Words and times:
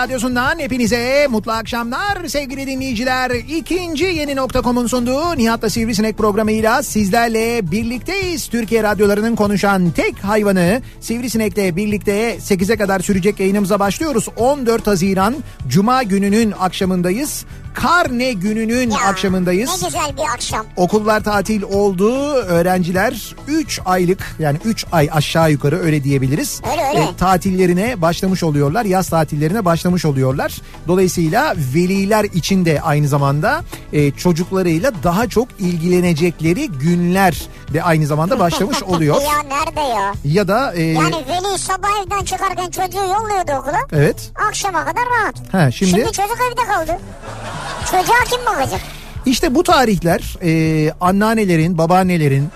radyosundan 0.00 0.58
hepinize 0.58 1.26
mutlu 1.30 1.52
akşamlar 1.52 2.28
sevgili 2.28 2.66
dinleyiciler. 2.66 3.30
İkinci 3.30 4.04
yeni 4.04 4.36
nokta.com'un 4.36 4.86
sunduğu 4.86 5.36
Nihat'la 5.36 5.70
Sivrisinek 5.70 6.18
programıyla 6.18 6.82
sizlerle 6.82 7.70
birlikteyiz. 7.70 8.48
Türkiye 8.48 8.82
radyolarının 8.82 9.36
konuşan 9.36 9.90
tek 9.90 10.24
hayvanı 10.24 10.82
Sivrisinek'le 11.00 11.76
birlikte 11.76 12.36
8'e 12.36 12.76
kadar 12.76 13.00
sürecek 13.00 13.40
yayınımıza 13.40 13.80
başlıyoruz. 13.80 14.28
14 14.36 14.86
Haziran 14.86 15.34
Cuma 15.68 16.02
gününün 16.02 16.52
akşamındayız. 16.60 17.44
Karne 17.74 18.32
gününün 18.32 18.90
Ya, 18.90 18.98
akşamındayız. 19.00 19.70
Ne 19.82 19.86
güzel 19.88 20.16
bir 20.16 20.22
akşam. 20.34 20.66
Okullar 20.76 21.24
tatil 21.24 21.62
oldu. 21.62 22.32
Öğrenciler 22.34 23.34
3 23.48 23.80
aylık 23.84 24.36
yani 24.38 24.58
3 24.64 24.86
ay 24.92 25.08
aşağı 25.12 25.50
yukarı 25.50 25.78
öyle 25.82 26.04
diyebiliriz. 26.04 26.60
Öyle, 26.72 26.88
öyle. 26.88 27.00
E, 27.00 27.16
tatillerine 27.16 28.02
başlamış 28.02 28.42
oluyorlar. 28.42 28.84
Yaz 28.84 29.08
tatillerine 29.08 29.64
başlamış 29.64 30.04
oluyorlar. 30.04 30.52
Dolayısıyla 30.88 31.54
veliler 31.74 32.24
için 32.24 32.64
de 32.64 32.80
aynı 32.82 33.08
zamanda 33.08 33.60
e, 33.92 34.10
çocuklarıyla 34.10 34.92
daha 35.04 35.26
çok 35.28 35.48
ilgilenecekleri 35.58 36.68
günler 36.68 37.42
de 37.72 37.82
aynı 37.82 38.06
zamanda 38.06 38.38
başlamış 38.38 38.82
oluyor. 38.82 39.16
Ya 39.22 39.56
nerede 39.56 39.80
ya? 39.80 40.12
ya 40.24 40.48
da 40.48 40.72
e, 40.74 40.82
Yani 40.82 41.14
veli 41.14 41.58
sabah 41.58 41.88
evden 42.06 42.24
çıkarken 42.24 42.70
çocuğu 42.70 42.98
yolluyordu 42.98 43.52
okula. 43.60 43.78
evet. 43.92 44.30
Akşama 44.48 44.84
kadar 44.84 45.02
rahat. 45.20 45.34
Ha, 45.54 45.70
şimdi- 45.70 45.90
Şimdi 45.90 46.04
çocuk 46.12 46.38
evde 46.52 46.72
kaldı. 46.72 46.98
Çocuğa 47.84 48.24
kim 48.30 48.46
bakacak? 48.46 48.80
İşte 49.26 49.54
bu 49.54 49.62
tarihler 49.62 50.36
e, 50.42 50.92
anneannelerin, 51.00 51.78
babaannelerin, 51.78 52.48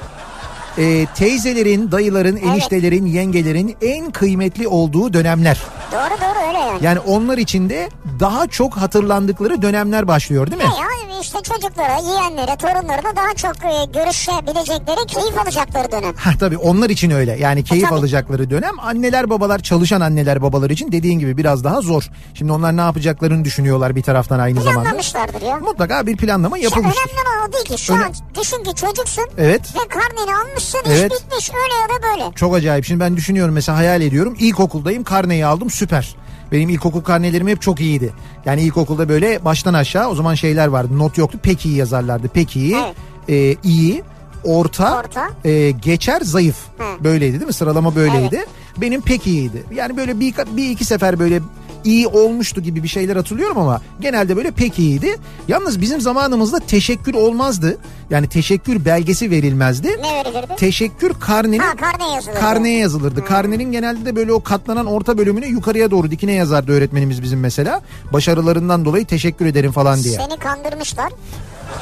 e, 0.78 1.06
teyzelerin, 1.14 1.92
dayıların, 1.92 2.36
eniştelerin, 2.36 3.06
yengelerin 3.06 3.76
en 3.82 4.10
kıymetli 4.10 4.68
olduğu 4.68 5.12
dönemler. 5.12 5.58
Doğru 5.92 6.00
doğru 6.20 6.48
öyle 6.48 6.58
yani. 6.58 6.78
Yani 6.84 6.98
onlar 6.98 7.38
için 7.38 7.70
de 7.70 7.88
daha 8.20 8.46
çok 8.46 8.76
hatırlandıkları 8.76 9.62
dönemler 9.62 10.08
başlıyor 10.08 10.46
değil 10.50 10.62
mi? 10.62 10.68
Ya 10.80 11.20
işte 11.22 11.38
çocuklara, 11.42 11.98
yeğenlere, 12.08 12.56
torunlarına 12.56 13.16
daha 13.16 13.34
çok 13.34 13.56
e, 13.64 13.84
görüşebilecekleri, 13.98 15.06
keyif 15.06 15.38
alacakları 15.38 15.92
dönem. 15.92 16.14
Ha 16.16 16.30
tabii 16.40 16.56
onlar 16.56 16.90
için 16.90 17.10
öyle. 17.10 17.36
Yani 17.40 17.64
keyif 17.64 17.88
tabii. 17.88 17.98
alacakları 17.98 18.50
dönem. 18.50 18.80
Anneler 18.80 19.30
babalar 19.30 19.58
çalışan 19.58 20.00
anneler 20.00 20.42
babalar 20.42 20.70
için 20.70 20.92
dediğin 20.92 21.18
gibi 21.18 21.36
biraz 21.36 21.64
daha 21.64 21.80
zor. 21.80 22.10
Şimdi 22.34 22.52
onlar 22.52 22.76
ne 22.76 22.80
yapacaklarını 22.80 23.44
düşünüyorlar 23.44 23.96
bir 23.96 24.02
taraftan 24.02 24.38
aynı 24.38 24.62
zamanda. 24.62 24.82
Planlamışlardır 24.82 25.42
ya. 25.42 25.56
Mutlaka 25.56 26.06
bir 26.06 26.16
planlama 26.16 26.58
Ya 26.58 26.64
yapılmıştır. 26.64 27.02
önemli 27.08 27.28
olan 27.38 27.48
o 27.48 27.52
değil 27.52 27.64
ki. 27.64 27.78
Şu 27.84 27.94
Öne- 27.94 28.04
an 28.04 28.12
düşün 28.40 28.64
ki 28.64 28.74
çocuksun 28.74 29.24
Evet. 29.38 29.60
ve 29.74 29.88
karneni 29.88 30.34
almışsın, 30.64 30.80
Evet. 30.86 31.12
iş 31.12 31.24
bitmiş. 31.24 31.50
Öyle 31.50 31.74
ya 31.82 31.88
da 31.88 32.02
böyle. 32.02 32.34
Çok 32.34 32.54
acayip. 32.54 32.84
Şimdi 32.84 33.00
ben 33.00 33.16
düşünüyorum 33.16 33.54
mesela 33.54 33.78
hayal 33.78 34.00
ediyorum. 34.00 34.36
İlkokuldayım 34.38 35.04
karneyi 35.04 35.46
aldım 35.46 35.70
süper. 35.70 36.16
Benim 36.52 36.68
ilkokul 36.68 37.00
karnelerim 37.00 37.48
hep 37.48 37.62
çok 37.62 37.80
iyiydi. 37.80 38.12
Yani 38.44 38.62
ilkokulda 38.62 39.08
böyle 39.08 39.44
baştan 39.44 39.74
aşağı 39.74 40.08
o 40.08 40.14
zaman 40.14 40.34
şeyler 40.34 40.66
vardı. 40.66 40.98
Not 40.98 41.18
yoktu. 41.18 41.38
Pek 41.42 41.66
iyi 41.66 41.76
yazarlardı. 41.76 42.28
Pek 42.28 42.56
iyi, 42.56 42.76
Evet. 42.76 42.94
e, 43.28 43.56
iyi, 43.68 44.02
orta, 44.44 44.98
Orta. 44.98 45.28
e, 45.44 45.70
geçer, 45.70 46.20
zayıf. 46.20 46.56
Hı. 46.78 47.04
Böyleydi 47.04 47.32
değil 47.32 47.46
mi? 47.46 47.52
Sıralama 47.52 47.94
böyleydi. 47.94 48.44
Benim 48.76 49.00
pek 49.00 49.26
iyiydi. 49.26 49.64
Yani 49.74 49.96
böyle 49.96 50.20
bir, 50.20 50.34
bir 50.56 50.70
iki 50.70 50.84
sefer 50.84 51.18
böyle 51.18 51.40
iyi 51.84 52.06
olmuştu 52.06 52.60
gibi 52.60 52.82
bir 52.82 52.88
şeyler 52.88 53.16
hatırlıyorum 53.16 53.58
ama 53.58 53.80
genelde 54.00 54.36
böyle 54.36 54.50
pek 54.50 54.78
iyiydi. 54.78 55.16
Yalnız 55.48 55.80
bizim 55.80 56.00
zamanımızda 56.00 56.58
teşekkür 56.60 57.14
olmazdı. 57.14 57.78
Yani 58.10 58.28
teşekkür 58.28 58.84
belgesi 58.84 59.30
verilmezdi. 59.30 59.88
Ne 59.88 60.14
verilirdi? 60.14 60.56
Teşekkür 60.56 61.12
karnenin 61.20 61.58
Ha 61.58 61.76
karne 61.76 62.10
yazılırdı. 62.14 62.40
Karneye 62.40 62.78
yazılırdı. 62.78 63.24
Karnenin 63.24 63.72
genelde 63.72 64.06
de 64.06 64.16
böyle 64.16 64.32
o 64.32 64.42
katlanan 64.42 64.86
orta 64.86 65.18
bölümüne 65.18 65.46
yukarıya 65.46 65.90
doğru 65.90 66.10
dikine 66.10 66.32
yazardı 66.32 66.72
öğretmenimiz 66.72 67.22
bizim 67.22 67.40
mesela. 67.40 67.80
Başarılarından 68.12 68.84
dolayı 68.84 69.06
teşekkür 69.06 69.46
ederim 69.46 69.72
falan 69.72 70.02
diye. 70.02 70.14
Seni 70.16 70.36
kandırmışlar. 70.38 71.12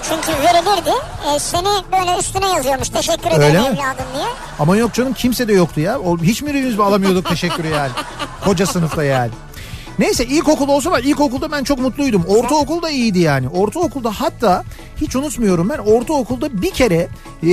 Çünkü 0.02 0.28
verilirdi. 0.42 0.90
E, 1.34 1.38
seni 1.38 1.68
böyle 1.92 2.18
üstüne 2.18 2.48
yazıyormuş. 2.48 2.88
Teşekkür 2.88 3.26
ederim 3.30 3.42
Öyle 3.42 3.58
mi? 3.58 3.66
evladım 3.66 4.04
diye. 4.14 4.26
Ama 4.58 4.76
yok 4.76 4.92
canım 4.94 5.12
kimse 5.12 5.48
de 5.48 5.52
yoktu 5.52 5.80
ya. 5.80 5.98
Hiç 6.22 6.42
mi 6.42 6.76
alamıyorduk 6.82 7.28
teşekkürü 7.28 7.68
yani. 7.68 7.90
Koca 8.44 8.66
sınıfta 8.66 9.04
yani. 9.04 9.30
Neyse 10.02 10.24
ilkokul 10.24 10.68
olsa 10.68 10.90
var. 10.90 11.02
İlkokulda 11.02 11.52
ben 11.52 11.64
çok 11.64 11.78
mutluydum. 11.78 12.24
Ortaokul 12.24 12.82
da 12.82 12.90
iyiydi 12.90 13.18
yani. 13.18 13.48
Ortaokulda 13.48 14.10
hatta 14.10 14.64
hiç 15.00 15.16
unutmuyorum 15.16 15.68
ben 15.68 15.78
ortaokulda 15.78 16.62
bir 16.62 16.70
kere 16.70 17.08
e, 17.42 17.50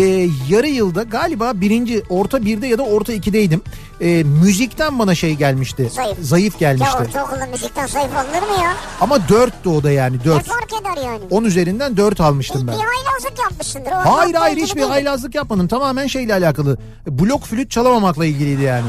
yarı 0.49 0.67
yılda 0.67 1.03
galiba 1.03 1.61
birinci 1.61 2.03
orta 2.09 2.45
birde 2.45 2.67
ya 2.67 2.77
da 2.77 2.83
orta 2.83 3.13
ikideydim. 3.13 3.61
E, 4.01 4.23
müzikten 4.23 4.99
bana 4.99 5.15
şey 5.15 5.35
gelmişti. 5.35 5.91
Zayıf. 6.21 6.59
gelmişti. 6.59 6.97
Ya 6.97 7.03
ortaokulda 7.03 7.45
müzikten 7.45 7.87
zayıf 7.87 8.11
alınır 8.17 8.41
mı 8.57 8.63
ya? 8.63 8.73
Ama 9.01 9.29
dörttü 9.29 9.69
o 9.69 9.83
da 9.83 9.91
yani 9.91 10.17
Ne 10.17 10.23
dört. 10.23 10.45
fark 10.45 10.73
eder 10.81 11.03
yani? 11.05 11.19
10 11.29 11.43
üzerinden 11.43 11.97
4 11.97 12.21
almıştım 12.21 12.61
Bir, 12.61 12.67
ben. 12.67 12.73
bir 12.75 12.83
haylazlık 12.83 13.39
yapmışsındır. 13.39 13.91
O 13.91 13.95
Hayır 14.17 14.33
hayır 14.35 14.57
hiçbir 14.57 14.79
değil. 14.79 14.89
haylazlık 14.89 15.35
yapmadım. 15.35 15.67
Tamamen 15.67 16.07
şeyle 16.07 16.33
alakalı. 16.33 16.77
Blok 17.07 17.43
flüt 17.45 17.71
çalamamakla 17.71 18.25
ilgiliydi 18.25 18.61
yani. 18.63 18.87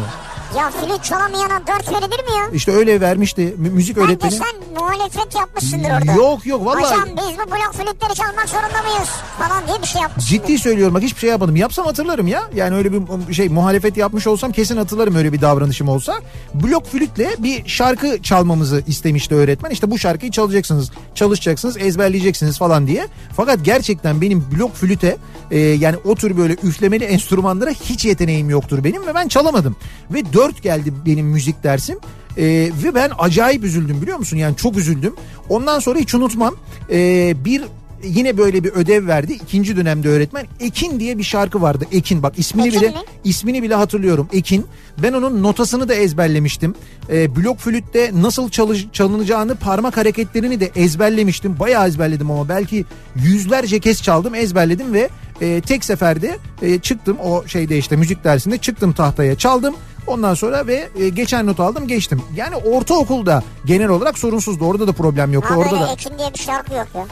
Ya 0.59 0.71
flüt 0.71 1.05
çalamayana 1.05 1.61
dört 1.67 1.89
verilir 1.93 2.25
mi 2.25 2.39
ya? 2.39 2.49
İşte 2.53 2.73
öyle 2.73 3.01
vermişti 3.01 3.55
mü- 3.59 3.71
müzik 3.71 3.97
Bence 3.97 4.07
öğretmeni. 4.09 4.33
sen 4.33 4.47
muhalefet 4.81 5.35
yapmışsındır 5.35 5.91
orada. 5.91 6.13
Yok 6.13 6.47
yok 6.47 6.67
vallahi. 6.67 6.85
Hocam 6.85 7.05
biz 7.17 7.39
bu 7.39 7.51
blok 7.51 7.73
flütleri 7.75 8.15
çalmak 8.15 8.49
zorunda 8.49 8.83
mıyız? 8.83 9.09
Falan 9.39 9.67
diye 9.69 9.83
bir 9.83 9.87
şey 9.87 10.03
yapmışsındır. 10.03 10.43
Ciddi 10.43 10.59
söylüyorum 10.59 10.95
bak 10.95 11.03
hiçbir 11.03 11.21
şey 11.21 11.31
yapmadım. 11.31 11.57
Yapsam 11.57 11.87
hatırlarım 11.87 12.27
ya. 12.27 12.43
Yani 12.55 12.77
öyle 12.77 12.93
bir 13.29 13.35
şey 13.35 13.49
muhalefet 13.49 13.97
yapmış 13.97 14.27
olsam 14.27 14.53
kesin 14.53 14.77
hatırlarım 14.77 15.00
öyle 15.09 15.33
bir 15.33 15.41
davranışım 15.41 15.89
olsa. 15.89 16.15
Blok 16.55 16.87
flütle 16.87 17.31
bir 17.39 17.69
şarkı 17.69 18.23
çalmamızı 18.23 18.83
istemişti 18.87 19.35
öğretmen. 19.35 19.71
İşte 19.71 19.91
bu 19.91 19.99
şarkıyı 19.99 20.33
çalacaksınız, 20.33 20.91
çalışacaksınız, 21.15 21.77
ezberleyeceksiniz 21.77 22.59
falan 22.59 22.87
diye. 22.87 23.09
Fakat 23.37 23.65
gerçekten 23.65 24.21
benim 24.21 24.45
blok 24.57 24.75
flüte 24.75 25.17
e, 25.51 25.59
yani 25.59 25.97
o 26.05 26.15
tür 26.15 26.37
böyle 26.37 26.57
üflemeli 26.63 27.05
enstrümanlara 27.05 27.71
hiç 27.71 28.05
yeteneğim 28.05 28.51
yoktur 28.51 28.85
benim 28.85 29.07
ve 29.07 29.15
ben 29.15 29.29
çalamadım. 29.29 29.77
Ve 30.11 30.33
4 30.33 30.63
geldi 30.63 30.93
benim 31.07 31.27
müzik 31.27 31.63
dersim. 31.65 31.99
E, 32.37 32.45
ve 32.85 32.95
ben 32.95 33.11
acayip 33.19 33.65
üzüldüm 33.65 34.03
biliyor 34.03 34.19
musun? 34.19 34.37
Yani 34.37 34.57
çok 34.57 34.77
üzüldüm. 34.77 35.15
Ondan 35.49 35.79
sonra 35.79 35.99
hiç 35.99 36.15
unutmam. 36.15 36.55
E, 36.91 37.35
bir 37.45 37.63
yine 38.05 38.39
böyle 38.39 38.65
bir 38.65 38.73
ödev 38.73 39.07
verdi. 39.07 39.33
İkinci 39.33 39.77
dönemde 39.77 40.09
öğretmen. 40.09 40.47
Ekin 40.61 41.01
diye 41.01 41.19
bir 41.19 41.23
şarkı 41.23 41.63
vardı. 41.63 41.85
Ekin 41.93 42.23
bak 42.23 42.39
ismini 42.39 42.67
Ekin 42.69 42.81
bile 42.81 42.91
mi? 42.91 42.97
ismini 43.25 43.63
bile 43.63 43.75
hatırlıyorum. 43.75 44.29
Ekin. 44.33 44.67
Ben 45.03 45.13
onun 45.13 45.43
notasını 45.43 45.89
da 45.89 45.95
ezberlemiştim. 45.95 46.75
Ee, 47.13 47.37
blok 47.37 47.59
flütte 47.59 48.11
nasıl 48.15 48.51
çalış, 48.51 48.87
çalınacağını 48.93 49.55
parmak 49.55 49.97
hareketlerini 49.97 50.61
de 50.61 50.71
ezberlemiştim. 50.77 51.59
Bayağı 51.59 51.89
ezberledim 51.89 52.31
ama 52.31 52.49
belki 52.49 52.85
yüzlerce 53.17 53.81
kez 53.81 54.03
çaldım 54.03 54.35
ezberledim 54.35 54.93
ve 54.93 55.09
e, 55.41 55.61
tek 55.61 55.85
seferde 55.85 56.39
e, 56.63 56.79
çıktım 56.79 57.17
o 57.25 57.47
şeyde 57.47 57.79
işte 57.79 57.97
müzik 57.97 58.25
dersinde 58.25 58.59
çıktım 58.59 58.93
tahtaya 58.93 59.39
çaldım. 59.39 59.75
Ondan 60.11 60.35
sonra 60.35 60.67
ve 60.67 60.89
e, 60.99 61.09
geçen 61.09 61.47
not 61.47 61.61
aldım 61.61 61.87
geçtim. 61.89 62.23
Yani 62.37 62.57
ortaokulda 62.57 63.43
genel 63.65 63.89
olarak 63.89 64.19
sorunsuzdu. 64.19 64.65
Orada 64.65 64.87
da 64.87 64.93
problem 64.93 65.33
yoktu. 65.33 65.55
Ha 65.55 65.59
Orada 65.59 65.81
da. 65.81 65.93
Ekin 65.93 66.19
diye 66.19 66.35
bir 66.35 66.39
şarkı 66.39 66.75
yok 66.75 66.87
ya. 66.95 67.05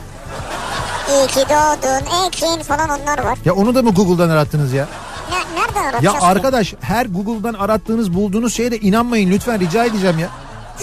İyi 1.14 1.26
ki 1.26 1.40
doğdun 1.40 2.26
Ekin 2.26 2.62
falan 2.62 2.88
onlar 3.00 3.24
var. 3.24 3.38
Ya 3.44 3.54
onu 3.54 3.74
da 3.74 3.82
mı 3.82 3.90
Google'dan 3.90 4.28
arattınız 4.30 4.72
ya? 4.72 4.88
Ne, 5.30 5.60
nereden 5.60 5.82
Ya 5.82 5.88
aratacağız 5.90 6.18
ki? 6.18 6.24
arkadaş 6.24 6.74
her 6.80 7.06
Google'dan 7.06 7.54
arattığınız 7.54 8.14
bulduğunuz 8.14 8.54
şeye 8.54 8.70
de 8.70 8.78
inanmayın 8.78 9.30
lütfen 9.30 9.60
rica 9.60 9.84
edeceğim 9.84 10.18
ya. 10.18 10.28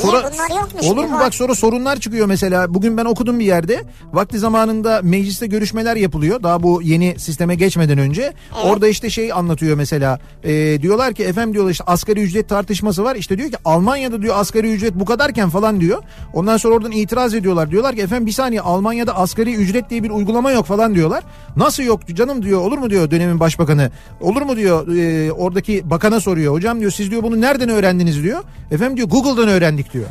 Bunlar 0.04 0.62
yokmuş 0.62 0.84
olur 0.86 1.06
mu 1.06 1.16
var. 1.16 1.20
bak 1.20 1.36
sonra 1.36 1.56
sorunlar 1.56 2.00
çıkıyor 2.00 2.28
mesela. 2.28 2.74
Bugün 2.74 2.98
ben 2.98 3.06
okudum 3.06 3.40
bir 3.40 3.46
yerde. 3.46 3.84
Vakti 4.14 4.40
zamanında 4.40 5.00
mecliste 5.04 5.48
görüşmeler 5.48 5.96
yapılıyor. 5.96 6.44
Daha 6.44 6.64
bu 6.64 6.82
yeni 6.82 7.20
sisteme 7.20 7.56
geçmeden 7.56 7.98
önce. 7.98 8.34
Orada 8.64 8.88
işte 8.88 9.10
şey 9.10 9.34
anlatıyor 9.34 9.78
mesela. 9.78 10.20
Ee, 10.44 10.82
diyorlar 10.82 11.14
ki 11.14 11.24
efendim 11.24 11.54
diyorlar 11.54 11.72
işte 11.72 11.84
asgari 11.88 12.22
ücret 12.22 12.50
tartışması 12.50 13.04
var. 13.04 13.16
İşte 13.16 13.38
diyor 13.38 13.52
ki 13.52 13.58
Almanya'da 13.66 14.22
diyor 14.22 14.36
asgari 14.38 14.74
ücret 14.74 14.96
bu 14.96 15.06
kadarken 15.06 15.50
falan 15.50 15.82
diyor. 15.82 16.04
Ondan 16.34 16.58
sonra 16.58 16.76
oradan 16.76 16.92
itiraz 16.92 17.34
ediyorlar. 17.34 17.72
Diyorlar 17.72 17.96
ki 17.96 18.02
efendim 18.02 18.26
bir 18.26 18.32
saniye 18.32 18.62
Almanya'da 18.62 19.16
asgari 19.18 19.56
ücret 19.56 19.90
diye 19.90 20.04
bir 20.04 20.10
uygulama 20.10 20.52
yok 20.52 20.66
falan 20.66 20.96
diyorlar. 20.96 21.24
Nasıl 21.56 21.84
yok 21.84 22.08
canım 22.08 22.44
diyor 22.44 22.62
olur 22.62 22.78
mu 22.78 22.90
diyor 22.90 23.12
dönemin 23.12 23.40
başbakanı. 23.40 23.92
Olur 24.22 24.42
mu 24.42 24.56
diyor 24.58 24.88
e, 24.98 25.32
oradaki 25.32 25.90
bakana 25.90 26.20
soruyor. 26.20 26.54
Hocam 26.54 26.80
diyor 26.80 26.92
siz 26.92 27.12
diyor 27.12 27.24
bunu 27.24 27.42
nereden 27.42 27.70
öğrendiniz 27.70 28.24
diyor. 28.24 28.44
Efendim 28.72 28.98
diyor 28.98 29.10
Google'dan 29.10 29.48
öğrendik 29.50 29.85
diyor. 29.94 30.06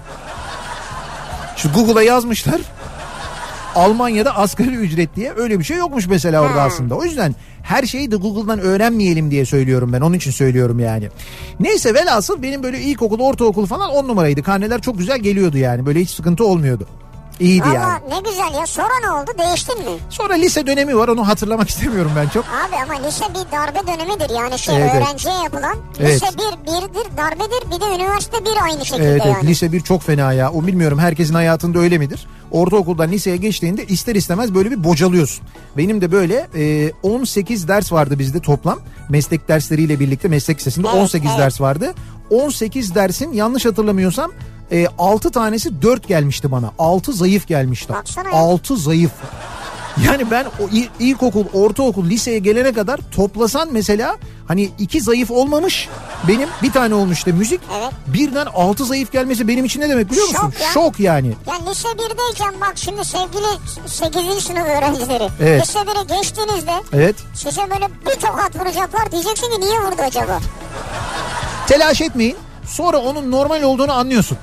Şu 1.56 1.72
Google'a 1.72 2.02
yazmışlar. 2.02 2.60
Almanya'da 3.74 4.36
asgari 4.36 4.74
ücret 4.74 5.16
diye 5.16 5.32
öyle 5.36 5.58
bir 5.58 5.64
şey 5.64 5.76
yokmuş 5.76 6.06
mesela 6.06 6.40
orada 6.42 6.60
Ha. 6.62 6.66
aslında. 6.66 6.94
O 6.94 7.04
yüzden 7.04 7.34
her 7.62 7.82
şeyi 7.82 8.10
de 8.10 8.16
Google'dan 8.16 8.58
öğrenmeyelim 8.58 9.30
diye 9.30 9.46
söylüyorum 9.46 9.92
ben. 9.92 10.00
Onun 10.00 10.14
için 10.16 10.30
söylüyorum 10.30 10.78
yani. 10.80 11.08
Neyse 11.60 11.94
velhasıl 11.94 12.42
benim 12.42 12.62
böyle 12.62 12.80
ilkokul, 12.80 13.20
ortaokul 13.20 13.66
falan 13.66 13.90
on 13.90 14.08
numaraydı. 14.08 14.42
Karneler 14.42 14.80
çok 14.80 14.98
güzel 14.98 15.18
geliyordu 15.18 15.58
yani. 15.58 15.86
Böyle 15.86 16.00
hiç 16.00 16.10
sıkıntı 16.10 16.44
olmuyordu. 16.46 16.86
İyiydi 17.40 17.68
Valla 17.68 17.74
yani. 17.74 18.00
ne 18.10 18.30
güzel 18.30 18.54
ya. 18.60 18.66
Sonra 18.66 19.00
ne 19.04 19.10
oldu? 19.10 19.30
Değiştin 19.38 19.78
mi? 19.78 19.98
Sonra 20.10 20.34
lise 20.34 20.66
dönemi 20.66 20.96
var 20.96 21.08
onu 21.08 21.28
hatırlamak 21.28 21.68
istemiyorum 21.70 22.12
ben 22.16 22.28
çok. 22.28 22.44
Abi 22.44 22.76
ama 22.92 23.06
lise 23.06 23.24
bir 23.30 23.52
darbe 23.56 23.86
dönemidir 23.86 24.34
yani 24.34 24.58
şey 24.58 24.76
Evet, 24.76 24.90
evet. 24.94 25.02
öğrenciye 25.06 25.34
yapılan. 25.34 25.76
Evet. 26.00 26.10
Lise 26.22 26.26
bir 26.38 26.66
birdir 26.66 27.16
darbedir 27.16 27.70
bir 27.70 27.80
de 27.80 27.94
üniversite 27.96 28.44
bir 28.44 28.62
aynı 28.64 28.84
şekilde 28.86 29.08
Evet, 29.10 29.22
evet 29.24 29.34
yani. 29.36 29.46
lise 29.48 29.72
1 29.72 29.80
çok 29.80 30.02
fena 30.02 30.32
ya. 30.32 30.52
O 30.52 30.66
bilmiyorum 30.66 30.98
herkesin 30.98 31.34
hayatında 31.34 31.78
öyle 31.78 31.98
midir? 31.98 32.26
Ortaokuldan 32.50 33.12
liseye 33.12 33.36
geçtiğinde 33.36 33.84
ister 33.86 34.14
istemez 34.14 34.54
böyle 34.54 34.70
bir 34.70 34.84
bocalıyorsun. 34.84 35.44
Benim 35.76 36.00
de 36.00 36.12
böyle 36.12 36.46
e, 36.56 36.92
18 37.02 37.68
ders 37.68 37.92
vardı 37.92 38.18
bizde 38.18 38.40
toplam. 38.40 38.78
Meslek 39.08 39.48
dersleriyle 39.48 40.00
birlikte 40.00 40.28
meslek 40.28 40.58
lisesinde 40.58 40.88
Evet, 40.92 41.00
18 41.02 41.30
evet. 41.30 41.38
ders 41.38 41.60
vardı. 41.60 41.94
18 42.34 42.94
dersin 42.94 43.32
yanlış 43.32 43.64
hatırlamıyorsam 43.66 44.32
e, 44.72 44.86
6 44.98 45.30
tanesi 45.30 45.82
4 45.82 46.08
gelmişti 46.08 46.50
bana. 46.52 46.70
6 46.78 47.12
zayıf 47.12 47.46
gelmişti. 47.46 47.92
Baksana 47.92 48.28
ya. 48.28 48.34
6 48.34 48.76
zayıf. 48.76 49.10
Yani 50.06 50.30
ben 50.30 50.44
o 50.44 50.68
il- 50.72 50.88
ilkokul, 51.00 51.44
ortaokul, 51.52 52.04
liseye 52.04 52.38
gelene 52.38 52.72
kadar 52.72 53.00
toplasan 53.12 53.68
mesela 53.72 54.16
hani 54.48 54.70
iki 54.78 55.00
zayıf 55.00 55.30
olmamış 55.30 55.88
benim 56.28 56.48
bir 56.62 56.72
tane 56.72 56.94
olmuş 56.94 57.18
işte 57.18 57.32
müzik. 57.32 57.60
Evet. 57.78 57.92
Birden 58.06 58.46
altı 58.46 58.84
zayıf 58.84 59.12
gelmesi 59.12 59.48
benim 59.48 59.64
için 59.64 59.80
ne 59.80 59.88
demek 59.88 60.10
biliyor 60.10 60.26
musun? 60.28 60.40
Şok 60.50 60.60
ya. 60.60 60.68
Şok 60.74 61.00
yani. 61.00 61.32
Yani 61.46 61.70
lise 61.70 61.88
1'deyken 61.88 62.60
bak 62.60 62.72
şimdi 62.76 63.04
sevgili 63.04 63.46
8. 63.86 64.44
sınıf 64.44 64.66
öğrencileri. 64.66 65.28
Evet. 65.42 65.62
Lise 65.62 65.78
1'e 65.78 66.16
geçtiğinizde 66.20 66.72
Evet. 66.92 67.16
size 67.34 67.60
böyle 67.70 67.88
bir 68.06 68.20
tokat 68.20 68.56
vuracaklar 68.60 69.12
diyeceksin 69.12 69.50
ki 69.50 69.60
niye 69.60 69.80
vurdu 69.80 70.02
acaba? 70.06 70.38
Telaş 71.66 72.00
etmeyin. 72.00 72.36
Sonra 72.66 72.96
onun 72.98 73.30
normal 73.30 73.62
olduğunu 73.62 73.92
anlıyorsun. 73.92 74.38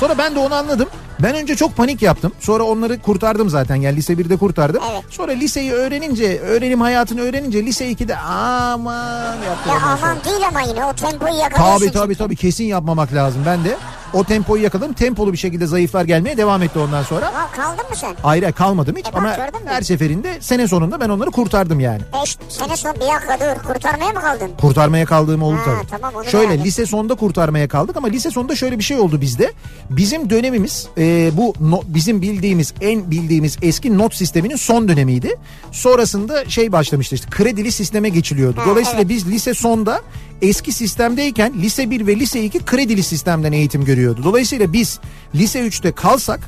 Sonra 0.00 0.18
ben 0.18 0.34
de 0.34 0.38
onu 0.38 0.54
anladım. 0.54 0.88
Ben 1.22 1.34
önce 1.34 1.56
çok 1.56 1.76
panik 1.76 2.02
yaptım. 2.02 2.32
Sonra 2.40 2.62
onları 2.64 3.00
kurtardım 3.00 3.48
zaten. 3.50 3.76
Yani 3.76 3.96
lise 3.96 4.12
1'de 4.12 4.36
kurtardım. 4.36 4.82
Evet. 4.92 5.04
Sonra 5.10 5.32
liseyi 5.32 5.72
öğrenince, 5.72 6.40
öğrenim 6.40 6.80
hayatını 6.80 7.20
öğrenince 7.20 7.66
lise 7.66 7.90
2'de 7.92 8.16
aman 8.16 9.34
yaptım. 9.34 9.72
Ya 9.72 9.80
sonra. 9.80 9.98
aman 10.02 10.16
değil 10.24 10.48
ama 10.48 10.60
yine 10.60 10.84
o 10.84 10.92
tempoyu 10.92 11.34
yakalıyorsun. 11.34 11.78
Tabii 11.78 11.92
tabii 11.92 12.14
tabii 12.14 12.36
kesin 12.36 12.64
yapmamak 12.64 13.12
lazım. 13.14 13.42
Ben 13.46 13.64
de 13.64 13.76
o 14.12 14.24
tempoyu 14.24 14.62
yakaladım. 14.62 14.92
Tempolu 14.92 15.32
bir 15.32 15.38
şekilde 15.38 15.66
zayıflar 15.66 16.04
gelmeye 16.04 16.36
devam 16.36 16.62
etti 16.62 16.78
ondan 16.78 17.02
sonra. 17.02 17.26
Ha, 17.26 17.48
kaldın 17.56 17.90
mı 17.90 17.96
sen? 17.96 18.14
Ayrı 18.24 18.52
kalmadım 18.52 18.96
hiç 18.96 19.06
E 19.08 19.12
bak, 19.12 19.18
ama 19.18 19.36
her 19.64 19.82
seferinde 19.82 20.40
sene 20.40 20.68
sonunda 20.68 21.00
ben 21.00 21.08
onları 21.08 21.30
kurtardım 21.30 21.80
yani. 21.80 22.02
İşte 22.24 22.44
sene 22.48 22.76
son 22.76 22.94
bir 22.94 23.00
dakika 23.00 23.38
dur 23.40 23.72
kurtarmaya 23.74 24.12
mı 24.12 24.20
kaldın? 24.20 24.50
Kurtarmaya 24.60 25.04
kaldığım 25.06 25.42
oldu 25.42 25.56
Ha, 25.56 25.64
tabii. 25.64 26.00
tamam, 26.02 26.24
şöyle 26.24 26.48
beğendim. 26.48 26.66
lise 26.66 26.86
sonunda 26.86 27.14
kurtarmaya 27.14 27.68
kaldık 27.68 27.96
ama 27.96 28.08
lise 28.08 28.30
sonunda 28.30 28.56
şöyle 28.56 28.78
bir 28.78 28.84
şey 28.84 28.98
oldu 28.98 29.20
bizde. 29.20 29.52
Bizim 29.90 30.30
dönemimiz 30.30 30.88
e, 30.96 31.04
bu 31.32 31.54
no- 31.60 31.82
bizim 31.86 32.22
bildiğimiz 32.22 32.74
en 32.80 33.10
bildiğimiz 33.10 33.58
eski 33.62 33.98
not 33.98 34.14
sisteminin 34.14 34.56
son 34.56 34.88
dönemiydi. 34.88 35.36
Sonrasında 35.72 36.44
şey 36.50 36.72
başlamıştı 36.72 37.14
işte 37.14 37.30
kredili 37.30 37.72
sisteme 37.72 38.08
geçiliyordu. 38.08 38.60
Ha, 38.60 38.66
Dolayısıyla 38.70 39.00
evet. 39.00 39.08
biz 39.10 39.28
lise 39.28 39.54
sonda 39.54 40.00
eski 40.42 40.72
sistemdeyken 40.72 41.52
lise 41.62 41.90
1 41.90 42.06
ve 42.06 42.16
lise 42.16 42.44
2 42.44 42.58
kredili 42.58 43.02
sistemden 43.02 43.52
eğitim 43.52 43.84
görüyordu. 43.84 44.20
Dolayısıyla 44.24 44.72
biz 44.72 44.98
lise 45.34 45.60
3'te 45.66 45.92
kalsak 45.92 46.40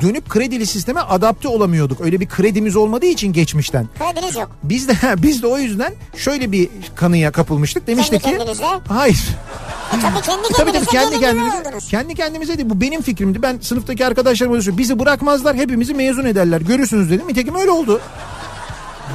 dönüp 0.00 0.28
kredili 0.28 0.66
sisteme 0.66 1.00
adapte 1.00 1.48
olamıyorduk. 1.48 2.00
Öyle 2.00 2.20
bir 2.20 2.26
kredimiz 2.28 2.76
olmadığı 2.76 3.06
için 3.06 3.32
geçmişten. 3.32 3.86
Krediniz 3.98 4.36
yok. 4.36 4.50
Biz 4.62 4.88
de 4.88 4.92
biz 5.22 5.42
de 5.42 5.46
o 5.46 5.58
yüzden 5.58 5.92
şöyle 6.16 6.52
bir 6.52 6.68
kanıya 6.94 7.32
kapılmıştık. 7.32 7.86
Demiştik 7.86 8.22
Kendi 8.22 8.38
ki 8.38 8.44
kendinize. 8.44 8.64
hayır. 8.88 9.18
E 9.96 10.00
tabii 10.00 10.22
kendi 10.22 10.46
E, 10.50 10.52
tabii 10.56 10.72
kendinize 10.72 10.84
tabii 10.84 10.86
kendi 11.10 11.20
kendimize 11.20 11.88
kendi 11.90 12.14
kendimize 12.14 12.58
de 12.58 12.70
bu 12.70 12.80
benim 12.80 13.02
fikrimdi. 13.02 13.42
Ben 13.42 13.58
sınıftaki 13.62 14.06
arkadaşlarıma 14.06 14.56
da 14.56 14.60
söylüyorum. 14.60 14.78
Bizi 14.78 14.98
bırakmazlar, 14.98 15.56
hepimizi 15.56 15.94
mezun 15.94 16.24
ederler. 16.24 16.60
Görürsünüz 16.60 17.10
dedim. 17.10 17.28
Nitekim 17.28 17.54
öyle 17.54 17.70
oldu. 17.70 18.00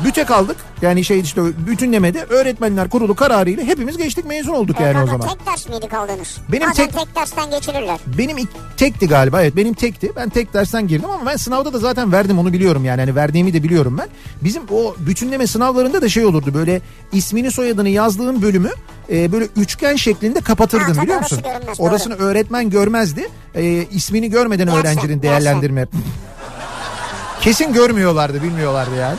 Büte 0.06 0.24
kaldık. 0.24 0.58
Yani 0.82 1.04
şey 1.06 1.20
işte 1.20 1.42
bütünlemede 1.68 2.24
öğretmenler 2.24 2.90
kurulu 2.90 3.16
kararıyla 3.16 3.64
hepimiz 3.64 3.98
geçtik 3.98 4.26
mezun 4.26 4.54
olduk 4.54 4.82
E, 4.82 4.84
yani 4.84 5.02
o 5.04 5.06
zaman. 5.06 5.28
Tek 5.28 5.46
ders 5.46 5.70
miydi 5.70 5.88
kaldınız? 5.88 6.38
Benim 6.52 6.70
Bazen 6.70 6.86
tek- 6.86 6.94
tek 7.00 7.16
dersten 7.16 7.50
geçirirler. 7.52 8.00
Benim 8.18 8.38
tekti 8.78 9.08
galiba 9.08 9.42
evet 9.42 9.56
benim 9.56 9.74
tekti. 9.74 10.12
Ben 10.16 10.30
tek 10.30 10.54
dersten 10.54 10.88
girdim 10.88 11.10
ama 11.10 11.26
ben 11.32 11.36
sınavda 11.38 11.74
da 11.74 11.80
zaten 11.80 12.12
verdim 12.12 12.40
onu 12.40 12.54
biliyorum 12.54 12.86
yani. 12.86 13.00
Hani 13.02 13.16
verdiğimi 13.16 13.54
de 13.54 13.64
biliyorum 13.64 13.98
ben. 13.98 14.08
Bizim 14.42 14.64
o 14.72 14.96
bütünleme 15.00 15.48
sınavlarında 15.48 16.02
da 16.02 16.10
şey 16.10 16.26
olurdu 16.26 16.54
böyle 16.54 16.82
ismini 17.12 17.52
soyadını 17.52 17.90
yazdığın 17.90 18.42
bölümü 18.42 18.70
e, 19.12 19.32
böyle 19.32 19.46
üçgen 19.56 19.96
şeklinde 19.96 20.42
kapatırdın 20.42 20.94
Ha, 20.94 21.02
biliyor 21.02 21.18
orası 21.18 21.36
musun? 21.36 21.52
doğru. 21.68 21.88
Orasını 21.88 22.16
öğretmen 22.16 22.70
görmezdi. 22.70 23.30
E, 23.56 23.64
ismini 23.92 24.30
görmeden 24.30 24.68
Dersen, 24.68 24.82
öğrencinin 24.82 25.22
değerlendirme. 25.22 25.86
Kesin 27.42 27.74
görmüyorlardı 27.74 28.44
bilmiyorlardı 28.44 28.96
yani. 28.96 29.18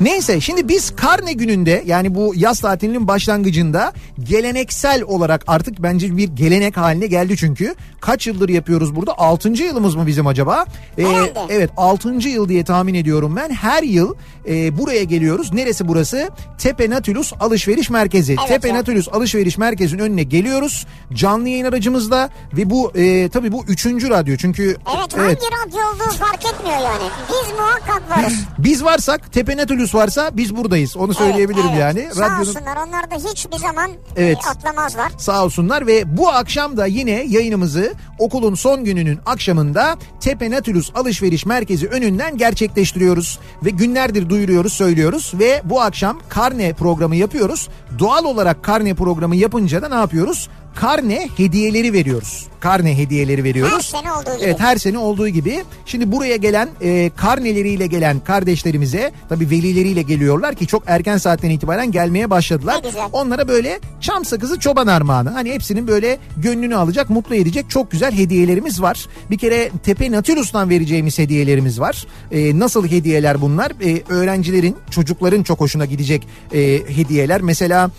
Neyse 0.00 0.40
şimdi 0.40 0.68
biz 0.68 0.96
karne 0.96 1.32
gününde 1.32 1.82
yani 1.86 2.14
bu 2.14 2.32
yaz 2.36 2.60
tatilinin 2.60 3.08
başlangıcında 3.08 3.92
geleneksel 4.22 5.02
olarak 5.02 5.44
artık 5.46 5.82
bence 5.82 6.16
bir 6.16 6.28
gelenek 6.28 6.76
haline 6.76 7.06
geldi 7.06 7.36
çünkü. 7.36 7.74
Kaç 8.00 8.26
yıldır 8.26 8.48
yapıyoruz 8.48 8.96
burada? 8.96 9.18
6. 9.18 9.48
yılımız 9.48 9.94
mı 9.94 10.06
bizim 10.06 10.26
acaba? 10.26 10.64
Ee, 10.98 11.02
Herhalde. 11.04 11.40
evet 11.48 11.70
6. 11.76 12.08
yıl 12.28 12.48
diye 12.48 12.64
tahmin 12.64 12.94
ediyorum 12.94 13.36
ben. 13.36 13.50
Her 13.50 13.82
yıl 13.82 14.14
e, 14.48 14.78
buraya 14.78 15.04
geliyoruz. 15.04 15.52
Neresi 15.52 15.88
burası? 15.88 16.28
Tepe 16.58 16.90
Natulus 16.90 17.32
Alışveriş 17.40 17.90
Merkezi. 17.90 18.32
Evet 18.38 18.48
Tepe 18.48 18.68
ya. 18.68 18.74
Natulus 18.74 19.08
Alışveriş 19.12 19.58
Merkezi'nin 19.58 20.02
önüne 20.02 20.22
geliyoruz. 20.22 20.86
Canlı 21.12 21.48
yayın 21.48 21.64
aracımızla 21.64 22.28
ve 22.56 22.70
bu 22.70 22.92
e, 22.94 23.28
tabii 23.28 23.52
bu 23.52 23.64
3. 23.68 23.86
radyo 23.86 24.36
çünkü 24.36 24.76
Evet, 25.16 25.16
hangi 25.16 25.36
radyo 25.36 25.80
olduğu 25.94 26.14
fark 26.18 26.44
etmiyor 26.46 26.78
yani. 26.80 27.10
Biz 27.28 27.52
muhakkak 27.58 28.10
varız. 28.10 28.34
Biz 28.58 28.84
varsak 28.84 29.32
Tepe 29.32 29.56
Natulus 29.84 29.94
varsa 30.02 30.36
biz 30.36 30.56
buradayız. 30.56 30.96
Onu 30.96 31.14
söyleyebilirim 31.14 31.68
Evet, 31.70 31.80
yani. 31.80 32.00
evet. 32.00 32.14
Sağ 32.14 32.40
olsunlar 32.40 32.76
onlar 32.86 33.10
da 33.10 33.30
hiçbir 33.30 33.56
zaman 33.56 33.90
Evet. 34.16 34.38
e, 34.46 34.50
atlamazlar. 34.50 35.12
sağ 35.18 35.44
olsunlar 35.44 35.86
ve 35.86 36.16
bu 36.16 36.28
akşam 36.28 36.76
da 36.76 36.86
yine 36.86 37.24
yayınımızı 37.28 37.94
okulun 38.18 38.54
son 38.54 38.84
gününün 38.84 39.18
akşamında 39.26 39.96
Tepe 40.20 40.50
Natulus 40.50 40.90
Alışveriş 40.94 41.46
Merkezi 41.46 41.86
önünden 41.88 42.36
gerçekleştiriyoruz 42.36 43.38
ve 43.64 43.70
günlerdir 43.70 44.28
duyuruyoruz, 44.28 44.72
söylüyoruz 44.72 45.32
ve 45.34 45.62
bu 45.64 45.80
akşam 45.80 46.18
karne 46.28 46.72
programı 46.72 47.16
yapıyoruz. 47.16 47.68
Doğal 47.98 48.24
olarak 48.24 48.62
karne 48.62 48.94
programı 48.94 49.36
yapınca 49.36 49.82
da 49.82 49.88
ne 49.88 49.94
yapıyoruz? 49.94 50.48
Karne 50.74 51.28
hediyeleri 51.36 51.92
veriyoruz. 51.92 52.46
Karne 52.60 52.98
hediyeleri 52.98 53.44
veriyoruz. 53.44 53.72
Her 53.72 53.80
sene 53.80 54.12
olduğu 54.12 54.34
gibi. 54.36 54.44
Evet 54.44 54.60
her 54.60 54.76
sene 54.76 54.98
olduğu 54.98 55.28
gibi. 55.28 55.64
Şimdi 55.86 56.12
buraya 56.12 56.36
gelen 56.36 56.68
e, 56.80 57.10
karneleriyle 57.16 57.86
gelen 57.86 58.20
kardeşlerimize 58.20 59.12
tabii 59.28 59.50
velileriyle 59.50 60.02
geliyorlar 60.02 60.54
ki 60.54 60.66
çok 60.66 60.82
erken 60.86 61.18
saatten 61.18 61.50
itibaren 61.50 61.92
gelmeye 61.92 62.30
başladılar. 62.30 62.76
Ne 62.84 62.88
güzel. 62.88 63.02
Onlara 63.12 63.48
böyle 63.48 63.80
çam 64.00 64.24
sakızı 64.24 64.58
çoban 64.58 64.86
armağanı. 64.86 65.30
Hani 65.30 65.52
hepsinin 65.52 65.88
böyle 65.88 66.18
gönlünü 66.36 66.76
alacak, 66.76 67.10
mutlu 67.10 67.34
edecek 67.34 67.70
çok 67.70 67.90
güzel 67.90 68.12
hediyelerimiz 68.12 68.82
var. 68.82 69.06
Bir 69.30 69.38
kere 69.38 69.70
Tepe 69.82 70.12
Natulus'tan 70.12 70.70
vereceğimiz 70.70 71.18
hediyelerimiz 71.18 71.80
var. 71.80 72.06
E, 72.32 72.58
nasıl 72.58 72.88
hediyeler 72.88 73.40
bunlar? 73.40 73.72
E, 73.84 74.02
öğrencilerin, 74.08 74.76
çocukların 74.90 75.42
çok 75.42 75.60
hoşuna 75.60 75.84
gidecek 75.84 76.28
e, 76.52 76.58
hediyeler. 76.96 77.40
Mesela 77.40 77.90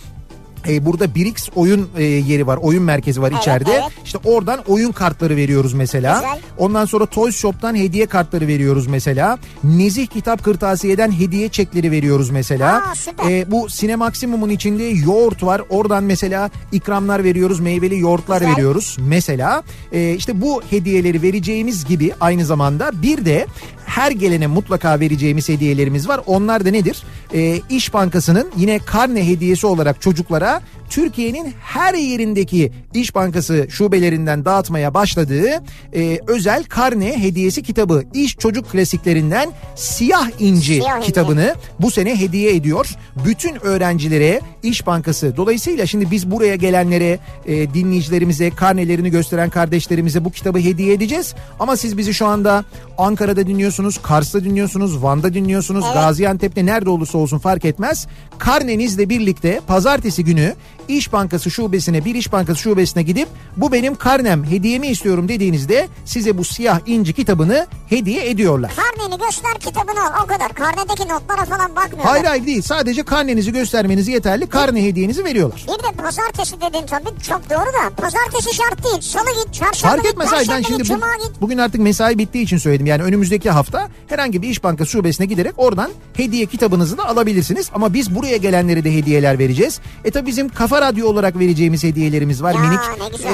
e, 0.69 0.85
burada 0.85 1.15
Brix 1.15 1.49
oyun 1.55 1.89
e, 1.97 2.03
yeri 2.03 2.47
var. 2.47 2.57
Oyun 2.57 2.83
merkezi 2.83 3.21
var 3.21 3.29
Evet, 3.31 3.41
içeride. 3.41 3.71
evet. 3.71 3.83
İşte 4.05 4.17
oradan 4.25 4.59
oyun 4.67 4.91
kartları 4.91 5.35
veriyoruz 5.35 5.73
mesela. 5.73 6.13
Güzel. 6.15 6.39
Ondan 6.57 6.85
sonra 6.85 7.05
Toys 7.05 7.35
Shop'tan 7.35 7.75
hediye 7.75 8.05
kartları 8.05 8.47
veriyoruz 8.47 8.87
mesela. 8.87 9.37
Nezih 9.63 10.07
Kitap 10.07 10.43
Kırtasiye'den 10.43 11.11
hediye 11.11 11.49
çekleri 11.49 11.91
veriyoruz 11.91 12.29
mesela. 12.29 12.75
Aa, 12.91 12.95
süper. 12.95 13.31
E, 13.31 13.51
bu 13.51 13.69
Sinemaksimum'un 13.69 14.49
içinde 14.49 14.83
yoğurt 14.83 15.43
var. 15.43 15.61
Oradan 15.69 16.03
mesela 16.03 16.49
ikramlar 16.71 17.23
veriyoruz. 17.23 17.59
Meyveli 17.59 17.99
yoğurtlar 17.99 18.39
Güzel. 18.41 18.53
veriyoruz 18.55 18.97
mesela. 18.99 19.63
E, 19.91 20.13
işte 20.13 20.41
bu 20.41 20.61
hediyeleri 20.69 21.21
vereceğimiz 21.21 21.85
gibi 21.85 22.11
aynı 22.21 22.45
zamanda 22.45 22.91
bir 23.01 23.25
de 23.25 23.45
her 23.85 24.11
gelene 24.11 24.47
mutlaka 24.47 24.99
vereceğimiz 24.99 25.49
hediyelerimiz 25.49 26.07
var. 26.07 26.21
Onlar 26.25 26.65
da 26.65 26.69
nedir? 26.71 27.03
E, 27.33 27.61
İş 27.69 27.93
Bankası'nın 27.93 28.47
yine 28.57 28.79
karne 28.79 29.27
hediyesi 29.27 29.67
olarak 29.67 30.01
çocuklara 30.01 30.54
Türkiye'nin 30.89 31.53
her 31.61 31.93
yerindeki 31.93 32.71
İş 32.93 33.15
Bankası 33.15 33.67
şubelerinden 33.69 34.45
dağıtmaya 34.45 34.93
başladığı 34.93 35.63
e, 35.95 36.19
özel 36.27 36.63
karne 36.63 37.23
hediyesi 37.23 37.63
kitabı 37.63 38.03
İş 38.13 38.37
Çocuk 38.37 38.71
Klasiklerinden 38.71 39.49
Siyah 39.75 40.29
İnci 40.39 40.73
Siyah 40.73 40.97
İnci. 40.97 41.07
kitabını 41.07 41.55
bu 41.79 41.91
sene 41.91 42.19
hediye 42.19 42.55
ediyor. 42.55 42.89
Bütün 43.25 43.65
öğrencilere 43.65 44.41
İş 44.63 44.87
Bankası 44.87 45.37
dolayısıyla 45.37 45.85
şimdi 45.85 46.11
biz 46.11 46.31
buraya 46.31 46.55
gelenlere 46.55 47.19
e, 47.45 47.73
dinleyicilerimize 47.73 48.49
karnelerini 48.49 49.09
gösteren 49.09 49.49
kardeşlerimize 49.49 50.25
bu 50.25 50.31
kitabı 50.31 50.59
hediye 50.59 50.93
edeceğiz. 50.93 51.35
Ama 51.59 51.77
siz 51.77 51.97
bizi 51.97 52.13
şu 52.13 52.25
anda 52.25 52.65
Ankara'da 52.97 53.47
dinliyorsunuz, 53.47 53.97
Kars'ta 54.01 54.43
dinliyorsunuz, 54.43 55.03
Van'da 55.03 55.33
dinliyorsunuz, 55.33 55.83
Evet. 55.85 55.95
Gaziantep'te 55.95 56.65
nerede 56.65 56.89
olursa 56.89 57.17
olsun 57.17 57.37
fark 57.37 57.65
etmez. 57.65 58.07
Karnenizle 58.37 59.09
birlikte 59.09 59.59
pazartesi 59.67 60.23
günü 60.23 60.34
günü 60.35 60.55
İş 60.87 61.13
Bankası 61.13 61.51
şubesine 61.51 62.05
bir 62.05 62.15
İş 62.15 62.31
Bankası 62.31 62.61
şubesine 62.61 63.03
gidip 63.03 63.27
bu 63.57 63.71
benim 63.71 63.95
karnem 63.95 64.43
hediyemi 64.43 64.87
istiyorum 64.87 65.27
dediğinizde 65.29 65.87
size 66.05 66.37
bu 66.37 66.43
siyah 66.43 66.79
inci 66.85 67.13
kitabını 67.13 67.67
hediye 67.89 68.29
ediyorlar. 68.29 68.71
Karneni 68.75 69.19
göster 69.25 69.53
kitabını 69.53 70.05
al 70.05 70.23
o 70.23 70.27
kadar. 70.27 70.53
Karnedeki 70.53 71.03
notlara 71.09 71.45
falan 71.45 71.75
bakmıyorlar. 71.75 72.05
Hayır 72.11 72.25
hayır 72.25 72.45
değil 72.45 72.61
sadece 72.61 73.03
karnenizi 73.03 73.51
göstermeniz 73.53 74.07
yeterli 74.07 74.47
karne 74.47 74.83
hediyenizi 74.83 75.25
veriyorlar. 75.25 75.65
Bir 75.67 75.83
de 75.83 76.01
pazartesi 76.03 76.61
dedin 76.61 76.85
tabii 76.87 77.21
çok 77.27 77.49
doğru 77.49 77.65
da 77.65 77.95
pazartesi 77.97 78.55
şart 78.55 78.83
değil. 78.83 79.01
Salı 79.01 79.43
git, 79.43 79.53
çarşamba 79.53 79.91
Fark 79.95 80.03
git, 80.03 80.11
etmez 80.11 80.31
hayır 80.31 80.49
ben 80.49 80.61
şimdi 80.61 80.83
git, 80.83 80.91
bu- 80.91 81.27
git. 81.27 81.41
bugün 81.41 81.57
artık 81.57 81.81
mesai 81.81 82.17
bittiği 82.17 82.43
için 82.43 82.57
söyledim. 82.57 82.85
Yani 82.85 83.03
önümüzdeki 83.03 83.49
hafta 83.49 83.89
herhangi 84.07 84.41
bir 84.41 84.49
İş 84.49 84.63
Bankası 84.63 84.91
şubesine 84.91 85.25
giderek 85.25 85.53
oradan 85.57 85.91
hediye 86.13 86.45
kitabınızı 86.45 86.97
da 86.97 87.05
alabilirsiniz. 87.09 87.69
Ama 87.73 87.93
biz 87.93 88.15
buraya 88.15 88.37
gelenlere 88.37 88.83
de 88.83 88.95
hediyeler 88.95 89.39
vereceğiz. 89.39 89.79
E 90.05 90.11
tabi 90.11 90.25
bizim 90.27 90.49
Kafa 90.49 90.74
Radyo 90.81 91.07
olarak 91.07 91.39
vereceğimiz 91.39 91.83
hediyelerimiz 91.83 92.43
var 92.43 92.53
Ya, 92.53 92.59
minik. 92.59 92.79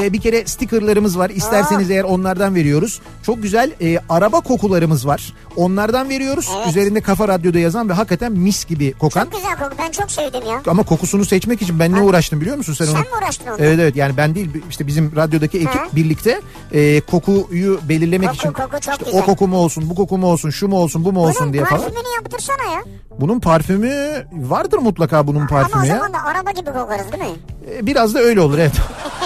E, 0.03 0.13
bir 0.13 0.21
kere 0.21 0.45
stickerlarımız 0.45 1.17
var. 1.17 1.29
İsterseniz 1.29 1.91
eğer 1.91 2.03
onlardan 2.03 2.55
veriyoruz. 2.55 3.01
Çok 3.23 3.43
güzel 3.43 3.71
e, 3.81 3.97
araba 4.09 4.39
kokularımız 4.41 5.07
var. 5.07 5.33
Onlardan 5.55 6.09
veriyoruz. 6.09 6.49
Evet. 6.57 6.67
Üzerinde 6.67 7.01
Kafa 7.01 7.27
Radyo'da 7.27 7.59
yazan 7.59 7.89
ve 7.89 7.93
hakikaten 7.93 8.31
mis 8.31 8.65
gibi 8.65 8.93
kokan. 8.99 9.23
Çok 9.23 9.31
güzel 9.33 9.51
koku 9.57 9.75
ben 9.79 9.91
çok 9.91 10.11
sevdim 10.11 10.41
ya. 10.49 10.61
Ama 10.67 10.83
kokusunu 10.83 11.25
seçmek 11.25 11.61
için 11.61 11.79
ben 11.79 11.93
ne 11.93 12.01
uğraştım 12.01 12.41
biliyor 12.41 12.57
musun 12.57 12.73
sen, 12.73 12.85
Sen 12.85 12.93
onu? 12.93 12.99
mi 13.01 13.07
uğraştın 13.21 13.47
onunla? 13.47 13.65
Evet 13.65 13.79
evet 13.79 13.95
yani 13.95 14.17
ben 14.17 14.35
değil 14.35 14.49
işte 14.69 14.87
bizim 14.87 15.15
radyodaki 15.15 15.57
ekip 15.57 15.75
Ha. 15.75 15.87
birlikte 15.95 16.41
e, 16.71 17.01
kokuyu 17.01 17.79
belirlemek 17.89 18.29
Koku, 18.29 18.39
için 18.39 18.51
koku 18.51 18.69
çok 18.79 18.93
işte 18.93 19.05
güzel. 19.05 19.21
o 19.21 19.25
koku 19.25 19.47
mu 19.47 19.57
olsun 19.57 19.89
bu 19.89 19.95
koku 19.95 20.17
mu 20.17 20.27
olsun 20.27 20.49
şu 20.49 20.67
mu 20.67 20.77
olsun 20.77 21.05
bu 21.05 21.11
mu 21.11 21.21
olsun 21.27 21.41
Bunun 21.43 21.53
diye 21.53 21.65
falan. 21.65 21.81
parfümünü 21.81 22.07
yaptırsana 22.15 22.73
ya. 22.73 22.83
Bunun 23.19 23.39
parfümü 23.39 24.25
vardır 24.33 24.77
mutlaka 24.77 25.27
bunun 25.27 25.39
Ama 25.39 25.45
o 25.45 25.49
parfümü 25.49 25.87
ya. 25.87 25.95
zaman 25.95 26.13
da 26.13 26.23
araba 26.23 26.51
gibi 26.51 26.65
kokarız 26.65 27.11
değil 27.11 27.23
mi? 27.23 27.30
E, 27.71 27.85
Biraz 27.85 28.13
da 28.13 28.19
öyle 28.19 28.41
olur 28.41 28.57
evet. 28.57 28.71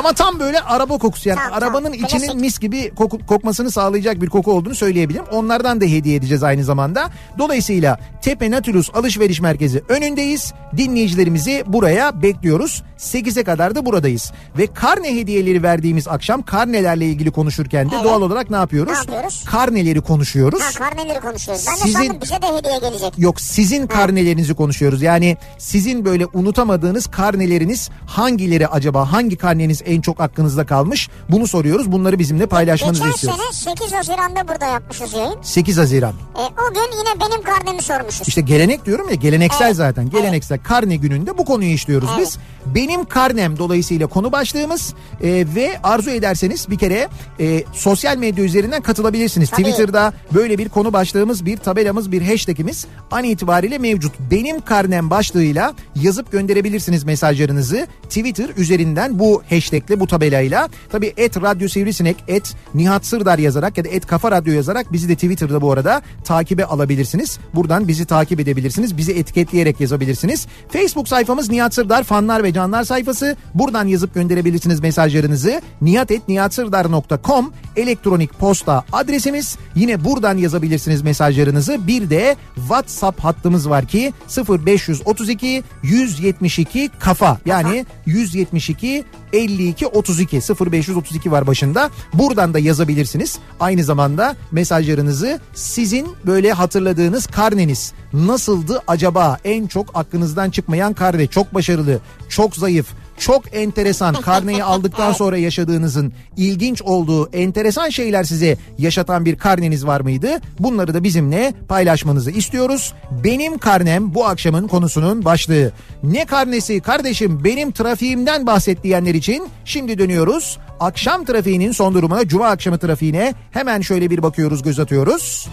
Ama 0.00 0.12
tam 0.12 0.40
böyle 0.40 0.60
araba 0.60 0.98
kokusu 0.98 1.28
yani 1.28 1.38
Tamam, 1.38 1.58
arabanın 1.58 1.84
tamam. 1.92 2.04
içinin 2.04 2.20
Klasik. 2.26 2.40
mis 2.40 2.58
gibi 2.58 2.90
koku- 2.96 3.26
kokmasını 3.26 3.70
sağlayacak 3.70 4.20
bir 4.22 4.26
koku 4.28 4.52
olduğunu 4.52 4.74
söyleyebilirim. 4.74 5.24
Onlardan 5.32 5.80
da 5.80 5.84
hediye 5.84 6.16
edeceğiz 6.16 6.42
aynı 6.42 6.64
zamanda. 6.64 7.10
Dolayısıyla 7.38 7.98
Tepe 8.22 8.50
Natulus 8.50 8.90
Alışveriş 8.94 9.40
Merkezi 9.40 9.82
önündeyiz. 9.88 10.52
Dinleyicilerimizi 10.76 11.64
buraya 11.66 12.22
bekliyoruz. 12.22 12.82
8'e 12.98 13.44
kadar 13.44 13.74
da 13.74 13.86
buradayız. 13.86 14.32
Ve 14.58 14.66
karne 14.66 15.14
hediyeleri 15.16 15.62
verdiğimiz 15.62 16.08
akşam 16.08 16.42
karnelerle 16.42 17.06
ilgili 17.06 17.30
konuşurken 17.30 17.90
de 17.90 17.94
Evet. 17.94 18.04
doğal 18.04 18.22
olarak 18.22 18.50
ne 18.50 18.56
yapıyoruz? 18.56 18.92
Ne 18.92 18.98
yapıyoruz? 18.98 19.44
Karneleri 19.46 20.00
konuşuyoruz. 20.00 20.60
Ha 20.62 20.70
karneleri 20.90 21.20
konuşuyoruz. 21.20 21.64
Ben 21.68 21.74
de 21.76 21.80
Sizin- 21.80 21.92
sandım 21.98 22.16
bize 22.22 22.34
de 22.42 22.46
hediye 22.58 22.78
gelecek. 22.90 23.18
Yok 23.18 23.40
sizin 23.40 23.86
karnelerinizi 23.86 24.54
konuşuyoruz. 24.54 25.02
Yani 25.02 25.36
sizin 25.58 26.04
böyle 26.04 26.26
unutamadığınız 26.26 27.06
karneleriniz 27.06 27.90
hangileri 28.06 28.68
acaba? 28.68 29.12
Hangi 29.12 29.36
karneniz 29.36 29.82
en 29.90 30.00
çok 30.00 30.20
aklınızda 30.20 30.66
kalmış? 30.66 31.08
Bunu 31.28 31.46
soruyoruz. 31.46 31.92
Bunları 31.92 32.18
bizimle 32.18 32.46
paylaşmanızı 32.46 33.02
Geçen 33.02 33.14
istiyoruz. 33.14 33.40
sene 33.52 33.74
8 33.74 33.92
Haziran'da 33.92 34.48
burada 34.48 34.66
yapmışız 34.66 35.12
yayın. 35.14 35.34
8 35.42 35.78
Haziran. 35.78 36.12
E, 36.12 36.40
o 36.42 36.74
gün 36.74 36.98
yine 36.98 37.20
benim 37.30 37.42
karnemi 37.42 37.82
sormuşuz. 37.82 38.28
İşte 38.28 38.40
gelenek 38.40 38.86
diyorum 38.86 39.08
ya 39.08 39.14
geleneksel 39.14 39.66
Evet, 39.66 39.76
zaten. 39.76 40.10
Geleneksel 40.10 40.58
karne 40.58 40.96
gününde 40.96 41.38
bu 41.38 41.44
konuyu 41.44 41.70
işliyoruz 41.70 42.08
Evet. 42.16 42.26
biz. 42.26 42.38
Benim 42.74 43.04
karnem 43.04 43.58
dolayısıyla 43.58 44.06
konu 44.06 44.32
başlığımız 44.32 44.94
e, 45.22 45.46
ve 45.54 45.78
arzu 45.82 46.10
ederseniz 46.10 46.70
bir 46.70 46.78
kere 46.78 47.08
e, 47.40 47.64
sosyal 47.72 48.16
medya 48.16 48.44
üzerinden 48.44 48.82
katılabilirsiniz. 48.82 49.50
Tabii. 49.50 49.62
Twitter'da 49.62 50.12
böyle 50.34 50.58
bir 50.58 50.68
konu 50.68 50.92
başlığımız, 50.92 51.46
bir 51.46 51.56
tabelamız, 51.56 52.12
bir 52.12 52.22
hashtagimiz 52.22 52.86
an 53.10 53.24
itibariyle 53.24 53.78
mevcut. 53.78 54.12
Benim 54.30 54.60
karnem 54.60 55.10
başlığıyla 55.10 55.74
yazıp 56.02 56.32
gönderebilirsiniz 56.32 57.04
mesajlarınızı. 57.04 57.86
Twitter 58.02 58.48
üzerinden 58.56 59.18
bu 59.18 59.42
hashtagle, 59.80 60.00
bu 60.00 60.06
tabelayla. 60.06 60.68
Tabii 60.92 61.12
et 61.16 61.36
radyo 61.36 61.68
sivrisinek, 61.68 62.16
et 62.28 62.54
Nihat 62.74 63.06
Sırdar 63.06 63.38
yazarak 63.38 63.78
ya 63.78 63.84
da 63.84 63.88
et 63.88 64.06
kafa 64.06 64.30
radyo 64.30 64.52
yazarak 64.52 64.92
bizi 64.92 65.08
de 65.08 65.14
Twitter'da 65.14 65.60
bu 65.60 65.72
arada 65.72 66.02
takibe 66.24 66.64
alabilirsiniz. 66.64 67.38
Buradan 67.54 67.88
bizi 67.88 68.04
takip 68.04 68.40
edebilirsiniz. 68.40 68.96
Bizi 68.96 69.12
etiketleyerek 69.12 69.80
yazabilirsiniz. 69.80 70.46
Facebook 70.68 71.08
sayfamız 71.08 71.50
Nihat 71.50 71.74
Sırdar 71.74 72.04
fanlar 72.04 72.42
ve 72.42 72.52
canlar 72.52 72.84
sayfası. 72.84 73.36
Buradan 73.54 73.86
yazıp 73.86 74.14
gönderebilirsiniz 74.14 74.80
mesajlarınızı. 74.80 75.60
nihatetnihatsırdar.com 75.80 77.52
elektronik 77.76 78.38
posta 78.38 78.84
adresimiz. 78.92 79.56
Yine 79.74 80.04
buradan 80.04 80.38
yazabilirsiniz 80.38 81.02
mesajlarınızı. 81.02 81.86
Bir 81.86 82.10
de 82.10 82.36
WhatsApp 82.54 83.20
hattımız 83.20 83.70
var 83.70 83.86
ki 83.86 84.12
0532 84.48 85.62
172 85.82 86.90
kafa. 86.98 87.38
Yani 87.46 87.86
172 88.06 89.04
52 89.32 89.86
32 89.86 90.36
0532 90.36 91.30
var 91.30 91.46
başında. 91.46 91.90
Buradan 92.14 92.54
da 92.54 92.58
yazabilirsiniz. 92.58 93.38
Aynı 93.60 93.84
zamanda 93.84 94.36
mesajlarınızı 94.52 95.40
sizin 95.54 96.08
böyle 96.26 96.52
hatırladığınız 96.52 97.26
karneniz 97.26 97.92
nasıldı 98.12 98.82
acaba? 98.86 99.38
En 99.44 99.66
çok 99.66 99.90
aklınızdan 99.94 100.50
çıkmayan 100.50 100.92
karne 100.92 101.26
çok 101.26 101.54
başarılı, 101.54 102.00
çok 102.28 102.56
zayıf, 102.56 102.86
çok 103.20 103.54
enteresan 103.56 104.14
karneyi 104.14 104.64
aldıktan 104.64 105.12
sonra 105.12 105.38
yaşadığınızın 105.38 106.12
ilginç 106.36 106.82
olduğu 106.82 107.30
enteresan 107.32 107.88
şeyler 107.88 108.24
size 108.24 108.56
yaşatan 108.78 109.24
bir 109.24 109.36
karneniz 109.36 109.86
var 109.86 110.00
mıydı? 110.00 110.40
Bunları 110.58 110.94
da 110.94 111.04
bizimle 111.04 111.54
paylaşmanızı 111.68 112.30
istiyoruz. 112.30 112.94
Benim 113.24 113.58
karnem 113.58 114.14
bu 114.14 114.26
akşamın 114.26 114.68
konusunun 114.68 115.24
başlığı. 115.24 115.72
Ne 116.02 116.24
karnesi 116.24 116.80
kardeşim 116.80 117.44
benim 117.44 117.72
trafiğimden 117.72 118.46
bahset 118.46 118.82
diyenler 118.82 119.14
için 119.14 119.48
şimdi 119.64 119.98
dönüyoruz. 119.98 120.58
Akşam 120.80 121.24
trafiğinin 121.24 121.72
son 121.72 121.94
durumuna 121.94 122.28
cuma 122.28 122.48
akşamı 122.48 122.78
trafiğine 122.78 123.34
hemen 123.50 123.80
şöyle 123.80 124.10
bir 124.10 124.22
bakıyoruz 124.22 124.62
göz 124.62 124.80
atıyoruz. 124.80 125.48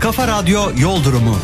Kafa 0.00 0.28
Radyo 0.28 0.60
Yol 0.78 1.04
Durumu. 1.04 1.36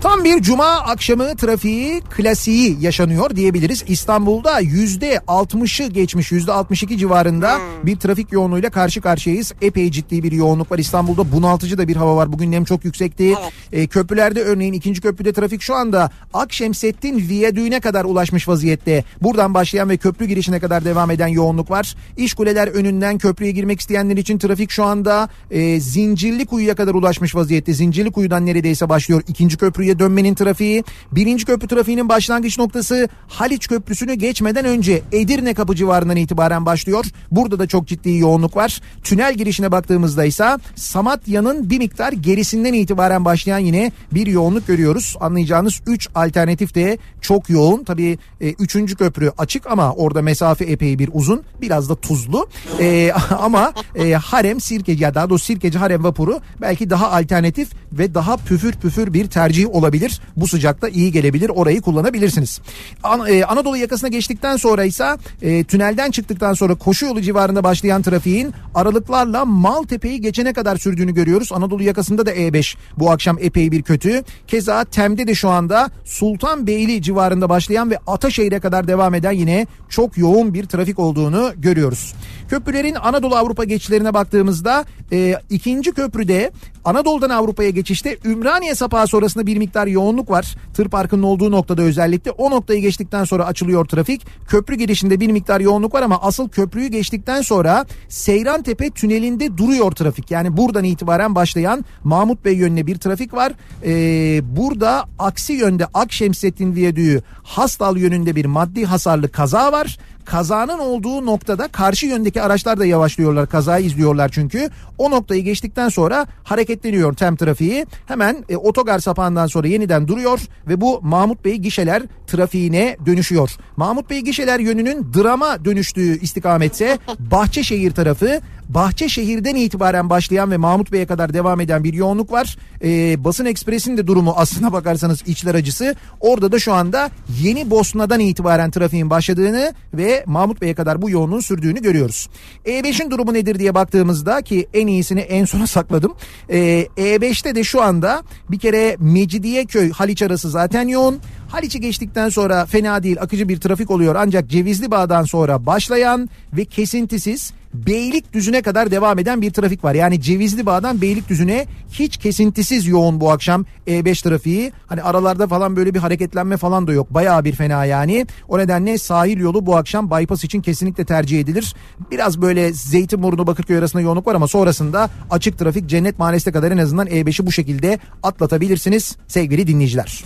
Tam 0.00 0.24
bir 0.24 0.42
cuma 0.42 0.66
akşamı 0.66 1.36
trafiği 1.36 2.00
klasiği 2.00 2.76
yaşanıyor 2.80 3.36
diyebiliriz. 3.36 3.84
İstanbul'da 3.88 4.60
yüzde 4.60 5.14
60'ı 5.14 5.86
geçmiş 5.86 6.32
yüzde 6.32 6.52
62 6.52 6.98
civarında 6.98 7.58
bir 7.82 7.96
trafik 7.96 8.32
yoğunluğuyla 8.32 8.70
karşı 8.70 9.00
karşıyayız. 9.00 9.52
Epey 9.62 9.90
ciddi 9.90 10.22
bir 10.22 10.32
yoğunluk 10.32 10.72
var. 10.72 10.78
İstanbul'da 10.78 11.32
bunaltıcı 11.32 11.78
da 11.78 11.88
bir 11.88 11.96
hava 11.96 12.16
var. 12.16 12.32
Bugün 12.32 12.52
nem 12.52 12.64
çok 12.64 12.84
yüksekti. 12.84 13.34
E, 13.72 13.86
köprülerde 13.86 14.42
örneğin 14.42 14.72
ikinci 14.72 15.00
köprüde 15.00 15.32
trafik 15.32 15.62
şu 15.62 15.74
anda 15.74 16.10
Akşemsettin 16.34 17.28
Viyadüğü'ne 17.28 17.80
kadar 17.80 18.04
ulaşmış 18.04 18.48
vaziyette. 18.48 19.04
Buradan 19.22 19.54
başlayan 19.54 19.88
ve 19.88 19.96
köprü 19.96 20.26
girişine 20.26 20.60
kadar 20.60 20.84
devam 20.84 21.10
eden 21.10 21.28
yoğunluk 21.28 21.70
var. 21.70 21.96
İş 22.16 22.34
kuleler 22.34 22.68
önünden 22.68 23.18
köprüye 23.18 23.50
girmek 23.50 23.80
isteyenler 23.80 24.16
için 24.16 24.38
trafik 24.38 24.70
şu 24.70 24.84
anda 24.84 25.28
e, 25.50 25.80
Zincirli 25.80 26.46
Kuyu'ya 26.46 26.74
kadar 26.74 26.94
ulaşmış 26.94 27.34
vaziyette. 27.34 27.72
Zincirli 27.72 28.10
Kuyu'dan 28.10 28.46
neredeyse 28.46 28.88
başlıyor 28.88 29.22
ikinci 29.28 29.56
köprüye 29.56 29.89
dönmenin 29.98 30.34
trafiği. 30.34 30.84
Birinci 31.12 31.44
köprü 31.44 31.68
trafiğinin 31.68 32.08
başlangıç 32.08 32.58
noktası 32.58 33.08
Haliç 33.28 33.68
Köprüsü'nü 33.68 34.14
geçmeden 34.14 34.64
önce 34.64 35.02
Edirne 35.12 35.54
kapı 35.54 35.74
civarından 35.74 36.16
itibaren 36.16 36.66
başlıyor. 36.66 37.04
Burada 37.30 37.58
da 37.58 37.66
çok 37.66 37.86
ciddi 37.86 38.16
yoğunluk 38.16 38.56
var. 38.56 38.80
Tünel 39.02 39.34
girişine 39.34 39.72
baktığımızda 39.72 40.24
ise 40.24 40.56
Samatya'nın 40.74 41.70
bir 41.70 41.78
miktar 41.78 42.12
gerisinden 42.12 42.72
itibaren 42.72 43.24
başlayan 43.24 43.58
yine 43.58 43.92
bir 44.12 44.26
yoğunluk 44.26 44.66
görüyoruz. 44.66 45.16
Anlayacağınız 45.20 45.80
3 45.86 46.08
alternatif 46.14 46.74
de 46.74 46.98
çok 47.20 47.50
yoğun. 47.50 47.84
Tabii 47.84 48.18
3. 48.40 48.96
köprü 48.96 49.32
açık 49.38 49.66
ama 49.66 49.92
orada 49.92 50.22
mesafe 50.22 50.64
epey 50.64 50.98
bir 50.98 51.10
uzun. 51.12 51.42
Biraz 51.60 51.88
da 51.88 51.94
tuzlu. 51.94 52.48
E, 52.80 53.12
ama 53.38 53.72
e, 53.94 54.12
Harem 54.12 54.60
Sirkeci 54.60 55.02
ya 55.02 55.14
daha 55.14 55.30
doğrusu 55.30 55.44
Sirkeci 55.44 55.78
Harem 55.78 56.04
vapuru 56.04 56.40
belki 56.60 56.90
daha 56.90 57.10
alternatif 57.12 57.68
ve 57.92 58.14
daha 58.14 58.36
püfür 58.36 58.72
püfür 58.72 59.12
bir 59.12 59.26
tercih 59.26 59.74
olabilir. 59.80 60.20
Bu 60.36 60.46
sıcakta 60.48 60.88
iyi 60.88 61.12
gelebilir. 61.12 61.48
Orayı 61.48 61.80
kullanabilirsiniz. 61.80 62.60
An- 63.02 63.26
e, 63.28 63.44
Anadolu 63.44 63.76
yakasına 63.76 64.08
geçtikten 64.08 64.56
sonra 64.56 64.84
ise 64.84 65.16
e, 65.42 65.64
tünelden 65.64 66.10
çıktıktan 66.10 66.54
sonra 66.54 66.74
koşu 66.74 67.06
yolu 67.06 67.20
civarında 67.22 67.64
başlayan 67.64 68.02
trafiğin 68.02 68.54
aralıklarla 68.74 69.44
Maltepe'yi 69.44 70.20
geçene 70.20 70.52
kadar 70.52 70.76
sürdüğünü 70.76 71.14
görüyoruz. 71.14 71.52
Anadolu 71.52 71.82
yakasında 71.82 72.26
da 72.26 72.32
E5 72.34 72.76
bu 72.98 73.10
akşam 73.10 73.36
epey 73.40 73.72
bir 73.72 73.82
kötü. 73.82 74.24
Keza 74.46 74.84
Tem'de 74.84 75.26
de 75.26 75.34
şu 75.34 75.48
anda 75.48 75.90
Sultanbeyli 76.04 77.02
civarında 77.02 77.48
başlayan 77.48 77.90
ve 77.90 77.98
Ataşehir'e 78.06 78.60
kadar 78.60 78.88
devam 78.88 79.14
eden 79.14 79.32
yine 79.32 79.66
çok 79.88 80.18
yoğun 80.18 80.54
bir 80.54 80.66
trafik 80.66 80.98
olduğunu 80.98 81.52
görüyoruz. 81.56 82.14
Köprülerin 82.50 82.94
Anadolu 82.94 83.36
Avrupa 83.36 83.64
geçişlerine 83.64 84.14
baktığımızda 84.14 84.84
e, 85.12 85.34
ikinci 85.50 85.92
köprüde 85.92 86.50
Anadolu'dan 86.84 87.30
Avrupa'ya 87.30 87.70
geçişte 87.70 88.18
Ümraniye 88.24 88.74
sapağı 88.74 89.06
sonrasında 89.06 89.46
bir 89.46 89.56
miktar 89.56 89.86
yoğunluk 89.86 90.30
var. 90.30 90.56
Tır 90.74 90.88
parkının 90.88 91.22
olduğu 91.22 91.50
noktada 91.50 91.82
özellikle 91.82 92.30
o 92.30 92.50
noktayı 92.50 92.80
geçtikten 92.80 93.24
sonra 93.24 93.46
açılıyor 93.46 93.84
trafik. 93.84 94.26
Köprü 94.48 94.74
girişinde 94.74 95.20
bir 95.20 95.30
miktar 95.30 95.60
yoğunluk 95.60 95.94
var 95.94 96.02
ama 96.02 96.22
asıl 96.22 96.48
köprüyü 96.48 96.88
geçtikten 96.88 97.42
sonra 97.42 97.86
Seyran 98.08 98.62
Tepe 98.62 98.90
tünelinde 98.90 99.58
duruyor 99.58 99.92
trafik. 99.92 100.30
Yani 100.30 100.56
buradan 100.56 100.84
itibaren 100.84 101.34
başlayan 101.34 101.84
Mahmut 102.04 102.44
Bey 102.44 102.54
yönüne 102.54 102.86
bir 102.86 102.96
trafik 102.96 103.34
var. 103.34 103.52
Ee, 103.84 104.40
burada 104.56 105.04
aksi 105.18 105.52
yönde 105.52 105.86
Akşemsettin 105.94 106.74
Viyadüğü 106.74 107.22
Hastal 107.42 107.96
yönünde 107.96 108.36
bir 108.36 108.44
maddi 108.44 108.84
hasarlı 108.84 109.28
kaza 109.28 109.72
var 109.72 109.98
kazanın 110.24 110.78
olduğu 110.78 111.26
noktada 111.26 111.68
karşı 111.68 112.06
yöndeki 112.06 112.42
araçlar 112.42 112.78
da 112.78 112.86
yavaşlıyorlar. 112.86 113.48
Kazayı 113.48 113.86
izliyorlar 113.86 114.28
çünkü. 114.28 114.70
O 114.98 115.10
noktayı 115.10 115.44
geçtikten 115.44 115.88
sonra 115.88 116.26
hareketleniyor 116.44 117.14
tem 117.14 117.36
trafiği. 117.36 117.86
Hemen 118.06 118.44
e, 118.48 118.56
otogar 118.56 118.98
sapağından 118.98 119.46
sonra 119.46 119.68
yeniden 119.68 120.08
duruyor 120.08 120.40
ve 120.68 120.80
bu 120.80 121.00
Mahmut 121.02 121.44
Bey 121.44 121.56
gişeler 121.56 122.02
trafiğine 122.26 122.96
dönüşüyor. 123.06 123.50
Mahmut 123.76 124.10
Bey 124.10 124.20
gişeler 124.20 124.60
yönünün 124.60 125.06
drama 125.14 125.64
dönüştüğü 125.64 126.20
istikametse 126.20 126.98
Bahçeşehir 127.18 127.90
tarafı 127.90 128.40
Bahçeşehir'den 128.74 129.54
itibaren 129.54 130.10
başlayan 130.10 130.50
ve 130.50 130.56
Mahmut 130.56 130.92
Bey'e 130.92 131.06
kadar 131.06 131.34
devam 131.34 131.60
eden 131.60 131.84
bir 131.84 131.92
yoğunluk 131.92 132.32
var. 132.32 132.56
Ee, 132.84 133.24
basın 133.24 133.44
Ekspres'in 133.44 133.96
de 133.96 134.06
durumu 134.06 134.34
aslına 134.36 134.72
bakarsanız 134.72 135.22
içler 135.26 135.54
acısı. 135.54 135.94
Orada 136.20 136.52
da 136.52 136.58
şu 136.58 136.72
anda 136.72 137.10
Yeni 137.42 137.70
Bosna'dan 137.70 138.20
itibaren 138.20 138.70
trafiğin 138.70 139.10
başladığını 139.10 139.74
ve 139.94 140.24
Mahmut 140.26 140.60
Bey'e 140.60 140.74
kadar 140.74 141.02
bu 141.02 141.10
yoğunluğun 141.10 141.40
sürdüğünü 141.40 141.82
görüyoruz. 141.82 142.28
E5'in 142.66 143.10
durumu 143.10 143.34
nedir 143.34 143.58
diye 143.58 143.74
baktığımızda 143.74 144.42
ki 144.42 144.68
en 144.74 144.86
iyisini 144.86 145.20
en 145.20 145.44
sona 145.44 145.66
sakladım. 145.66 146.14
Ee, 146.48 146.86
E5'te 146.96 147.54
de 147.54 147.64
şu 147.64 147.82
anda 147.82 148.22
bir 148.50 148.58
kere 148.58 148.96
Mecidiyeköy 148.98 149.90
Haliç 149.90 150.22
arası 150.22 150.50
zaten 150.50 150.88
yoğun. 150.88 151.18
Haliç'i 151.50 151.80
geçtikten 151.80 152.28
sonra 152.28 152.66
fena 152.66 153.02
değil 153.02 153.16
akıcı 153.20 153.48
bir 153.48 153.60
trafik 153.60 153.90
oluyor 153.90 154.14
ancak 154.18 154.48
Cevizli 154.48 154.90
Bağ'dan 154.90 155.24
sonra 155.24 155.66
başlayan 155.66 156.28
ve 156.52 156.64
kesintisiz 156.64 157.52
Beylikdüzü'ne 157.74 158.62
kadar 158.62 158.90
devam 158.90 159.18
eden 159.18 159.42
bir 159.42 159.50
trafik 159.50 159.84
var. 159.84 159.94
Yani 159.94 160.20
Cevizli 160.20 160.66
Bağ'dan 160.66 161.00
Beylikdüzü'ne 161.00 161.66
hiç 161.92 162.16
kesintisiz 162.16 162.86
yoğun 162.86 163.20
bu 163.20 163.30
akşam 163.30 163.64
E5 163.86 164.22
trafiği. 164.22 164.72
Hani 164.86 165.02
aralarda 165.02 165.46
falan 165.46 165.76
böyle 165.76 165.94
bir 165.94 165.98
hareketlenme 165.98 166.56
falan 166.56 166.86
da 166.86 166.92
yok. 166.92 167.14
Bayağı 167.14 167.44
bir 167.44 167.52
fena 167.52 167.84
yani. 167.84 168.26
O 168.48 168.58
nedenle 168.58 168.98
sahil 168.98 169.40
yolu 169.40 169.66
bu 169.66 169.76
akşam 169.76 170.10
bypass 170.10 170.44
için 170.44 170.62
kesinlikle 170.62 171.04
tercih 171.04 171.40
edilir. 171.40 171.74
Biraz 172.10 172.42
böyle 172.42 172.72
Zeytinburnu 172.72 173.46
Bakırköy 173.46 173.78
arasında 173.78 174.02
yoğunluk 174.02 174.26
var 174.26 174.34
ama 174.34 174.48
sonrasında 174.48 175.10
açık 175.30 175.58
trafik 175.58 175.86
Cennet 175.86 176.18
Mahallesi'ne 176.18 176.52
kadar 176.52 176.70
en 176.70 176.78
azından 176.78 177.06
E5'i 177.06 177.46
bu 177.46 177.52
şekilde 177.52 177.98
atlatabilirsiniz 178.22 179.16
sevgili 179.28 179.66
dinleyiciler. 179.66 180.24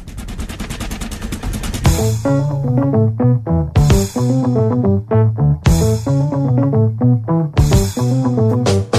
Thank 1.97 2.25
you. 8.69 8.94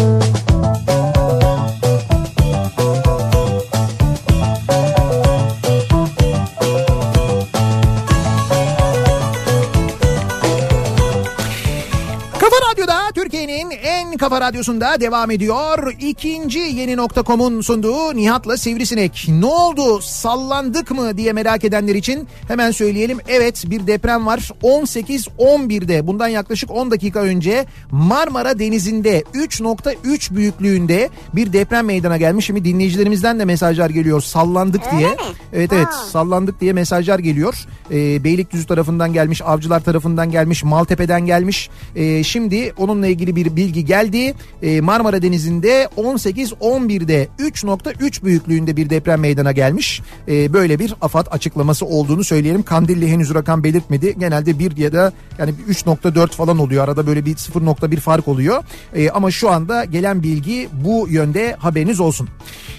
Kafa 14.25 14.41
radyosunda 14.41 14.99
devam 14.99 15.31
ediyor. 15.31 15.93
İkinci 15.99 16.59
yeni 16.59 16.97
nokta.com'un 16.97 17.61
sunduğu 17.61 18.15
Nihat'la 18.15 18.57
Sivrisinek. 18.57 19.25
Ne 19.29 19.45
oldu 19.45 20.01
sallandık 20.01 20.91
mı 20.91 21.17
diye 21.17 21.33
merak 21.33 21.63
edenler 21.63 21.95
için 21.95 22.27
hemen 22.47 22.71
söyleyelim. 22.71 23.17
Evet 23.27 23.63
bir 23.67 23.87
deprem 23.87 24.25
var 24.25 24.51
18-11'de 24.63 26.07
bundan 26.07 26.27
yaklaşık 26.27 26.71
10 26.71 26.91
dakika 26.91 27.19
önce 27.19 27.65
Marmara 27.91 28.59
Denizi'nde 28.59 29.23
3.3 29.33 30.35
büyüklüğünde 30.35 31.09
bir 31.35 31.53
deprem 31.53 31.85
meydana 31.85 32.17
gelmiş. 32.17 32.45
Şimdi 32.45 32.65
dinleyicilerimizden 32.65 33.39
de 33.39 33.45
mesajlar 33.45 33.89
geliyor 33.89 34.21
sallandık 34.21 34.81
Öyle 34.87 34.97
diye. 34.97 35.09
mi? 35.09 35.15
Evet 35.53 35.73
evet 35.73 35.87
Ha. 35.87 36.05
sallandık 36.11 36.61
diye 36.61 36.73
mesajlar 36.73 37.19
geliyor. 37.19 37.55
Ee, 37.91 38.23
Beylikdüzü 38.23 38.67
tarafından 38.67 39.13
gelmiş, 39.13 39.41
Avcılar 39.41 39.79
tarafından 39.79 40.31
gelmiş, 40.31 40.63
Maltepe'den 40.63 41.25
gelmiş. 41.25 41.69
Ee, 41.95 42.23
şimdi 42.23 42.73
onunla 42.77 43.07
ilgili 43.07 43.35
bir 43.35 43.55
bilgi 43.55 43.85
geldi. 43.85 44.14
Ee, 44.15 44.81
Marmara 44.81 45.21
Denizi'nde 45.21 45.89
18-11'de 45.97 47.27
3.3 47.39 48.23
büyüklüğünde 48.23 48.77
bir 48.77 48.89
deprem 48.89 49.19
meydana 49.19 49.51
gelmiş. 49.51 50.01
Ee, 50.27 50.53
böyle 50.53 50.79
bir 50.79 50.93
AFAD 51.01 51.27
açıklaması 51.31 51.85
olduğunu 51.85 52.23
söyleyelim. 52.23 52.63
Kandilli 52.63 53.07
henüz 53.07 53.33
rakam 53.33 53.63
belirtmedi. 53.63 54.15
Genelde 54.19 54.59
1 54.59 54.77
ya 54.77 54.93
da 54.93 55.13
yani 55.37 55.53
3.4 55.69 56.27
falan 56.27 56.59
oluyor. 56.59 56.83
Arada 56.83 57.07
böyle 57.07 57.25
bir 57.25 57.35
0.1 57.35 57.95
fark 57.95 58.27
oluyor. 58.27 58.63
Ee, 58.95 59.09
ama 59.09 59.31
şu 59.31 59.49
anda 59.49 59.85
gelen 59.85 60.23
bilgi 60.23 60.69
bu 60.85 61.07
yönde 61.09 61.55
haberiniz 61.59 61.99
olsun. 61.99 62.29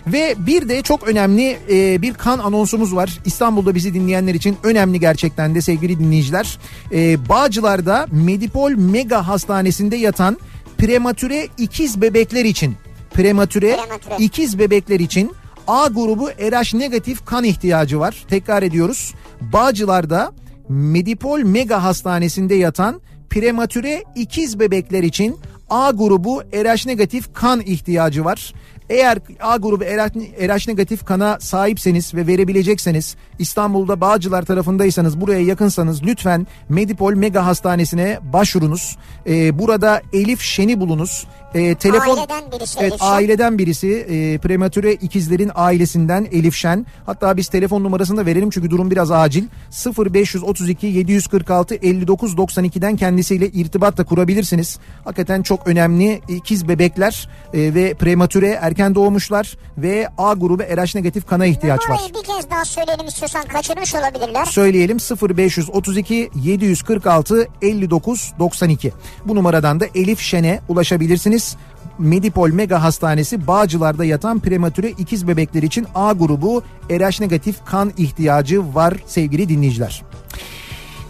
Ve 0.07 0.35
bir 0.39 0.69
de 0.69 0.83
çok 0.83 1.09
önemli 1.09 1.59
e, 1.71 2.03
bir 2.03 2.15
kan 2.15 2.39
anonsumuz 2.39 2.95
var. 2.95 3.19
İstanbul'da 3.25 3.75
bizi 3.75 3.95
dinleyenler 3.95 4.35
için 4.35 4.57
önemli 4.63 5.01
gerçekten 5.01 5.55
de 5.55 5.61
sevgili 5.61 5.99
dinleyiciler. 5.99 6.59
E, 6.93 7.29
Bağcılar'da 7.29 8.07
Medipol 8.13 8.71
Mega 8.71 9.29
Hastanesi'nde 9.29 9.97
yatan 9.97 10.39
prematüre 10.79 11.49
ikiz 11.59 12.01
bebekler 12.01 12.45
için 12.45 12.77
prematüre, 13.15 13.77
Prematüre. 13.77 14.15
ikiz 14.19 14.59
bebekler 14.59 15.01
için 15.01 15.33
A 15.69 15.87
grubu 15.87 16.29
RH 16.31 16.75
negatif 16.75 17.25
kan 17.27 17.45
ihtiyacı 17.45 18.01
var. 18.01 18.25
Tekrar 18.29 18.63
ediyoruz. 18.63 19.15
Bağcılar'da 19.41 20.33
Medipol 20.69 21.41
Mega 21.41 21.83
Hastanesi'nde 21.83 22.55
yatan 22.55 23.01
prematüre 23.31 24.05
ikiz 24.17 24.61
bebekler 24.61 25.03
için 25.03 25.37
A 25.71 25.91
grubu 25.91 26.43
RH 26.43 26.87
negatif 26.87 27.35
kan 27.35 27.61
ihtiyacı 27.61 28.25
var. 28.25 28.55
Eğer 28.91 29.19
A 29.41 29.57
grubu 29.57 29.85
RH, 29.85 30.69
negatif 30.69 31.05
kana 31.05 31.39
sahipseniz 31.41 32.15
ve 32.15 32.27
verebilecekseniz 32.27 33.17
İstanbul'da 33.39 34.01
Bağcılar 34.01 34.43
tarafındaysanız 34.43 35.21
buraya 35.21 35.41
yakınsanız 35.41 36.03
lütfen 36.03 36.47
Medipol 36.69 37.15
Mega 37.15 37.47
Hastanesi'ne 37.47 38.19
başvurunuz. 38.33 38.97
Ee, 39.27 39.59
burada 39.59 40.03
Elif 40.13 40.41
Şen'i 40.41 40.81
bulunuz. 40.81 41.27
Ee, 41.55 41.75
telefon 41.75 42.17
Aileden 42.17 42.53
birisi 42.53 42.79
Evet 42.81 42.93
Elif 42.93 43.01
Şen. 43.01 43.07
aileden 43.07 43.59
birisi 43.59 43.89
e, 43.89 44.39
prematüre 44.39 44.93
ikizlerin 44.93 45.51
ailesinden 45.55 46.27
Elif 46.33 46.55
Şen. 46.55 46.87
Hatta 47.07 47.37
biz 47.37 47.49
telefon 47.49 47.85
numarasını 47.85 48.17
da 48.17 48.27
verelim 48.27 48.51
çünkü 48.51 48.71
durum 48.71 48.91
biraz 48.91 49.11
acil. 49.11 49.45
0532 49.99 50.87
746 50.87 51.75
59 51.75 52.35
92'den 52.35 52.97
kendisiyle 52.97 53.49
irtibat 53.49 53.99
da 53.99 54.05
kurabilirsiniz. 54.05 54.79
Hakikaten 55.05 55.43
çok 55.43 55.67
önemli 55.67 56.21
ikiz 56.29 56.69
bebekler 56.69 57.29
e, 57.55 57.75
ve 57.75 57.95
prematüre 57.95 58.59
erken 58.77 58.95
doğmuşlar 58.95 59.57
ve 59.79 60.09
A 60.19 60.35
grubu 60.35 60.63
RH 60.63 60.95
negatif 60.95 61.27
kana 61.27 61.47
ihtiyaç 61.47 61.81
var. 61.81 61.95
Numarayı 61.95 62.15
bir 62.15 62.23
kez 62.23 62.51
daha 62.51 62.65
söyleyelim 62.65 63.07
istiyorsan 63.07 63.45
kaçırmış 63.45 63.95
olabilirler. 63.95 64.45
Söyleyelim 64.45 64.99
0532 64.99 66.31
746 66.35 67.49
59 67.63 68.33
92. 68.39 68.93
Bu 69.25 69.37
numaradan 69.37 69.81
da 69.81 69.87
Elif 69.95 70.21
Şen'e 70.21 70.61
ulaşabilirsiniz. 70.69 71.57
Medipol 71.99 72.51
Mega 72.51 72.83
Hastanesi 72.83 73.47
Bağcılar'da 73.47 74.05
yatan 74.05 74.41
prematüre 74.41 74.91
ikiz 74.91 75.29
bebekler 75.29 75.63
için 75.63 75.87
A 75.95 76.13
grubu 76.13 76.63
RH 76.91 77.21
negatif 77.21 77.65
kan 77.65 77.93
ihtiyacı 77.97 78.75
var 78.75 78.95
sevgili 79.07 79.49
dinleyiciler. 79.49 80.03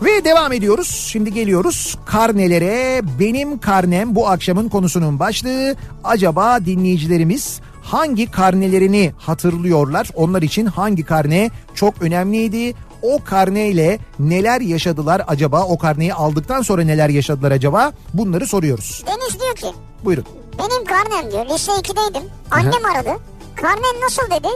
Ve 0.02 0.24
devam 0.24 0.52
ediyoruz. 0.52 1.06
Şimdi 1.12 1.32
geliyoruz 1.35 1.98
karnelere. 2.06 3.00
Benim 3.20 3.59
karnem 3.59 4.14
bu 4.14 4.28
akşamın 4.28 4.68
konusunun 4.68 5.18
başlığı. 5.18 5.76
Acaba 6.04 6.64
dinleyicilerimiz 6.64 7.61
hangi 7.82 8.30
karnelerini 8.30 9.12
hatırlıyorlar? 9.18 10.09
Onlar 10.14 10.42
için 10.42 10.66
hangi 10.66 11.04
karne 11.04 11.50
çok 11.74 12.02
önemliydi? 12.02 12.74
O 13.02 13.24
karneyle 13.24 13.98
neler 14.18 14.61
yaşadılar 14.61 15.22
acaba? 15.26 15.62
O 15.64 15.78
karneyi 15.78 16.14
aldıktan 16.14 16.62
sonra 16.62 16.82
neler 16.82 17.09
yaşadılar 17.09 17.50
acaba? 17.50 17.92
Bunları 18.14 18.46
soruyoruz. 18.46 19.04
Deniz 19.06 19.40
diyor 19.40 19.54
ki 19.56 19.78
Buyurun. 20.04 20.24
benim 20.59 20.85
karnem 20.85 21.32
diyor 21.32 21.46
lise 21.46 21.72
2'deydim. 21.72 22.22
Annem 22.50 22.85
aradı. 22.94 23.11
Karnen 23.56 24.00
nasıl 24.02 24.22
dedi? 24.30 24.48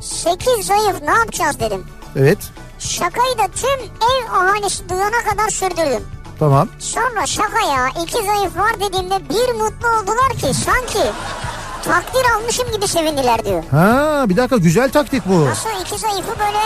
8 0.00 0.66
zayıf 0.66 1.02
ne 1.02 1.10
yapacağız 1.10 1.60
dedim. 1.60 1.84
Evet. 2.16 2.38
Şakayı 2.80 3.38
da 3.38 3.46
tüm 3.54 3.80
ev 3.80 4.32
ahalisi 4.32 4.88
duyana 4.88 5.22
kadar 5.30 5.48
sürdürdüm. 5.48 6.02
Tamam. 6.38 6.68
Sonra 6.78 7.26
şaka 7.26 7.60
ya 7.60 7.88
iki 8.02 8.24
zayıf 8.26 8.56
var 8.56 8.80
dediğimde 8.80 9.28
bir 9.28 9.52
mutlu 9.54 9.88
oldular 9.88 10.30
ki 10.30 10.54
sanki 10.54 11.12
takdir 11.84 12.24
almışım 12.36 12.72
gibi 12.72 12.88
sevindiler 12.88 13.44
diyor. 13.44 13.62
Ha 13.70 14.24
bir 14.28 14.36
dakika 14.36 14.56
güzel 14.56 14.90
taktik 14.92 15.28
bu. 15.28 15.46
Nasıl 15.46 15.70
iki 15.82 15.98
zayıfı 15.98 16.38
böyle 16.38 16.58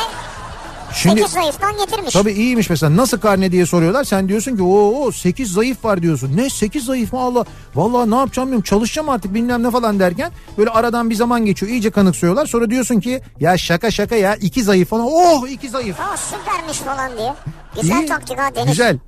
Şimdi 0.95 1.17
sekiz 1.21 1.33
zayıftan 1.33 1.77
getirmiş. 1.79 2.13
Tabii 2.13 2.33
iyiymiş 2.33 2.71
mesela 2.71 2.97
nasıl 2.97 3.19
karne 3.21 3.53
diye 3.53 3.67
soruyorlar. 3.67 4.05
Sen 4.05 4.29
diyorsun 4.29 4.57
ki 4.57 4.63
o 4.63 5.13
8 5.13 5.53
zayıf 5.53 5.85
var 5.85 6.03
diyorsun. 6.03 6.37
Ne 6.37 6.51
8 6.51 6.85
zayıf 6.85 7.13
mı 7.13 7.21
Allah. 7.21 7.45
Vallahi 7.75 8.11
ne 8.11 8.15
yapacağım 8.17 8.47
bilmiyorum 8.47 8.63
çalışacağım 8.65 9.09
artık 9.09 9.35
bilmem 9.35 9.63
ne 9.63 9.71
falan 9.71 9.99
derken 9.99 10.33
böyle 10.59 10.71
aradan 10.71 11.11
bir 11.11 11.15
zaman 11.15 11.45
geçiyor. 11.47 11.73
iyice 11.73 11.91
kanıksıyorlar. 11.91 12.47
Sonra 12.47 12.71
diyorsun 12.71 13.01
ki 13.01 13.21
ya 13.41 13.59
şaka 13.59 13.91
şaka 13.91 14.17
ya 14.17 14.35
2 14.37 14.63
zayıf 14.63 14.89
falan. 14.89 15.07
Oh 15.11 15.49
2 15.49 15.69
zayıf. 15.69 16.01
Aa 16.01 16.17
süpermiş 16.17 16.79
falan 16.79 17.19
diye. 17.19 17.35
Güzel 17.83 18.01
İyi, 18.01 18.07
taktik 18.07 18.39
ha 18.39 18.55
Deniz. 18.55 18.69
Güzel. 18.69 18.99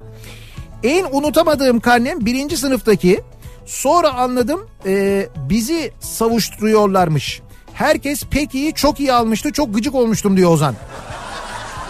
En 0.83 1.07
unutamadığım 1.12 1.81
karnem 1.81 2.27
birinci 2.27 2.57
sınıftaki. 2.57 3.20
Sonra 3.66 4.14
anladım 4.14 4.66
e, 4.87 5.27
bizi 5.37 5.92
savuşturuyorlarmış. 6.01 7.40
Herkes 7.75 8.25
pek 8.25 8.55
iyi 8.55 8.75
çok 8.75 9.01
iyi 9.01 9.12
almıştı 9.12 9.53
çok 9.53 9.75
gıcık 9.75 9.94
olmuştum 9.94 10.37
diyor 10.37 10.51
Ozan. 10.51 10.75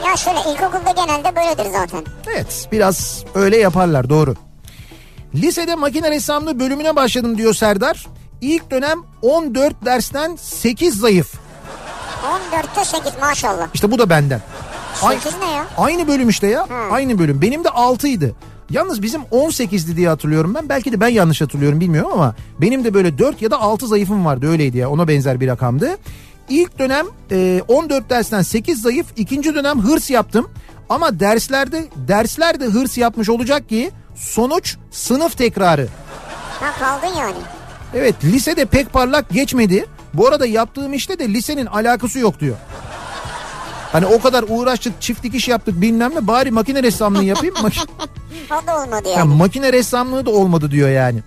Ya 0.05 0.17
şöyle 0.17 0.39
ilkokulda 0.41 0.91
genelde 0.97 1.37
böyledir 1.37 1.71
zaten. 1.73 2.05
Evet 2.35 2.69
biraz 2.73 3.25
öyle 3.35 3.57
yaparlar 3.57 4.11
doğru. 4.11 4.35
Lisede 5.35 5.75
makine 5.75 6.11
ressamlığı 6.11 6.59
bölümüne 6.61 6.97
başladım 6.97 7.39
diyor 7.39 7.55
Serdar. 7.55 8.07
İlk 8.41 8.71
dönem 8.71 8.99
14 9.23 9.85
dersten 9.85 10.37
8 10.37 11.01
zayıf. 11.01 11.35
14'te 12.53 12.85
8 12.85 13.13
maşallah. 13.21 13.69
İşte 13.75 13.91
bu 13.91 13.99
da 13.99 14.11
benden. 14.11 14.41
Ay- 15.03 15.17
8 15.21 15.39
ne 15.41 15.51
ya? 15.51 15.67
Aynı 15.79 16.09
bölüm 16.09 16.29
işte 16.29 16.47
ya. 16.47 16.67
Aynı 16.91 17.19
bölüm. 17.19 17.43
Benim 17.43 17.65
de 17.65 17.69
6'ydı. 17.69 18.33
Yalnız 18.71 19.03
bizim 19.03 19.21
18'di 19.23 19.97
diye 19.97 20.09
hatırlıyorum 20.09 20.55
ben. 20.55 20.69
Belki 20.69 20.93
de 20.93 21.01
ben 21.01 21.09
yanlış 21.09 21.41
hatırlıyorum 21.41 21.81
bilmiyorum 21.81 22.11
ama 22.13 22.35
benim 22.61 22.85
de 22.85 22.95
böyle 22.95 23.19
4 23.19 23.43
ya 23.43 23.51
da 23.51 23.61
6 23.61 23.87
zayıfım 23.87 24.25
vardı 24.25 24.51
öyleydi 24.51 24.79
ya. 24.79 24.91
Ona 24.91 25.09
benzer 25.09 25.41
bir 25.41 25.49
rakamdı. 25.49 25.97
İlk 26.49 26.79
dönem 26.79 27.07
e, 27.31 27.63
14 27.69 28.11
dersten 28.11 28.43
8 28.43 28.83
zayıf, 28.83 29.07
ikinci 29.17 29.55
dönem 29.55 29.81
hırs 29.81 30.11
yaptım. 30.11 30.51
Ama 30.89 31.21
derslerde 31.21 31.85
derslerde 31.97 32.65
hırs 32.65 32.99
yapmış 32.99 33.29
olacak 33.29 33.69
ki 33.69 33.91
sonuç 34.17 34.77
sınıf 34.91 35.39
tekrarı. 35.39 35.89
Ha 36.61 36.73
kaldın 36.79 37.17
yani. 37.19 37.37
Evet 37.95 38.15
lisede 38.25 38.65
pek 38.65 38.93
parlak 38.93 39.31
geçmedi. 39.31 39.87
Bu 40.15 40.27
arada 40.29 40.47
yaptığım 40.47 40.93
işte 40.95 41.19
de 41.19 41.29
lisenin 41.29 41.67
alakası 41.67 42.19
yok 42.19 42.41
diyor. 42.41 42.57
Hani 43.93 44.07
o 44.07 44.21
kadar 44.21 44.45
uğraştık 44.49 45.03
çift 45.03 45.23
dikiş 45.23 45.49
yaptık 45.49 45.81
bilmem 45.81 46.13
ne 46.15 46.27
bari 46.27 46.51
makine 46.51 46.83
ressamlığı 46.83 47.25
yapayım. 47.25 47.55
Mak- 47.55 47.87
O 48.63 48.67
da 48.67 48.83
olmadı 48.83 49.09
Ya 49.09 49.15
yani. 49.19 49.35
makine 49.35 49.73
ressamlığı 49.73 50.27
da 50.27 50.31
olmadı 50.31 50.71
diyor 50.71 50.89
yani. 50.89 51.19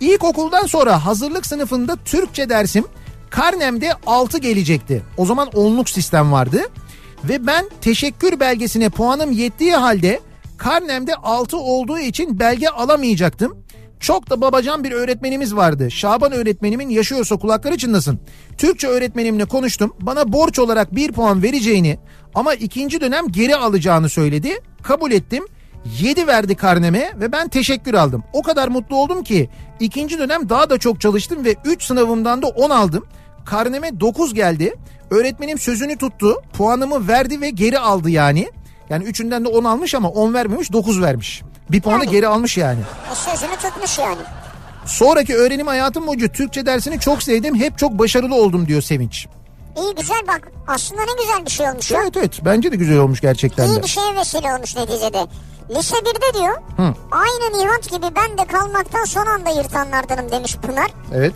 İlkokuldan 0.00 0.66
sonra 0.66 1.04
hazırlık 1.06 1.46
sınıfında 1.46 1.96
Türkçe 2.04 2.48
dersim 2.48 2.84
karnemde 3.32 3.92
6 4.06 4.38
gelecekti. 4.38 5.02
O 5.16 5.26
zaman 5.26 5.48
onluk 5.48 5.90
sistem 5.90 6.32
vardı. 6.32 6.60
Ve 7.24 7.46
ben 7.46 7.70
teşekkür 7.80 8.40
belgesine 8.40 8.88
puanım 8.88 9.32
yettiği 9.32 9.74
halde 9.74 10.20
karnemde 10.58 11.14
6 11.14 11.56
olduğu 11.56 11.98
için 11.98 12.38
belge 12.38 12.68
alamayacaktım. 12.68 13.56
Çok 14.00 14.30
da 14.30 14.40
babacan 14.40 14.84
bir 14.84 14.92
öğretmenimiz 14.92 15.56
vardı. 15.56 15.90
Şaban 15.90 16.32
öğretmenimin 16.32 16.88
yaşıyorsa 16.88 17.36
kulakları 17.36 17.78
çınlasın. 17.78 18.20
Türkçe 18.58 18.88
öğretmenimle 18.88 19.44
konuştum. 19.44 19.94
Bana 20.00 20.32
borç 20.32 20.58
olarak 20.58 20.94
bir 20.94 21.12
puan 21.12 21.42
vereceğini 21.42 21.98
ama 22.34 22.54
ikinci 22.54 23.00
dönem 23.00 23.28
geri 23.28 23.56
alacağını 23.56 24.08
söyledi. 24.08 24.58
Kabul 24.82 25.12
ettim. 25.12 25.44
7 26.00 26.26
verdi 26.26 26.54
karneme 26.54 27.12
ve 27.20 27.32
ben 27.32 27.48
teşekkür 27.48 27.94
aldım. 27.94 28.24
O 28.32 28.42
kadar 28.42 28.68
mutlu 28.68 28.96
oldum 28.96 29.24
ki 29.24 29.50
ikinci 29.80 30.18
dönem 30.18 30.48
daha 30.48 30.70
da 30.70 30.78
çok 30.78 31.00
çalıştım 31.00 31.44
ve 31.44 31.56
3 31.64 31.82
sınavımdan 31.84 32.42
da 32.42 32.46
10 32.46 32.70
aldım. 32.70 33.06
Karneme 33.44 34.00
9 34.00 34.34
geldi. 34.34 34.74
Öğretmenim 35.10 35.58
sözünü 35.58 35.96
tuttu. 35.96 36.42
Puanımı 36.52 37.08
verdi 37.08 37.40
ve 37.40 37.50
geri 37.50 37.78
aldı 37.78 38.10
yani. 38.10 38.48
Yani 38.90 39.04
üçünden 39.04 39.44
de 39.44 39.48
10 39.48 39.64
almış 39.64 39.94
ama 39.94 40.08
10 40.08 40.34
vermemiş 40.34 40.72
9 40.72 41.02
vermiş. 41.02 41.42
Bir 41.70 41.80
puanı 41.80 42.04
Yani. 42.04 42.10
geri 42.10 42.26
almış 42.28 42.56
yani. 42.56 42.80
E, 43.12 43.14
sözünü 43.14 43.56
tutmuş 43.56 43.98
yani. 43.98 44.18
Sonraki 44.86 45.34
öğrenim 45.36 45.66
hayatım 45.66 46.06
boyunca 46.06 46.28
Türkçe 46.28 46.66
dersini 46.66 47.00
çok 47.00 47.22
sevdim. 47.22 47.54
Hep 47.56 47.78
çok 47.78 47.98
başarılı 47.98 48.34
oldum 48.34 48.68
diyor 48.68 48.82
Sevinç. 48.82 49.26
İyi 49.76 49.94
güzel 49.94 50.22
bak 50.28 50.48
aslında 50.66 51.00
ne 51.02 51.22
güzel 51.22 51.46
bir 51.46 51.50
şey 51.50 51.70
olmuş 51.70 51.90
ya. 51.90 52.00
Evet 52.02 52.16
evet 52.16 52.32
bence 52.44 52.72
de 52.72 52.76
güzel 52.76 52.98
olmuş 52.98 53.20
gerçekten 53.20 53.68
de. 53.68 53.72
İyi 53.72 53.82
bir 53.82 53.88
şeye 53.88 54.16
vesile 54.16 54.54
olmuş 54.54 54.76
neticede. 54.76 55.26
Lise 55.70 55.96
1'de 55.96 56.38
diyor 56.38 56.54
Hı. 56.76 56.94
aynı 57.10 57.58
Nihat 57.58 57.90
gibi 57.90 58.06
ben 58.16 58.38
de 58.38 58.44
kalmaktan 58.52 59.04
son 59.04 59.26
anda 59.26 59.50
yırtanlardanım 59.50 60.30
demiş 60.30 60.56
Pınar. 60.56 60.90
Evet. 61.14 61.32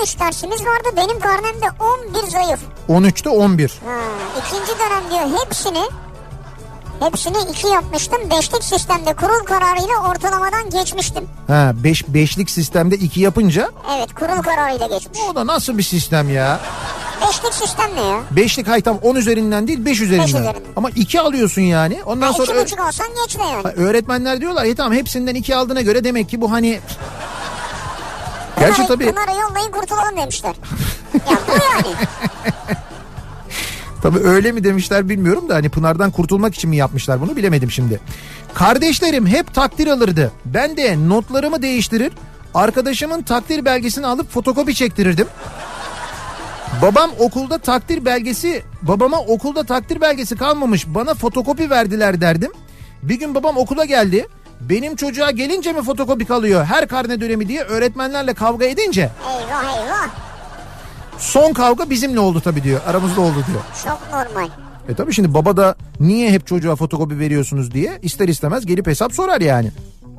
13 0.00 0.20
dersimiz 0.20 0.60
vardı 0.66 0.88
benim 0.96 1.20
karnemde 1.20 1.66
11 2.14 2.30
zayıf. 2.30 2.60
13'te 2.88 3.28
11. 3.28 3.68
Ha, 3.86 3.94
ikinci 4.38 4.72
dönem 4.78 5.10
diyor 5.10 5.40
hepsini 5.44 5.82
hepsini 7.00 7.36
2 7.50 7.66
yapmıştım. 7.66 8.18
Beşlik 8.30 8.64
sistemde 8.64 9.14
kurul 9.16 9.44
kararıyla 9.44 10.10
ortalamadan 10.10 10.70
geçmiştim. 10.70 11.24
Ha 11.46 11.72
5 11.74 11.84
beş, 11.84 12.14
beşlik 12.14 12.50
sistemde 12.50 12.96
2 12.96 13.20
yapınca 13.20 13.70
Evet 13.98 14.14
kurul 14.14 14.42
kararıyla 14.42 14.86
geçmiş. 14.86 15.18
o 15.30 15.34
da 15.34 15.46
nasıl 15.46 15.78
bir 15.78 15.82
sistem 15.82 16.30
ya? 16.34 16.60
Beşlik 17.26 17.54
sistem 17.54 17.90
ne 17.96 18.00
ya? 18.04 18.20
Beşlik 18.30 18.68
hay 18.68 18.80
tam 18.82 18.96
10 18.98 19.14
üzerinden 19.16 19.68
değil 19.68 19.84
5 19.84 20.00
üzerinden. 20.00 20.26
üzerinden. 20.26 20.54
Ama 20.76 20.90
2 20.90 21.20
alıyorsun 21.20 21.62
yani. 21.62 22.00
Ondan 22.06 22.26
Ha, 22.26 22.32
sonra 22.32 22.52
iki 22.52 22.54
ö- 22.60 22.64
buçuk 22.64 22.80
alsan 22.80 23.06
geçme 23.24 23.44
yani. 23.46 23.62
öğretmenler 23.66 24.40
diyorlar 24.40 24.64
ya 24.64 24.74
tamam 24.74 24.92
hepsinden 24.92 25.34
2 25.34 25.56
aldığına 25.56 25.80
göre 25.80 26.04
demek 26.04 26.28
ki 26.28 26.40
bu 26.40 26.52
hani 26.52 26.80
Gerçi 28.60 28.74
Pınar'ı- 28.76 28.88
tabii 28.88 29.06
Pınar'ı 29.06 29.40
yollayın 29.40 29.70
kurtulalım 29.72 30.16
demişler. 30.16 30.54
ya 31.30 31.38
bu 31.48 31.52
yani. 31.52 31.96
Tabii 34.02 34.18
öyle 34.18 34.52
mi 34.52 34.64
demişler 34.64 35.08
bilmiyorum 35.08 35.48
da 35.48 35.54
hani 35.54 35.68
Pınar'dan 35.68 36.10
kurtulmak 36.10 36.54
için 36.54 36.70
mi 36.70 36.76
yapmışlar 36.76 37.20
bunu 37.20 37.36
bilemedim 37.36 37.70
şimdi. 37.70 38.00
Kardeşlerim 38.54 39.26
hep 39.26 39.54
takdir 39.54 39.86
alırdı. 39.86 40.32
Ben 40.44 40.76
de 40.76 41.08
notlarımı 41.08 41.62
değiştirir, 41.62 42.12
arkadaşımın 42.54 43.22
takdir 43.22 43.64
belgesini 43.64 44.06
alıp 44.06 44.32
fotokopi 44.32 44.74
çektirirdim. 44.74 45.26
Babam 46.82 47.10
okulda 47.18 47.58
takdir 47.58 48.04
belgesi, 48.04 48.62
babama 48.82 49.20
okulda 49.20 49.62
takdir 49.64 50.00
belgesi 50.00 50.36
kalmamış 50.36 50.86
bana 50.86 51.14
fotokopi 51.14 51.70
verdiler 51.70 52.20
derdim. 52.20 52.52
Bir 53.02 53.14
gün 53.14 53.34
babam 53.34 53.56
okula 53.56 53.84
geldi. 53.84 54.26
Benim 54.60 54.96
çocuğa 54.96 55.30
gelince 55.30 55.72
mi 55.72 55.82
fotokopi 55.82 56.24
kalıyor 56.24 56.64
her 56.64 56.88
karne 56.88 57.20
dönemi 57.20 57.48
diye 57.48 57.62
öğretmenlerle 57.62 58.34
kavga 58.34 58.64
edince 58.66 59.10
Eyvah 59.28 59.76
eyvah. 59.76 60.08
Son 61.18 61.52
kavga 61.52 61.90
bizimle 61.90 62.20
oldu 62.20 62.40
tabii 62.40 62.62
diyor. 62.62 62.80
Aramızda 62.86 63.20
oldu 63.20 63.44
diyor. 63.46 63.60
Çok 63.84 64.00
normal. 64.12 64.48
E 64.88 64.94
tabii 64.94 65.12
şimdi 65.12 65.34
baba 65.34 65.56
da 65.56 65.74
niye 66.00 66.30
hep 66.30 66.46
çocuğa 66.46 66.76
fotokopi 66.76 67.18
veriyorsunuz 67.18 67.74
diye 67.74 67.98
ister 68.02 68.28
istemez 68.28 68.66
gelip 68.66 68.86
hesap 68.86 69.12
sorar 69.12 69.40
yani. 69.40 69.70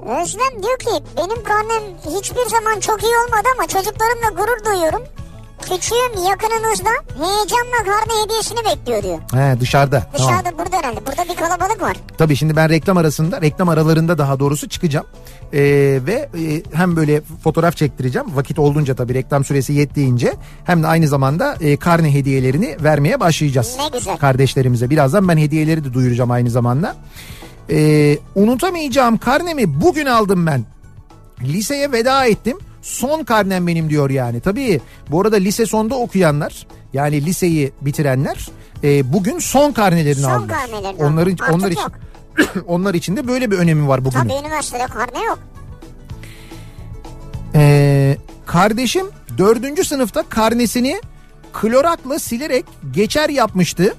Özlem 0.02 0.64
diyor 0.64 0.80
ki 0.80 1.04
benim 1.18 1.44
karnem 1.44 1.84
hiçbir 2.20 2.46
zaman 2.50 2.80
çok 2.80 3.04
iyi 3.04 3.14
olmadı 3.28 3.48
ama 3.58 3.68
çocuklarımla 3.68 4.30
gurur 4.30 4.66
duyuyorum. 4.66 5.02
Küçüğüm 5.62 6.26
yakınınızda 6.30 6.90
heyecanla 7.18 7.78
karne 7.86 8.24
hediyesini 8.24 8.60
bekliyor 8.66 9.04
diyor. 9.04 9.20
He 9.34 9.60
dışarıda. 9.60 10.08
Tamam. 10.18 10.30
Dışarıda 10.30 10.58
burada 10.64 10.78
herhalde. 10.78 11.06
Burada 11.06 11.24
bir 11.30 11.36
kalabalık 11.36 11.82
var. 11.82 11.98
Tabii 12.18 12.36
şimdi 12.36 12.56
ben 12.56 12.70
reklam 12.70 12.98
arasında, 12.98 13.42
reklam 13.42 13.70
aralarında 13.70 14.18
daha 14.18 14.40
doğrusu 14.40 14.70
çıkacağım. 14.70 15.06
Ee, 15.54 15.60
ve 16.08 16.30
e, 16.40 16.64
hem 16.74 16.96
böyle 16.96 17.22
fotoğraf 17.44 17.78
çektireceğim. 17.78 18.36
Vakit 18.36 18.60
olduğunca 18.60 18.96
tabii 18.96 19.14
reklam 19.14 19.44
süresi 19.46 19.74
yettiğince 19.74 20.34
hem 20.66 20.84
de 20.84 20.88
aynı 20.88 21.08
zamanda 21.08 21.56
e, 21.62 21.78
karne 21.78 22.14
hediyelerini 22.14 22.78
vermeye 22.84 23.20
başlayacağız. 23.20 23.76
Ne 23.80 23.98
güzel. 23.98 24.18
Kardeşlerimize. 24.18 24.90
Birazdan 24.90 25.28
ben 25.28 25.38
hediyeleri 25.38 25.84
de 25.84 25.94
duyuracağım 25.94 26.32
aynı 26.32 26.50
zamanda. 26.50 26.96
Ee, 27.72 28.18
unutamayacağım 28.36 29.18
karnemi 29.18 29.82
bugün 29.82 30.06
aldım 30.06 30.46
ben. 30.46 30.66
Liseye 31.44 31.92
veda 31.92 32.26
ettim. 32.26 32.58
Son 32.82 33.24
karnem 33.24 33.68
benim 33.68 33.90
diyor 33.90 34.10
yani. 34.10 34.40
Tabii 34.40 34.82
bu 35.12 35.22
arada 35.22 35.36
lise 35.36 35.66
sonda 35.66 35.96
okuyanlar 35.96 36.68
yani 36.94 37.26
liseyi 37.26 37.72
bitirenler 37.82 38.48
e, 38.84 39.14
bugün 39.14 39.40
son 39.40 39.72
karnelerini 39.72 40.22
Son 40.22 40.32
aldılar. 40.32 40.58
karnelerini 40.60 41.04
Onların 41.04 41.32
aldılar. 41.32 41.50
onlar 41.50 41.68
Artık 41.72 41.80
için 41.80 42.62
onlar 42.68 42.94
için 42.94 43.18
de 43.18 43.28
böyle 43.28 43.52
bir 43.52 43.58
önemi 43.58 43.88
var 43.88 44.06
bugün. 44.06 44.20
Tabii 44.20 44.34
üniversitede 44.34 44.86
karne 44.86 45.24
yok. 45.26 45.40
Ee, 47.56 48.18
kardeşim 48.46 49.06
dördüncü 49.38 49.84
sınıfta 49.84 50.24
karnesini 50.30 51.02
klorakla 51.54 52.20
silerek 52.20 52.66
geçer 52.92 53.30
yapmıştı. 53.30 53.96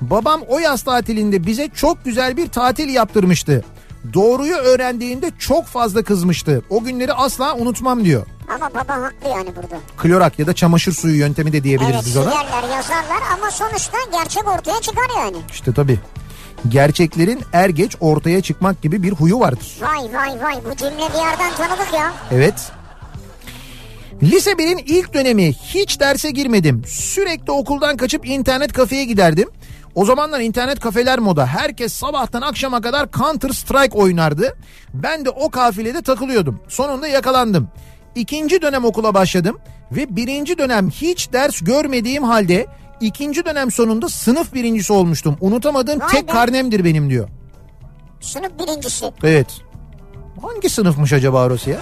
Babam 0.00 0.40
o 0.48 0.58
yaz 0.58 0.82
tatilinde 0.82 1.46
bize 1.46 1.68
çok 1.74 2.04
güzel 2.04 2.36
bir 2.36 2.48
tatil 2.48 2.88
yaptırmıştı. 2.88 3.64
Doğruyu 4.14 4.54
öğrendiğinde 4.54 5.30
çok 5.38 5.66
fazla 5.66 6.02
kızmıştı. 6.02 6.62
O 6.70 6.84
günleri 6.84 7.12
asla 7.12 7.56
unutmam 7.56 8.04
diyor. 8.04 8.26
Ama 8.54 8.70
baba 8.70 8.92
haklı 9.02 9.28
yani 9.28 9.56
burada. 9.56 9.76
Klorak 9.96 10.38
ya 10.38 10.46
da 10.46 10.52
çamaşır 10.52 10.92
suyu 10.92 11.16
yöntemi 11.18 11.52
de 11.52 11.64
diyebiliriz 11.64 11.94
Evet 11.94 12.04
biz 12.06 12.16
ona. 12.16 12.30
silerler 12.30 12.76
yazarlar 12.76 13.22
ama 13.38 13.50
sonuçta 13.50 13.98
gerçek 14.12 14.48
ortaya 14.48 14.80
çıkar 14.80 15.06
yani. 15.16 15.36
İşte 15.52 15.72
tabii. 15.74 15.98
Gerçeklerin 16.68 17.40
er 17.52 17.68
geç 17.68 17.96
ortaya 18.00 18.40
çıkmak 18.42 18.82
gibi 18.82 19.02
bir 19.02 19.12
huyu 19.12 19.40
vardır. 19.40 19.76
Vay 19.80 20.04
vay 20.14 20.42
vay 20.42 20.56
bu 20.70 20.76
cümle 20.76 21.08
bir 21.14 21.18
yerden 21.18 21.54
tanıdık 21.56 21.94
ya. 21.94 22.12
Evet. 22.30 22.54
Lise 24.22 24.50
1'in 24.50 24.78
ilk 24.78 25.14
dönemi 25.14 25.52
hiç 25.52 26.00
derse 26.00 26.30
girmedim. 26.30 26.82
Sürekli 26.86 27.52
okuldan 27.52 27.96
kaçıp 27.96 28.26
internet 28.26 28.72
kafeye 28.72 29.04
giderdim. 29.04 29.48
O 29.94 30.04
zamanlar 30.04 30.40
internet 30.40 30.80
kafeler 30.80 31.18
moda. 31.18 31.46
Herkes 31.46 31.92
sabahtan 31.92 32.40
akşama 32.42 32.80
kadar 32.80 33.10
Counter 33.12 33.48
Strike 33.50 33.98
oynardı. 33.98 34.56
Ben 34.94 35.24
de 35.24 35.30
o 35.30 35.50
kafilede 35.50 36.02
takılıyordum. 36.02 36.60
Sonunda 36.68 37.08
yakalandım. 37.08 37.68
İkinci 38.14 38.62
dönem 38.62 38.84
okula 38.84 39.14
başladım 39.14 39.58
ve 39.92 40.16
birinci 40.16 40.58
dönem 40.58 40.90
hiç 40.90 41.32
ders 41.32 41.60
görmediğim 41.60 42.22
halde 42.24 42.66
ikinci 43.00 43.44
dönem 43.44 43.70
sonunda 43.70 44.08
sınıf 44.08 44.54
birincisi 44.54 44.92
olmuştum. 44.92 45.36
Unutamadığım 45.40 46.00
Vay 46.00 46.08
tek 46.08 46.28
be. 46.28 46.32
karnemdir 46.32 46.84
benim 46.84 47.10
diyor. 47.10 47.28
Sınıf 48.20 48.50
birincisi. 48.58 49.06
Evet. 49.22 49.46
Hangi 50.42 50.68
sınıfmış 50.70 51.12
acaba 51.12 51.46
orası 51.46 51.70
ya? 51.70 51.76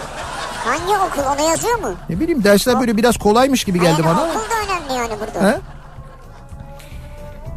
Hangi 0.64 0.92
okul 1.10 1.22
onu 1.42 1.48
yazıyor 1.50 1.78
mu? 1.78 1.94
Ne 2.08 2.20
bileyim 2.20 2.44
dersler 2.44 2.80
böyle 2.80 2.96
biraz 2.96 3.16
kolaymış 3.16 3.64
gibi 3.64 3.80
geldi 3.80 4.02
Hayır, 4.02 4.16
bana. 4.16 4.24
okul 4.24 4.34
da 4.40 4.54
önemli 4.66 4.92
yani 4.92 5.20
burada. 5.20 5.50
He? 5.52 5.60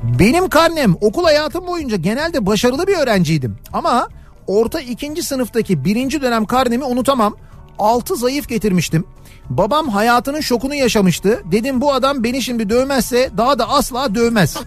Benim 0.04 0.50
karnem 0.50 0.96
okul 1.02 1.24
hayatım 1.24 1.68
boyunca 1.68 1.98
genelde 1.98 2.46
başarılı 2.46 2.88
bir 2.88 2.98
öğrenciydim. 2.98 3.58
Ama 3.74 4.08
orta 4.48 4.80
ikinci 4.80 5.24
sınıftaki 5.24 5.86
birinci 5.86 6.22
dönem 6.22 6.46
karnemi 6.46 6.84
unutamam. 6.84 7.36
Altı 7.80 8.16
zayıf 8.16 8.50
getirmiştim. 8.50 9.06
Babam 9.50 9.90
hayatının 9.90 10.42
şokunu 10.42 10.76
yaşamıştı. 10.76 11.42
Dedim 11.52 11.82
bu 11.82 11.94
adam 11.94 12.24
beni 12.24 12.42
şimdi 12.42 12.70
dövmezse 12.70 13.30
daha 13.38 13.60
da 13.60 13.70
asla 13.70 14.16
dövmez. 14.16 14.58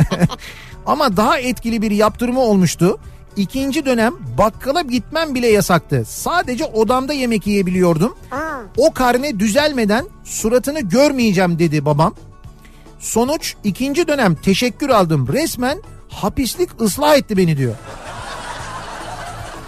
Ama 0.86 1.16
daha 1.16 1.38
etkili 1.38 1.82
bir 1.82 1.90
yaptırımı 1.90 2.40
olmuştu. 2.40 2.98
İkinci 3.36 3.86
dönem 3.86 4.14
bakkala 4.38 4.80
gitmem 4.80 5.34
bile 5.34 5.46
yasaktı. 5.46 6.04
Sadece 6.08 6.64
odamda 6.64 7.12
yemek 7.12 7.46
yiyebiliyordum. 7.46 8.16
O 8.76 8.92
karne 8.92 9.38
düzelmeden 9.38 10.06
suratını 10.24 10.80
görmeyeceğim 10.80 11.58
dedi 11.58 11.84
babam. 11.84 12.14
Sonuç 13.00 13.54
ikinci 13.64 14.08
dönem 14.08 14.34
teşekkür 14.34 14.88
aldım. 14.90 15.28
Resmen 15.32 15.82
hapislik 16.08 16.80
ıslah 16.80 17.16
etti 17.16 17.36
beni 17.36 17.56
diyor. 17.56 17.74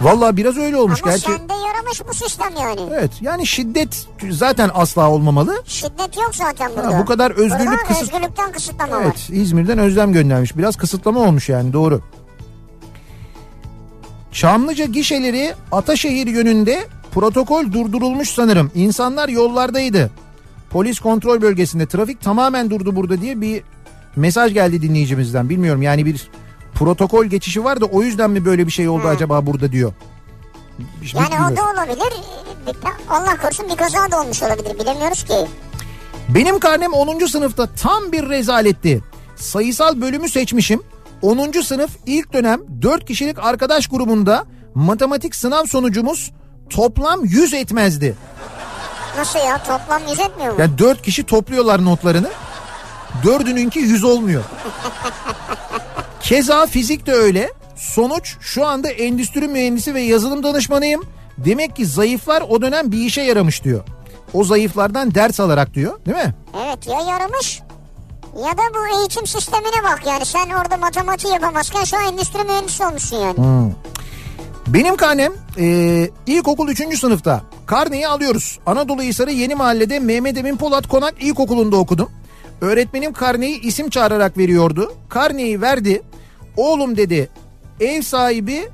Vallahi 0.01 0.37
biraz 0.37 0.57
öyle 0.57 0.77
olmuş 0.77 0.99
ama 1.03 1.11
gerçi. 1.11 1.25
sende 1.25 1.53
yaramış 1.53 2.01
bu 2.09 2.13
sistem 2.13 2.53
yani. 2.61 2.81
Evet 2.93 3.11
yani 3.21 3.47
şiddet 3.47 4.07
zaten 4.31 4.71
asla 4.73 5.09
olmamalı. 5.09 5.63
Şiddet 5.65 6.17
yok 6.17 6.31
zaten 6.33 6.71
burada. 6.75 6.95
Ha, 6.97 6.99
bu 7.01 7.05
kadar 7.05 7.31
özgürlük 7.31 7.67
Burada 7.67 7.83
kısıt- 7.83 8.01
özgürlükten 8.03 8.51
kısıtlama 8.51 8.95
var. 8.95 9.01
Evet 9.03 9.29
İzmir'den 9.29 9.77
Özlem 9.77 10.13
göndermiş. 10.13 10.57
Biraz 10.57 10.75
kısıtlama 10.75 11.19
olmuş 11.19 11.49
yani 11.49 11.73
doğru. 11.73 12.01
Çamlıca 14.31 14.85
gişeleri 14.85 15.53
Ataşehir 15.71 16.27
yönünde 16.27 16.87
protokol 17.13 17.71
durdurulmuş 17.71 18.29
sanırım. 18.29 18.71
İnsanlar 18.75 19.29
yollardaydı. 19.29 20.11
Polis 20.73 20.99
kontrol 20.99 21.41
bölgesinde 21.41 21.85
trafik 21.85 22.21
tamamen 22.21 22.69
durdu 22.69 22.95
burada 22.95 23.21
diye 23.21 23.41
bir 23.41 23.63
mesaj 24.15 24.53
geldi 24.53 24.81
dinleyicimizden. 24.81 25.49
Bilmiyorum 25.49 25.81
yani 25.81 26.05
bir 26.05 26.27
protokol 26.73 27.25
geçişi 27.25 27.63
var 27.63 27.81
da 27.81 27.85
o 27.85 28.03
yüzden 28.03 28.31
mi 28.31 28.45
böyle 28.45 28.67
bir 28.67 28.71
şey 28.71 28.89
oldu 28.89 29.07
acaba 29.07 29.45
burada 29.45 29.71
diyor. 29.71 29.93
Hiç 31.01 31.13
Yani 31.13 31.25
o 31.27 31.31
bilmiyorum. 31.31 31.57
da 31.57 31.61
olabilir. 31.81 32.13
Allah 33.09 33.37
korusun 33.41 33.69
bir 33.69 33.75
kaza 33.75 34.11
da 34.11 34.21
olmuş 34.21 34.43
olabilir 34.43 34.79
bilemiyoruz 34.79 35.23
ki. 35.23 35.33
Benim 36.29 36.59
karnem 36.59 36.93
10. 36.93 37.25
sınıfta 37.25 37.65
tam 37.67 38.11
bir 38.11 38.29
rezaletti. 38.29 39.01
Sayısal 39.35 40.01
bölümü 40.01 40.29
seçmişim. 40.29 40.81
10. 41.21 41.51
sınıf 41.51 41.91
ilk 42.05 42.33
dönem 42.33 42.61
4 42.81 43.05
kişilik 43.05 43.39
arkadaş 43.39 43.87
grubunda 43.87 44.45
matematik 44.75 45.35
sınav 45.35 45.65
sonucumuz 45.65 46.31
toplam 46.69 47.25
100 47.25 47.53
etmezdi. 47.53 48.15
Nasıl 49.17 49.39
ya 49.39 49.63
toplam 49.63 50.01
yüz 50.09 50.19
etmiyor 50.19 50.53
mu? 50.53 50.61
Yani 50.61 50.77
4 50.77 51.01
kişi 51.01 51.23
topluyorlar 51.23 51.85
notlarını. 51.85 52.29
Dördününki 53.23 53.79
100 53.79 54.03
olmuyor. 54.03 54.43
Keza 56.21 56.65
fizik 56.65 57.05
de 57.05 57.13
öyle. 57.13 57.53
Sonuç 57.75 58.35
şu 58.41 58.65
anda 58.67 58.89
endüstri 58.89 59.47
mühendisi 59.47 59.93
ve 59.93 60.01
yazılım 60.01 60.43
danışmanıyım. 60.43 61.03
Demek 61.37 61.75
ki 61.75 61.85
zayıflar 61.85 62.43
o 62.49 62.61
dönem 62.61 62.91
bir 62.91 62.97
işe 62.97 63.21
yaramış 63.21 63.63
diyor. 63.63 63.83
O 64.33 64.43
zayıflardan 64.43 65.15
ders 65.15 65.39
alarak 65.39 65.73
diyor 65.73 65.99
değil 66.05 66.17
mi? 66.17 66.33
Evet 66.65 66.87
ya 66.87 67.01
yaramış 67.01 67.61
ya 68.37 68.57
da 68.57 68.61
bu 68.73 68.97
eğitim 68.99 69.27
sistemine 69.27 69.83
bak 69.83 70.01
yani 70.07 70.25
sen 70.25 70.49
orada 70.49 70.77
matematiği 70.77 71.33
yapamazken 71.33 71.83
şu 71.83 71.97
an 71.97 72.03
endüstri 72.03 72.43
mühendisi 72.43 72.85
olmuşsun 72.85 73.17
yani. 73.17 73.35
Benim 74.67 74.95
karnem 74.97 75.33
e, 75.59 76.09
ilkokul 76.27 76.69
3. 76.69 76.99
sınıfta. 76.99 77.41
Karneyi 77.65 78.07
alıyoruz. 78.07 78.59
Anadolu 78.65 79.01
Hisarı 79.01 79.31
Yeni 79.31 79.55
Mahalle'de 79.55 79.99
Mehmet 79.99 80.37
Emin 80.37 80.57
Polat 80.57 80.87
Konak 80.87 81.13
İlkokulu'nda 81.19 81.75
okudum. 81.75 82.09
Öğretmenim 82.61 83.13
karneyi 83.13 83.61
isim 83.61 83.89
çağırarak 83.89 84.37
veriyordu. 84.37 84.93
Karneyi 85.09 85.61
verdi. 85.61 86.01
Oğlum 86.57 86.97
dedi 86.97 87.29
ev 87.79 88.01
sahibi 88.01 88.69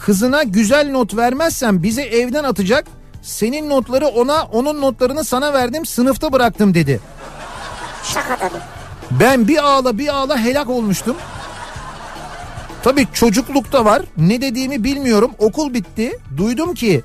kızına 0.00 0.42
güzel 0.42 0.90
not 0.90 1.16
vermezsen 1.16 1.82
bizi 1.82 2.02
evden 2.02 2.44
atacak. 2.44 2.86
Senin 3.22 3.70
notları 3.70 4.06
ona 4.06 4.42
onun 4.42 4.80
notlarını 4.80 5.24
sana 5.24 5.52
verdim 5.52 5.86
sınıfta 5.86 6.32
bıraktım 6.32 6.74
dedi. 6.74 7.00
Şaka 8.04 8.36
tabii. 8.36 8.60
Ben 9.10 9.48
bir 9.48 9.64
ağla 9.64 9.98
bir 9.98 10.08
ağla 10.08 10.38
helak 10.38 10.70
olmuştum. 10.70 11.16
Tabii 12.82 13.06
çocuklukta 13.12 13.84
var. 13.84 14.02
Ne 14.16 14.40
dediğimi 14.42 14.84
bilmiyorum. 14.84 15.30
Okul 15.38 15.74
bitti. 15.74 16.18
Duydum 16.36 16.74
ki 16.74 17.02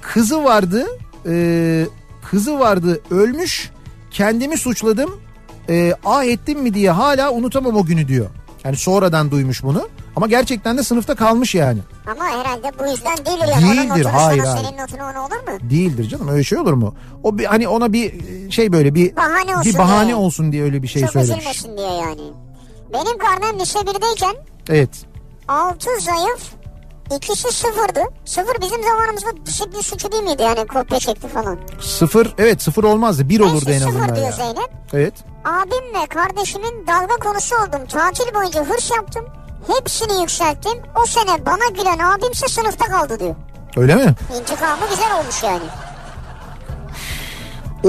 kızı 0.00 0.44
vardı. 0.44 0.86
e, 1.28 1.86
kızı 2.30 2.58
vardı 2.58 3.00
ölmüş. 3.10 3.70
Kendimi 4.10 4.58
suçladım. 4.58 5.20
E, 5.68 5.94
ah 6.04 6.24
ettim 6.24 6.60
mi 6.60 6.74
diye 6.74 6.90
hala 6.90 7.30
unutamam 7.32 7.76
o 7.76 7.84
günü 7.84 8.08
diyor. 8.08 8.26
Yani 8.64 8.76
sonradan 8.76 9.30
duymuş 9.30 9.62
bunu. 9.62 9.88
Ama 10.16 10.26
gerçekten 10.26 10.78
de 10.78 10.82
sınıfta 10.82 11.14
kalmış 11.14 11.54
yani. 11.54 11.78
Ama 12.10 12.24
herhalde 12.24 12.72
bu 12.78 12.90
yüzden 12.90 13.16
değildir 13.16 13.48
yani. 13.62 13.76
Değildir, 13.76 14.04
hayır, 14.04 14.42
hayır. 14.44 14.64
senin 14.66 14.78
notunu 14.78 15.02
ona 15.02 15.20
olur 15.26 15.36
mu? 15.52 15.70
Değildir 15.70 16.08
canım 16.08 16.28
öyle 16.28 16.44
şey 16.44 16.58
olur 16.58 16.72
mu? 16.72 16.94
O 17.22 17.38
bir, 17.38 17.44
hani 17.44 17.68
ona 17.68 17.92
bir 17.92 18.12
şey 18.50 18.72
böyle 18.72 18.94
bir 18.94 19.16
Bahane 19.16 19.56
olsun 19.56 19.72
bir 19.72 19.78
bahane 19.78 20.04
diye. 20.06 20.14
olsun 20.14 20.52
diye 20.52 20.62
öyle 20.62 20.82
bir 20.82 20.88
şey 20.88 21.02
Çok 21.02 21.10
söylemiş. 21.12 21.36
üzülmesin 21.38 21.76
diye 21.76 21.90
yani. 21.92 22.20
Benim 22.92 23.18
karnem 23.18 23.60
lise 23.60 23.78
1'deyken 23.78 24.34
Evet. 24.70 24.90
6 25.48 25.90
zayıf 26.00 26.60
İkisi 27.16 27.52
sıfırdı. 27.52 28.00
Sıfır 28.24 28.60
bizim 28.60 28.82
zamanımızda 28.82 29.46
disiplin 29.46 29.80
suçu 29.80 30.12
değil 30.12 30.22
miydi 30.22 30.42
yani 30.42 30.66
kopya 30.66 30.98
çekti 30.98 31.28
falan. 31.28 31.58
Sıfır 31.80 32.34
evet 32.38 32.62
sıfır 32.62 32.84
olmazdı 32.84 33.28
bir 33.28 33.40
olurdu 33.40 33.64
Neyse, 33.66 33.72
en 33.72 33.78
sıfır 33.78 33.98
azından 34.00 34.16
diyor 34.16 34.26
ya. 34.26 34.32
Zeynep. 34.32 34.70
Evet. 34.92 35.14
Abim 35.44 35.94
ve 36.02 36.06
kardeşimin 36.06 36.86
dalga 36.86 37.16
konusu 37.16 37.56
oldum. 37.56 37.86
Tatil 37.88 38.34
boyunca 38.34 38.64
hırs 38.64 38.90
yaptım. 38.90 39.24
Hepsini 39.66 40.20
yükselttim. 40.20 40.78
O 41.02 41.06
sene 41.06 41.46
bana 41.46 41.68
gülen 41.74 41.98
abimse 41.98 42.48
sınıfta 42.48 42.84
kaldı 42.84 43.20
diyor. 43.20 43.34
Öyle 43.76 43.94
mi? 43.94 44.14
İntikamı 44.40 44.88
güzel 44.90 45.18
olmuş 45.20 45.42
yani. 45.42 45.64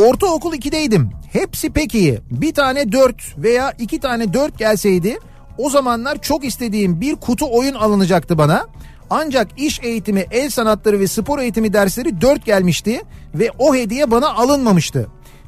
Ortaokul 0.08 0.54
2'deydim. 0.54 1.10
Hepsi 1.34 1.74
pek 1.74 1.96
iyi. 1.96 2.22
Bir 2.32 2.54
tane 2.54 2.92
4 2.92 3.38
veya 3.38 3.74
iki 3.80 4.00
tane 4.00 4.34
4 4.34 4.58
gelseydi 4.58 5.20
o 5.64 5.70
zamanlar 5.70 6.22
çok 6.22 6.46
istediğim 6.46 7.02
bir 7.02 7.16
kutu 7.16 7.46
oyun 7.58 7.74
alınacaktı 7.74 8.38
bana. 8.38 8.68
Ancak 9.10 9.48
iş 9.58 9.80
eğitimi, 9.84 10.26
el 10.32 10.50
sanatları 10.50 11.00
ve 11.00 11.08
spor 11.08 11.40
eğitimi 11.40 11.74
dersleri 11.74 12.22
4 12.22 12.46
gelmişti 12.46 13.02
ve 13.36 13.50
o 13.60 13.76
hediye 13.76 14.12
bana 14.12 14.30
alınmamıştı. 14.34 15.08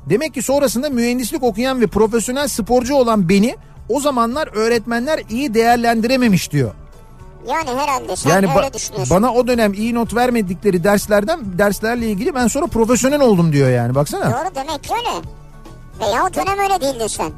Demek 0.10 0.34
ki 0.34 0.42
sonrasında 0.42 0.90
mühendislik 0.90 1.44
okuyan 1.44 1.82
ve 1.82 1.88
profesyonel 1.88 2.48
sporcu 2.48 2.96
olan 2.96 3.30
beni 3.30 3.56
o 3.90 4.00
zamanlar 4.00 4.50
öğretmenler 4.56 5.20
iyi 5.30 5.54
değerlendirememiş 5.54 6.52
diyor. 6.52 6.72
Yani 7.48 7.80
herhalde 7.80 8.16
sen 8.16 8.30
Yani 8.30 8.48
öyle 8.58 8.74
düşünüyorsun. 8.74 9.18
bana 9.18 9.34
o 9.34 9.48
dönem 9.48 9.74
iyi 9.74 9.96
not 9.96 10.16
vermedikleri 10.16 10.84
derslerden 10.84 11.40
derslerle 11.58 12.08
ilgili 12.08 12.36
ben 12.36 12.48
sonra 12.48 12.68
profesyonel 12.68 13.22
oldum 13.22 13.54
diyor 13.54 13.70
yani 13.70 13.96
baksana. 13.96 14.26
Doğru 14.26 14.56
demek 14.56 14.84
ki 14.84 14.94
öyle. 14.94 15.26
Veya 16.00 16.26
o 16.26 16.34
dönem 16.34 16.60
öyle 16.60 16.82
değildin 16.82 17.08
sen. 17.08 17.32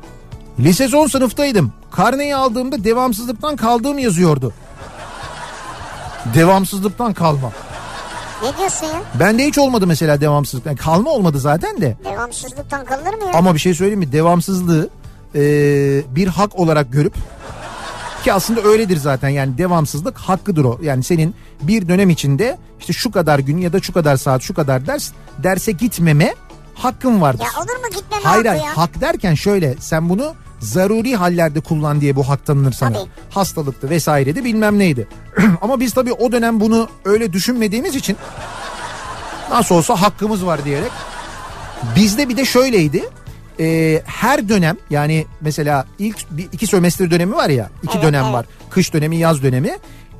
Lise 0.59 0.87
son 0.87 1.07
sınıftaydım. 1.07 1.73
Karneyi 1.91 2.35
aldığımda 2.35 2.83
devamsızlıktan 2.83 3.55
kaldığım 3.55 3.97
yazıyordu. 3.99 4.53
Devamsızlıktan 6.33 7.13
kalma. 7.13 7.51
Ne 8.43 8.57
diyorsun 8.57 8.85
ya? 8.85 9.01
Bende 9.19 9.45
hiç 9.47 9.57
olmadı 9.57 9.87
mesela 9.87 10.21
devamsızlıktan. 10.21 10.75
Kalma 10.75 11.09
olmadı 11.11 11.39
zaten 11.39 11.81
de. 11.81 11.97
Devamsızlıktan 12.05 12.85
kalır 12.85 13.13
mı 13.13 13.25
ya? 13.25 13.31
Ama 13.33 13.53
bir 13.53 13.59
şey 13.59 13.73
söyleyeyim 13.73 13.99
mi? 13.99 14.11
Devamsızlığı 14.11 14.89
e, 15.35 15.41
bir 16.15 16.27
hak 16.27 16.59
olarak 16.59 16.91
görüp 16.91 17.13
ki 18.23 18.33
aslında 18.33 18.61
öyledir 18.61 18.97
zaten 18.97 19.29
yani 19.29 19.57
devamsızlık 19.57 20.17
hakkıdır 20.17 20.63
o. 20.65 20.79
Yani 20.81 21.03
senin 21.03 21.35
bir 21.61 21.87
dönem 21.87 22.09
içinde 22.09 22.57
işte 22.79 22.93
şu 22.93 23.11
kadar 23.11 23.39
gün 23.39 23.57
ya 23.57 23.73
da 23.73 23.81
şu 23.81 23.93
kadar 23.93 24.17
saat 24.17 24.41
şu 24.41 24.53
kadar 24.53 24.87
ders 24.87 25.11
derse 25.43 25.71
gitmeme 25.71 26.35
hakkın 26.75 27.21
vardır. 27.21 27.43
Ya 27.43 27.61
olur 27.61 27.83
mu 27.83 27.89
gitmeme 27.95 28.23
Hayır 28.23 28.45
hakkı 28.45 28.49
hayır 28.59 28.63
ya? 28.63 28.77
hak 28.77 29.01
derken 29.01 29.33
şöyle 29.33 29.75
sen 29.79 30.09
bunu 30.09 30.33
zaruri 30.59 31.15
hallerde 31.15 31.59
kullan 31.59 32.01
diye 32.01 32.15
bu 32.15 32.29
hak 32.29 32.45
tanınır 32.45 32.71
sana. 32.71 32.97
Tabii. 32.97 33.09
Hastalıktı 33.29 33.89
vesaireydi 33.89 34.43
bilmem 34.43 34.79
neydi. 34.79 35.07
Ama 35.61 35.79
biz 35.79 35.93
tabii 35.93 36.13
o 36.13 36.31
dönem 36.31 36.59
bunu 36.59 36.89
öyle 37.05 37.33
düşünmediğimiz 37.33 37.95
için 37.95 38.17
nasıl 39.51 39.75
olsa 39.75 40.01
hakkımız 40.01 40.45
var 40.45 40.65
diyerek. 40.65 40.91
Bizde 41.95 42.29
bir 42.29 42.37
de 42.37 42.45
şöyleydi. 42.45 43.03
Ee, 43.59 44.01
her 44.05 44.49
dönem 44.49 44.77
yani 44.89 45.25
mesela 45.41 45.85
ilk 45.99 46.31
bir, 46.31 46.47
iki 46.51 46.67
sömestr 46.67 47.11
dönemi 47.11 47.33
var 47.35 47.49
ya 47.49 47.69
iki 47.83 47.97
Evet, 47.97 48.07
dönem 48.07 48.23
evet. 48.23 48.33
var. 48.33 48.45
Kış 48.69 48.93
dönemi 48.93 49.17
yaz 49.17 49.43
dönemi. 49.43 49.77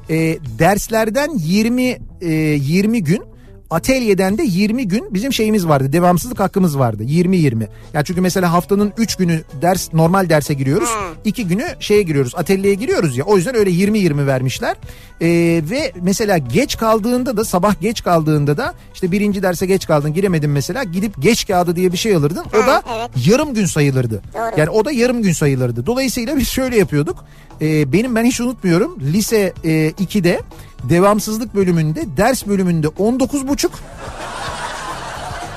Ee, 0.10 0.40
derslerden 0.60 1.32
20 1.38 1.98
e, 2.22 2.32
20 2.32 3.04
gün 3.04 3.35
atölyeden 3.70 4.38
de 4.38 4.44
20 4.44 4.88
gün 4.88 5.14
bizim 5.14 5.34
şeyimiz 5.34 5.68
vardı. 5.68 5.94
Devamsızlık 5.94 6.40
hakkımız 6.40 6.80
vardı. 6.80 7.04
20-20. 7.04 7.68
Ya 7.94 8.04
çünkü 8.04 8.22
mesela 8.22 8.54
haftanın 8.54 8.94
3 8.98 9.16
günü 9.16 9.42
ders 9.62 9.94
normal 9.94 10.30
derse 10.30 10.54
giriyoruz. 10.54 10.90
Ha. 10.90 11.06
2 11.26 11.48
günü 11.48 11.66
şeye 11.80 12.02
giriyoruz. 12.04 12.36
Atölyeye 12.36 12.76
giriyoruz 12.76 13.18
ya. 13.18 13.26
O 13.26 13.38
yüzden 13.38 13.56
öyle 13.56 13.70
20-20 13.72 14.28
vermişler. 14.28 14.76
Ee, 15.22 15.28
ve 15.70 15.92
mesela 16.02 16.38
geç 16.38 16.78
kaldığında 16.78 17.38
da 17.38 17.46
sabah 17.46 17.82
geç 17.82 18.04
kaldığında 18.04 18.58
da 18.58 18.74
işte 18.94 19.12
birinci 19.12 19.44
derse 19.44 19.66
geç 19.66 19.88
kaldın 19.88 20.14
giremedin 20.14 20.50
mesela 20.50 20.84
gidip 20.84 21.22
geç 21.22 21.48
kağıdı 21.48 21.76
diye 21.76 21.92
bir 21.92 21.98
şey 21.98 22.16
alırdın. 22.16 22.46
O 22.54 22.64
Ha, 22.64 22.68
da 22.68 22.82
evet. 22.98 23.28
yarım 23.28 23.54
gün 23.54 23.66
sayılırdı. 23.66 24.22
Doğru. 24.34 24.60
Yani 24.60 24.70
o 24.70 24.86
da 24.86 24.92
yarım 24.92 25.22
gün 25.22 25.34
sayılırdı. 25.34 25.86
Dolayısıyla 25.86 26.38
biz 26.38 26.48
şöyle 26.48 26.78
yapıyorduk. 26.78 27.26
Ee, 27.62 27.94
benim 27.94 28.16
ben 28.16 28.26
hiç 28.26 28.42
unutmuyorum. 28.42 28.98
Lise 29.14 29.54
e, 29.64 29.70
2'de 29.90 30.42
devamsızlık 30.84 31.56
bölümünde 31.56 32.18
ders 32.18 32.48
bölümünde 32.48 32.88
19 32.88 33.48
buçuk 33.48 33.72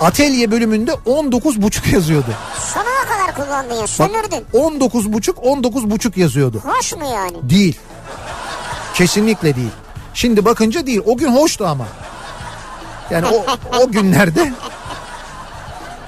atölye 0.00 0.50
bölümünde 0.50 0.92
19 1.06 1.62
buçuk 1.62 1.92
yazıyordu. 1.92 2.30
Sonuna 2.74 3.04
kadar 3.08 3.34
kullandın 3.34 3.80
ya 3.80 3.86
sömürdün. 3.86 4.44
19 4.52 5.12
buçuk 5.12 5.44
19 5.44 5.90
buçuk 5.90 6.16
yazıyordu. 6.16 6.62
Hoş 6.64 6.92
mu 6.92 7.04
yani? 7.14 7.50
Değil. 7.50 7.78
Kesinlikle 8.94 9.56
değil. 9.56 9.70
Şimdi 10.14 10.44
bakınca 10.44 10.86
değil. 10.86 11.02
O 11.06 11.16
gün 11.16 11.28
hoştu 11.28 11.66
ama. 11.66 11.86
Yani 13.10 13.26
o, 13.26 13.44
o 13.82 13.90
günlerde 13.92 14.52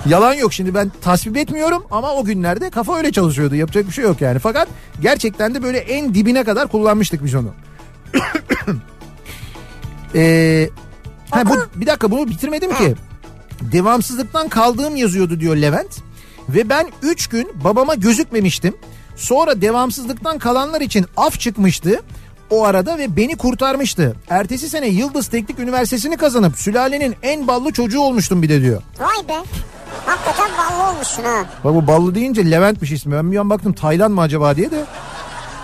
yalan 0.06 0.34
yok 0.34 0.52
şimdi 0.52 0.74
ben 0.74 0.92
tasvip 1.02 1.36
etmiyorum 1.36 1.84
ama 1.90 2.14
o 2.14 2.24
günlerde 2.24 2.70
kafa 2.70 2.96
öyle 2.96 3.12
çalışıyordu. 3.12 3.54
Yapacak 3.54 3.86
bir 3.86 3.92
şey 3.92 4.04
yok 4.04 4.20
yani. 4.20 4.38
Fakat 4.38 4.68
gerçekten 5.00 5.54
de 5.54 5.62
böyle 5.62 5.78
en 5.78 6.14
dibine 6.14 6.44
kadar 6.44 6.68
kullanmıştık 6.68 7.24
biz 7.24 7.34
onu. 7.34 7.48
Ee, 10.14 10.70
ha, 11.30 11.46
bu, 11.48 11.80
bir 11.80 11.86
dakika 11.86 12.10
bunu 12.10 12.28
bitirmedim 12.28 12.74
ki. 12.74 12.94
Devamsızlıktan 13.60 14.48
kaldığım 14.48 14.96
yazıyordu 14.96 15.40
diyor 15.40 15.56
Levent. 15.56 15.98
Ve 16.48 16.68
ben 16.68 16.88
3 17.02 17.26
gün 17.26 17.52
babama 17.64 17.94
gözükmemiştim. 17.94 18.74
Sonra 19.16 19.62
devamsızlıktan 19.62 20.38
kalanlar 20.38 20.80
için 20.80 21.06
af 21.16 21.40
çıkmıştı 21.40 22.00
o 22.50 22.64
arada 22.64 22.98
ve 22.98 23.16
beni 23.16 23.36
kurtarmıştı. 23.36 24.16
Ertesi 24.30 24.68
sene 24.68 24.88
Yıldız 24.88 25.28
Teknik 25.28 25.58
Üniversitesi'ni 25.58 26.16
kazanıp 26.16 26.58
sülalenin 26.58 27.16
en 27.22 27.48
ballı 27.48 27.72
çocuğu 27.72 28.00
olmuştum 28.00 28.42
bir 28.42 28.48
de 28.48 28.62
diyor. 28.62 28.82
Vay 29.00 29.28
be. 29.28 29.42
Hakikaten 30.06 30.50
ballı 30.58 30.90
olmuşsun 30.90 31.22
ha. 31.22 31.44
Bak 31.64 31.74
bu 31.74 31.86
ballı 31.86 32.14
deyince 32.14 32.50
Levent'miş 32.50 32.92
ismi. 32.92 33.12
Ben 33.12 33.32
bir 33.32 33.36
an 33.36 33.50
baktım 33.50 33.72
Taylan 33.72 34.12
mı 34.12 34.20
acaba 34.20 34.56
diye 34.56 34.70
de. 34.70 34.84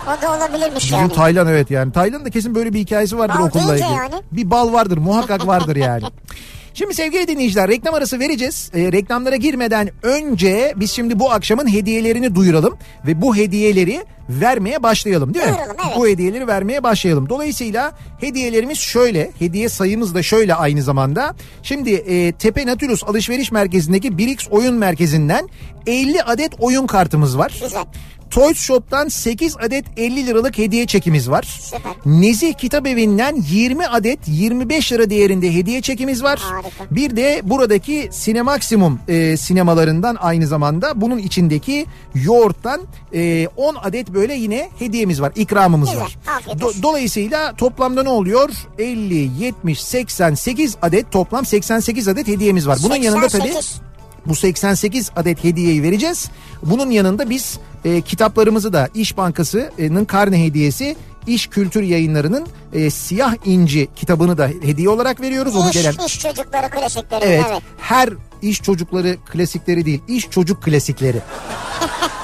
O 0.07 0.21
da 0.21 0.37
olabilirmiş 0.37 0.83
Bizim 0.83 0.97
yani. 0.97 1.13
Taylan 1.13 1.47
evet 1.47 1.71
yani. 1.71 1.91
Taylan'ın 1.91 2.25
da 2.25 2.29
kesin 2.29 2.55
böyle 2.55 2.73
bir 2.73 2.79
hikayesi 2.79 3.17
vardır 3.17 3.39
Bal 3.39 3.47
okulla 3.47 3.75
ilgili. 3.75 3.91
yani. 3.91 4.13
Bir 4.31 4.51
bal 4.51 4.73
vardır 4.73 4.97
muhakkak 4.97 5.47
vardır 5.47 5.75
yani. 5.75 6.03
Şimdi 6.73 6.93
sevgili 6.93 7.27
dinleyiciler 7.27 7.69
reklam 7.69 7.93
arası 7.93 8.19
vereceğiz. 8.19 8.71
Ee, 8.73 8.91
reklamlara 8.91 9.35
girmeden 9.35 9.89
önce 10.03 10.73
biz 10.75 10.91
şimdi 10.91 11.19
bu 11.19 11.31
akşamın 11.31 11.73
hediyelerini 11.73 12.35
duyuralım. 12.35 12.77
Ve 13.07 13.21
bu 13.21 13.35
hediyeleri 13.35 14.05
vermeye 14.29 14.83
başlayalım 14.83 15.33
değil 15.33 15.45
mi? 15.45 15.51
Duyuralım, 15.51 15.77
evet. 15.85 15.97
Bu 15.97 16.07
hediyeleri 16.07 16.47
vermeye 16.47 16.83
başlayalım. 16.83 17.29
Dolayısıyla 17.29 17.91
hediyelerimiz 18.19 18.77
şöyle. 18.77 19.31
Hediye 19.39 19.69
sayımız 19.69 20.15
da 20.15 20.23
şöyle 20.23 20.55
aynı 20.55 20.81
zamanda. 20.81 21.35
Şimdi 21.63 21.91
e, 21.93 22.31
Tepe 22.31 22.65
Natürus 22.65 23.03
Alışveriş 23.03 23.51
Merkezi'ndeki 23.51 24.17
Birix 24.17 24.47
Oyun 24.51 24.75
Merkezi'nden 24.75 25.49
50 25.87 26.23
adet 26.23 26.51
oyun 26.59 26.87
kartımız 26.87 27.37
var. 27.37 27.59
Güzel. 27.63 27.85
Toys 28.31 28.57
Shop'tan 28.57 29.07
8 29.07 29.57
adet 29.57 29.85
50 29.97 30.25
liralık 30.27 30.57
hediye 30.57 30.85
çekimiz 30.85 31.29
var. 31.29 31.43
Süper. 31.61 31.91
Nezih 32.05 32.53
Kitap 32.53 32.87
Evi'nden 32.87 33.35
20 33.49 33.87
adet 33.87 34.19
25 34.27 34.91
lira 34.93 35.09
değerinde 35.09 35.53
hediye 35.53 35.81
çekimiz 35.81 36.23
var. 36.23 36.39
Harika. 36.39 36.95
Bir 36.95 37.15
de 37.15 37.41
buradaki 37.43 38.09
Sinemaksimum 38.11 38.99
e, 39.07 39.37
sinemalarından 39.37 40.17
aynı 40.19 40.47
zamanda 40.47 41.01
bunun 41.01 41.17
içindeki 41.17 41.85
yoğurttan 42.15 42.81
e, 43.13 43.47
10 43.57 43.75
adet 43.75 44.09
böyle 44.09 44.33
yine 44.33 44.69
hediyemiz 44.79 45.21
var. 45.21 45.31
ikramımız 45.35 45.89
Güzel, 45.89 46.03
var. 46.03 46.17
Do- 46.47 46.81
dolayısıyla 46.83 47.53
toplamda 47.55 48.03
ne 48.03 48.09
oluyor? 48.09 48.49
50, 48.79 49.29
70, 49.43 49.81
88 49.83 50.75
adet 50.81 51.11
toplam 51.11 51.45
88 51.45 52.07
adet 52.07 52.27
hediyemiz 52.27 52.67
var. 52.67 52.77
Bunun 52.83 52.95
yanında 52.95 53.27
tabii 53.27 53.41
88. 53.43 53.81
bu 54.29 54.35
88 54.35 55.11
adet 55.15 55.43
hediyeyi 55.43 55.83
vereceğiz. 55.83 56.29
Bunun 56.63 56.91
yanında 56.91 57.29
biz 57.29 57.59
e, 57.85 58.01
kitaplarımızı 58.01 58.73
da 58.73 58.89
İş 58.93 59.17
Bankası'nın 59.17 60.05
karne 60.05 60.43
hediyesi 60.45 60.95
İş 61.27 61.47
Kültür 61.47 61.81
Yayınları'nın 61.83 62.47
e, 62.73 62.89
Siyah 62.89 63.35
İnci 63.45 63.87
kitabını 63.95 64.37
da 64.37 64.47
hediye 64.47 64.89
olarak 64.89 65.21
veriyoruz. 65.21 65.55
Onu 65.55 65.69
İş, 65.69 65.73
gelen 65.73 65.93
iş 66.05 66.19
çocukları 66.19 66.69
klasikleri. 66.69 67.25
evet, 67.25 67.45
Evet. 67.51 67.61
her 67.79 68.09
iş 68.41 68.61
çocukları 68.61 69.17
klasikleri 69.31 69.85
değil 69.85 70.01
iş 70.07 70.29
çocuk 70.29 70.63
klasikleri. 70.63 71.17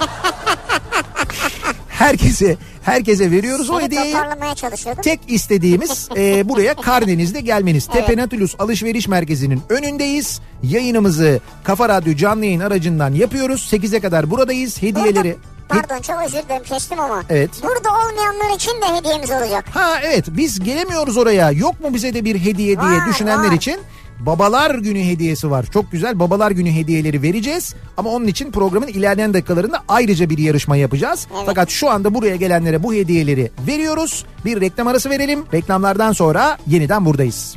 herkese 2.04 2.58
herkese 2.84 3.32
veriyoruz 3.32 3.70
o 3.70 3.74
Seni 3.76 3.86
hediyeyi. 3.86 4.14
toparlamaya 4.14 4.56
çalışıyordum. 4.56 5.04
Tek 5.04 5.20
istediğimiz 5.28 6.10
e, 6.18 6.50
buraya 6.50 6.74
karnenizle 6.74 7.40
gelmeniz. 7.42 7.88
Tepe 7.88 8.18
Nautilus 8.18 8.56
Alışveriş 8.60 9.08
Merkezi'nin 9.08 9.62
önündeyiz. 9.70 10.42
Yayınımızı 10.64 11.40
Kafa 11.64 11.90
Radyo 11.90 12.16
canlı 12.16 12.46
yayın 12.46 12.60
aracından 12.60 13.14
yapıyoruz. 13.14 13.70
8'e 13.74 14.00
kadar 14.00 14.32
buradayız. 14.32 14.82
Hediyeleri... 14.82 15.36
Burada, 15.70 15.88
pardon 15.88 16.02
çok 16.02 16.16
özür 16.26 16.44
dilerim 16.44 16.64
kestim 16.64 17.00
ama. 17.00 17.24
Evet. 17.30 17.50
Burada 17.64 17.90
olmayanlar 17.90 18.56
için 18.56 18.72
de 18.72 18.98
hediyemiz 18.98 19.32
olacak. 19.32 19.66
Ha 19.74 20.00
evet 20.04 20.26
biz 20.30 20.60
gelemiyoruz 20.60 21.18
oraya. 21.18 21.52
Yok 21.52 21.80
mu 21.80 21.94
bize 21.94 22.14
de 22.14 22.26
bir 22.26 22.36
hediye 22.40 22.56
diye 22.56 22.78
Var, 22.78 23.08
düşünenler 23.10 23.48
var. 23.48 23.52
için 23.56 23.80
Babalar 24.20 24.76
Günü 24.76 25.00
hediyesi 25.00 25.52
var. 25.52 25.66
Çok 25.74 25.92
güzel 25.92 26.20
Babalar 26.20 26.52
Günü 26.52 26.72
hediyeleri 26.72 27.22
vereceğiz. 27.22 27.76
Ama 27.98 28.10
onun 28.10 28.28
için 28.28 28.52
programın 28.52 28.88
ilerleyen 28.88 29.34
dakikalarında 29.34 29.84
ayrıca 29.88 30.30
bir 30.30 30.38
yarışma 30.38 30.76
yapacağız. 30.76 31.28
Evet. 31.36 31.44
Fakat 31.46 31.70
şu 31.70 31.90
anda 31.90 32.14
buraya 32.14 32.36
gelenlere 32.36 32.84
bu 32.84 32.94
hediyeleri 32.94 33.52
veriyoruz. 33.68 34.26
Bir 34.46 34.62
reklam 34.62 34.88
arası 34.88 35.10
verelim. 35.10 35.44
Reklamlardan 35.54 36.12
sonra 36.12 36.58
yeniden 36.68 37.06
buradayız. 37.06 37.56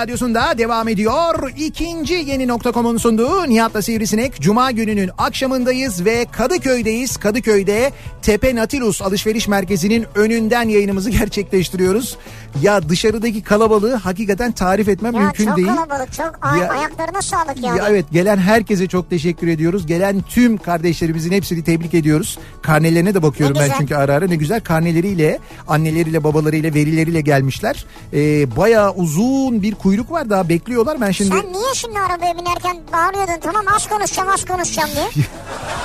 radyosunda 0.00 0.58
devam 0.58 0.88
ediyor. 0.88 1.50
İkinci 1.56 2.14
yeni 2.14 2.48
nokta.com'un 2.48 2.96
sunduğu 2.96 3.48
Nihat'la 3.48 3.82
Sivrisinek. 3.82 4.40
Cuma 4.40 4.70
gününün 4.70 5.10
akşamındayız 5.18 6.04
ve 6.04 6.26
Kadıköy'deyiz. 6.32 7.16
Kadıköy'de 7.16 7.92
Tepe 8.22 8.54
Natilus 8.54 9.02
alışveriş 9.02 9.48
merkezinin 9.48 10.06
önünden 10.14 10.68
yayınımızı 10.68 11.10
gerçekleştiriyoruz. 11.20 12.16
Ya 12.62 12.88
dışarıdaki 12.88 13.42
kalabalığı 13.42 13.94
hakikaten 13.94 14.52
tarif 14.52 14.88
etmem 14.88 15.14
Ya 15.14 15.20
mümkün 15.20 15.46
çok 15.46 15.56
değil. 15.56 15.68
kalabalık 15.68 16.12
çok 16.12 16.38
ay- 16.42 16.58
Ya- 16.60 16.68
ayaklarına 16.70 17.22
sağlık 17.22 17.64
yani. 17.64 17.78
Ya 17.78 17.86
evet 17.88 18.04
gelen 18.12 18.36
herkese 18.38 18.86
çok 18.88 19.10
teşekkür 19.10 19.48
ediyoruz. 19.48 19.86
Gelen 19.86 20.22
tüm 20.28 20.56
kardeşlerimizin 20.56 21.32
hepsini 21.32 21.64
tebrik 21.64 21.94
ediyoruz. 21.94 22.38
Karnelerine 22.62 23.14
de 23.14 23.22
bakıyorum 23.22 23.56
ben 23.60 23.70
çünkü 23.78 23.94
ara 23.94 24.14
ara 24.14 24.26
ne 24.26 24.36
güzel 24.36 24.60
karneleriyle, 24.60 25.38
anneleriyle, 25.68 26.24
babalarıyla, 26.24 26.74
verileriyle 26.74 27.20
gelmişler. 27.20 27.84
Ee, 28.12 28.56
bayağı 28.56 28.92
uzun 28.94 29.62
bir 29.62 29.74
kuyruk 29.74 30.10
var 30.10 30.30
daha 30.30 30.48
bekliyorlar. 30.48 31.00
Ben 31.00 31.10
şimdi 31.10 31.30
Sen 31.30 31.52
niye 31.52 31.74
şimdi 31.74 31.98
arabaya 31.98 32.34
binerken 32.38 32.76
bağırıyordun 32.92 33.40
tamam 33.42 33.64
az 33.76 33.88
konuşacağım 33.88 34.28
az 34.28 34.44
konuşacağım 34.44 34.90
diye. 34.94 35.06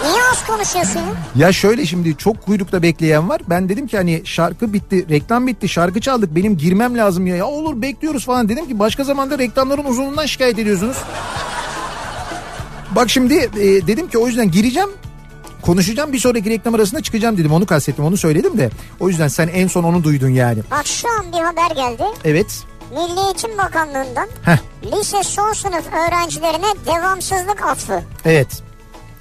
niye 0.03 0.21
az 0.31 0.45
konuşuyorsun? 0.47 1.01
ya 1.35 1.51
şöyle 1.53 1.85
şimdi 1.85 2.17
çok 2.17 2.45
kuyrukta 2.45 2.81
bekleyen 2.81 3.29
var. 3.29 3.41
Ben 3.49 3.69
dedim 3.69 3.87
ki 3.87 3.97
hani 3.97 4.21
şarkı 4.25 4.73
bitti, 4.73 5.05
reklam 5.09 5.47
bitti, 5.47 5.69
şarkı 5.69 6.01
çaldık. 6.01 6.35
Benim 6.35 6.54
girmem 6.57 6.97
lazım 6.97 7.27
ya. 7.27 7.35
Ya 7.35 7.45
olur 7.45 7.81
bekliyoruz 7.81 8.25
falan 8.25 8.49
dedim 8.49 8.67
ki 8.67 8.79
başka 8.79 9.03
zamanda 9.03 9.37
reklamların 9.37 9.83
uzunluğundan 9.85 10.25
şikayet 10.25 10.59
ediyorsunuz. 10.59 10.97
Bak 12.95 13.09
şimdi 13.09 13.33
e, 13.33 13.87
dedim 13.87 14.07
ki 14.09 14.17
o 14.17 14.27
yüzden 14.27 14.51
gireceğim. 14.51 14.89
Konuşacağım 15.61 16.13
bir 16.13 16.19
sonraki 16.19 16.49
reklam 16.49 16.75
arasında 16.75 17.01
çıkacağım 17.03 17.37
dedim. 17.37 17.53
Onu 17.53 17.65
kastettim 17.65 18.05
onu 18.05 18.17
söyledim 18.17 18.57
de. 18.57 18.69
O 18.99 19.09
yüzden 19.09 19.27
sen 19.27 19.47
en 19.47 19.67
son 19.67 19.83
onu 19.83 20.03
duydun 20.03 20.29
yani. 20.29 20.59
Bak 20.71 20.87
şu 20.87 21.07
an 21.19 21.25
bir 21.33 21.37
haber 21.43 21.75
geldi. 21.75 22.03
Evet. 22.23 22.63
Milli 22.91 23.25
Eğitim 23.25 23.57
Bakanlığı'ndan 23.57 24.27
Heh. 24.43 24.57
lise 24.91 25.23
son 25.23 25.53
sınıf 25.53 25.85
öğrencilerine 25.93 26.65
devamsızlık 26.85 27.65
affı. 27.65 28.01
Evet. 28.25 28.47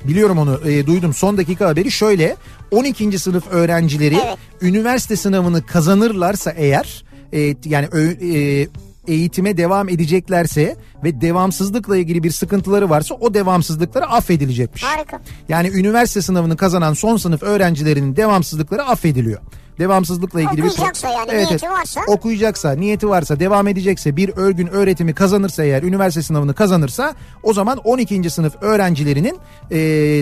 Biliyorum 0.05 0.39
onu 0.39 0.61
e, 0.71 0.87
duydum. 0.87 1.15
Son 1.15 1.37
dakika 1.39 1.69
haberi 1.69 1.91
şöyle. 1.91 2.37
12. 2.71 3.19
sınıf 3.19 3.47
öğrencileri 3.51 4.19
Evet. 4.27 4.39
üniversite 4.61 5.17
sınavını 5.17 5.67
kazanırlarsa 5.67 6.51
eğer 6.51 7.05
e, 7.35 7.57
yani 7.65 7.87
ö- 7.93 8.37
e, 8.37 8.69
eğitime 9.09 9.57
devam 9.57 9.89
edeceklerse 9.89 10.77
ve 11.05 11.21
devamsızlıkla 11.21 11.97
ilgili 11.97 12.23
bir 12.23 12.31
sıkıntıları 12.31 12.91
varsa 12.91 13.15
o 13.15 13.35
devamsızlıkları 13.35 14.07
affedilecekmiş. 14.07 14.83
Harika. 14.83 15.21
Yani 15.49 15.69
üniversite 15.69 16.23
sınavını 16.23 16.57
kazanan 16.57 16.93
son 16.93 17.17
sınıf 17.17 17.43
öğrencilerinin 17.43 18.17
devamsızlıkları 18.17 18.85
affediliyor. 18.85 19.41
Devamsızlıkla 19.79 20.41
ilgili 20.41 20.57
bir 20.57 20.69
Okuyacaksa 20.71 21.11
yani, 21.11 21.33
niyeti 21.47 21.71
varsa. 21.71 22.01
okuyacaksa, 22.07 22.73
niyeti 22.73 23.09
varsa, 23.09 23.41
devam 23.41 23.69
edecekse, 23.69 24.17
bir 24.17 24.31
örgün 24.37 24.67
öğretimi 24.67 25.15
kazanırsa 25.15 25.65
eğer, 25.65 25.83
üniversite 25.83 26.23
sınavını 26.23 26.55
kazanırsa 26.55 27.15
o 27.43 27.53
zaman 27.53 27.79
12. 27.79 28.31
sınıf 28.31 28.63
öğrencilerinin 28.63 29.39
e, 29.71 29.77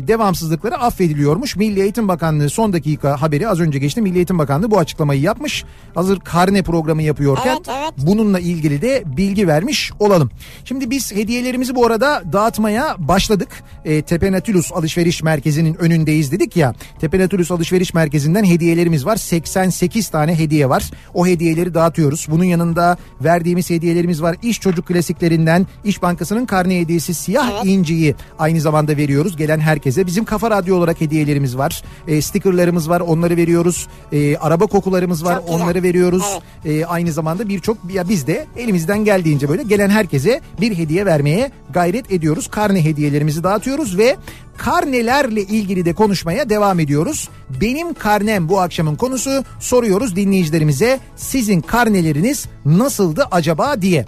devamsızlıkları 0.09 0.77
affediliyormuş. 0.79 1.57
Milli 1.57 1.81
Eğitim 1.83 2.09
Bakanlığı 2.09 2.51
son 2.51 2.73
dakika 2.73 3.23
haberi 3.23 3.49
az 3.49 3.61
önce 3.61 3.79
geçti. 3.79 4.03
Milli 4.03 4.17
Eğitim 4.17 4.39
Bakanlığı 4.39 4.71
bu 4.71 4.79
açıklamayı 4.79 5.21
yapmış. 5.21 5.65
Hazır 5.95 6.21
karne 6.21 6.63
programı 6.63 7.03
yapıyorken 7.03 7.57
Evet, 7.57 7.77
evet. 7.83 7.93
bununla 7.97 8.41
ilgili 8.41 8.83
de 8.83 9.03
bilgi 9.07 9.49
vermiş 9.49 9.93
olalım. 9.99 10.31
Şimdi 10.65 10.91
biz 10.91 11.13
hediyelerimizi 11.13 11.75
bu 11.75 11.87
arada 11.87 12.23
dağıtmaya 12.33 12.97
başladık. 12.99 13.49
E, 13.85 14.03
Tepe 14.03 14.33
Natulus 14.33 14.73
Alışveriş 14.73 15.23
Merkezi'nin 15.23 15.75
önündeyiz 15.75 16.33
dedik 16.33 16.57
ya. 16.57 16.75
Tepe 17.01 17.19
Natulus 17.19 17.51
Alışveriş 17.51 17.95
Merkezi'nden 17.95 18.45
hediyelerimiz 18.45 19.07
var. 19.07 19.17
88 19.49 20.09
tane 20.09 20.39
hediye 20.39 20.69
var. 20.69 20.91
O 21.15 21.27
hediyeleri 21.27 21.75
dağıtıyoruz. 21.75 22.27
Bunun 22.31 22.45
yanında 22.45 22.97
verdiğimiz 23.25 23.71
hediyelerimiz 23.71 24.23
var. 24.23 24.37
İş 24.43 24.61
Çocuk 24.61 24.87
Klasiklerinden 24.87 25.67
İş 25.85 26.03
Bankası'nın 26.03 26.47
karne 26.47 26.81
hediyesi 26.81 27.15
siyah 27.15 27.51
Evet. 27.53 27.65
inciyi 27.65 28.15
aynı 28.39 28.61
zamanda 28.61 28.97
veriyoruz 28.97 29.37
gelen 29.37 29.61
herkese. 29.61 30.07
Bizim 30.07 30.25
Kafa 30.25 30.51
Radyo 30.51 30.77
olarak 30.77 31.01
hediyelerimiz 31.01 31.59
var. 31.59 31.83
E, 32.09 32.23
stickerlarımız 32.23 32.89
var 32.89 33.01
onları 33.01 33.37
veriyoruz. 33.37 33.89
E, 34.13 34.37
araba 34.37 34.67
kokularımız 34.67 35.25
var 35.25 35.35
Çok 35.37 35.47
güzel. 35.47 35.61
onları 35.63 35.83
veriyoruz. 35.83 36.25
Evet. 36.65 36.83
E, 36.83 36.87
aynı 36.87 37.13
zamanda 37.13 37.49
birçok 37.49 37.77
ya 37.93 38.09
biz 38.09 38.27
de 38.27 38.47
elimizden 38.57 39.05
geldiğince 39.05 39.49
böyle 39.49 39.63
gelen 39.63 39.91
herkese 39.91 40.41
bir 40.61 40.79
hediye 40.79 41.07
vermeye 41.07 41.51
gayret 41.73 42.13
ediyoruz. 42.13 42.49
Karne 42.51 42.85
hediyelerimizi 42.85 43.45
dağıtıyoruz 43.45 43.99
ve 43.99 44.17
karnelerle 44.59 45.41
ilgili 45.41 45.85
de 45.85 45.93
konuşmaya 45.95 46.49
devam 46.51 46.81
ediyoruz. 46.81 47.29
Benim 47.61 47.95
karnem 47.95 48.49
bu 48.49 48.61
akşamın 48.61 48.97
konusu. 48.97 49.45
Soruyoruz 49.61 50.17
dinleyicilerimize 50.17 51.01
sizin 51.17 51.61
karneleriniz 51.61 52.47
nasıldı 52.67 53.27
acaba 53.31 53.83
diye. 53.83 54.07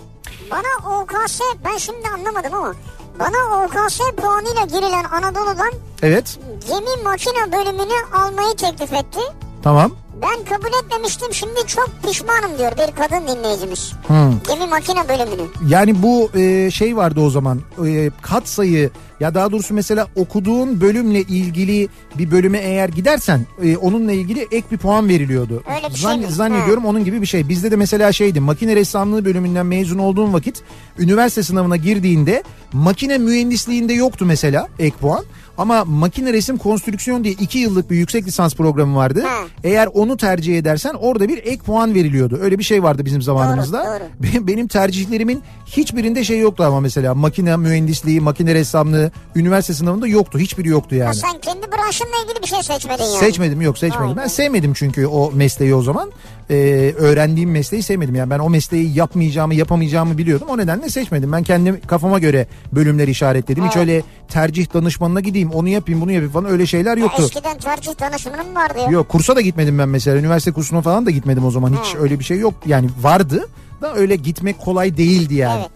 Bana 0.51 1.01
OKS 1.01 1.41
ben 1.65 1.77
şimdi 1.77 2.09
anlamadım 2.09 2.55
ama 2.55 2.75
bana 3.19 3.65
OKS 3.65 4.01
puanıyla 4.17 4.63
girilen 4.67 5.05
Anadolu'dan 5.05 5.73
Evet 6.03 6.39
gemi 6.69 7.03
makine 7.05 7.53
bölümünü 7.53 8.15
almayı 8.15 8.57
teklif 8.57 8.93
etti. 8.93 9.21
tamam. 9.63 9.93
Ben 10.25 10.45
kabul 10.45 10.85
etmemiştim 10.85 11.35
şimdi 11.35 11.67
çok 11.67 11.91
pişmanım 12.07 12.59
diyor 12.59 12.73
bir 12.73 12.95
kadın 12.97 13.29
dinleyicimiz. 13.29 13.93
Hmm. 14.07 14.33
Gemi 14.49 14.67
makine 14.71 15.09
bölümünü. 15.09 15.49
Yani 15.69 16.03
bu 16.03 16.31
e, 16.35 16.71
şey 16.71 16.97
vardı 16.97 17.21
o 17.21 17.31
zaman 17.31 17.61
e, 17.87 18.11
kat 18.23 18.49
sayı 18.49 18.91
ya 19.21 19.35
daha 19.35 19.53
doğrusu 19.53 19.75
mesela 19.75 20.07
okuduğun 20.17 20.81
bölümle 20.81 21.21
ilgili 21.21 21.89
bir 22.19 22.31
bölüme 22.31 22.59
eğer 22.59 22.89
gidersen 22.89 23.47
e, 23.63 23.77
onunla 23.77 24.13
ilgili 24.13 24.41
ek 24.51 24.67
bir 24.73 24.79
puan 24.79 25.09
veriliyordu. 25.09 25.63
Öyle 25.77 25.95
bir 25.95 25.99
şey 25.99 26.17
mi? 26.17 26.27
Zannediyorum 26.29 26.85
onun 26.85 27.05
gibi 27.05 27.21
bir 27.21 27.27
şey. 27.27 27.49
Bizde 27.49 27.71
de 27.71 27.77
mesela 27.77 28.13
şeydi 28.13 28.41
makine 28.41 28.77
ressamlığı 28.77 29.25
bölümünden 29.25 29.67
mezun 29.67 29.99
olduğun 29.99 30.33
vakit 30.33 30.63
üniversite 30.99 31.43
sınavına 31.43 31.77
girdiğinde 31.77 32.43
makine 32.73 33.19
mühendisliğinde 33.19 33.93
yoktu 33.93 34.25
mesela 34.27 34.69
ek 34.79 34.97
puan. 35.01 35.25
Ama 35.59 35.85
makine 35.85 36.33
resim 36.33 36.59
konstrüksiyon 36.59 37.25
diye 37.25 37.35
iki 37.35 37.59
yıllık 37.59 37.91
bir 37.91 37.97
yüksek 37.97 38.27
lisans 38.27 38.55
programı 38.55 38.97
vardı. 38.97 39.23
Ha. 39.27 39.39
Eğer 39.65 39.87
onu 39.87 40.17
tercih 40.17 40.59
edersen 40.59 40.95
orada 40.95 41.29
bir 41.29 41.39
ek 41.39 41.57
puan 41.57 41.95
veriliyordu. 41.95 42.39
Öyle 42.43 42.59
bir 42.59 42.65
şey 42.65 42.83
vardı 42.83 43.05
bizim 43.05 43.23
zamanımızda. 43.23 43.85
doğru. 43.85 44.05
Benim, 44.33 44.47
benim 44.47 44.69
tercihlerimin 44.69 45.43
hiçbirinde 45.67 46.25
şey 46.25 46.39
yoktu 46.39 46.65
ama 46.65 46.81
mesela 46.81 47.15
makine 47.15 47.57
mühendisliği, 47.57 48.21
makine 48.21 48.55
ressamlığı 48.55 49.11
üniversite 49.37 49.75
sınavında 49.75 50.07
yoktu. 50.07 50.39
Hiçbiri 50.39 50.69
yoktu 50.69 50.97
Ha, 50.97 50.99
yani. 51.05 51.15
sen 51.15 51.39
kendi 51.41 51.67
branşınla 51.73 52.11
ilgili 52.25 52.43
bir 52.43 52.49
şey 52.49 52.63
seçmedin 52.63 53.05
yani. 53.05 53.19
Seçmedim 53.19 53.61
yok 53.61 53.79
seçmedim. 53.79 54.07
Vay 54.09 54.17
Ben 54.17 54.25
be. 54.25 54.29
sevmedim 54.29 54.73
çünkü 54.75 55.07
o 55.07 55.31
mesleği 55.35 55.75
o 55.75 55.83
zaman. 55.83 56.11
Ee, 56.51 56.55
öğrendiğim 56.99 57.51
mesleği 57.51 57.83
sevmedim. 57.83 58.15
Yani 58.15 58.31
ben 58.31 58.39
o 58.39 58.51
mesleği 58.51 58.95
yapmayacağımı 58.97 59.55
yapamayacağımı 59.55 60.19
biliyordum. 60.19 60.47
O 60.51 60.59
nedenle 60.59 60.89
seçmedim. 60.89 61.33
Ben 61.33 61.43
kendim 61.43 61.81
kafama 61.87 62.19
göre 62.19 62.47
bölümleri 62.73 63.11
işaretledim. 63.11 63.65
Hiç 63.65 63.77
Evet. 63.77 63.89
öyle 63.89 64.03
tercih 64.29 64.75
danışmanına 64.75 65.21
gideyim 65.21 65.51
onu 65.51 65.69
yapayım 65.69 66.01
bunu 66.01 66.13
yapayım 66.13 66.33
falan 66.33 66.51
öyle 66.51 66.67
şeyler 66.67 66.97
Ya 66.97 67.03
yoktu. 67.03 67.23
eskiden 67.23 67.59
tercih 67.59 68.01
danışmanı 68.01 68.45
mı 68.45 68.55
vardı 68.55 68.79
ya? 68.79 68.91
Yok 68.91 69.09
kursa 69.09 69.37
da 69.37 69.41
gitmedim 69.41 69.79
ben 69.79 69.89
mesela. 69.89 70.17
Üniversite 70.19 70.53
kursuna 70.53 70.83
falan 70.83 71.07
da 71.07 71.11
gitmedim 71.11 71.45
o 71.45 71.51
zaman. 71.51 71.73
Hiç 71.73 71.95
Ha. 71.95 71.99
öyle 71.99 72.19
bir 72.19 72.25
şey 72.25 72.39
yok. 72.39 72.55
Yani 72.67 72.89
vardı 73.03 73.49
da 73.83 73.95
öyle 73.95 74.17
gitmek 74.17 74.59
kolay 74.59 74.97
değildi 74.97 75.35
yani. 75.35 75.61
Evet. 75.61 75.71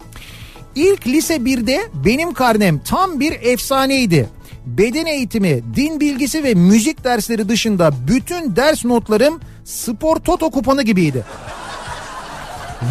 İlk 0.75 1.07
lise 1.07 1.35
1'de 1.35 1.79
benim 2.05 2.33
karnem 2.33 2.79
tam 2.79 3.19
bir 3.19 3.31
efsaneydi. 3.41 4.29
Beden 4.65 5.05
eğitimi, 5.05 5.61
din 5.75 5.99
bilgisi 5.99 6.43
ve 6.43 6.53
müzik 6.53 7.03
dersleri 7.03 7.49
dışında 7.49 7.91
bütün 8.07 8.55
ders 8.55 8.85
notlarım 8.85 9.39
spor 9.73 10.15
toto 10.19 10.49
kupanı 10.51 10.83
gibiydi. 10.83 11.23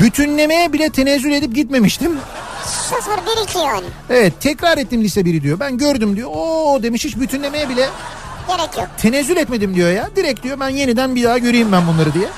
Bütünlemeye 0.03 0.73
bile 0.73 0.91
tenezzül 0.91 1.33
edip 1.33 1.55
gitmemiştim. 1.55 2.13
Sıfır 2.65 3.17
bir 3.27 3.43
iki 3.45 3.59
yani. 3.59 3.87
Evet 4.11 4.33
tekrar 4.41 4.79
ettim 4.79 5.03
lise 5.05 5.21
1'i 5.21 5.43
diyor. 5.43 5.61
Ben 5.61 5.79
gördüm 5.79 6.17
diyor. 6.17 6.31
Oo 6.33 6.83
demiş 6.83 7.05
hiç 7.05 7.17
bütünlemeye 7.17 7.69
bile 7.69 7.89
Gerek 8.49 8.77
yok. 8.77 8.89
tenezzül 8.99 9.37
etmedim 9.37 9.75
diyor 9.75 9.91
ya. 9.93 10.09
Direkt 10.17 10.43
diyor 10.43 10.61
ben 10.61 10.69
yeniden 10.69 11.15
bir 11.17 11.25
daha 11.25 11.39
göreyim 11.39 11.73
ben 11.73 11.87
bunları 11.87 12.15
diye. 12.15 12.29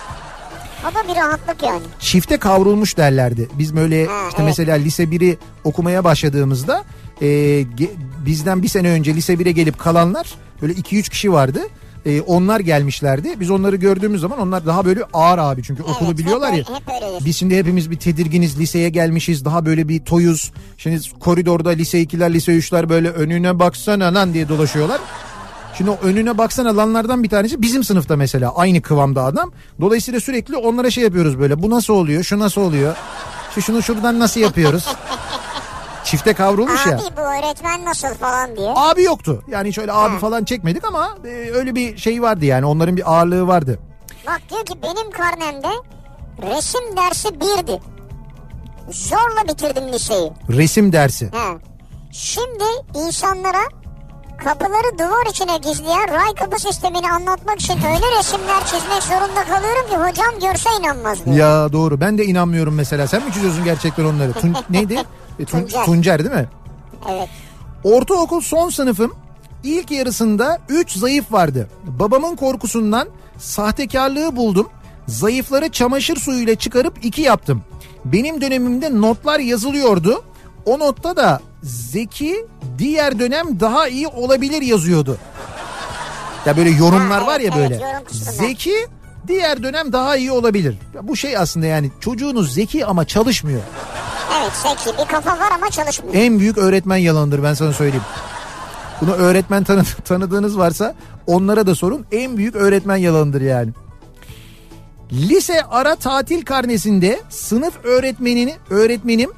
O 0.91 0.95
da 0.95 1.09
bir 1.09 1.17
rahatlık 1.17 1.63
yani. 1.63 1.83
çifte 1.99 2.37
kavrulmuş 2.37 2.97
derlerdi. 2.97 3.49
Biz 3.59 3.77
böyle 3.77 4.07
Ha, 4.07 4.13
işte 4.29 4.37
evet. 4.43 4.49
mesela 4.49 4.77
lise 4.77 5.03
1'i 5.05 5.39
okumaya 5.65 6.05
başladığımızda 6.05 6.85
e, 7.21 7.27
ge- 7.63 7.91
bizden 8.27 8.63
bir 8.63 8.69
sene 8.69 8.89
önce 8.91 9.15
lise 9.15 9.35
1'e 9.35 9.53
gelip 9.53 9.79
kalanlar 9.79 10.35
böyle 10.63 10.73
2-3 10.73 11.11
kişi 11.11 11.33
vardı. 11.33 11.61
E, 12.07 12.21
onlar 12.21 12.61
gelmişlerdi. 12.61 13.41
Biz 13.41 13.51
onları 13.51 13.77
gördüğümüz 13.77 14.21
zaman 14.21 14.39
onlar 14.39 14.67
daha 14.67 14.85
böyle 14.85 15.05
ağır 15.13 15.39
abi 15.39 15.63
çünkü 15.63 15.83
okulu 15.83 16.09
Evet, 16.09 16.19
biliyorlar 16.19 16.53
hep, 16.53 16.69
ya. 16.69 16.77
Hep 16.77 17.03
öyledir. 17.03 17.25
Biz 17.25 17.37
şimdi 17.37 17.57
hepimiz 17.57 17.91
bir 17.91 17.97
tedirginiz 17.97 18.59
liseye 18.59 18.89
gelmişiz 18.89 19.45
daha 19.45 19.67
böyle 19.67 19.89
bir 19.89 20.05
toyuz. 20.05 20.53
Şimdi 20.79 21.01
koridorda 21.21 21.71
lise 21.71 22.03
2'ler 22.03 22.33
lise 22.33 22.53
3'ler 22.53 22.89
böyle 22.89 23.11
önüne 23.11 23.59
baksana 23.59 24.15
lan 24.15 24.35
diye 24.35 24.49
dolaşıyorlar. 24.49 25.01
Şimdi 25.79 25.91
o 25.91 25.99
önüne 26.03 26.39
baksana 26.39 26.77
lanlardan 26.77 27.23
bir 27.23 27.29
tanesi 27.29 27.63
bizim 27.63 27.85
sınıfta 27.85 28.17
mesela 28.17 28.55
aynı 28.57 28.83
kıvamda 28.83 29.25
adam. 29.25 29.53
Dolayısıyla 29.81 30.21
sürekli 30.21 30.57
onlara 30.57 30.91
şey 30.91 31.05
yapıyoruz 31.05 31.39
böyle 31.39 31.63
bu 31.63 31.71
nasıl 31.71 31.95
oluyor 31.95 32.23
şu 32.23 32.39
nasıl 32.39 32.61
oluyor. 32.61 32.97
Şu 33.55 33.63
şunu 33.63 33.83
şuradan 33.83 34.19
nasıl 34.19 34.41
yapıyoruz. 34.41 34.87
Çifte 36.05 36.35
kavrulmuş 36.35 36.87
ya. 36.87 36.97
Abi 36.97 37.03
bu 37.17 37.21
öğretmen 37.21 37.85
nasıl 37.85 38.15
falan 38.15 38.57
diye. 38.57 38.73
Abi 38.77 39.03
yoktu. 39.03 39.43
Yani 39.49 39.69
hiç 39.69 39.79
öyle 39.79 39.93
abi 39.93 40.19
falan 40.19 40.45
çekmedik 40.45 40.85
ama 40.85 41.19
e, 41.25 41.29
öyle 41.55 41.75
bir 41.75 41.97
şey 41.97 42.23
vardı 42.23 42.45
yani 42.45 42.67
onların 42.67 42.97
bir 42.97 43.13
ağırlığı 43.13 43.47
vardı. 43.47 43.79
Bak 44.27 44.41
diyor 44.51 44.65
ki 44.67 44.75
benim 44.83 45.11
karnemde 45.11 45.69
resim 46.43 46.97
dersi 46.97 47.41
birdi. 47.41 47.81
Zorla 48.91 49.49
bitirdim 49.49 49.93
liseyi. 49.93 50.33
Resim 50.51 50.93
dersi. 50.93 51.31
Ha. 51.35 51.53
Şimdi 52.13 52.65
insanlara 52.95 53.63
kapıları 54.45 54.99
duvar 54.99 55.31
içine 55.31 55.57
gizleyen 55.59 56.09
ray 56.11 56.35
kapı 56.35 56.61
sistemini 56.61 57.11
anlatmak 57.13 57.61
için 57.61 57.75
öyle 57.75 58.19
resimler 58.19 58.61
çizmek 58.65 59.03
zorunda 59.03 59.45
kalıyorum 59.45 59.89
ki 59.91 59.97
hocam 59.97 60.51
görse 60.51 60.71
inanmaz 60.81 61.25
diyor. 61.25 61.37
Ya 61.37 61.73
doğru 61.73 62.01
ben 62.01 62.19
de 62.19 62.25
inanmıyorum 62.25 62.75
mesela. 62.75 63.07
Sen 63.07 63.25
mi 63.27 63.33
çiziyorsun 63.33 63.65
gerçekten 63.65 64.05
onları? 64.05 64.33
Tun, 64.33 64.57
neydi? 64.71 64.95
E, 65.39 65.43
Tun- 65.43 65.47
Tuncer. 65.61 65.85
Tuncer 65.85 66.19
değil 66.25 66.35
mi? 66.35 66.49
Evet. 67.11 67.29
Ortaokul 67.85 68.41
son 68.41 68.71
sınıfım 68.71 69.15
ilk 69.65 69.91
yarısında 69.91 70.59
3 70.69 70.93
zayıf 70.93 71.33
vardı. 71.33 71.69
Babamın 71.85 72.37
korkusundan 72.37 73.09
sahtekarlığı 73.39 74.37
buldum. 74.37 74.69
Zayıfları 75.09 75.69
çamaşır 75.69 76.17
suyuyla 76.17 76.55
çıkarıp 76.55 77.05
2 77.05 77.23
yaptım. 77.23 77.63
Benim 78.05 78.41
dönemimde 78.41 79.01
notlar 79.01 79.39
yazılıyordu. 79.41 80.23
O 80.67 80.79
notta 80.79 81.17
da 81.17 81.41
zeki 81.63 82.47
diğer 82.81 83.19
dönem 83.19 83.61
daha 83.61 83.89
iyi 83.89 84.09
olabilir 84.09 84.63
yazıyordu. 84.63 85.19
Ya 86.47 86.57
böyle 86.57 86.71
yorumlar 86.71 87.21
var 87.23 87.41
ya 87.41 87.57
böyle. 87.57 87.81
Zeki 88.11 88.75
diğer 89.29 89.63
dönem 89.63 89.93
daha 89.93 90.17
iyi 90.17 90.33
olabilir. 90.33 90.77
Ya 90.95 91.09
bu 91.09 91.17
şey 91.17 91.37
aslında 91.37 91.67
yani 91.67 91.91
çocuğunuz 92.01 92.55
zeki 92.55 92.87
ama 92.87 93.05
çalışmıyor. 93.05 93.61
Evet 94.41 94.53
zeki 94.63 94.99
bir 94.99 95.05
kafa 95.05 95.31
var 95.39 95.51
ama 95.55 95.71
çalışmıyor. 95.71 96.15
En 96.15 96.39
büyük 96.39 96.59
öğretmen 96.59 96.97
yalanıdır 96.97 97.43
ben 97.43 97.55
sana 97.55 97.73
söyleyeyim. 97.73 98.05
Bunu 99.01 99.13
öğretmen 99.13 99.65
tanı- 99.65 99.85
tanıdığınız 100.05 100.59
varsa 100.59 100.95
onlara 101.27 101.67
da 101.67 101.75
sorun. 101.75 102.07
En 102.13 102.37
büyük 102.37 102.57
öğretmen 102.57 102.97
yalanıdır 102.97 103.41
yani. 103.41 103.71
Lise 105.13 105.63
ara 105.71 105.95
tatil 105.95 106.45
karnesinde 106.45 107.21
sınıf 107.29 107.85
öğretmenini 107.85 108.55
öğretmenim 108.71 109.31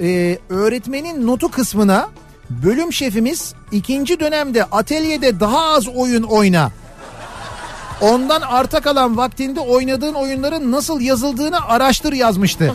e, 0.00 0.38
öğretmenin 0.48 1.26
notu 1.26 1.50
kısmına 1.50 2.08
bölüm 2.50 2.92
şefimiz 2.92 3.54
ikinci 3.72 4.20
dönemde 4.20 4.64
atölyede 4.64 5.40
daha 5.40 5.74
az 5.74 5.88
oyun 5.88 6.22
oyna. 6.22 6.70
Ondan 8.00 8.40
arta 8.40 8.80
kalan 8.80 9.16
vaktinde 9.16 9.60
oynadığın 9.60 10.14
oyunların 10.14 10.72
nasıl 10.72 11.00
yazıldığını 11.00 11.68
araştır 11.68 12.12
yazmıştı. 12.12 12.74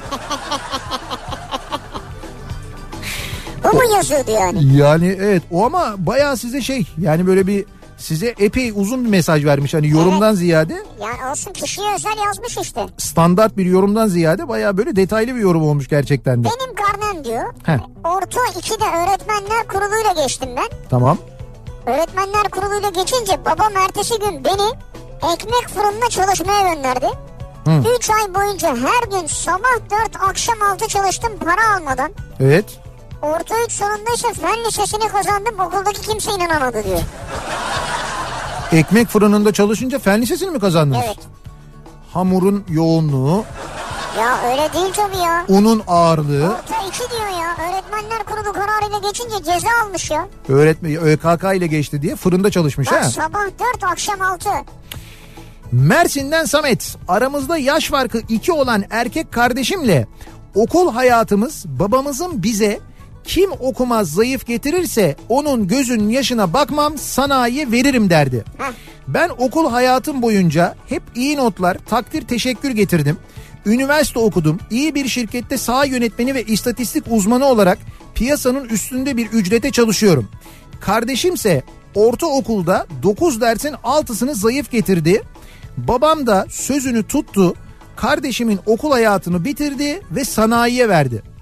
Bu 3.64 3.78
mu 3.78 3.84
yazıyordu 3.96 4.32
yani? 4.32 4.78
Yani 4.78 5.18
evet 5.20 5.44
o 5.52 5.66
ama 5.66 5.96
bayağı 5.98 6.38
size 6.38 6.62
şey 6.62 6.88
yani 6.98 7.28
böyle 7.28 7.48
bir 7.48 7.66
size 8.06 8.34
epey 8.40 8.72
uzun 8.76 9.06
bir 9.06 9.10
mesaj 9.10 9.46
vermiş. 9.46 9.74
Hani 9.74 9.90
yorumdan 9.90 10.34
ziyade 10.36 10.74
Yani 11.02 11.32
olsun 11.32 11.54
kişiye 11.54 11.94
özel 11.96 12.18
yazmış 12.26 12.58
işte. 12.58 12.86
standart 12.98 13.58
bir 13.58 13.66
yorumdan 13.66 14.08
ziyade 14.08 14.48
bayağı 14.48 14.78
böyle 14.78 14.96
detaylı 14.96 15.36
bir 15.36 15.40
yorum 15.40 15.64
olmuş 15.64 15.88
gerçekten 15.88 16.44
de. 16.44 16.48
Benim 16.48 16.76
karnem 16.76 17.24
diyor. 17.26 17.54
Heh. 17.64 17.78
Orta 18.04 18.40
2'de 18.60 18.86
öğretmenler 18.86 19.68
kuruluyla 19.68 20.24
geçtim 20.24 20.50
ben. 20.58 20.70
Tamam. 20.90 21.18
Öğretmenler 21.86 22.44
kuruluyla 22.52 22.90
geçince 22.90 23.46
babam 23.46 23.72
ertesi 23.88 24.20
gün 24.20 24.44
beni 24.44 24.68
ekmek 25.34 25.68
fırınına 25.74 26.10
çalışmaya 26.10 26.74
gönderdi. 26.74 27.08
3 27.98 28.10
ay 28.10 28.36
boyunca 28.36 28.68
her 28.70 29.20
gün 29.20 29.28
sabah 29.28 30.04
4 30.06 30.24
akşam 30.30 30.56
6 30.74 30.88
çalıştım 30.88 31.32
para 31.46 31.76
almadan. 31.78 32.12
Evet. 32.40 32.66
Orta 33.22 33.56
3 33.66 33.72
sonunda 33.72 34.14
ise 34.16 34.34
fen 34.34 34.64
lisesini 34.68 35.08
kazandım 35.08 35.60
okuldaki 35.60 36.02
kimse 36.02 36.32
inanamadı 36.32 36.84
diyor. 36.84 37.00
Ekmek 38.72 39.08
fırınında 39.08 39.54
çalışınca 39.54 40.00
fen 40.00 40.22
lisesini 40.22 40.50
mi 40.52 40.60
kazandınız? 40.60 41.04
Evet. 41.06 41.18
Hamurun 42.14 42.64
yoğunluğu, 42.70 43.46
Ya 44.20 44.40
öyle 44.52 44.74
değil 44.74 44.94
tabii 44.96 45.18
ya. 45.18 45.46
unun 45.48 45.84
ağırlığı, 45.88 46.46
Orta 46.50 46.88
2 46.88 47.00
diyor 47.12 47.28
ya. 47.42 47.56
Öğretmenler 47.70 48.24
kurulu 48.26 48.54
kararıyla 48.54 48.98
geçince 49.10 49.38
ceza 49.38 49.68
almış 49.86 50.12
ya. 50.12 50.28
öğretmen 50.50 50.96
ÖKK 50.96 51.44
ile 51.58 51.68
geçti 51.68 52.02
diye 52.02 52.16
fırında 52.16 52.52
çalışmış 52.52 52.92
Bak 52.92 53.04
ha. 53.04 53.10
sabah 53.10 53.46
4 53.76 53.84
akşam 53.84 54.22
6. 54.22 54.50
Mersin'den 55.72 56.46
Samet. 56.46 56.96
Aramızda 57.08 57.58
yaş 57.58 57.90
farkı 57.90 58.22
2 58.30 58.52
olan 58.52 58.84
erkek 58.90 59.32
kardeşimle 59.32 60.08
okul 60.56 60.94
hayatımız 60.94 61.66
babamızın 61.68 62.44
bize 62.44 62.80
kim 63.26 63.52
okumaz 63.60 64.12
zayıf 64.12 64.46
getirirse 64.46 65.16
onun 65.30 65.68
gözünün 65.68 66.10
yaşına 66.10 66.54
bakmam 66.54 66.98
sanayiye 66.98 67.72
veririm 67.72 68.10
derdi. 68.10 68.44
Ben 69.08 69.30
okul 69.38 69.70
hayatım 69.70 70.22
boyunca 70.22 70.76
hep 70.90 71.04
iyi 71.16 71.38
notlar, 71.38 71.78
takdir, 71.90 72.22
teşekkür 72.22 72.72
getirdim. 72.72 73.18
Üniversite 73.66 74.20
okudum. 74.20 74.60
İyi 74.72 74.96
bir 74.96 75.08
şirkette 75.08 75.58
saha 75.58 75.86
yönetmeni 75.86 76.36
ve 76.36 76.44
istatistik 76.44 77.04
uzmanı 77.10 77.46
olarak 77.46 77.78
piyasanın 78.16 78.66
üstünde 78.70 79.18
bir 79.18 79.28
ücrete 79.28 79.72
çalışıyorum. 79.72 80.30
Kardeşimse 80.80 81.64
ortaokulda 81.96 82.88
9 83.04 83.42
dersin 83.42 83.74
6'sını 83.84 84.34
zayıf 84.34 84.72
getirdi. 84.72 85.22
Babam 85.78 86.28
da 86.28 86.46
sözünü 86.50 87.04
tuttu. 87.04 87.54
Kardeşimin 87.96 88.60
okul 88.66 88.92
hayatını 88.92 89.46
bitirdi 89.46 90.02
ve 90.12 90.26
sanayiye 90.26 90.90
verdi. 90.90 91.35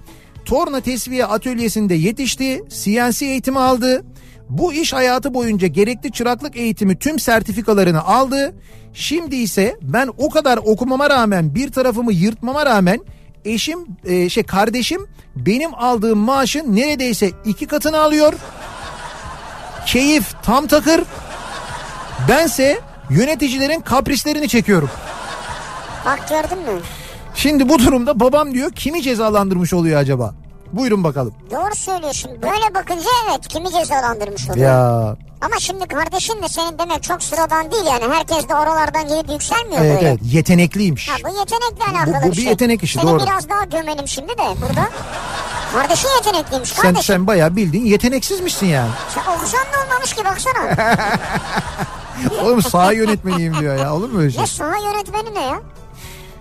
Torna 0.44 0.80
tesviye 0.80 1.26
atölyesinde 1.26 1.94
yetişti, 1.94 2.64
CNC 2.68 3.26
eğitimi 3.26 3.58
aldı. 3.58 4.04
Bu 4.48 4.72
iş 4.72 4.92
hayatı 4.92 5.34
boyunca 5.34 5.66
gerekli 5.66 6.12
çıraklık 6.12 6.56
eğitimi 6.56 6.98
tüm 6.98 7.18
sertifikalarını 7.18 8.04
aldı. 8.04 8.54
Şimdi 8.92 9.36
ise 9.36 9.76
ben 9.82 10.10
o 10.18 10.30
kadar 10.30 10.56
okumama 10.56 11.10
rağmen 11.10 11.54
bir 11.54 11.72
tarafımı 11.72 12.12
yırtmama 12.12 12.66
rağmen 12.66 13.00
eşim 13.44 13.78
e, 14.04 14.28
şey 14.28 14.42
kardeşim 14.42 15.06
benim 15.36 15.74
aldığım 15.74 16.18
maaşın 16.18 16.76
neredeyse 16.76 17.30
iki 17.44 17.66
katını 17.66 17.98
alıyor. 17.98 18.32
Keyif 19.86 20.42
tam 20.42 20.66
takır. 20.66 21.02
Bense 22.28 22.80
yöneticilerin 23.10 23.80
kaprislerini 23.80 24.48
çekiyorum. 24.48 24.90
Bak 26.04 26.28
gördün 26.28 26.58
mü? 26.58 26.80
Şimdi 27.34 27.68
bu 27.68 27.78
durumda 27.78 28.20
babam 28.20 28.54
diyor 28.54 28.72
kimi 28.72 29.02
cezalandırmış 29.02 29.72
oluyor 29.72 30.00
acaba? 30.00 30.34
Buyurun 30.72 31.04
bakalım. 31.04 31.34
Doğru 31.50 31.74
söylüyorsun. 31.74 32.30
Böyle 32.42 32.74
bakınca 32.74 33.08
evet 33.30 33.48
kimi 33.48 33.70
cezalandırmış 33.70 34.50
oluyor. 34.50 34.66
Ya 34.66 35.16
Ama 35.40 35.54
şimdi 35.60 35.86
kardeşin 35.88 36.42
de 36.42 36.48
senin 36.48 36.78
demek 36.78 37.02
çok 37.02 37.22
sıradan 37.22 37.72
değil 37.72 37.84
yani. 37.86 38.14
Herkes 38.14 38.48
de 38.48 38.54
oralardan 38.54 39.08
gelip 39.08 39.30
yükselmiyor 39.30 39.84
evet 39.84 39.96
böyle. 39.96 40.08
evet 40.08 40.20
yetenekliymiş. 40.24 41.08
Ha, 41.08 41.14
bu 41.24 41.28
yetenekle 41.38 41.98
alakalı 41.98 42.22
bu 42.22 42.26
bir 42.26 42.30
bir 42.30 42.36
şey. 42.36 42.44
yetenek 42.44 42.82
işi, 42.82 42.98
Seni 42.98 43.10
doğru. 43.10 43.22
biraz 43.22 43.48
daha 43.48 43.64
gömelim 43.64 44.08
şimdi 44.08 44.28
de 44.28 44.42
burada. 44.62 44.88
Kardeşin 45.74 46.08
yetenekliymiş 46.16 46.68
Sen 46.72 46.82
kardeşim. 46.82 47.14
sen 47.14 47.26
bayağı 47.26 47.56
bildiğin 47.56 47.84
yeteneksizmişsin 47.86 48.66
yani. 48.66 48.90
Sen 49.14 49.36
okusan 49.36 49.60
da 49.60 49.84
olmamış 49.86 50.12
ki 50.14 50.24
baksana. 50.24 50.96
Oğlum 52.42 52.62
saha 52.62 52.92
yönetmeniyim 52.92 53.54
diyor 53.60 53.76
ya. 53.78 53.94
Olur 53.94 54.08
mu 54.10 54.18
öyle 54.20 54.30
şey? 54.30 54.42
ne 54.42 54.46
saha 54.46 54.76
yönetmeni 54.78 55.34
ne 55.34 55.42
ya? 55.42 55.60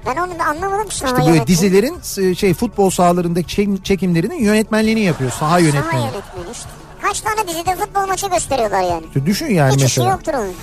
Ben 0.05 0.15
onu 0.17 0.39
da 0.39 0.43
anlamadım 0.45 0.91
saha 0.91 1.07
İşte 1.09 1.17
böyle 1.17 1.25
yönetmeni. 1.25 1.47
dizilerin 1.47 2.01
şey 2.33 2.53
futbol 2.53 2.89
sahalarındaki 2.89 3.55
çek- 3.55 3.85
çekimlerinin 3.85 4.43
yönetmenliğini 4.43 4.99
yapıyor. 5.01 5.31
Saha 5.31 5.39
Saha 5.39 5.59
yönetmeni. 5.59 6.01
yönetmeni 6.01 6.51
işte. 6.51 6.69
Kaç 7.01 7.21
tane 7.21 7.47
dizide 7.47 7.75
futbol 7.75 8.07
maçı 8.07 8.27
gösteriyorlar 8.27 8.81
yani. 8.81 9.03
İşte 9.07 9.25
düşün 9.25 9.53
yani 9.53 9.73
Hiç 9.75 9.81
mesela. 9.81 10.09
yoktur 10.11 10.33
onun. 10.33 10.53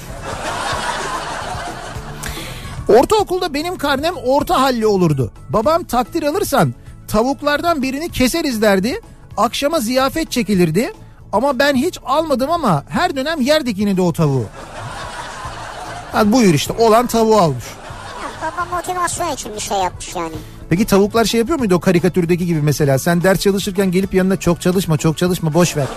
Ortaokulda 2.99 3.55
benim 3.55 3.79
karnem 3.79 4.15
orta 4.27 4.61
halli 4.63 4.87
olurdu. 4.87 5.33
Babam 5.49 5.85
takdir 5.85 6.23
alırsan 6.23 6.75
tavuklardan 7.09 7.83
birini 7.83 8.09
keseriz 8.11 8.63
derdi. 8.63 9.01
Akşama 9.37 9.81
ziyafet 9.81 10.31
çekilirdi. 10.31 10.93
Ama 11.33 11.59
ben 11.59 11.75
hiç 11.75 11.99
almadım 12.07 12.51
ama 12.51 12.85
her 12.89 13.17
dönem 13.17 13.41
yerdik 13.41 13.79
yine 13.79 13.97
de 13.97 14.03
o 14.03 14.13
tavuğu. 14.13 14.45
Hadi 16.13 16.33
buyur 16.33 16.55
işte 16.55 16.73
olan 16.79 17.07
tavuğu 17.07 17.37
almış. 17.37 17.65
Baba 18.43 18.77
motivasyon 18.77 19.33
için 19.33 19.55
bir 19.55 19.61
şey 19.61 19.79
yapmış 19.79 20.17
yani. 20.17 20.35
Peki 20.71 20.85
tavuklar 20.85 21.25
şey 21.25 21.39
yapıyor 21.39 21.59
muydu 21.59 21.75
o 21.75 21.81
karikatürdeki 21.81 22.47
gibi 22.47 22.63
mesela? 22.63 22.99
Sen 22.99 23.23
ders 23.23 23.41
çalışırken 23.41 23.91
gelip 23.91 24.15
yanına 24.15 24.37
çok 24.37 24.61
çalışma 24.61 24.97
çok 24.97 25.19
çalışma 25.19 25.55
boş 25.55 25.77
ver. 25.77 25.87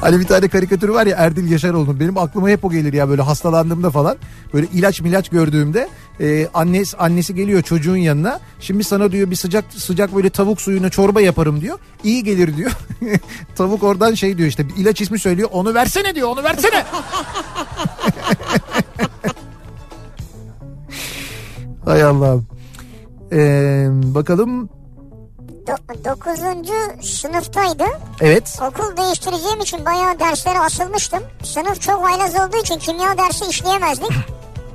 Hani 0.00 0.20
bir 0.20 0.26
tane 0.26 0.48
karikatürü 0.48 0.92
var 0.92 1.06
ya 1.06 1.16
Erdil 1.16 1.50
Yaşaroğlu'nun. 1.50 2.00
Benim 2.00 2.18
aklıma 2.18 2.48
hep 2.48 2.64
o 2.64 2.70
gelir 2.70 2.92
ya 2.92 3.08
böyle 3.08 3.22
hastalandığımda 3.22 3.90
falan. 3.90 4.16
Böyle 4.54 4.66
ilaç 4.66 5.00
milaç 5.00 5.28
gördüğümde 5.28 5.88
e, 6.20 6.48
annesi 6.54 6.96
annesi 6.96 7.34
geliyor 7.34 7.62
çocuğun 7.62 7.96
yanına. 7.96 8.40
Şimdi 8.60 8.84
sana 8.84 9.12
diyor 9.12 9.30
bir 9.30 9.36
sıcak 9.36 9.64
sıcak 9.76 10.14
böyle 10.14 10.30
tavuk 10.30 10.60
suyuna 10.60 10.90
çorba 10.90 11.20
yaparım 11.20 11.60
diyor. 11.60 11.78
İyi 12.04 12.24
gelir 12.24 12.56
diyor. 12.56 12.70
Tavuk 13.56 13.82
oradan 13.82 14.14
şey 14.14 14.38
diyor 14.38 14.48
işte 14.48 14.68
bir 14.68 14.76
ilaç 14.76 15.00
ismi 15.00 15.18
söylüyor. 15.18 15.48
Onu 15.52 15.74
versene 15.74 16.14
diyor 16.14 16.28
onu 16.28 16.42
versene 16.42 16.84
Hay 21.84 22.02
Allah'ım. 22.02 22.46
Ee, 23.32 23.86
bakalım. 23.90 24.68
Do- 25.66 26.04
dokuzuncu 26.04 26.74
sınıftaydı. 27.02 27.84
Evet. 28.20 28.58
Okul 28.62 28.96
değiştireceğim 28.96 29.60
için 29.60 29.84
bayağı 29.84 30.20
derslere 30.20 30.58
asılmıştım. 30.58 31.22
Sınıf 31.42 31.80
çok 31.80 32.04
haylaz 32.04 32.34
olduğu 32.34 32.56
için 32.56 32.78
kimya 32.78 33.18
dersi 33.18 33.44
işleyemezdik. 33.44 34.10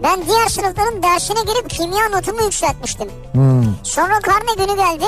Ben 0.04 0.26
diğer 0.26 0.47
sınıfların 0.47 1.04
dersine 1.04 1.39
girip 1.41 1.70
kimya 1.70 2.10
notumu 2.10 2.41
yükseltmiştim. 2.43 3.10
Hmm. 3.32 3.64
Sonra 3.84 4.20
karne 4.20 4.66
günü 4.66 4.78
geldi. 4.78 5.06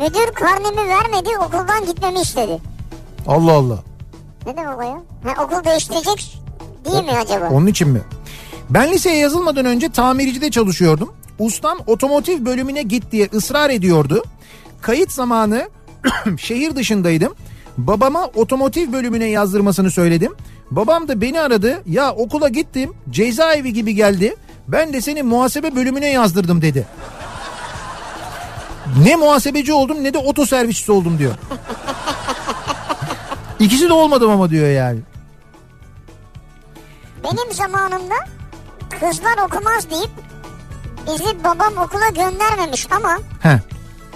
Müdür 0.00 0.34
karnemi 0.34 0.88
vermedi 0.88 1.28
okuldan 1.38 1.86
gitmemi 1.86 2.20
istedi. 2.20 2.58
Allah 3.26 3.52
Allah. 3.52 3.78
Ne 4.46 4.56
demek 4.56 4.78
o 4.78 4.82
ya? 4.82 5.00
Ha, 5.24 5.44
okul 5.44 5.64
değiştirecek 5.64 6.38
değil 6.92 7.04
mi 7.04 7.10
acaba? 7.12 7.48
Onun 7.50 7.66
için 7.66 7.88
mi? 7.88 8.00
Ben 8.70 8.92
liseye 8.92 9.16
yazılmadan 9.18 9.64
önce 9.66 9.88
tamircide 9.88 10.50
çalışıyordum. 10.50 11.12
Ustam 11.38 11.78
otomotiv 11.86 12.44
bölümüne 12.44 12.82
git 12.82 13.12
diye 13.12 13.28
ısrar 13.34 13.70
ediyordu. 13.70 14.22
Kayıt 14.80 15.12
zamanı 15.12 15.68
şehir 16.38 16.76
dışındaydım. 16.76 17.34
Babama 17.78 18.26
otomotiv 18.26 18.92
bölümüne 18.92 19.24
yazdırmasını 19.26 19.90
söyledim. 19.90 20.32
Babam 20.70 21.08
da 21.08 21.20
beni 21.20 21.40
aradı. 21.40 21.82
Ya 21.86 22.12
okula 22.12 22.48
gittim. 22.48 22.92
Cezaevi 23.10 23.72
gibi 23.72 23.94
geldi. 23.94 24.36
Ben 24.68 24.92
de 24.92 25.00
seni 25.00 25.22
muhasebe 25.22 25.76
bölümüne 25.76 26.08
yazdırdım 26.08 26.62
dedi. 26.62 26.86
Ne 29.04 29.16
muhasebeci 29.16 29.72
oldum 29.72 30.04
ne 30.04 30.14
de 30.14 30.18
otoservisçi 30.18 30.92
oldum 30.92 31.18
diyor. 31.18 31.34
İkisi 33.60 33.88
de 33.88 33.92
olmadım 33.92 34.30
ama 34.30 34.50
diyor 34.50 34.68
yani. 34.68 34.98
Benim 37.24 37.52
zamanımda 37.52 38.14
kızlar 38.90 39.46
okumaz 39.46 39.90
deyip 39.90 40.10
bizi 41.06 41.44
babam 41.44 41.72
okula 41.84 42.08
göndermemiş 42.08 42.86
ama 42.90 43.18
Heh. 43.40 43.58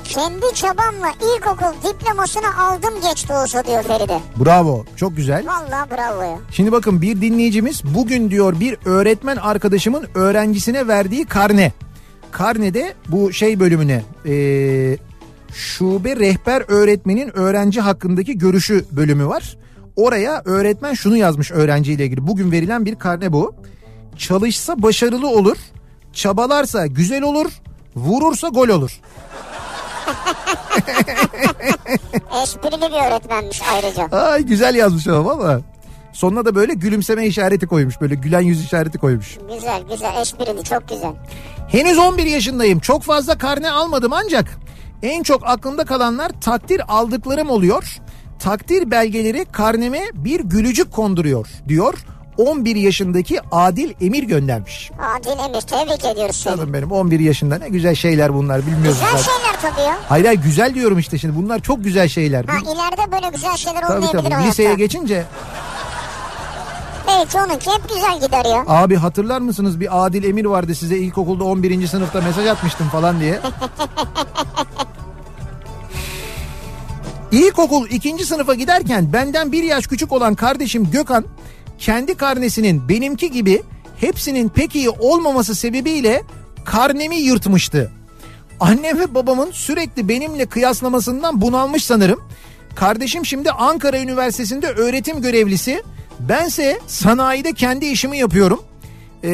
kendi 0.04 0.54
çabamla 0.54 1.10
ilkokul 1.36 1.88
diplomasını 1.88 2.62
aldım 2.62 2.94
geçti 3.10 3.32
olsa 3.32 3.64
diyor 3.64 3.82
Feride. 3.82 4.18
Bravo. 4.44 4.84
Çok 4.96 5.16
güzel. 5.16 5.46
Vallahi 5.46 5.90
bravo 5.90 6.22
ya. 6.22 6.38
Şimdi 6.50 6.72
bakın 6.72 7.02
bir 7.02 7.20
dinleyicimiz 7.20 7.82
bugün 7.84 8.30
diyor 8.30 8.60
bir 8.60 8.76
öğretmen 8.84 9.36
arkadaşımın 9.36 10.06
öğrencisine 10.14 10.88
verdiği 10.88 11.24
karne. 11.24 11.72
Karnede 12.32 12.94
bu 13.08 13.32
şey 13.32 13.60
bölümüne 13.60 14.02
eee, 14.24 14.98
şube 15.54 16.16
rehber 16.16 16.62
öğretmenin 16.68 17.36
öğrenci 17.38 17.80
hakkındaki 17.80 18.38
görüşü 18.38 18.84
bölümü 18.92 19.26
var. 19.26 19.56
Oraya 19.96 20.42
öğretmen 20.44 20.94
şunu 20.94 21.16
yazmış 21.16 21.50
öğrenciyle 21.50 22.04
ilgili. 22.04 22.26
Bugün 22.26 22.52
verilen 22.52 22.86
bir 22.86 22.94
karne 22.98 23.32
bu. 23.32 23.54
Çalışsa 24.16 24.82
başarılı 24.82 25.28
olur. 25.28 25.56
Çabalarsa 26.12 26.86
güzel 26.86 27.22
olur. 27.22 27.52
Vurursa 27.96 28.48
gol 28.48 28.68
olur. 28.68 29.00
Esprili 32.42 32.82
bir 32.82 33.06
öğretmenmiş 33.06 33.62
ayrıca. 33.72 34.18
Ay 34.18 34.42
güzel 34.42 34.74
yazmış 34.74 35.06
ama 35.06 35.24
valla. 35.38 35.60
Sonuna 36.12 36.44
da 36.44 36.54
böyle 36.54 36.74
gülümseme 36.74 37.26
işareti 37.26 37.66
koymuş. 37.66 38.00
Böyle 38.00 38.14
gülen 38.14 38.40
yüz 38.40 38.64
işareti 38.64 38.98
koymuş. 38.98 39.38
Güzel 39.54 39.82
güzel 39.90 40.20
esprili 40.20 40.64
çok 40.64 40.88
güzel. 40.88 41.12
Henüz 41.68 41.98
11 41.98 42.26
yaşındayım. 42.26 42.78
Çok 42.78 43.02
fazla 43.02 43.38
karne 43.38 43.70
almadım 43.70 44.12
ancak 44.12 44.58
en 45.02 45.22
çok 45.22 45.48
aklımda 45.48 45.84
kalanlar 45.84 46.30
takdir 46.40 46.82
aldıklarım 46.88 47.50
oluyor. 47.50 47.98
Takdir 48.42 48.90
belgeleri 48.90 49.44
karneme 49.52 50.00
bir 50.14 50.40
gülücük 50.40 50.92
konduruyor 50.92 51.46
diyor. 51.68 51.94
11 52.36 52.76
yaşındaki 52.76 53.40
Adil 53.52 53.92
Emir 54.00 54.22
göndermiş. 54.22 54.90
Adil 55.16 55.30
Emir 55.48 55.60
tebrik 55.60 56.04
ediyoruz 56.04 56.36
seni. 56.36 56.56
Canım 56.56 56.72
benim 56.72 56.92
11 56.92 57.20
yaşında 57.20 57.58
ne 57.58 57.68
güzel 57.68 57.94
şeyler 57.94 58.34
bunlar 58.34 58.60
bilmiyoruz 58.66 59.00
Güzel 59.00 59.10
zaten. 59.18 59.22
şeyler 59.22 59.60
tabii 59.62 59.80
ya. 59.80 59.98
Hayır 60.08 60.24
hayır 60.24 60.40
güzel 60.42 60.74
diyorum 60.74 60.98
işte 60.98 61.18
şimdi 61.18 61.36
bunlar 61.36 61.60
çok 61.60 61.84
güzel 61.84 62.08
şeyler. 62.08 62.44
Ha 62.44 62.56
ileride 62.58 63.12
böyle 63.12 63.28
güzel 63.34 63.56
şeyler 63.56 63.80
Tabii 63.80 63.92
olmayabilir 63.92 64.22
tabii 64.22 64.30
hayatta. 64.34 64.48
liseye 64.50 64.74
geçince 64.74 65.24
Belki 67.08 67.38
onunki 67.38 67.70
hep 67.70 67.88
güzel 67.88 68.20
gider 68.20 68.44
ya. 68.44 68.64
abi 68.66 68.96
hatırlar 68.96 69.40
mısınız 69.40 69.80
bir 69.80 70.04
Adil 70.06 70.24
Emir 70.24 70.44
vardı 70.44 70.74
size 70.74 70.96
ilkokulda 70.96 71.44
11. 71.44 71.86
sınıfta 71.86 72.20
mesaj 72.20 72.46
atmıştım 72.46 72.88
falan 72.88 73.20
diye. 73.20 73.40
İlkokul 77.32 77.88
ikinci 77.90 78.26
sınıfa 78.26 78.54
giderken 78.54 79.12
benden 79.12 79.52
bir 79.52 79.62
yaş 79.62 79.86
küçük 79.86 80.12
olan 80.12 80.34
kardeşim 80.34 80.90
Gökhan 80.90 81.24
kendi 81.78 82.14
karnesinin 82.14 82.88
benimki 82.88 83.30
gibi 83.30 83.62
hepsinin 83.96 84.48
pek 84.48 84.76
iyi 84.76 84.90
olmaması 84.90 85.54
sebebiyle 85.54 86.22
karnemi 86.64 87.16
yırtmıştı. 87.16 87.92
Annem 88.60 88.98
ve 88.98 89.14
babamın 89.14 89.50
sürekli 89.50 90.08
benimle 90.08 90.46
kıyaslamasından 90.46 91.40
bunalmış 91.40 91.84
sanırım. 91.84 92.20
Kardeşim 92.74 93.26
şimdi 93.26 93.50
Ankara 93.50 93.98
Üniversitesi'nde 94.00 94.66
öğretim 94.66 95.22
görevlisi. 95.22 95.82
Bense 96.20 96.78
sanayide 96.86 97.52
kendi 97.52 97.86
işimi 97.86 98.18
yapıyorum. 98.18 98.62
Ee, 99.24 99.30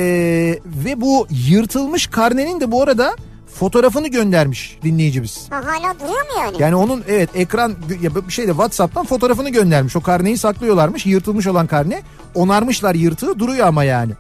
ve 0.67 1.01
bu 1.01 1.27
yırtılmış 1.31 2.07
karnenin 2.07 2.61
de 2.61 2.73
bu 2.73 2.83
arada 2.83 3.17
fotoğrafını 3.59 4.09
göndermiş 4.09 4.79
dinleyicimiz. 4.83 5.47
Ha, 5.51 5.57
hala 5.57 5.95
duruyor 6.01 6.21
mu 6.23 6.41
yani? 6.41 6.57
Yani 6.63 6.77
onun 6.77 7.05
evet 7.09 7.31
ekran 7.35 7.75
ya 8.01 8.15
bir 8.15 8.33
şeyde 8.33 8.51
WhatsApp'tan 8.51 9.07
fotoğrafını 9.07 9.51
göndermiş. 9.51 9.97
O 9.97 10.01
karneyi 10.01 10.39
saklıyorlarmış. 10.39 11.07
Yırtılmış 11.07 11.47
olan 11.47 11.67
karne. 11.67 12.03
Onarmışlar 12.35 12.95
yırtığı 12.95 13.39
duruyor 13.39 13.67
ama 13.67 13.85
yani. 13.85 14.13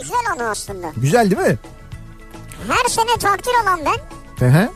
Güzel 0.00 0.16
anı 0.36 0.50
aslında. 0.50 0.86
Güzel 0.96 1.30
değil 1.30 1.42
mi? 1.48 1.58
Her 2.68 2.88
sene 2.88 3.16
takdir 3.20 3.52
alan 3.64 3.80
ben 3.84 4.00
Hı 4.46 4.58
hı. 4.58 4.68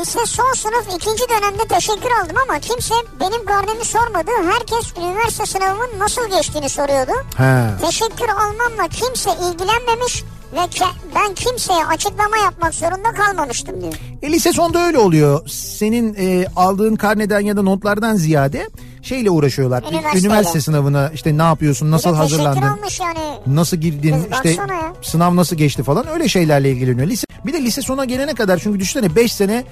lise 0.00 0.26
son 0.26 0.52
sınıf 0.52 0.86
ikinci 0.96 1.22
dönemde 1.28 1.64
teşekkür 1.68 2.10
aldım 2.22 2.36
ama 2.48 2.58
kimse 2.58 2.94
benim 3.20 3.44
karnemi 3.44 3.84
sormadı. 3.84 4.30
Herkes 4.52 4.92
üniversite 4.98 5.46
sınavımın 5.46 5.98
nasıl 5.98 6.30
geçtiğini 6.30 6.68
soruyordu. 6.68 7.12
Ha. 7.36 7.70
Teşekkür 7.80 8.28
almamla 8.28 8.88
kimse 8.88 9.30
ilgilenmemiş 9.30 10.24
ve 10.54 10.58
ke- 10.58 10.94
ben 11.14 11.34
kimseye 11.34 11.86
açıklama 11.86 12.36
yapmak 12.36 12.74
zorunda 12.74 13.12
kalmamıştım 13.12 13.80
diyor. 13.80 13.92
E, 14.22 14.32
lise 14.32 14.52
sonda 14.52 14.86
öyle 14.86 14.98
oluyor. 14.98 15.48
Senin 15.48 16.14
e, 16.18 16.46
aldığın 16.56 16.96
karneden 16.96 17.40
ya 17.40 17.56
da 17.56 17.62
notlardan 17.62 18.16
ziyade 18.16 18.68
şeyle 19.02 19.30
uğraşıyorlar. 19.30 19.82
Üniversiteyle. 19.82 20.26
Üniversite 20.26 20.60
sınavına 20.60 21.10
işte 21.14 21.38
ne 21.38 21.42
yapıyorsun, 21.42 21.90
nasıl 21.90 22.14
hazırlandın, 22.14 22.62
almış 22.62 23.00
yani. 23.00 23.18
nasıl 23.46 23.76
girdin, 23.76 24.12
Kız 24.12 24.24
işte 24.32 24.50
ya. 24.50 24.92
sınav 25.02 25.36
nasıl 25.36 25.56
geçti 25.56 25.82
falan 25.82 26.06
öyle 26.08 26.28
şeylerle 26.28 26.70
ilgileniyor. 26.72 27.06
Lise 27.08 27.26
bir 27.46 27.52
de 27.52 27.62
lise 27.62 27.82
sona 27.82 28.04
gelene 28.04 28.34
kadar 28.34 28.58
çünkü 28.58 28.80
düşünsene 28.80 29.16
5 29.16 29.32
sene 29.32 29.64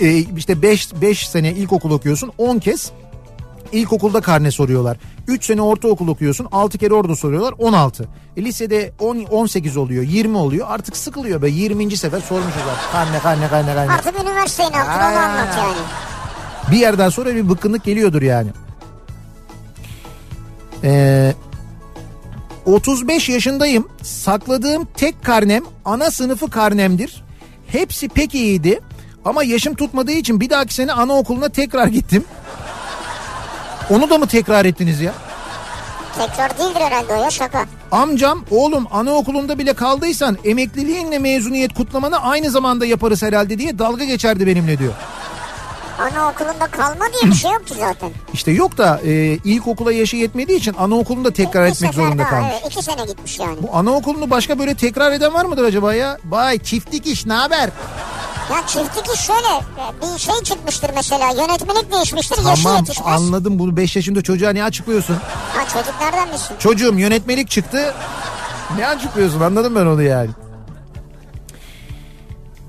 e, 0.00 0.16
işte 0.16 0.62
5 0.62 0.88
5 1.02 1.28
sene 1.28 1.52
ilkokul 1.52 1.90
okuyorsun 1.90 2.32
10 2.38 2.58
kez 2.58 2.90
ilkokulda 3.72 4.20
karne 4.20 4.50
soruyorlar. 4.50 4.96
3 5.26 5.44
sene 5.44 5.62
ortaokul 5.62 6.08
okuyorsun 6.08 6.48
6 6.52 6.78
kere 6.78 6.94
orada 6.94 7.16
soruyorlar 7.16 7.54
16. 7.58 8.08
E, 8.36 8.44
lisede 8.44 8.92
10 8.98 9.24
18 9.24 9.76
oluyor 9.76 10.02
20 10.02 10.36
oluyor 10.36 10.66
artık 10.70 10.96
sıkılıyor 10.96 11.42
be 11.42 11.50
20. 11.50 11.96
sefer 11.96 12.20
sormuşuz 12.20 12.62
artık 12.70 12.92
karne 12.92 13.18
karne 13.18 13.48
karne 13.48 13.74
karne. 13.74 13.92
Artık 13.92 14.20
üniversiteyi 14.20 14.72
ne 14.72 14.76
yaptın 14.76 15.00
onu 15.00 15.18
anlat 15.18 15.56
yani. 15.58 15.76
Bir 16.70 16.76
yerden 16.76 17.08
sonra 17.08 17.34
bir 17.34 17.48
bıkkınlık 17.48 17.84
geliyordur 17.84 18.22
yani. 18.22 18.50
Ee, 20.84 21.34
35 22.66 23.28
yaşındayım. 23.28 23.88
Sakladığım 24.02 24.88
tek 24.96 25.24
karnem 25.24 25.62
ana 25.84 26.10
sınıfı 26.10 26.50
karnemdir. 26.50 27.24
Hepsi 27.66 28.08
pek 28.08 28.34
iyiydi. 28.34 28.80
Ama 29.24 29.44
yaşım 29.44 29.74
tutmadığı 29.74 30.12
için 30.12 30.40
bir 30.40 30.50
dahaki 30.50 30.74
sene 30.74 30.92
anaokuluna 30.92 31.48
tekrar 31.48 31.86
gittim. 31.86 32.24
Onu 33.90 34.10
da 34.10 34.18
mı 34.18 34.26
tekrar 34.26 34.64
ettiniz 34.64 35.00
ya? 35.00 35.12
Tekrar 36.18 36.58
değildir 36.58 36.80
herhalde 36.80 37.12
o 37.14 37.24
ya 37.24 37.30
şaka. 37.30 37.64
Amcam 37.92 38.44
oğlum 38.50 38.86
anaokulunda 38.90 39.58
bile 39.58 39.72
kaldıysan 39.72 40.38
emekliliğinle 40.44 41.18
mezuniyet 41.18 41.74
kutlamanı 41.74 42.22
aynı 42.22 42.50
zamanda 42.50 42.86
yaparız 42.86 43.22
herhalde 43.22 43.58
diye 43.58 43.78
dalga 43.78 44.04
geçerdi 44.04 44.46
benimle 44.46 44.78
diyor. 44.78 44.92
Anaokulunda 45.98 46.66
kalma 46.66 47.04
diye 47.12 47.32
bir 47.32 47.36
şey 47.36 47.50
yok 47.52 47.66
ki 47.66 47.74
zaten. 47.78 48.10
İşte 48.32 48.50
yok 48.50 48.78
da 48.78 49.00
e, 49.04 49.12
ilkokula 49.44 49.92
yaşı 49.92 50.16
yetmediği 50.16 50.58
için 50.58 50.74
anaokulunda 50.78 51.30
tekrar 51.30 51.66
Bir 51.66 51.72
etmek 51.72 51.94
zorunda 51.94 52.22
daha, 52.22 52.30
kalmış. 52.30 52.48
Evet, 52.52 52.72
iki 52.72 52.82
sene 52.82 53.04
gitmiş 53.06 53.38
yani. 53.38 53.56
Bu 53.62 53.76
anaokulunu 53.76 54.30
başka 54.30 54.58
böyle 54.58 54.74
tekrar 54.74 55.12
eden 55.12 55.34
var 55.34 55.44
mıdır 55.44 55.64
acaba 55.64 55.94
ya? 55.94 56.18
Bay 56.24 56.58
çiftlik 56.58 57.06
iş 57.06 57.26
ne 57.26 57.32
haber? 57.32 57.70
Ya 58.52 58.66
çiftlik 58.66 59.14
iş 59.14 59.20
şöyle 59.20 59.60
bir 60.14 60.18
şey 60.18 60.34
çıkmıştır 60.34 60.90
mesela 60.94 61.30
yönetmelik 61.32 61.92
değişmiştir 61.92 62.44
yaşı 62.44 62.62
Tamam 62.62 62.78
yetişmez. 62.78 63.06
anladım 63.08 63.58
bunu 63.58 63.76
5 63.76 63.96
yaşında 63.96 64.22
çocuğa 64.22 64.50
ne 64.50 64.64
açıklıyorsun? 64.64 65.14
Ha 65.54 65.64
çocuk 65.72 65.94
nereden 66.00 66.28
bilsin? 66.32 66.54
Çocuğum 66.58 66.94
yönetmelik 66.98 67.50
çıktı. 67.50 67.94
Ne 68.78 68.86
açıklıyorsun 68.86 69.40
anladım 69.40 69.74
ben 69.74 69.86
onu 69.86 70.02
yani. 70.02 70.30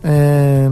Ee, 0.06 0.68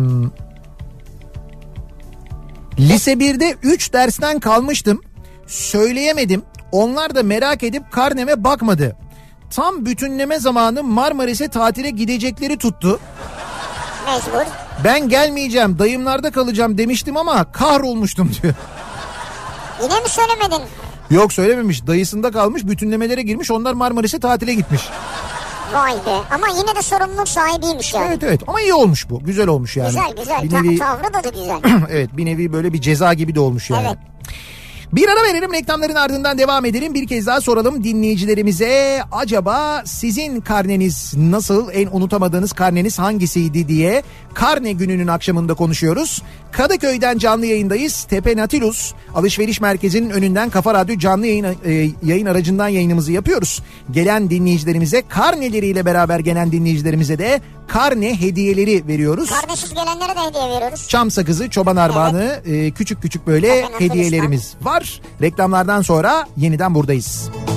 lise 2.79 3.13
1'de 3.13 3.55
3 3.63 3.93
dersten 3.93 4.39
kalmıştım. 4.39 5.01
Söyleyemedim. 5.47 6.43
Onlar 6.71 7.15
da 7.15 7.23
merak 7.23 7.63
edip 7.63 7.91
karneme 7.91 8.43
bakmadı. 8.43 8.95
Tam 9.49 9.85
bütünleme 9.85 10.39
zamanı 10.39 10.83
Marmaris'e 10.83 11.47
tatile 11.47 11.89
gidecekleri 11.89 12.57
tuttu. 12.57 12.99
Mecbur. 14.07 14.51
Ben 14.83 15.09
gelmeyeceğim 15.09 15.79
dayımlarda 15.79 16.31
kalacağım 16.31 16.77
demiştim 16.77 17.17
ama 17.17 17.51
kahrolmuştum 17.51 18.31
diyor. 18.41 18.53
Yine 19.83 19.99
mi 19.99 20.09
söylemedin? 20.09 20.61
Yok 21.09 21.33
söylememiş 21.33 21.87
dayısında 21.87 22.31
kalmış 22.31 22.63
bütünlemelere 22.67 23.21
girmiş 23.21 23.51
onlar 23.51 23.73
Marmaris'e 23.73 24.19
tatile 24.19 24.53
gitmiş. 24.53 24.81
Vay 25.73 25.93
be. 25.93 26.17
Ama 26.31 26.47
yine 26.47 26.75
de 26.75 26.81
sorumluluk 26.81 27.27
sahibiymiş 27.29 27.93
yani. 27.93 28.05
Evet 28.07 28.23
evet 28.23 28.41
ama 28.47 28.61
iyi 28.61 28.73
olmuş 28.73 29.09
bu 29.09 29.19
güzel 29.19 29.47
olmuş 29.47 29.77
yani. 29.77 29.87
Güzel 29.87 30.15
güzel. 30.17 30.43
Bir 30.43 30.53
nevi, 30.53 30.77
tavrı 30.77 31.13
da, 31.13 31.23
da 31.23 31.29
güzel. 31.29 31.59
evet 31.89 32.17
bir 32.17 32.25
nevi 32.25 32.53
böyle 32.53 32.73
bir 32.73 32.81
ceza 32.81 33.13
gibi 33.13 33.35
de 33.35 33.39
olmuş 33.39 33.69
yani. 33.69 33.87
Evet. 33.87 33.97
Bir 34.93 35.07
ara 35.07 35.23
verelim 35.23 35.53
reklamların 35.53 35.95
ardından 35.95 36.37
devam 36.37 36.65
edelim. 36.65 36.93
Bir 36.93 37.07
kez 37.07 37.27
daha 37.27 37.41
soralım 37.41 37.83
dinleyicilerimize 37.83 39.01
acaba 39.11 39.83
sizin 39.85 40.41
karneniz 40.41 41.13
nasıl 41.17 41.69
en 41.73 41.87
unutamadığınız 41.91 42.53
karneniz 42.53 42.99
hangisiydi 42.99 43.67
diye 43.67 44.03
karne 44.33 44.71
gününün 44.71 45.07
akşamında 45.07 45.53
konuşuyoruz. 45.53 46.23
Kadıköy'den 46.51 47.17
canlı 47.17 47.45
yayındayız. 47.45 48.03
Tepe 48.03 48.37
Natilus 48.37 48.93
alışveriş 49.15 49.61
merkezinin 49.61 50.09
önünden 50.09 50.49
Kafa 50.49 50.73
Radyo 50.73 50.97
canlı 50.97 51.27
yayın, 51.27 51.45
e, 51.65 51.89
yayın 52.03 52.25
aracından 52.25 52.67
yayınımızı 52.67 53.11
yapıyoruz. 53.11 53.63
Gelen 53.91 54.29
dinleyicilerimize 54.29 55.03
karneleriyle 55.09 55.85
beraber 55.85 56.19
gelen 56.19 56.51
dinleyicilerimize 56.51 57.19
de 57.19 57.41
karne 57.67 58.21
hediyeleri 58.21 58.87
veriyoruz. 58.87 59.29
Kardeşiz 59.29 59.73
gelenlere 59.73 60.15
de 60.15 60.19
hediye 60.19 60.49
veriyoruz. 60.55 60.87
Çam 60.87 61.11
sakızı, 61.11 61.49
çoban 61.49 61.75
armağanı, 61.75 62.41
e, 62.45 62.71
küçük 62.71 63.01
küçük 63.01 63.27
böyle 63.27 63.61
Natilus 63.61 63.81
hediyelerimiz 63.81 64.53
var. 64.61 65.01
Reklamlardan 65.21 65.81
sonra 65.81 66.27
yeniden 66.37 66.75
buradayız. 66.75 67.29
Hangi 67.47 67.56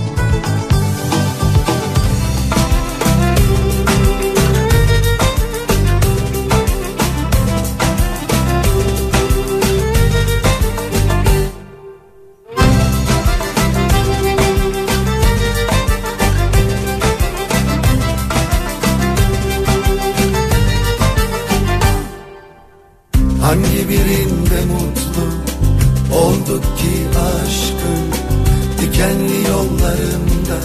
Dikenli 29.01 29.48
yollarında 29.48 30.59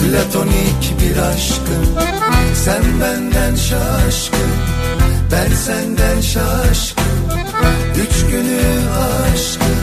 Platonik 0.00 0.94
bir 1.00 1.16
aşkım 1.16 1.86
Sen 2.54 2.82
benden 3.00 3.54
şaşkın 3.54 4.50
Ben 5.32 5.54
senden 5.54 6.20
şaşkın. 6.20 7.04
Üç 8.02 8.30
günü 8.30 8.60
aşkın 9.32 9.76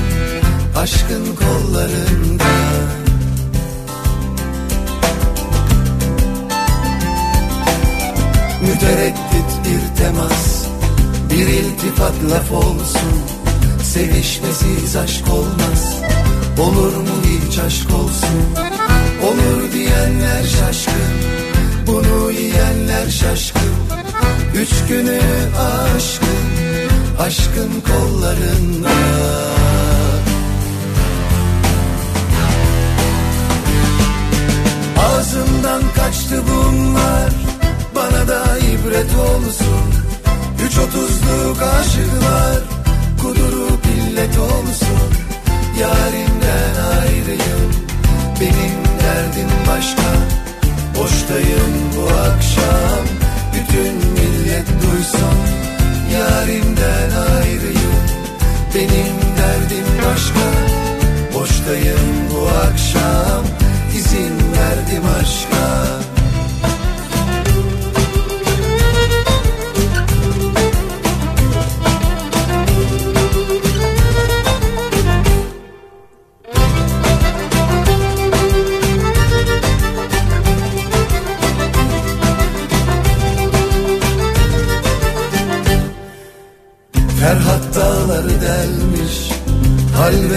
Aşkın 0.78 1.36
kollarında. 1.36 2.43
Mütereddit 8.61 9.51
bir 9.65 10.03
temas 10.03 10.65
Bir 11.30 11.47
iltifat 11.47 12.13
laf 12.32 12.51
olsun. 12.51 13.11
Sevişmesiz 13.84 14.95
aşk 14.95 15.26
olmaz 15.34 16.01
Olur 16.59 16.95
mu 16.95 17.22
hiç 17.52 17.60
aşk 17.60 17.93
olsun. 17.93 18.41
Olur 19.24 19.72
diyenler 19.74 20.43
şaşkın 20.43 21.16
Bunu 21.88 22.32
yiyenler 22.32 23.10
şaşkın. 23.10 23.62
Üç 24.56 24.70
günü 24.89 25.20
aşkın 25.60 26.52
Aşkın 27.20 27.72
kollarında. 27.82 28.89
Ağzımdan 34.97 35.82
kaçtı 35.95 36.43
bunlar 36.47 37.32
Bana 37.95 38.28
da 38.28 38.58
ibret 38.58 39.16
olsun. 39.16 39.86
Üç 40.66 40.78
otuzluk 40.78 41.62
aşıklar 41.62 42.62
Kudurup 43.22 43.86
illet 43.86 44.38
olsun 44.38 45.01
Yarimden 45.82 46.75
ayrıyım. 46.99 47.71
Benim 48.41 48.77
derdim 49.03 49.49
başka. 49.67 50.11
Boştayım 50.97 51.73
bu 51.97 52.03
akşam. 52.03 53.05
Bütün 53.53 53.95
millet 53.95 54.67
duysun. 54.67 55.38
Yarimden 56.13 57.11
ayrıyım. 57.36 58.01
Benim 58.75 59.15
derdim 59.38 59.88
başka. 60.05 60.47
Boştayım 61.34 62.29
bu 62.32 62.47
akşam. 62.47 63.43
İzin 63.97 64.34
verdim 64.53 65.03
aşka 65.21 66.11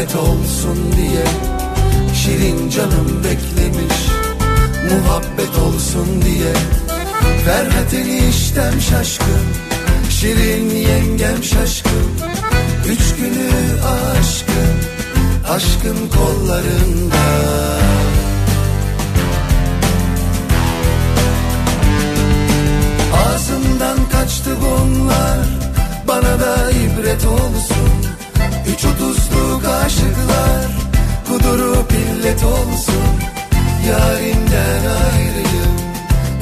Halvet 0.05 0.17
olsun 0.17 0.93
diye 0.97 1.25
Şirin 2.15 2.71
canım 2.71 3.25
beklemiş 3.25 3.99
Muhabbet 4.91 5.59
olsun 5.67 6.23
diye 6.23 6.53
Ferhat 7.45 7.95
eniştem 7.95 8.81
şaşkın 8.81 9.47
Şirin 10.11 10.71
yengem 10.71 11.45
şaşkın 11.45 12.11
Üç 12.89 13.17
günü 13.17 13.51
aşkın 13.87 14.77
Aşkın 15.49 16.09
kollarında. 16.09 17.25
Ağzımdan 23.27 24.09
kaçtı 24.13 24.51
bunlar 24.61 25.47
Bana 26.09 26.41
da 26.41 26.71
ibret 26.71 27.27
olsun 27.27 28.14
Üç 28.75 28.85
otuzluk 28.85 29.65
aşıklar 29.85 30.67
Kudurup 31.29 31.93
illet 31.93 32.45
olsun. 32.45 33.05
Yarimden 33.89 34.85
ayrıyım 35.13 35.75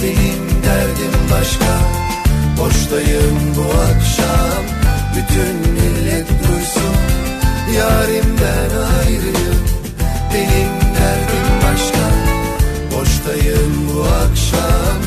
Benim 0.03 0.63
derdim 0.65 1.15
başka. 1.33 1.73
Boştayım 2.59 3.55
bu 3.57 3.63
akşam 3.63 4.63
Bütün 5.17 5.73
millet 5.73 6.29
duysun. 6.29 6.97
Yarimden 7.77 8.71
ayrıyım 8.99 9.63
Benim 10.35 10.73
derdim 10.97 11.49
başka. 11.65 12.03
Boştayım 12.95 13.89
bu 13.95 14.01
akşam 14.03 14.99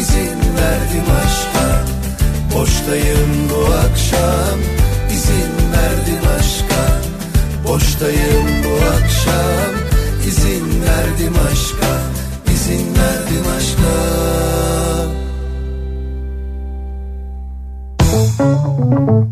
izin 0.00 0.38
verdim 0.56 1.06
aşka 1.24 1.84
Boştayım 2.54 3.50
bu 3.50 3.74
akşam 3.74 4.58
izin 5.26 5.72
verdim 5.72 6.28
aşka 6.38 6.82
Boştayım 7.68 8.46
bu 8.64 8.74
akşam. 8.86 9.72
İzin 10.28 10.82
verdim 10.82 11.34
aşka 11.52 11.92
izin 12.52 12.86
verdim 12.96 13.44
aşka. 13.56 13.96
Kafa 17.98 19.25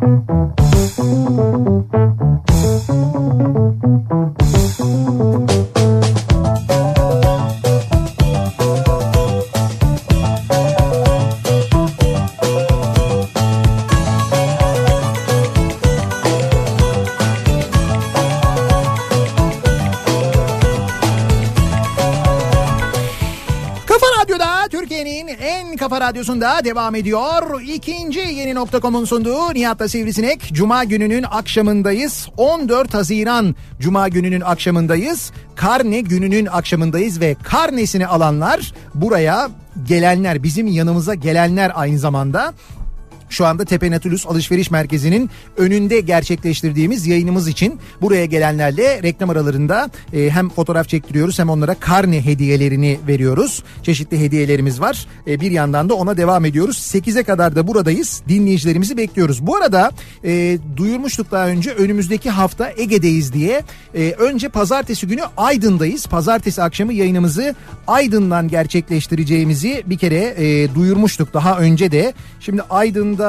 radyosunda 26.15 26.65
devam 26.65 26.95
ediyor. 26.95 27.61
İkinci 27.61 28.19
yeni 28.19 28.55
nokta.com'un 28.55 29.05
sunduğu 29.05 29.55
Nihat'la 29.55 29.89
Sivrisinek. 29.89 30.51
Cuma 30.53 30.85
gününün 30.85 31.23
akşamındayız. 31.23 32.29
14 32.37 32.95
Haziran 32.95 33.55
Cuma 33.81 34.09
gününün 34.09 34.41
akşamındayız. 34.41 35.33
Karne 35.57 36.01
gününün 36.01 36.47
akşamındayız 36.47 37.21
ve 37.21 37.37
karnesini 37.43 38.07
alanlar 38.07 38.73
buraya 38.95 39.49
gelenler 39.89 40.43
bizim 40.43 40.67
yanımıza 40.67 41.15
gelenler 41.15 41.73
aynı 41.75 41.99
zamanda 41.99 42.55
şu 43.35 43.47
anda 43.47 43.65
Tepe 43.65 43.91
Natulus 43.91 44.27
Alışveriş 44.27 44.71
Merkezi'nin 44.71 45.31
önünde 45.57 46.01
gerçekleştirdiğimiz 46.01 47.07
yayınımız 47.07 47.49
için 47.49 47.79
buraya 48.03 48.25
gelenlerle 48.25 49.03
reklam 49.03 49.31
aralarında 49.31 49.91
e, 50.13 50.31
hem 50.31 50.49
fotoğraf 50.49 50.89
çektiriyoruz 50.89 51.39
hem 51.39 51.51
onlara 51.51 51.75
karne 51.75 52.25
hediyelerini 52.25 52.99
veriyoruz. 53.09 53.63
Çeşitli 53.83 54.21
hediyelerimiz 54.21 54.81
var. 54.81 55.07
E, 55.27 55.41
bir 55.41 55.51
yandan 55.51 55.89
da 55.89 55.95
ona 55.95 56.17
devam 56.17 56.45
ediyoruz. 56.45 56.77
8'e 56.77 57.23
kadar 57.23 57.57
da 57.57 57.67
buradayız. 57.67 58.23
Dinleyicilerimizi 58.29 58.97
bekliyoruz. 58.97 59.47
Bu 59.47 59.57
arada 59.57 59.91
e, 60.25 60.59
duyurmuştuk 60.77 61.31
daha 61.31 61.47
önce 61.49 61.71
önümüzdeki 61.71 62.31
hafta 62.31 62.71
Ege'deyiz 62.77 63.33
diye. 63.33 63.63
E, 63.95 64.13
önce 64.19 64.49
pazartesi 64.49 65.07
günü 65.07 65.23
Aydın'dayız. 65.37 66.07
Pazartesi 66.07 66.63
akşamı 66.63 66.93
yayınımızı 66.93 67.55
Aydın'dan 67.87 68.49
gerçekleştireceğimizi 68.49 69.83
bir 69.87 69.99
kere 69.99 70.35
e, 70.39 70.75
duyurmuştuk 70.75 71.35
daha 71.35 71.59
önce 71.59 71.93
de. 71.93 72.15
Şimdi 72.41 72.63
Aydın'da 72.63 73.24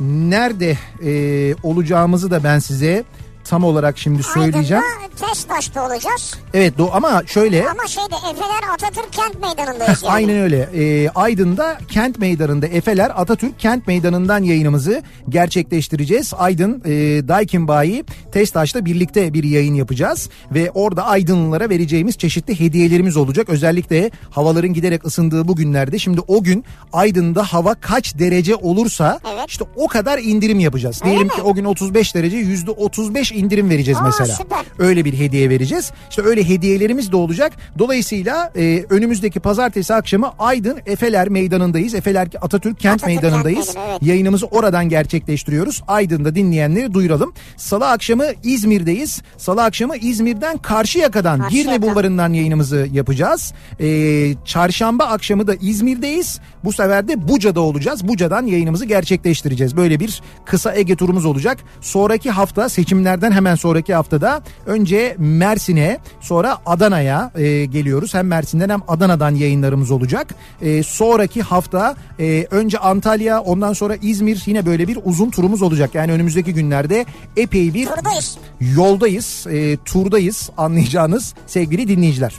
nerede 0.00 0.78
e, 1.04 1.54
olacağımızı 1.62 2.30
da 2.30 2.44
ben 2.44 2.58
size 2.58 3.04
tam 3.48 3.64
olarak 3.64 3.98
şimdi 3.98 4.22
söyleyeceğim. 4.22 4.82
Aydın'da 5.02 5.26
Testaş'ta 5.26 5.86
olacağız. 5.86 6.34
Evet 6.54 6.74
do- 6.78 6.90
ama 6.92 7.22
şöyle 7.26 7.68
Ama 7.68 7.86
şeyde 7.86 8.14
Efeler 8.30 8.72
Atatürk 8.74 9.12
Kent 9.12 9.40
Meydanı'ndayız 9.40 10.02
yani. 10.02 10.12
Aynen 10.14 10.36
öyle. 10.40 10.68
Ee, 10.74 11.08
Aydın'da 11.14 11.78
Kent 11.88 12.18
Meydanı'nda 12.18 12.66
Efeler 12.66 13.12
Atatürk 13.20 13.60
Kent 13.60 13.86
Meydanı'ndan 13.86 14.42
yayınımızı 14.42 15.02
gerçekleştireceğiz. 15.28 16.32
Aydın 16.38 16.82
e, 16.84 16.90
Daikin 17.28 17.68
Bayi 17.68 18.04
Testaş'ta 18.32 18.84
birlikte 18.84 19.34
bir 19.34 19.44
yayın 19.44 19.74
yapacağız. 19.74 20.28
Ve 20.54 20.70
orada 20.70 21.04
Aydınlılara 21.06 21.70
vereceğimiz 21.70 22.18
çeşitli 22.18 22.60
hediyelerimiz 22.60 23.16
olacak. 23.16 23.48
Özellikle 23.48 24.10
havaların 24.30 24.72
giderek 24.72 25.04
ısındığı 25.06 25.48
bu 25.48 25.56
günlerde. 25.56 25.98
Şimdi 25.98 26.20
o 26.28 26.42
gün 26.42 26.64
Aydın'da 26.92 27.42
hava 27.42 27.74
kaç 27.74 28.18
derece 28.18 28.54
olursa 28.54 29.20
Evet. 29.34 29.44
işte 29.48 29.64
o 29.76 29.86
kadar 29.88 30.18
indirim 30.18 30.60
yapacağız. 30.60 31.00
Diyelim 31.04 31.26
mi? 31.26 31.32
ki 31.32 31.42
o 31.42 31.54
gün 31.54 31.64
35 31.64 32.14
derece 32.14 32.36
%35 32.36 33.34
indirim 33.36 33.70
vereceğiz 33.70 34.00
Aa, 34.00 34.04
mesela. 34.04 34.34
süper. 34.34 34.64
Öyle 34.78 35.04
bir 35.04 35.18
hediye 35.18 35.50
vereceğiz. 35.50 35.92
İşte 36.10 36.22
öyle 36.22 36.48
hediyelerimiz 36.48 37.12
de 37.12 37.16
olacak. 37.16 37.52
Dolayısıyla 37.78 38.52
e, 38.56 38.84
önümüzdeki 38.90 39.40
pazartesi 39.40 39.94
akşamı 39.94 40.32
Aydın 40.38 40.78
Efeler 40.86 41.28
Meydanı'ndayız. 41.28 41.94
Efeler 41.94 42.28
Atatürk 42.40 42.80
Kent 42.80 42.94
Atatürk 42.94 43.22
Meydanı'ndayız. 43.22 43.74
Kent 43.74 43.86
evet. 43.90 44.02
Yayınımızı 44.02 44.46
oradan 44.46 44.88
gerçekleştiriyoruz. 44.88 45.82
Aydın'da 45.88 46.34
dinleyenleri 46.34 46.94
duyuralım. 46.94 47.32
Salı 47.56 47.88
akşamı 47.90 48.24
İzmir'deyiz. 48.42 49.22
Salı 49.36 49.64
akşamı 49.64 49.96
İzmir'den 49.96 50.58
Karşıyaka'dan 50.58 51.38
Karşıyaka. 51.40 51.76
Girne 51.76 51.82
Bulvarı'ndan 51.82 52.32
yayınımızı 52.32 52.88
yapacağız. 52.92 53.52
Ee, 53.80 54.34
çarşamba 54.44 55.04
akşamı 55.04 55.46
da 55.46 55.54
İzmir'deyiz. 55.54 56.40
Bu 56.64 56.72
sefer 56.72 57.08
de 57.08 57.28
Buca'da 57.28 57.60
olacağız. 57.60 58.08
Buca'dan 58.08 58.46
yayınımızı 58.46 58.84
gerçekleştireceğiz. 58.84 59.76
Böyle 59.76 60.00
bir 60.00 60.22
kısa 60.44 60.74
Ege 60.74 60.96
turumuz 60.96 61.24
olacak. 61.24 61.58
Sonraki 61.80 62.30
hafta 62.30 62.68
seçimlerden 62.68 63.25
hemen 63.32 63.54
sonraki 63.54 63.94
haftada 63.94 64.42
önce 64.66 65.16
Mersin'e 65.18 65.98
sonra 66.20 66.58
Adana'ya 66.66 67.30
e, 67.34 67.64
geliyoruz. 67.64 68.14
Hem 68.14 68.26
Mersin'den 68.26 68.68
hem 68.68 68.80
Adana'dan 68.88 69.34
yayınlarımız 69.34 69.90
olacak. 69.90 70.34
E, 70.62 70.82
sonraki 70.82 71.42
hafta 71.42 71.96
e, 72.18 72.46
önce 72.50 72.78
Antalya 72.78 73.40
ondan 73.40 73.72
sonra 73.72 73.96
İzmir 74.02 74.42
yine 74.46 74.66
böyle 74.66 74.88
bir 74.88 74.98
uzun 75.04 75.30
turumuz 75.30 75.62
olacak. 75.62 75.94
Yani 75.94 76.12
önümüzdeki 76.12 76.54
günlerde 76.54 77.06
epey 77.36 77.74
bir 77.74 77.86
Buradayız. 77.86 78.38
yoldayız, 78.60 79.46
e, 79.50 79.76
turdayız 79.76 80.50
anlayacağınız 80.56 81.34
sevgili 81.46 81.88
dinleyiciler. 81.88 82.32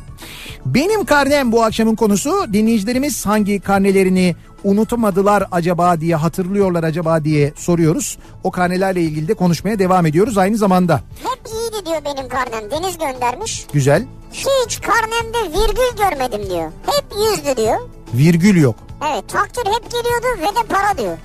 Benim 0.66 1.06
karnem 1.06 1.52
bu 1.52 1.64
akşamın 1.64 1.96
konusu. 1.96 2.54
Dinleyicilerimiz 2.54 3.26
hangi 3.26 3.60
karnelerini 3.60 4.36
unutmadılar 4.72 5.44
acaba 5.52 6.02
diye 6.02 6.16
hatırlıyorlar 6.16 6.84
acaba 6.84 7.24
diye 7.24 7.54
soruyoruz. 7.56 8.18
O 8.44 8.52
karnelerle 8.52 9.02
ilgili 9.02 9.28
de 9.28 9.34
konuşmaya 9.34 9.80
devam 9.80 10.06
ediyoruz 10.06 10.38
aynı 10.38 10.58
zamanda. 10.58 11.02
Hep 11.24 11.48
iyiydi 11.54 11.86
diyor 11.86 11.98
benim 12.06 12.30
karnem. 12.30 12.72
Deniz 12.72 12.98
göndermiş. 12.98 13.68
Güzel. 13.74 14.06
Hiç 14.32 14.82
karnemde 14.82 15.38
virgül 15.60 15.98
görmedim 15.98 16.50
diyor. 16.50 16.72
Hep 16.86 17.06
yüzdü 17.32 17.58
diyor. 17.58 17.78
Virgül 18.14 18.62
yok. 18.62 18.76
Evet 19.12 19.24
takdir 19.30 19.66
hep 19.72 19.92
geliyordu 19.92 20.28
ve 20.42 20.46
de 20.46 20.68
para 20.74 20.98
diyor. 20.98 21.18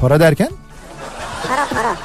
Para 0.00 0.20
derken 0.20 0.48
Para 1.48 1.66
para. 1.68 1.96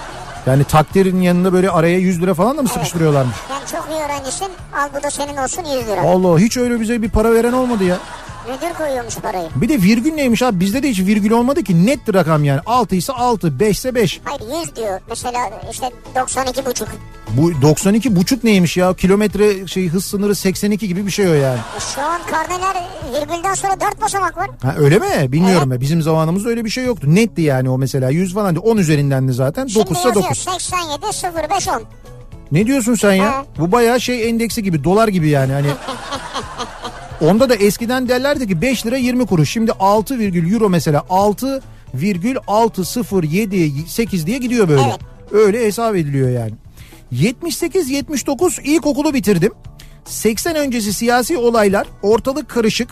yani 0.46 0.64
takdirin 0.64 1.22
yanında 1.22 1.54
böyle 1.54 1.70
araya 1.70 1.98
100 2.00 2.22
lira 2.22 2.34
falan 2.34 2.58
da 2.58 2.62
mı 2.62 2.70
sıkıştırıyorlarmış? 2.70 3.36
Yani 3.52 3.64
çok 3.72 3.88
iyi 3.92 4.04
öğrencisin 4.04 4.48
al 4.76 4.90
bu 5.00 5.04
da 5.04 5.12
senin 5.12 5.38
olsun 5.38 5.64
100 5.80 5.88
lira. 5.88 6.02
Allah 6.02 6.40
hiç 6.40 6.58
öyle 6.58 6.80
bize 6.80 7.02
bir 7.02 7.10
para 7.10 7.34
veren 7.34 7.54
olmadı 7.54 7.84
ya. 7.84 7.98
Müdür 8.48 8.74
koyuyormuş 8.78 9.16
parayı. 9.18 9.50
Bir 9.56 9.70
de 9.70 9.82
virgül 9.82 10.14
neymiş 10.14 10.42
abi 10.42 10.60
bizde 10.60 10.84
de 10.84 10.90
hiç 10.90 11.00
virgül 11.00 11.32
olmadı 11.32 11.64
ki 11.64 11.86
net 11.86 12.14
rakam 12.14 12.44
yani 12.44 12.60
6 12.66 12.96
ise 12.96 13.14
6 13.14 13.60
5 13.60 13.78
ise 13.78 13.96
5. 13.96 14.22
Hayır 14.24 14.42
100 14.66 14.76
diyor. 14.76 15.00
Mesela 15.10 15.50
işte 15.72 15.92
92 16.16 16.66
buçuk. 16.66 16.88
Bu 17.30 17.62
92 17.62 18.16
buçuk 18.16 18.44
neymiş 18.44 18.78
ya 18.78 18.94
kilometre 18.94 19.68
şey 19.68 19.88
hız 19.90 20.06
sınırı 20.06 20.36
82 20.36 20.88
gibi 20.88 21.06
bir 21.06 21.12
şey 21.12 21.28
o 21.28 21.34
yani. 21.34 21.60
E 21.78 21.80
Şu 21.96 22.02
an 22.02 22.22
karneler 22.32 22.76
virgülden 23.14 23.54
sonra 23.54 23.80
4 23.82 24.02
basamak 24.02 24.38
var. 24.38 24.50
Ha 24.62 24.76
öyle 24.78 25.00
mi? 25.00 25.32
Bilmiyorum 25.32 25.72
ben. 25.72 25.82
Bizim 25.82 26.02
zamanımızda 26.02 26.50
öyle 26.50 26.66
bir 26.66 26.70
şey 26.70 26.86
yoktu. 26.86 27.08
Netti 27.16 27.42
yani 27.42 27.70
o 27.70 27.78
mesela 27.78 28.10
100 28.10 28.34
falan 28.34 28.56
değil. 28.56 28.66
10 28.68 28.78
üzerinden 28.78 29.28
de 29.28 29.34
zaten. 29.34 29.68
Şimdi 29.68 29.86
9 29.86 29.98
ise 29.98 30.08
yazıyor 30.08 30.26
9. 30.26 30.38
87 30.38 31.06
05 31.54 31.68
10. 31.68 31.82
Ne 32.52 32.68
diyorsun 32.68 32.96
sen 32.96 33.14
ya? 33.14 33.26
Ha. 33.34 33.46
Bu 33.60 33.72
bayağı 33.72 34.02
şey 34.02 34.30
endeksi 34.30 34.64
gibi 34.64 34.84
dolar 34.84 35.08
gibi 35.08 35.30
yani 35.30 35.54
hani. 35.54 35.68
Onda 37.22 37.50
da 37.50 37.56
eskiden 37.56 38.10
derlerdi 38.10 38.48
ki 38.48 38.62
5 38.62 38.86
lira 38.86 38.98
20 38.98 39.26
kuruş. 39.26 39.50
Şimdi 39.50 39.72
6 39.72 40.20
virgül 40.20 40.54
euro 40.54 40.70
mesela 40.70 41.04
6 41.10 41.62
virgül 41.94 42.36
607 42.48 43.72
8 43.88 44.26
diye 44.28 44.38
gidiyor 44.38 44.70
böyle. 44.70 44.82
Evet. 44.82 45.00
Öyle 45.32 45.66
hesap 45.66 45.96
ediliyor 45.96 46.30
yani. 46.30 46.54
78-79 47.14 48.62
ilkokulu 48.62 49.14
bitirdim. 49.14 49.52
80 50.06 50.56
öncesi 50.56 50.94
siyasi 50.94 51.38
olaylar 51.38 51.88
ortalık 52.02 52.50
karışık. 52.50 52.90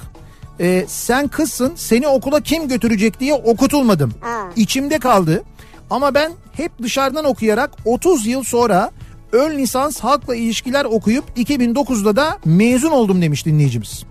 Ee, 0.60 0.86
sen 0.88 1.28
kızsın 1.28 1.74
seni 1.76 2.08
okula 2.08 2.42
kim 2.42 2.68
götürecek 2.68 3.20
diye 3.20 3.34
okutulmadım. 3.34 4.14
Ha. 4.22 4.50
İçimde 4.56 5.00
kaldı. 5.00 5.44
Ama 5.90 6.14
ben 6.14 6.32
hep 6.54 6.72
dışarıdan 6.82 7.26
okuyarak 7.26 7.72
30 7.86 8.26
yıl 8.28 8.44
sonra 8.44 8.92
ön 9.32 9.58
lisans 9.58 10.00
halkla 10.00 10.36
ilişkiler 10.36 10.86
okuyup 10.86 11.26
2009'da 11.38 12.16
da 12.16 12.40
mezun 12.46 12.92
oldum 12.92 13.22
demiş 13.22 13.46
dinleyicimiz. 13.46 14.04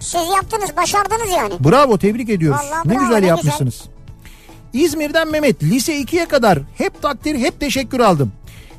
Siz 0.00 0.20
yaptınız 0.36 0.76
başardınız 0.76 1.30
yani. 1.36 1.54
Bravo 1.60 1.98
tebrik 1.98 2.30
ediyoruz. 2.30 2.60
Vallahi 2.60 2.88
ne 2.88 2.94
bravo, 2.94 3.00
güzel 3.00 3.20
ne 3.20 3.26
yapmışsınız. 3.26 3.82
İzmir'den 4.72 5.28
Mehmet 5.30 5.62
lise 5.62 6.00
2'ye 6.00 6.26
kadar 6.26 6.58
hep 6.78 7.02
takdir 7.02 7.38
hep 7.38 7.60
teşekkür 7.60 8.00
aldım. 8.00 8.32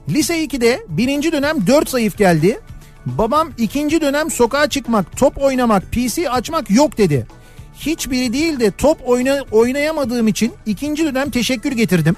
Lise 0.09 0.43
2'de 0.45 0.85
birinci 0.89 1.31
dönem 1.31 1.67
4 1.67 1.89
zayıf 1.89 2.17
geldi. 2.17 2.59
Babam 3.05 3.49
ikinci 3.57 4.01
dönem 4.01 4.31
sokağa 4.31 4.69
çıkmak, 4.69 5.17
top 5.17 5.37
oynamak, 5.37 5.91
PC 5.91 6.29
açmak 6.29 6.69
yok 6.69 6.97
dedi. 6.97 7.27
Hiçbiri 7.79 8.33
değil 8.33 8.59
de 8.59 8.71
top 8.71 8.97
oyna, 9.05 9.39
oynayamadığım 9.51 10.27
için 10.27 10.53
ikinci 10.65 11.05
dönem 11.05 11.29
teşekkür 11.29 11.71
getirdim. 11.71 12.15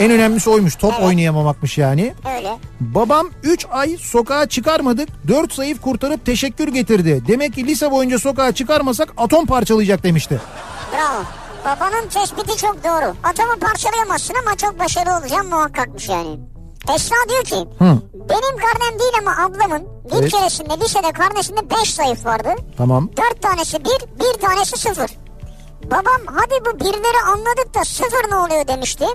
En 0.00 0.10
önemlisi 0.10 0.50
oymuş 0.50 0.76
top 0.76 1.02
oynayamamakmış 1.02 1.78
yani. 1.78 2.14
Öyle. 2.36 2.58
Babam 2.80 3.30
3 3.42 3.66
ay 3.70 3.96
sokağa 4.00 4.48
çıkarmadık 4.48 5.08
4 5.28 5.52
zayıf 5.54 5.80
kurtarıp 5.80 6.26
teşekkür 6.26 6.68
getirdi. 6.68 7.22
Demek 7.28 7.54
ki 7.54 7.66
lise 7.66 7.90
boyunca 7.90 8.18
sokağa 8.18 8.52
çıkarmasak 8.52 9.12
atom 9.16 9.46
parçalayacak 9.46 10.02
demişti. 10.02 10.40
Bravo. 10.92 11.22
Babanın 11.64 12.08
tespiti 12.08 12.56
çok 12.56 12.84
doğru. 12.84 13.14
Atomu 13.24 13.58
parçalayamazsın 13.60 14.34
ama 14.46 14.56
çok 14.56 14.78
başarılı 14.78 15.18
olacağım 15.18 15.46
muhakkakmış 15.48 16.08
yani. 16.08 16.38
Esra 16.94 17.16
diyor 17.28 17.44
ki 17.44 17.56
Hı. 17.78 17.98
benim 18.14 18.56
karnem 18.56 18.98
değil 19.00 19.12
ama 19.20 19.36
ablamın 19.44 19.82
bir 20.10 20.20
Evet. 20.20 20.32
keresinde 20.32 20.80
lisede 20.84 21.12
karnesinde 21.12 21.70
5 21.70 21.94
zayıf 21.94 22.26
vardı. 22.26 22.48
Tamam. 22.76 23.10
4 23.32 23.42
tanesi 23.42 23.78
1 23.84 23.84
bir 24.20 24.40
tanesi 24.40 24.78
0. 24.78 25.10
Babam 25.84 26.20
hadi 26.26 26.54
bu 26.64 26.80
birleri 26.80 27.22
anladık 27.32 27.74
da 27.74 27.84
0 27.84 28.30
ne 28.30 28.36
oluyor 28.36 28.68
demişti. 28.68 29.06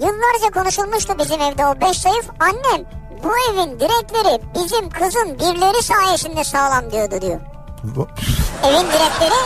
Yıllarca 0.00 0.60
konuşulmuştu 0.60 1.12
bizim 1.18 1.40
evde 1.40 1.66
o 1.66 1.80
5 1.80 1.96
zayıf. 2.00 2.26
Annem 2.40 2.86
bu 3.24 3.28
evin 3.50 3.80
direkleri 3.80 4.42
bizim 4.54 4.90
kızın 4.90 5.34
birleri 5.38 5.82
sayesinde 5.82 6.44
sağlam 6.44 6.90
diyordu 6.90 7.14
diyor. 7.20 7.40
Evin 8.64 8.86
direkleri 8.86 9.40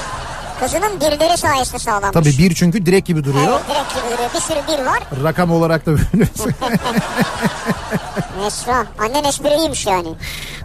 kızının 0.60 1.00
birleri 1.00 1.36
sayesinde 1.38 1.78
sağlammış. 1.78 2.12
Tabii 2.12 2.38
bir 2.38 2.54
çünkü 2.54 2.86
direk 2.86 3.06
gibi 3.06 3.24
duruyor. 3.24 3.60
Evet 3.66 3.76
direkt 3.76 3.94
gibi 3.94 4.14
duruyor. 4.16 4.30
Bir 4.34 4.40
sürü 4.40 4.78
bir 4.78 4.84
var. 4.86 5.02
Rakam 5.24 5.50
olarak 5.50 5.86
da 5.86 5.90
böyle. 5.90 6.24
Esra. 8.46 8.86
Annen 8.98 9.24
espriymiş 9.24 9.86
yani. 9.86 10.08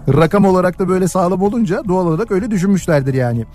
rakam 0.07 0.45
olarak 0.45 0.79
da 0.79 0.87
böyle 0.89 1.07
sağlam 1.07 1.41
olunca 1.41 1.81
doğal 1.87 2.07
olarak 2.07 2.31
öyle 2.31 2.51
düşünmüşlerdir 2.51 3.13
yani. 3.13 3.45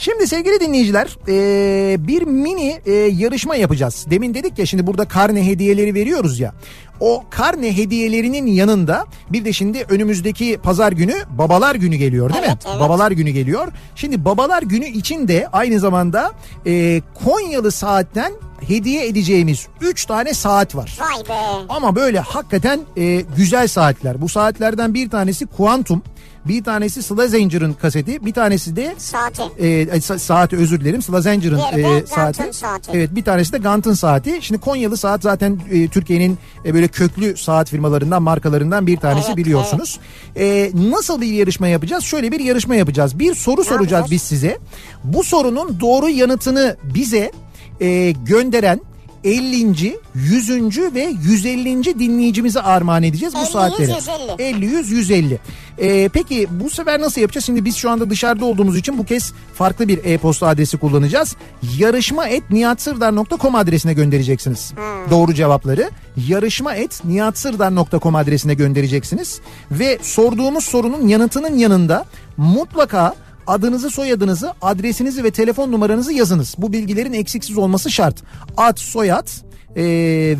Şimdi 0.00 0.26
sevgili 0.26 0.60
dinleyiciler 0.60 1.16
eee, 1.28 1.96
bir 2.06 2.22
mini 2.22 2.80
eee, 2.86 2.94
yarışma 2.94 3.56
yapacağız. 3.56 4.06
Demin 4.10 4.34
dedik 4.34 4.58
ya 4.58 4.66
şimdi 4.66 4.86
burada 4.86 5.08
karne 5.08 5.46
hediyeleri 5.46 5.94
veriyoruz 5.94 6.40
ya. 6.40 6.54
O 7.00 7.24
karne 7.30 7.76
hediyelerinin 7.76 8.46
yanında 8.46 9.06
bir 9.32 9.44
de 9.44 9.52
şimdi 9.52 9.86
önümüzdeki 9.88 10.58
pazar 10.62 10.92
günü 10.92 11.14
babalar 11.38 11.74
günü 11.74 11.96
geliyor 11.96 12.32
değil 12.32 12.42
mi? 12.42 12.48
Evet, 12.50 12.64
evet. 12.70 12.80
Babalar 12.80 13.10
günü 13.10 13.30
geliyor. 13.30 13.68
Şimdi 13.94 14.24
babalar 14.24 14.62
günü 14.62 14.86
için 14.86 15.28
de 15.28 15.48
aynı 15.52 15.80
zamanda 15.80 16.32
eee, 16.64 17.02
Konyalı 17.24 17.72
saatten 17.72 18.32
hediye 18.68 19.06
edeceğimiz 19.06 19.66
3 19.80 20.04
tane 20.06 20.34
saat 20.34 20.76
var. 20.76 20.98
Vay 21.00 21.28
be. 21.28 21.40
Ama 21.68 21.96
böyle 21.96 22.20
hakikaten 22.20 22.80
e, 22.96 23.20
güzel 23.36 23.68
saatler. 23.68 24.20
Bu 24.20 24.28
saatlerden 24.28 24.94
bir 24.94 25.10
tanesi 25.10 25.46
Quantum, 25.46 26.02
bir 26.44 26.64
tanesi 26.64 27.02
Slazenger'ın 27.02 27.72
kaseti, 27.72 28.26
bir 28.26 28.32
tanesi 28.32 28.76
de 28.76 28.94
Saati. 28.98 29.42
e, 29.58 29.68
e, 29.68 29.84
sa- 29.84 30.18
saati 30.18 30.56
özür 30.56 30.80
dilerim. 30.80 31.02
Diğeri 31.02 31.84
de 31.84 31.98
e, 31.98 32.06
saati. 32.06 32.52
saati. 32.52 32.90
Evet 32.94 33.14
bir 33.14 33.24
tanesi 33.24 33.52
de 33.52 33.58
Gant'ın 33.58 33.94
saati. 33.94 34.38
Şimdi 34.40 34.60
Konyalı 34.60 34.96
saat 34.96 35.22
zaten 35.22 35.60
e, 35.70 35.88
Türkiye'nin 35.88 36.38
e, 36.64 36.74
böyle 36.74 36.88
köklü 36.92 37.36
saat 37.36 37.70
firmalarından, 37.70 38.22
markalarından 38.22 38.86
bir 38.86 38.96
tanesi 38.96 39.26
Evet, 39.26 39.36
biliyorsunuz. 39.36 39.98
E, 40.36 40.70
nasıl 40.74 41.20
bir 41.20 41.26
yarışma 41.26 41.68
yapacağız? 41.68 42.04
Şöyle 42.04 42.32
bir 42.32 42.40
yarışma 42.40 42.74
yapacağız. 42.74 43.18
Bir 43.18 43.34
soru 43.34 43.64
soracağız 43.64 43.80
yapacağız? 43.80 44.10
biz 44.10 44.22
size. 44.22 44.58
Bu 45.04 45.24
sorunun 45.24 45.80
doğru 45.80 46.08
yanıtını 46.08 46.76
bize 46.94 47.32
e, 47.80 48.10
gönderen 48.10 48.80
50. 49.24 50.00
100. 50.14 50.50
ve 50.94 51.14
150. 51.22 51.98
dinleyicimize 51.98 52.60
armağan 52.60 53.02
edeceğiz 53.02 53.34
bu 53.34 53.38
50, 53.38 53.46
saatleri. 53.46 53.90
150. 53.90 54.42
50 54.42 54.66
100 54.66 54.90
150. 54.90 55.38
Ee, 55.78 56.08
peki 56.08 56.46
bu 56.50 56.70
sefer 56.70 57.00
nasıl 57.00 57.20
yapacağız? 57.20 57.44
Şimdi 57.44 57.64
biz 57.64 57.76
şu 57.76 57.90
anda 57.90 58.10
dışarıda 58.10 58.44
olduğumuz 58.44 58.76
için 58.76 58.98
bu 58.98 59.04
kez 59.04 59.32
farklı 59.54 59.88
bir 59.88 60.04
e-posta 60.04 60.48
adresi 60.48 60.76
kullanacağız. 60.76 61.36
Yarışma 61.78 62.28
et 62.28 62.50
niyatsırdar.com 62.50 63.54
adresine 63.54 63.94
göndereceksiniz. 63.94 64.72
Doğru 65.10 65.34
cevapları. 65.34 65.90
Yarışma 66.28 66.74
et 66.74 67.04
niyatsırdar.com 67.04 68.14
adresine 68.14 68.54
göndereceksiniz. 68.54 69.40
Ve 69.70 69.98
sorduğumuz 70.02 70.64
sorunun 70.64 71.08
yanıtının 71.08 71.58
yanında 71.58 72.04
mutlaka 72.36 73.14
adınızı, 73.50 73.90
soyadınızı, 73.90 74.52
adresinizi 74.62 75.24
ve 75.24 75.30
telefon 75.30 75.72
numaranızı 75.72 76.12
yazınız. 76.12 76.54
Bu 76.58 76.72
bilgilerin 76.72 77.12
eksiksiz 77.12 77.58
olması 77.58 77.90
şart. 77.90 78.22
Ad, 78.56 78.76
soyad, 78.76 79.28
Ee, 79.76 79.82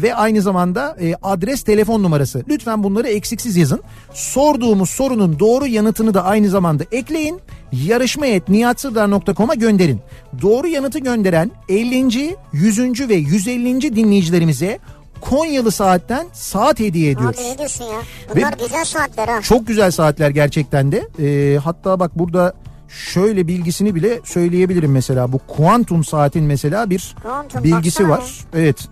ve 0.02 0.14
aynı 0.14 0.42
zamanda 0.42 0.96
e, 1.00 1.14
adres 1.22 1.62
telefon 1.62 2.02
numarası. 2.02 2.44
Lütfen 2.48 2.84
bunları 2.84 3.08
eksiksiz 3.08 3.56
yazın. 3.56 3.80
Sorduğumuz 4.14 4.90
sorunun 4.90 5.38
doğru 5.38 5.66
yanıtını 5.66 6.14
da 6.14 6.24
aynı 6.24 6.48
zamanda 6.48 6.84
ekleyin. 6.92 7.40
Yarışma.niyatsırdar.com'a 7.72 9.54
gönderin. 9.54 10.00
Doğru 10.42 10.68
yanıtı 10.68 10.98
gönderen 10.98 11.50
50. 11.68 12.36
100. 12.52 13.08
ve 13.08 13.14
150. 13.14 13.96
dinleyicilerimize 13.96 14.78
Konyalı 15.20 15.70
Saat'ten 15.70 16.26
saat 16.32 16.80
hediye 16.80 17.10
ediyoruz. 17.10 17.38
Abi 17.40 17.48
ne 17.48 17.58
diyorsun 17.58 17.84
ya? 17.84 18.00
Bunlar 18.36 18.52
Ve- 18.52 18.64
güzel 18.64 18.84
saatler 18.84 19.28
ha. 19.28 19.42
Çok 19.42 19.66
güzel 19.66 19.90
saatler 19.90 20.30
gerçekten 20.30 20.92
de. 20.92 21.08
Ee, 21.20 21.58
hatta 21.58 22.00
bak 22.00 22.18
burada 22.18 22.54
şöyle 22.90 23.46
bilgisini 23.46 23.94
bile 23.94 24.20
söyleyebilirim 24.24 24.92
mesela. 24.92 25.32
Bu 25.32 25.38
kuantum 25.38 26.04
saatin 26.04 26.44
mesela 26.44 26.90
bir 26.90 27.14
Kuantum, 27.22 27.64
bilgisi 27.64 28.08
baksana 28.08 28.08
var. 28.08 28.44
Evet. 28.54 28.88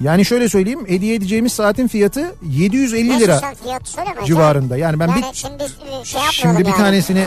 Yani 0.00 0.24
şöyle 0.24 0.48
söyleyeyim 0.48 0.86
hediye 0.86 1.14
edeceğimiz 1.14 1.52
saatin 1.52 1.88
fiyatı 1.88 2.34
750 2.42 3.08
Neyse 3.08 3.24
lira 3.24 3.40
fiyatı 3.62 4.26
civarında. 4.26 4.76
Yani 4.76 5.00
ben 5.00 5.08
yani 5.08 5.22
bir 5.22 5.34
şimdi 5.34 5.62
e, 5.62 6.04
şey 6.04 6.20
şimdi 6.30 6.58
bir 6.58 6.64
yani. 6.64 6.76
tanesini 6.76 7.24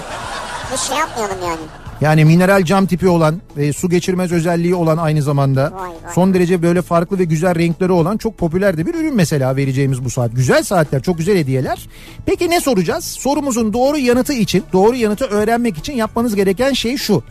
Bir 0.72 0.78
şey 0.78 0.97
yapmayalım 0.97 1.38
yani. 1.43 1.59
yani 2.01 2.26
mineral 2.26 2.64
cam 2.64 2.86
tipi 2.86 3.07
olan 3.07 3.41
ve 3.57 3.74
su 3.74 3.89
geçirmez 3.89 4.32
özelliği 4.32 4.76
olan 4.76 4.97
aynı 4.97 5.22
zamanda 5.22 5.72
Vay 5.76 5.89
vay. 5.89 6.14
son 6.16 6.34
derece 6.34 6.61
böyle 6.61 6.82
farklı 6.82 7.20
ve 7.20 7.24
güzel 7.24 7.55
renkleri 7.55 7.91
olan 7.91 8.18
çok 8.18 8.38
popüler 8.38 8.78
de 8.78 8.86
bir 8.86 8.93
ürün 8.95 9.16
mesela 9.16 9.55
vereceğimiz 9.55 10.05
bu 10.05 10.09
saat. 10.09 10.32
Güzel 10.36 10.64
saatler, 10.64 11.01
çok 11.01 11.18
güzel 11.18 11.38
hediyeler. 11.38 11.88
Peki 12.26 12.49
ne 12.49 12.61
soracağız? 12.61 13.05
Sorumuzun 13.05 13.74
doğru 13.74 13.97
yanıtı 13.97 14.34
için, 14.34 14.64
doğru 14.74 14.95
yanıtı 14.95 15.26
öğrenmek 15.26 15.78
için 15.78 15.93
yapmanız 15.93 16.36
gereken 16.36 16.74
şey 16.74 16.97
şu. 16.97 17.24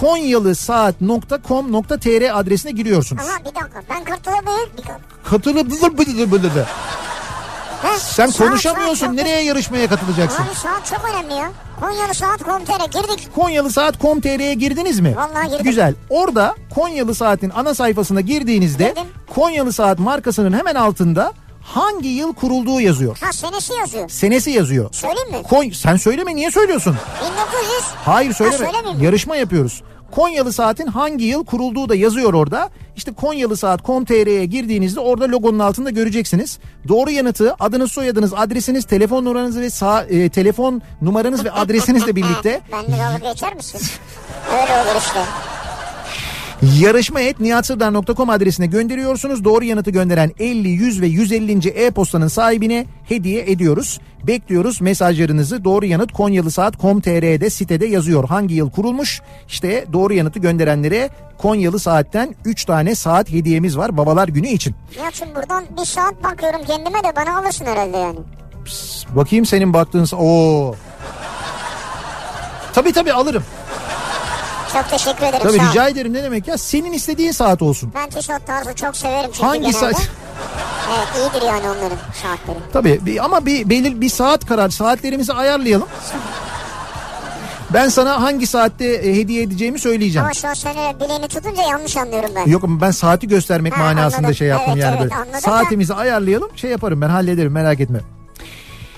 konyalısaat.com.tr 0.00 2.38
adresine 2.40 2.72
giriyorsunuz. 2.72 3.22
Ama 3.24 3.38
bir 3.40 3.44
dakika 3.60 3.82
ben 3.90 4.04
katılabilir 4.04 4.68
bir 4.72 4.78
dakika. 4.78 4.98
Katılıp 5.24 5.70
Sen 7.98 8.26
Saat, 8.26 8.48
konuşamıyorsun. 8.48 9.06
saat 9.06 9.14
Nereye 9.14 9.42
yarışmaya 9.44 9.88
katılacaksın? 9.88 10.42
Abi 10.42 10.54
saat 10.54 10.86
çok 10.86 11.10
önemli 11.14 11.34
ya. 11.34 11.50
Konyalı 11.80 12.14
saat 12.14 12.42
komtere 12.42 12.84
girdik. 12.86 13.34
Konyalısaat.com.tr'ye 13.34 14.54
girdiniz 14.54 15.00
mi? 15.00 15.16
Vallahi 15.16 15.48
girdim. 15.50 15.64
Güzel. 15.64 15.94
Orada 16.10 16.54
Konyalı 16.74 17.14
Saat'in 17.14 17.50
ana 17.50 17.74
sayfasına 17.74 18.20
girdiğinizde 18.20 18.88
Girdim. 18.88 19.04
Konyalı 19.34 19.72
Saat 19.72 19.98
markasının 19.98 20.52
hemen 20.58 20.74
altında 20.74 21.32
hangi 21.62 22.08
yıl 22.08 22.34
kurulduğu 22.34 22.80
yazıyor. 22.80 23.18
Ha 23.20 23.32
senesi 23.32 23.72
yazıyor. 23.72 24.08
Senesi 24.08 24.50
yazıyor. 24.50 24.88
Söyleyeyim 24.92 25.30
mi? 25.30 25.42
Kon 25.42 25.70
sen 25.70 25.96
söyleme 25.96 26.36
niye 26.36 26.50
söylüyorsun? 26.50 26.96
1900. 27.20 27.82
Hayır 28.04 28.32
söyleme. 28.32 28.56
söylemeyeyim 28.58 28.98
mi? 28.98 29.04
Yarışma 29.04 29.36
yapıyoruz. 29.36 29.82
Konyalı 30.10 30.52
Saat'in 30.52 30.86
hangi 30.86 31.24
yıl 31.24 31.44
kurulduğu 31.44 31.88
da 31.88 31.94
yazıyor 31.94 32.34
orada. 32.34 32.70
İşte 32.96 33.12
Konyalı 33.12 33.56
Saat.com.tr'ye 33.56 34.44
girdiğinizde 34.44 35.00
orada 35.00 35.24
logonun 35.28 35.58
altında 35.58 35.90
göreceksiniz. 35.90 36.58
Doğru 36.88 37.10
yanıtı 37.10 37.54
adınız, 37.60 37.92
soyadınız, 37.92 38.34
adresiniz, 38.34 38.84
telefon 38.84 39.24
numaranız 39.24 39.58
ve 39.58 39.70
sağ, 39.70 40.02
e, 40.02 40.28
telefon 40.28 40.82
numaranız 41.02 41.44
ve 41.44 41.50
adresinizle 41.50 42.16
birlikte 42.16 42.60
Benle 42.72 42.98
dalga 42.98 43.32
geçer 43.32 43.54
misin? 43.54 43.80
Öyle 44.52 44.72
olur 44.72 45.00
işte. 45.00 45.20
Yarışma 46.72 47.20
et 47.20 47.40
niyatsırdar.com 47.40 48.30
adresine 48.30 48.66
gönderiyorsunuz. 48.66 49.44
Doğru 49.44 49.64
yanıtı 49.64 49.90
gönderen 49.90 50.32
50, 50.38 50.68
100 50.68 51.00
ve 51.00 51.06
150. 51.06 51.68
e-postanın 51.68 52.28
sahibine 52.28 52.86
hediye 53.08 53.50
ediyoruz. 53.50 54.00
Bekliyoruz 54.22 54.80
mesajlarınızı. 54.80 55.64
Doğru 55.64 55.86
yanıt 55.86 56.12
Konyalı 56.12 56.50
Saat.com.tr'de 56.50 57.50
sitede 57.50 57.86
yazıyor. 57.86 58.28
Hangi 58.28 58.54
yıl 58.54 58.70
kurulmuş? 58.70 59.22
İşte 59.48 59.84
doğru 59.92 60.14
yanıtı 60.14 60.38
gönderenlere 60.38 61.10
Konyalı 61.38 61.78
Saat'ten 61.78 62.34
3 62.44 62.64
tane 62.64 62.94
saat 62.94 63.30
hediyemiz 63.30 63.78
var 63.78 63.96
babalar 63.96 64.28
günü 64.28 64.48
için. 64.48 64.74
Nihat'cığım 64.96 65.28
buradan 65.34 65.64
bir 65.80 65.84
saat 65.84 66.24
bakıyorum 66.24 66.60
kendime 66.66 67.04
de 67.04 67.16
bana 67.16 67.38
alırsın 67.38 67.66
herhalde 67.66 67.96
yani. 67.96 68.18
Bakayım 69.16 69.46
senin 69.46 69.72
baktığın... 69.72 70.16
Oo. 70.16 70.74
Tabii 72.74 72.92
tabii 72.92 73.12
alırım. 73.12 73.42
Çok 74.74 74.90
teşekkür 74.90 75.22
ederim 75.26 75.40
Tabii 75.42 75.68
rica 75.70 75.88
ederim 75.88 76.12
ne 76.12 76.22
demek 76.22 76.48
ya. 76.48 76.58
Senin 76.58 76.92
istediğin 76.92 77.32
saat 77.32 77.62
olsun. 77.62 77.92
Ben 77.94 78.10
tişört 78.10 78.46
tarzı 78.46 78.74
çok 78.74 78.96
severim 78.96 79.30
çünkü 79.32 79.46
Hangi 79.46 79.60
genelde. 79.60 79.78
saat? 79.78 80.08
Evet 80.96 81.08
iyidir 81.34 81.46
yani 81.46 81.62
onların 81.68 81.98
saatleri. 82.22 82.58
Tabii 82.72 83.00
bir- 83.06 83.24
ama 83.24 83.46
bir 83.46 83.70
belir 83.70 84.00
bir 84.00 84.08
saat 84.08 84.46
karar 84.46 84.68
saatlerimizi 84.70 85.32
ayarlayalım. 85.32 85.88
Ben 87.72 87.88
sana 87.88 88.22
hangi 88.22 88.46
saatte 88.46 88.84
e, 88.86 89.16
hediye 89.16 89.42
edeceğimi 89.42 89.78
söyleyeceğim. 89.78 90.24
Ama 90.24 90.34
şu 90.34 90.48
an 90.48 90.54
seni 90.54 91.00
bileğini 91.00 91.28
tutunca 91.28 91.62
yanlış 91.62 91.96
anlıyorum 91.96 92.30
ben. 92.36 92.46
Yok 92.50 92.64
ama 92.64 92.80
ben 92.80 92.90
saati 92.90 93.28
göstermek 93.28 93.72
Ha, 93.78 93.82
manasında 93.82 94.16
anladım. 94.18 94.34
şey 94.34 94.48
yaptım 94.48 94.72
Evet, 94.72 94.82
yani 94.82 94.90
evet, 94.92 95.02
böyle. 95.02 95.14
anladım 95.14 95.32
da- 95.34 95.40
Saatimizi 95.40 95.94
ayarlayalım 95.94 96.50
şey 96.56 96.70
yaparım 96.70 97.00
ben 97.00 97.08
hallederim 97.08 97.52
merak 97.52 97.80
etme. 97.80 97.98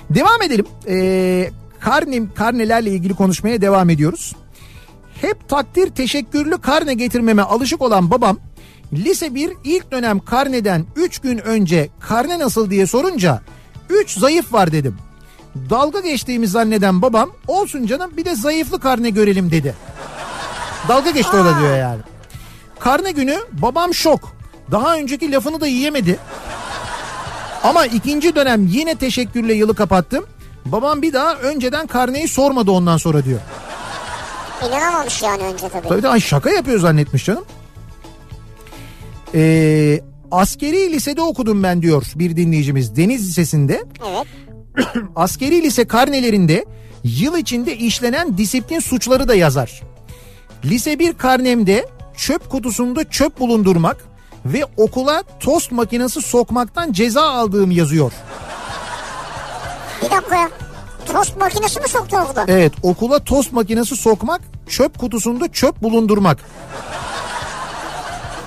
Devam 0.09 0.41
edelim. 0.41 0.65
Ee, 0.87 1.49
karne, 1.79 2.21
karnelerle 2.35 2.89
ilgili 2.89 3.13
konuşmaya 3.15 3.61
devam 3.61 3.89
ediyoruz. 3.89 4.35
Hep 5.21 5.49
takdir 5.49 5.89
teşekkürlü 5.89 6.57
karne 6.61 6.93
getirmeme 6.93 7.41
alışık 7.41 7.81
olan 7.81 8.11
babam 8.11 8.37
lise 8.93 9.35
1 9.35 9.51
ilk 9.63 9.91
dönem 9.91 10.19
karneden 10.19 10.85
3 10.95 11.19
gün 11.19 11.37
önce 11.37 11.89
karne 11.99 12.39
nasıl 12.39 12.69
diye 12.69 12.87
sorunca 12.87 13.41
3 13.89 14.11
zayıf 14.17 14.53
var 14.53 14.71
dedim. 14.71 14.97
Dalga 15.69 15.99
geçtiğimi 15.99 16.47
zanneden 16.47 17.01
babam 17.01 17.31
olsun 17.47 17.85
canım 17.85 18.11
bir 18.17 18.25
de 18.25 18.35
zayıflı 18.35 18.79
karne 18.79 19.09
görelim 19.09 19.51
dedi. 19.51 19.75
Dalga 20.87 21.09
geçti 21.09 21.37
o 21.37 21.45
da 21.45 21.59
diyor 21.59 21.77
yani. 21.77 22.01
Karne 22.79 23.11
günü 23.11 23.37
babam 23.51 23.93
şok. 23.93 24.37
Daha 24.71 24.95
önceki 24.95 25.31
lafını 25.31 25.61
da 25.61 25.67
yiyemedi. 25.67 26.19
Ama 27.63 27.85
ikinci 27.85 28.35
dönem 28.35 28.67
yine 28.67 28.95
teşekkürle 28.95 29.53
yılı 29.53 29.75
kapattım. 29.75 30.25
Babam 30.65 31.01
bir 31.01 31.13
daha 31.13 31.35
önceden 31.35 31.87
karneyi 31.87 32.27
sormadı 32.27 32.71
ondan 32.71 32.97
sonra 32.97 33.25
diyor. 33.25 33.39
İnanamamış 34.65 35.21
yani 35.21 35.43
önce 35.43 35.69
tabii. 35.69 35.87
Tabii 35.87 36.03
de 36.03 36.07
ay 36.07 36.19
şaka 36.19 36.49
yapıyor 36.49 36.79
zannetmiş 36.79 37.25
canım. 37.25 37.45
Ee, 39.35 40.01
askeri 40.31 40.91
lisede 40.91 41.21
okudum 41.21 41.63
ben 41.63 41.81
diyor 41.81 42.05
bir 42.15 42.35
dinleyicimiz 42.35 42.95
Deniz 42.95 43.29
Lisesi'nde. 43.29 43.83
Evet. 44.09 44.27
Askeri 45.15 45.63
lise 45.63 45.87
karnelerinde 45.87 46.65
yıl 47.03 47.37
içinde 47.37 47.77
işlenen 47.77 48.37
disiplin 48.37 48.79
suçları 48.79 49.27
da 49.27 49.35
yazar. 49.35 49.81
Lise 50.65 50.99
1 50.99 51.13
karnemde 51.13 51.89
çöp 52.17 52.49
kutusunda 52.49 53.09
çöp 53.09 53.39
bulundurmak 53.39 53.97
ve 54.45 54.65
okula 54.77 55.23
tost 55.39 55.71
makinesi 55.71 56.21
sokmaktan 56.21 56.91
ceza 56.91 57.21
aldığım 57.21 57.71
yazıyor. 57.71 58.11
Bir 60.01 60.11
dakika 60.11 60.35
ya. 60.35 60.49
Tost 61.13 61.37
makinesi 61.37 61.79
mi 61.79 61.89
soktu 61.89 62.17
okula? 62.17 62.45
Evet 62.47 62.73
okula 62.83 63.19
tost 63.23 63.51
makinesi 63.53 63.95
sokmak, 63.95 64.41
çöp 64.69 64.99
kutusunda 64.99 65.51
çöp 65.51 65.81
bulundurmak. 65.81 66.37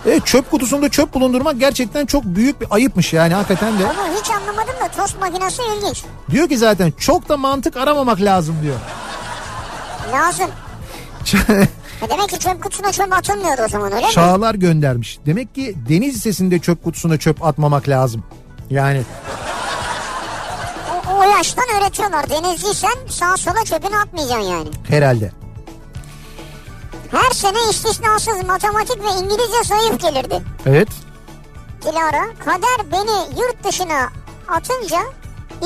Evet 0.06 0.26
çöp 0.26 0.50
kutusunda 0.50 0.88
çöp 0.88 1.14
bulundurmak 1.14 1.61
gerçekten 1.61 2.06
çok 2.06 2.24
büyük 2.24 2.61
bir 2.61 2.66
ayıpmış 2.70 3.12
yani 3.12 3.34
hakikaten 3.34 3.78
de. 3.78 3.84
Ama 3.84 4.02
hiç 4.20 4.30
anlamadım 4.30 4.74
da 4.84 4.88
tost 5.02 5.20
makinesi 5.20 5.62
ilginç. 5.76 6.04
Diyor 6.30 6.48
ki 6.48 6.58
zaten 6.58 6.90
çok 6.98 7.28
da 7.28 7.36
mantık 7.36 7.76
aramamak 7.76 8.20
lazım 8.20 8.56
diyor. 8.62 8.76
Lazım. 10.12 10.50
E 12.06 12.11
demek 12.11 12.28
ki 12.28 12.38
çöp 12.38 12.62
kutusuna 12.62 12.92
çöp 12.92 13.12
atılmıyordu 13.12 13.62
o 13.64 13.68
zaman 13.68 13.92
öyle 13.92 14.06
mi? 14.06 14.12
Çağlar 14.12 14.54
göndermiş. 14.54 15.18
Demek 15.26 15.54
ki 15.54 15.74
deniz 15.88 16.14
lisesinde 16.14 16.58
çöp 16.58 16.84
kutusuna 16.84 17.18
çöp 17.18 17.44
atmamak 17.44 17.88
lazım. 17.88 18.24
Yani 18.70 19.02
yaştan 21.41 21.64
öğretiyorlar. 21.80 22.30
Denizliysen 22.30 22.95
sağa 23.09 23.36
sola 23.36 23.64
çöpünü 23.64 23.97
atmayacaksın 23.97 24.51
yani. 24.51 24.68
herhalde. 24.88 25.32
Her 27.11 27.30
sene 27.30 27.59
istisnasız 27.70 28.45
matematik 28.47 28.99
ve 29.05 29.09
İngilizce 29.09 29.62
zayıf 29.64 30.01
gelirdi. 30.01 30.43
Evet. 30.66 30.88
Dilara, 31.82 32.24
kader 32.45 32.93
beni 32.93 33.41
yurt 33.41 33.64
dışına 33.64 34.09
atınca 34.49 34.99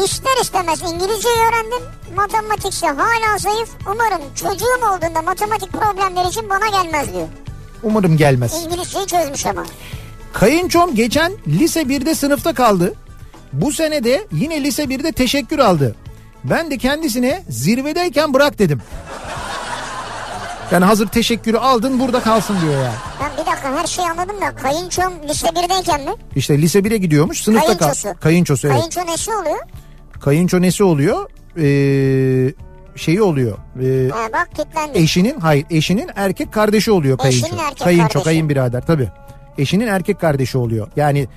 ister 0.05 0.43
istemez 0.43 0.83
İngilizceyi 0.83 1.37
öğrendim. 1.37 1.83
Matematikse 2.17 2.87
hala 2.87 3.39
zayıf. 3.39 3.69
Umarım 3.93 4.35
çocuğum 4.35 4.87
olduğunda 4.95 5.23
matematik 5.23 5.73
problemleri 5.73 6.29
için 6.29 6.51
bana 6.51 6.83
gelmez 6.83 7.13
diyor. 7.15 7.29
Umarım 7.83 8.17
gelmez. 8.17 8.65
İngilizceyi 8.65 9.07
çözmüş 9.07 9.47
ama. 9.47 9.65
Kayınçom 10.33 10.95
geçen 10.95 11.33
lise 11.47 11.83
1'de 11.83 12.15
sınıfta 12.15 12.55
kaldı. 12.55 12.95
Bu 13.61 13.73
sene 13.73 14.05
de 14.05 14.27
yine 14.33 14.63
lise 14.65 14.85
1'de 14.85 15.13
teşekkür 15.13 15.59
aldı. 15.59 15.95
Ben 16.45 16.71
de 16.71 16.79
kendisine 16.79 17.43
zirvedeyken 17.49 18.35
bırak 18.35 18.59
dedim. 18.59 18.81
Yani 20.73 20.85
hazır 20.85 21.07
teşekkürü 21.09 21.57
aldın 21.59 22.01
burada 22.01 22.21
kalsın 22.21 22.57
diyor 22.61 22.73
yani. 22.85 22.95
Ben 23.23 23.33
bir 23.33 23.51
dakika 23.51 23.79
her 23.81 23.87
şeyi 23.87 24.09
anladım 24.11 24.37
da 24.41 24.55
kayınçom 24.55 25.13
lise 25.29 25.47
1'deyken 25.47 26.05
mi? 26.05 26.11
İşte 26.37 26.59
lise 26.63 26.79
1'e 26.79 26.97
gidiyormuş 26.97 27.43
sınıfta 27.43 27.77
kal. 27.79 27.93
Kayınçosu. 27.93 28.21
Kayınçosu 28.21 28.67
evet. 28.69 28.77
Kayınço 28.77 29.07
nesi 29.13 29.31
oluyor? 29.35 29.59
Kayınço 30.21 30.61
nesi 30.63 30.85
oluyor? 30.85 31.31
Ee, 31.59 32.55
şeyi 32.97 33.23
oluyor. 33.23 33.59
Ee, 33.83 34.11
Ha, 34.11 34.29
bak 34.33 34.49
kilitlendi. 34.57 34.99
eşinin 34.99 35.41
hayır 35.41 35.67
eşinin 35.71 36.11
erkek 36.17 36.53
kardeşi 36.53 36.91
oluyor 36.93 37.19
kayınço. 37.19 37.47
Eşinin 37.47 37.59
erkek 37.61 37.79
kayınço 37.79 38.03
kardeşi. 38.09 38.25
kayınbirader 38.25 38.87
tabii. 38.87 39.09
eşinin 39.59 39.87
erkek 39.87 40.21
kardeşi 40.21 40.59
oluyor. 40.59 40.89
Yani 40.97 41.29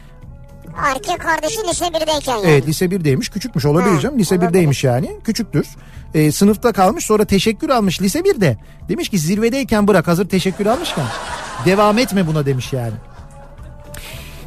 Erkek 0.77 1.19
kardeşi 1.19 1.59
lise 1.67 1.85
1'deyken 1.85 2.31
yani. 2.31 2.45
Evet 2.45 2.67
lise 2.67 2.85
1'deymiş 2.85 3.31
küçükmüş 3.31 3.65
olabilir 3.65 3.99
canım 3.99 4.19
lise 4.19 4.35
olabilir. 4.35 4.51
1'deymiş 4.51 4.87
yani 4.87 5.19
küçüktür. 5.23 5.67
Ee, 6.13 6.31
sınıfta 6.31 6.71
kalmış 6.71 7.05
sonra 7.05 7.25
teşekkür 7.25 7.69
almış 7.69 8.01
lise 8.01 8.19
1'de. 8.19 8.57
Demiş 8.89 9.09
ki 9.09 9.19
zirvedeyken 9.19 9.87
bırak 9.87 10.07
hazır 10.07 10.29
teşekkür 10.29 10.65
almışken 10.65 11.05
devam 11.65 11.97
etme 11.97 12.27
buna 12.27 12.45
demiş 12.45 12.73
yani. 12.73 12.93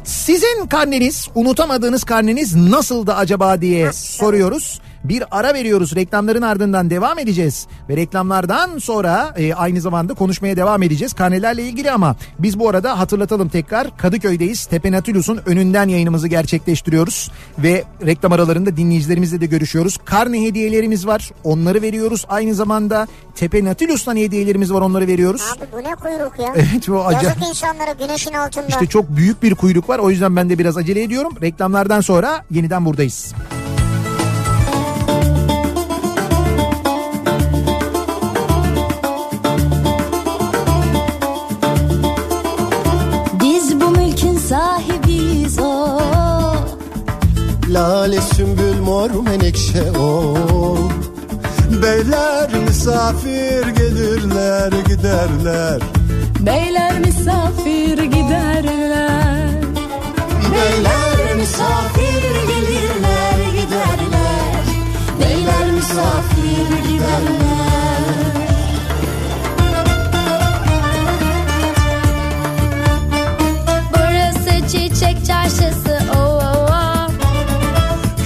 Sizin 0.03 0.67
karneniz 0.67 1.27
unutamadığınız 1.35 2.03
karneniz 2.03 2.55
nasıldı 2.55 3.13
acaba 3.13 3.61
diye 3.61 3.93
soruyoruz. 3.93 4.81
Bir 5.03 5.23
ara 5.31 5.53
veriyoruz 5.53 5.95
reklamların 5.95 6.41
ardından 6.41 6.89
devam 6.89 7.19
edeceğiz 7.19 7.67
ve 7.89 7.97
reklamlardan 7.97 8.77
sonra 8.77 9.33
e, 9.37 9.53
aynı 9.53 9.81
zamanda 9.81 10.13
konuşmaya 10.13 10.57
devam 10.57 10.83
edeceğiz 10.83 11.13
karnelerle 11.13 11.63
ilgili 11.63 11.91
ama 11.91 12.15
biz 12.39 12.59
bu 12.59 12.69
arada 12.69 12.99
hatırlatalım 12.99 13.49
tekrar 13.49 13.97
Kadıköy'deyiz 13.97 14.65
Tepe 14.65 14.91
Natulus'un 14.91 15.39
önünden 15.45 15.87
yayınımızı 15.87 16.27
gerçekleştiriyoruz 16.27 17.31
ve 17.57 17.83
reklam 18.05 18.31
aralarında 18.31 18.77
dinleyicilerimizle 18.77 19.41
de 19.41 19.45
görüşüyoruz. 19.45 19.97
Karne 20.05 20.41
hediyelerimiz 20.41 21.07
var 21.07 21.29
onları 21.43 21.81
veriyoruz 21.81 22.25
aynı 22.29 22.55
zamanda 22.55 23.07
Tepe 23.35 23.65
Natulus'tan 23.65 24.15
hediyelerimiz 24.15 24.73
var 24.73 24.81
onları 24.81 25.07
veriyoruz. 25.07 25.41
Abi 25.57 25.65
bu 25.73 25.77
ne 25.89 25.95
kuyruk 25.95 26.39
ya? 26.39 26.53
Evet 26.55 26.87
bu 26.87 27.05
acayip. 27.05 27.23
Yazık 27.23 27.49
insanlara 27.49 27.91
güneşin 27.91 28.33
altında. 28.33 28.65
İşte 28.67 28.85
çok 28.85 29.09
büyük 29.09 29.43
bir 29.43 29.55
kuyruk 29.55 29.89
var. 29.89 29.90
O 29.99 30.09
yüzden 30.09 30.35
ben 30.35 30.49
de 30.49 30.59
biraz 30.59 30.77
acele 30.77 31.03
ediyorum. 31.03 31.33
Reklamlardan 31.41 32.01
sonra 32.01 32.45
yeniden 32.51 32.85
buradayız. 32.85 33.33
Biz 43.43 43.81
bu 43.81 43.89
mülkün 43.89 44.37
sahibiyiz 44.37 45.59
o. 45.59 45.99
Lale 47.69 48.21
sümbül 48.21 48.79
mor 48.83 49.09
menekşe 49.23 49.91
o. 49.91 50.35
Beyler 51.81 52.49
misafir 52.67 53.67
gelirler 53.67 54.71
giderler. 54.87 55.81
Beyler 56.39 56.99
misafir 56.99 58.03
giderler 58.03 59.60
Beyler 60.51 61.35
misafir 61.35 62.21
gelirler 62.47 63.39
giderler. 63.51 64.65
Beyler 65.19 65.71
misafir 65.71 66.89
giderler. 66.89 68.01
Burası 73.93 74.67
çiçek 74.67 75.25
çarşısı 75.25 75.99
o 76.15 76.19
o 76.19 76.19
o 76.19 77.07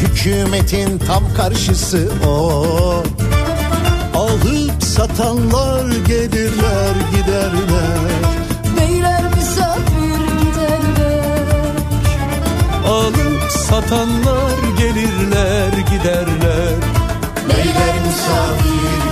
Hükümetin 0.01 0.97
tam 0.97 1.23
karşısı 1.37 2.09
o 2.27 2.63
Alıp 4.15 4.83
satanlar 4.83 5.91
gelirler 6.07 6.95
giderler 7.11 7.94
Alıp 12.87 13.51
satanlar 13.51 14.57
gelirler 14.77 15.71
giderler. 15.71 16.75
Beyler 17.49 17.95
misafir 18.05 19.04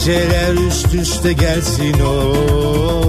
Geceler 0.00 0.54
üst 0.54 0.94
üste 0.94 1.32
gelsin 1.32 2.00
o 2.00 2.99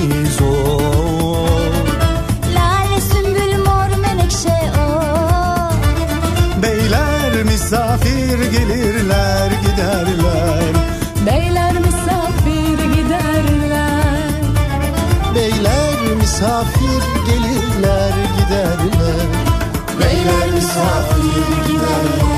sahibiyiz 0.00 0.40
o. 0.42 0.78
Lale 2.54 3.00
sümbül 3.00 3.64
mor 3.64 4.00
menekşe 4.00 4.72
o. 4.78 5.02
Beyler 6.62 7.42
misafir 7.42 8.50
gelirler 8.50 9.50
giderler. 9.62 10.74
Beyler 11.26 11.72
misafir 11.72 12.94
giderler. 12.94 14.30
Beyler 15.34 16.14
misafir 16.20 17.02
gelirler 17.26 18.12
giderler. 18.36 19.26
Beyler 20.00 20.50
misafir 20.54 21.66
giderler 21.66 22.29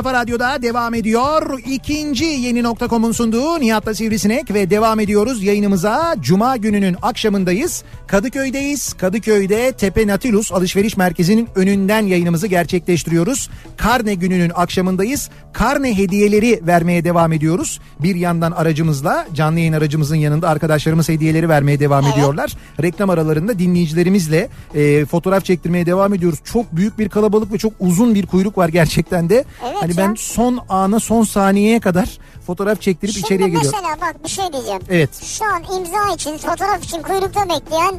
Kafa 0.00 0.12
Radyo'da 0.12 0.62
devam 0.62 0.94
ediyor. 0.94 1.58
İkinci 1.66 2.24
yeni 2.24 2.62
nokta.com'un 2.62 3.12
sunduğu 3.12 3.60
Nihat'la 3.60 3.94
Sivrisinek 3.94 4.54
ve 4.54 4.70
devam 4.70 5.00
ediyoruz 5.00 5.42
yayınımıza. 5.42 6.16
Cuma 6.20 6.56
gününün 6.56 6.96
akşamındayız. 7.02 7.84
Kadıköy'deyiz. 8.06 8.92
Kadıköy'de 8.92 9.72
Tepe 9.72 10.06
Natilus 10.06 10.52
Alışveriş 10.52 10.96
Merkezi'nin 10.96 11.48
önünden 11.54 12.06
yayınımızı 12.06 12.46
gerçekleştiriyoruz. 12.46 13.50
Karne 13.82 14.14
gününün 14.14 14.52
akşamındayız. 14.54 15.30
Karne 15.52 15.98
hediyeleri 15.98 16.60
vermeye 16.66 17.04
devam 17.04 17.32
ediyoruz. 17.32 17.80
Bir 18.00 18.14
yandan 18.14 18.52
aracımızla, 18.52 19.26
canlı 19.34 19.58
yayın 19.58 19.72
aracımızın 19.72 20.16
yanında 20.16 20.48
arkadaşlarımız 20.48 21.08
hediyeleri 21.08 21.48
vermeye 21.48 21.80
devam 21.80 22.06
ediyorlar. 22.06 22.52
Reklam 22.82 23.10
aralarında 23.10 23.58
dinleyicilerimizle 23.58 24.48
e, 24.74 25.04
fotoğraf 25.04 25.44
çektirmeye 25.44 25.86
devam 25.86 26.14
ediyoruz. 26.14 26.38
Çok 26.44 26.76
büyük 26.76 26.98
bir 26.98 27.08
kalabalık 27.08 27.52
ve 27.52 27.58
çok 27.58 27.72
uzun 27.80 28.14
bir 28.14 28.26
kuyruk 28.26 28.58
var 28.58 28.68
gerçekten 28.68 29.28
de. 29.28 29.44
Evet 29.64 29.76
hani 29.80 29.90
ya. 29.90 29.96
ben 29.96 30.14
son 30.14 30.60
ana 30.68 31.00
son 31.00 31.24
saniyeye 31.24 31.80
kadar 31.80 32.18
fotoğraf 32.46 32.80
çektirip 32.80 33.14
Şimdi 33.14 33.26
içeriye 33.26 33.48
geliyorum. 33.48 33.70
mesela 33.74 33.96
bak 34.00 34.24
bir 34.24 34.30
şey 34.30 34.52
diyeceğim. 34.52 34.80
Evet. 34.90 35.24
Şu 35.24 35.44
an 35.44 35.62
imza 35.78 36.14
için 36.14 36.36
fotoğraf 36.38 36.84
için 36.84 37.02
kuyrukta 37.02 37.48
bekleyen 37.48 37.94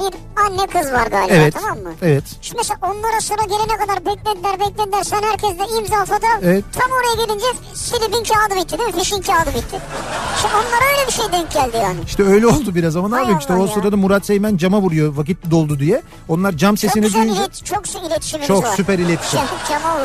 bir 0.00 0.42
anne 0.46 0.66
kız 0.66 0.92
var 0.92 1.06
galiba 1.06 1.34
Evet. 1.34 1.54
tamam 1.54 1.78
mı? 1.78 1.92
Evet. 2.02 2.24
Şimdi 2.40 2.58
mesela 2.58 2.78
onlara 2.82 3.20
sıra 3.20 3.44
gelene 3.44 3.76
kadar 3.78 3.96
beklediler 4.06 4.60
beklediler 4.60 5.02
sen 5.04 5.22
herkesle 5.22 5.78
imza 5.78 5.96
fotoğraf. 6.04 6.38
Evet. 6.42 6.64
Tam 6.72 6.90
oraya 6.90 7.24
gelince 7.26 7.46
silibin 7.74 8.24
kağıdı 8.24 8.60
bitti 8.60 8.78
değil 8.78 8.94
mi? 8.94 9.00
Fişin 9.00 9.22
kağıdı 9.22 9.50
bitti. 9.50 9.80
Şimdi 10.42 10.54
onlara 10.54 10.84
öyle 10.96 11.06
bir 11.06 11.12
şey 11.12 11.24
denk 11.32 11.52
geldi 11.52 11.76
yani. 11.82 11.96
İşte 12.06 12.22
öyle 12.24 12.46
oldu 12.46 12.74
biraz 12.74 12.96
ama 12.96 13.08
ne 13.08 13.16
yapayım 13.16 13.38
işte 13.38 13.54
o 13.54 13.66
sırada 13.66 13.96
Murat 13.96 14.26
Seymen 14.26 14.56
cama 14.56 14.80
vuruyor 14.80 15.16
vakit 15.16 15.50
doldu 15.50 15.78
diye. 15.78 16.02
Onlar 16.28 16.52
cam 16.56 16.74
Çok 16.74 16.78
sesini 16.80 17.02
güzel 17.02 17.22
duyunca 17.22 17.40
ilet, 17.42 17.64
çok 17.64 17.82
iletişimimiz 18.06 18.48
çok 18.48 18.64
var. 18.64 18.76
süper 18.76 18.98
iletişim. 18.98 19.40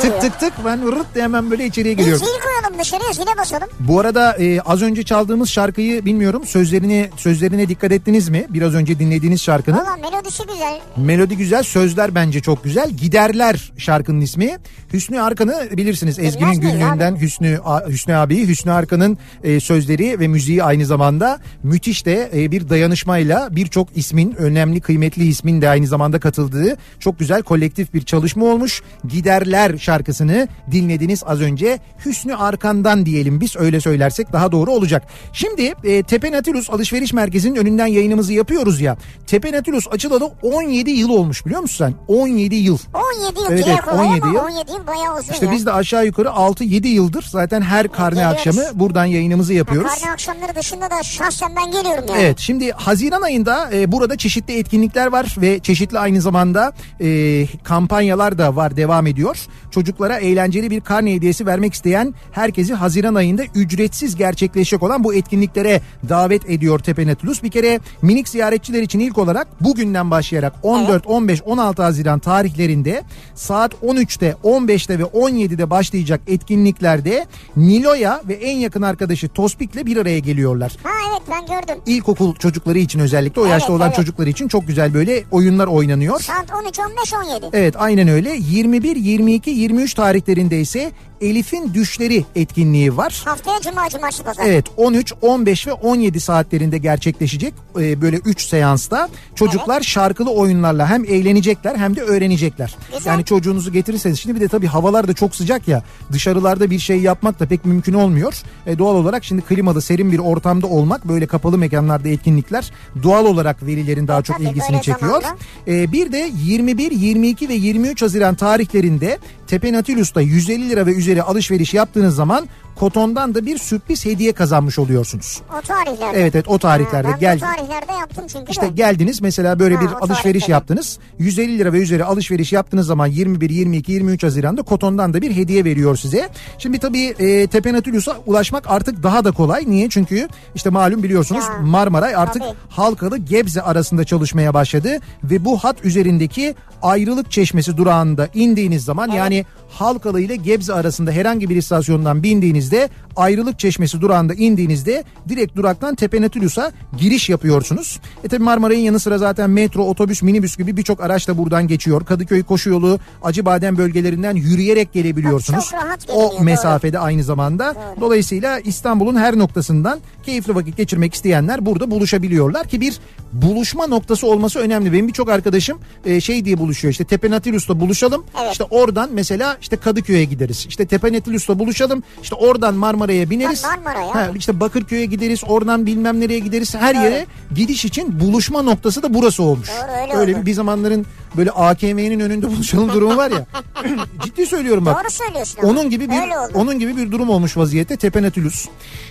Tık 0.00 0.20
tık 0.20 0.40
tık 0.40 0.52
ben 0.64 0.92
rırt 0.92 1.14
diye 1.14 1.24
hemen 1.24 1.50
böyle 1.50 1.66
içeriye 1.66 1.94
Bir 1.98 2.02
giriyorum. 2.02 2.26
zil 2.26 2.32
koyalım 2.42 2.78
dışarıya 2.80 3.12
zile 3.12 3.36
basalım. 3.38 3.68
Bu 3.80 4.00
arada 4.00 4.36
e, 4.38 4.60
az 4.60 4.82
önce 4.82 5.02
çaldığımız 5.02 5.48
şarkıyı 5.48 6.04
bilmiyorum 6.04 6.46
sözlerine 6.46 7.10
sözlerine 7.16 7.68
dikkat 7.68 7.92
ettiniz 7.92 8.28
mi? 8.28 8.46
Biraz 8.48 8.74
önce 8.74 8.98
dinlediğiniz 8.98 9.42
şarkının. 9.42 9.81
Valla 9.82 9.96
melodisi 9.96 10.42
güzel. 10.46 10.80
Melodi 10.96 11.36
güzel, 11.36 11.62
sözler 11.62 12.14
bence 12.14 12.40
çok 12.40 12.64
güzel. 12.64 12.90
Giderler 12.90 13.72
şarkının 13.78 14.20
ismi. 14.20 14.56
Hüsnü 14.92 15.20
Arkan'ı 15.20 15.68
bilirsiniz. 15.76 16.18
Ezgi'nin 16.18 16.48
miyiz 16.48 16.60
günlüğünden 16.60 17.20
Hüsnü 17.20 17.58
A- 17.64 17.88
Hüsnü 17.88 18.14
abi, 18.14 18.48
Hüsnü 18.48 18.72
Arkan'ın 18.72 19.18
e, 19.44 19.60
sözleri 19.60 20.20
ve 20.20 20.28
müziği 20.28 20.64
aynı 20.64 20.86
zamanda 20.86 21.38
müthiş 21.62 22.06
de 22.06 22.30
e, 22.34 22.50
bir 22.50 22.68
dayanışmayla 22.68 23.48
birçok 23.50 23.96
ismin, 23.96 24.34
önemli 24.38 24.80
kıymetli 24.80 25.24
ismin 25.24 25.62
de 25.62 25.68
aynı 25.68 25.86
zamanda 25.86 26.20
katıldığı 26.20 26.76
çok 27.00 27.18
güzel 27.18 27.42
kolektif 27.42 27.94
bir 27.94 28.02
çalışma 28.02 28.46
olmuş. 28.46 28.82
Giderler 29.08 29.78
şarkısını 29.78 30.48
dinlediniz 30.72 31.22
az 31.26 31.40
önce. 31.40 31.78
Hüsnü 32.06 32.34
Arkan'dan 32.34 33.06
diyelim 33.06 33.40
biz 33.40 33.56
öyle 33.56 33.80
söylersek 33.80 34.32
daha 34.32 34.52
doğru 34.52 34.70
olacak. 34.70 35.02
Şimdi 35.32 35.72
e, 35.84 36.02
Tepe 36.02 36.32
Natilus 36.32 36.70
Alışveriş 36.70 37.12
Merkezi'nin 37.12 37.56
önünden 37.56 37.86
yayınımızı 37.86 38.32
yapıyoruz 38.32 38.80
ya. 38.80 38.96
Tepe 39.26 39.52
Natilus 39.72 39.94
açılalı 39.94 40.32
17 40.42 40.90
yıl 40.90 41.08
olmuş 41.08 41.46
biliyor 41.46 41.60
musun 41.60 41.84
sen? 41.86 42.14
17 42.16 42.54
yıl. 42.54 42.78
17 42.94 43.40
yıl 43.40 43.46
Evet, 43.50 43.64
evet, 43.68 43.80
kolay 43.80 44.06
17 44.06 44.22
ama 44.24 44.32
yıl. 44.34 44.44
17 44.44 44.72
yıl 44.72 44.86
bayağı 44.86 45.18
uzun 45.18 45.32
İşte 45.32 45.46
ya. 45.46 45.52
biz 45.52 45.66
de 45.66 45.72
aşağı 45.72 46.06
yukarı 46.06 46.28
6-7 46.28 46.86
yıldır 46.86 47.22
zaten 47.30 47.60
her 47.62 47.88
karne 47.92 48.14
Geliyoruz. 48.14 48.38
akşamı 48.38 48.62
buradan 48.74 49.04
yayınımızı 49.04 49.54
yapıyoruz. 49.54 49.90
Karne 49.94 50.12
akşamları 50.12 50.54
dışında 50.54 50.90
da 50.90 51.02
şahsen 51.02 51.52
ben 51.56 51.72
geliyorum 51.72 52.04
yani. 52.08 52.20
Evet 52.22 52.38
şimdi 52.38 52.72
Haziran 52.72 53.22
ayında 53.22 53.70
e, 53.72 53.92
burada 53.92 54.16
çeşitli 54.16 54.58
etkinlikler 54.58 55.06
var 55.06 55.34
ve 55.40 55.58
çeşitli 55.58 55.98
aynı 55.98 56.20
zamanda 56.20 56.72
e, 57.00 57.46
kampanyalar 57.64 58.38
da 58.38 58.56
var 58.56 58.76
devam 58.76 59.06
ediyor. 59.06 59.38
Çocuklara 59.70 60.18
eğlenceli 60.18 60.70
bir 60.70 60.80
karne 60.80 61.14
hediyesi 61.14 61.46
vermek 61.46 61.74
isteyen 61.74 62.14
herkesi 62.32 62.74
Haziran 62.74 63.14
ayında 63.14 63.42
ücretsiz 63.54 64.16
gerçekleşecek 64.16 64.82
olan 64.82 65.04
bu 65.04 65.14
etkinliklere 65.14 65.80
davet 66.08 66.50
ediyor 66.50 66.78
Tepenetulus. 66.78 67.42
Bir 67.42 67.50
kere 67.50 67.80
minik 68.02 68.28
ziyaretçiler 68.28 68.82
için 68.82 69.00
ilk 69.00 69.18
olarak 69.18 69.61
bugünden 69.64 70.10
başlayarak 70.10 70.52
14, 70.62 71.06
15, 71.06 71.42
16 71.42 71.82
Haziran 71.82 72.18
tarihlerinde 72.18 73.02
saat 73.34 73.72
13'te, 73.74 74.36
15'te 74.44 74.98
ve 74.98 75.02
17'de 75.02 75.70
başlayacak 75.70 76.20
etkinliklerde 76.26 77.26
Nilo'ya 77.56 78.22
ve 78.28 78.34
en 78.34 78.56
yakın 78.56 78.82
arkadaşı 78.82 79.28
Tospik'le 79.28 79.86
bir 79.86 79.96
araya 79.96 80.18
geliyorlar 80.18 80.72
Ha 80.82 80.90
evet 81.10 81.22
ben 81.30 81.46
gördüm. 81.46 81.82
ilkokul 81.86 82.34
çocukları 82.34 82.78
için 82.78 83.00
özellikle 83.00 83.40
o 83.40 83.44
Evet, 83.44 83.52
yaşta 83.52 83.72
olan 83.72 83.86
evet. 83.86 83.96
çocuklar 83.96 84.26
için 84.26 84.48
çok 84.48 84.66
güzel 84.66 84.94
böyle 84.94 85.24
oyunlar 85.30 85.66
oynanıyor. 85.66 86.20
Saat 86.20 86.46
13, 86.64 86.78
15, 86.78 87.14
17. 87.42 87.46
Evet 87.52 87.74
aynen 87.78 88.08
öyle 88.08 88.30
21, 88.40 88.96
22, 88.96 89.50
23 89.50 89.94
tarihlerinde 89.94 90.60
ise 90.60 90.92
Elif'in 91.20 91.74
Düşleri 91.74 92.24
etkinliği 92.36 92.96
var. 92.96 93.22
Haftaya 93.24 93.60
cuma, 93.60 93.88
cumartesi, 93.88 94.22
pazar. 94.24 94.44
Evet 94.46 94.66
13, 94.76 95.12
15 95.22 95.66
ve 95.66 95.72
17 95.72 96.20
saatlerinde 96.20 96.78
gerçekleşecek 96.78 97.54
Ee, 97.80 98.02
böyle 98.02 98.16
3 98.16 98.42
seansta 98.42 99.08
çocuklar 99.52 99.80
şarkılı 99.80 100.30
oyunlarla 100.30 100.90
hem 100.90 101.04
eğlenecekler 101.04 101.76
hem 101.76 101.96
de 101.96 102.02
öğrenecekler. 102.02 102.76
Güzel. 102.94 103.10
Yani 103.10 103.24
çocuğunuzu 103.24 103.72
getirirseniz 103.72 104.20
şimdi 104.20 104.34
bir 104.36 104.40
de 104.40 104.48
tabii 104.48 104.66
havalar 104.66 105.08
da 105.08 105.12
çok 105.12 105.34
sıcak 105.34 105.68
ya 105.68 105.82
dışarılarda 106.12 106.70
bir 106.70 106.78
şey 106.78 107.00
yapmak 107.00 107.40
da 107.40 107.46
pek 107.46 107.64
mümkün 107.64 107.92
olmuyor. 107.92 108.34
E, 108.66 108.78
doğal 108.78 108.94
olarak 108.94 109.24
şimdi 109.24 109.42
klimalı 109.42 109.82
serin 109.82 110.12
bir 110.12 110.18
ortamda 110.18 110.66
olmak 110.66 111.08
böyle 111.08 111.26
kapalı 111.26 111.58
mekanlarda 111.58 112.08
etkinlikler 112.08 112.70
doğal 113.02 113.26
olarak 113.26 113.62
velilerin 113.62 114.08
daha 114.08 114.22
çok 114.22 114.36
tabii, 114.36 114.48
ilgisini 114.48 114.82
çekiyor. 114.82 115.22
E, 115.68 115.92
bir 115.92 116.12
de 116.12 116.30
21, 116.44 116.90
22 116.90 117.48
ve 117.48 117.54
23 117.54 118.02
Haziran 118.02 118.34
tarihlerinde 118.34 119.18
Tepe 119.46 119.72
Natilus'ta 119.72 120.20
150 120.20 120.70
lira 120.70 120.86
ve 120.86 120.94
üzeri 120.94 121.22
alışveriş 121.22 121.74
yaptığınız 121.74 122.14
zaman 122.14 122.48
Koton'dan 122.76 123.34
da 123.34 123.46
bir 123.46 123.58
sürpriz 123.58 124.04
hediye 124.04 124.32
kazanmış 124.32 124.78
oluyorsunuz. 124.78 125.40
O 125.58 125.60
tarihlerde. 125.66 126.20
Evet 126.20 126.34
evet 126.34 126.48
o 126.48 126.58
tarihlerde 126.58 127.08
Ha, 127.08 127.12
ben 127.14 127.20
gel. 127.20 127.36
o 127.36 127.40
tarihlerde 127.40 127.92
yaptım 127.92 128.24
çünkü 128.32 128.50
İşte 128.50 128.62
de. 128.66 128.68
geldiniz 128.68 129.20
mesela 129.22 129.58
böyle 129.58 129.74
Ha, 129.74 129.80
bir 129.80 129.86
alışveriş 129.88 130.22
tarihte. 130.42 130.52
yaptınız. 130.52 130.98
150 131.18 131.58
lira 131.58 131.72
ve 131.72 131.78
üzeri 131.82 132.04
alışveriş 132.04 132.52
yaptığınız 132.52 132.86
zaman 132.86 133.06
21, 133.06 133.50
22, 133.50 133.92
23 133.92 134.22
Haziran'da 134.24 134.62
Koton'dan 134.62 135.14
da 135.14 135.22
bir 135.22 135.36
hediye 135.36 135.64
veriyor 135.64 135.96
size. 135.96 136.28
Şimdi 136.58 136.78
tabii 136.78 137.04
e, 137.18 137.46
Tepe 137.46 137.72
Natulus'a 137.72 138.16
ulaşmak 138.26 138.70
artık 138.70 139.02
daha 139.02 139.24
da 139.24 139.32
kolay. 139.32 139.64
Niye? 139.66 139.88
Çünkü 139.88 140.28
işte 140.54 140.70
malum 140.70 141.02
biliyorsunuz 141.02 141.44
Ya, 141.44 141.58
Marmaray 141.66 142.16
artık 142.16 142.42
tabii. 142.42 142.54
Halkalı 142.68 143.18
Gebze 143.18 143.62
arasında 143.62 144.04
çalışmaya 144.04 144.54
başladı. 144.54 144.98
Ve 145.24 145.44
bu 145.44 145.58
hat 145.58 145.84
üzerindeki 145.84 146.54
ayrılık 146.82 147.30
çeşmesi 147.30 147.76
durağında 147.76 148.28
indiğiniz 148.34 148.84
zaman 148.84 149.08
yani 149.08 149.46
Halkalı 149.72 150.20
ile 150.20 150.36
Gebze 150.36 150.74
arasında 150.74 151.10
herhangi 151.10 151.50
bir 151.50 151.56
istasyondan 151.56 152.22
bindiğinizde 152.22 152.88
ayrılık 153.16 153.58
çeşmesi 153.58 154.00
durağında 154.00 154.34
indiğinizde 154.34 155.04
direkt 155.28 155.56
duraktan 155.56 155.94
Tepenatülus'a 155.94 156.72
giriş 156.98 157.28
yapıyorsunuz. 157.28 158.00
E 158.24 158.28
tabi 158.28 158.42
Marmaray'ın 158.42 158.80
yanı 158.80 159.00
sıra 159.00 159.18
zaten 159.18 159.50
metro, 159.50 159.84
otobüs, 159.84 160.22
minibüs 160.22 160.56
gibi 160.56 160.76
birçok 160.76 161.00
araç 161.00 161.28
da 161.28 161.38
buradan 161.38 161.68
geçiyor. 161.68 162.04
Kadıköy 162.06 162.42
koşu 162.42 162.70
yolu, 162.70 162.98
Acıbadem 163.22 163.76
bölgelerinden 163.78 164.36
yürüyerek 164.36 164.92
gelebiliyorsunuz. 164.92 165.64
Çok 165.70 165.82
rahat 165.82 166.06
geliniyor, 166.06 166.30
o 166.30 166.32
doğru. 166.32 166.44
mesafede 166.44 166.98
aynı 166.98 167.24
zamanda. 167.24 167.74
Dolayısıyla 168.00 168.58
İstanbul'un 168.60 169.16
her 169.16 169.38
noktasından 169.38 170.00
keyifli 170.22 170.54
vakit 170.54 170.76
geçirmek 170.76 171.14
isteyenler 171.14 171.66
burada 171.66 171.90
buluşabiliyorlar 171.90 172.68
ki 172.68 172.80
bir 172.80 172.98
buluşma 173.32 173.86
noktası 173.86 174.26
olması 174.26 174.58
önemli. 174.58 174.92
Benim 174.92 175.08
birçok 175.08 175.28
arkadaşım 175.28 175.78
e, 176.04 176.20
şey 176.20 176.44
diye 176.44 176.58
buluşuyor 176.58 176.92
işte 176.92 177.04
Tepenatilus'ta 177.04 177.80
buluşalım. 177.80 178.24
Evet. 178.42 178.52
İşte 178.52 178.64
oradan 178.64 179.10
mesela 179.12 179.56
işte 179.60 179.76
Kadıköy'e 179.76 180.24
gideriz. 180.24 180.66
İşte 180.68 180.86
Tepenatilus'ta 180.86 181.58
buluşalım. 181.58 182.02
İşte 182.22 182.34
oradan 182.34 182.74
Marmara'ya 183.02 183.30
bineriz. 183.30 183.64
Ha, 183.64 183.76
Marmara'ya. 183.76 184.14
Ha, 184.14 184.30
işte 184.36 184.60
Bakırköy'e 184.60 185.06
gideriz. 185.06 185.44
Oradan 185.46 185.86
bilmem 185.86 186.20
nereye 186.20 186.38
gideriz. 186.38 186.74
Her 186.74 186.94
yere 186.94 187.26
gidiş 187.54 187.84
için 187.84 188.20
buluşma 188.20 188.62
noktası 188.62 189.02
da 189.02 189.14
burası 189.14 189.42
olmuş. 189.42 189.68
Doğru, 189.68 190.20
öyle 190.20 190.32
bir, 190.32 190.38
oldu. 190.38 190.46
bir 190.46 190.54
zamanların 190.54 191.06
böyle 191.36 191.50
AKM'nin 191.50 192.20
önünde 192.20 192.48
buluşalım 192.48 192.92
durumu 192.92 193.16
var 193.16 193.30
ya. 193.30 193.46
Ciddi 194.24 194.46
söylüyorum 194.46 194.86
bak. 194.86 195.02
Doğru 195.02 195.10
söylüyorsun 195.10 195.58
ama. 195.62 195.70
Onun 195.70 195.90
gibi 195.90 196.10
bir 196.10 196.22
Öyle 196.22 196.34
onun 196.54 196.78
gibi 196.78 196.96
bir 196.96 197.12
durum 197.12 197.30
olmuş 197.30 197.56
vaziyette 197.56 197.96
Tepenatülüs. 197.96 198.68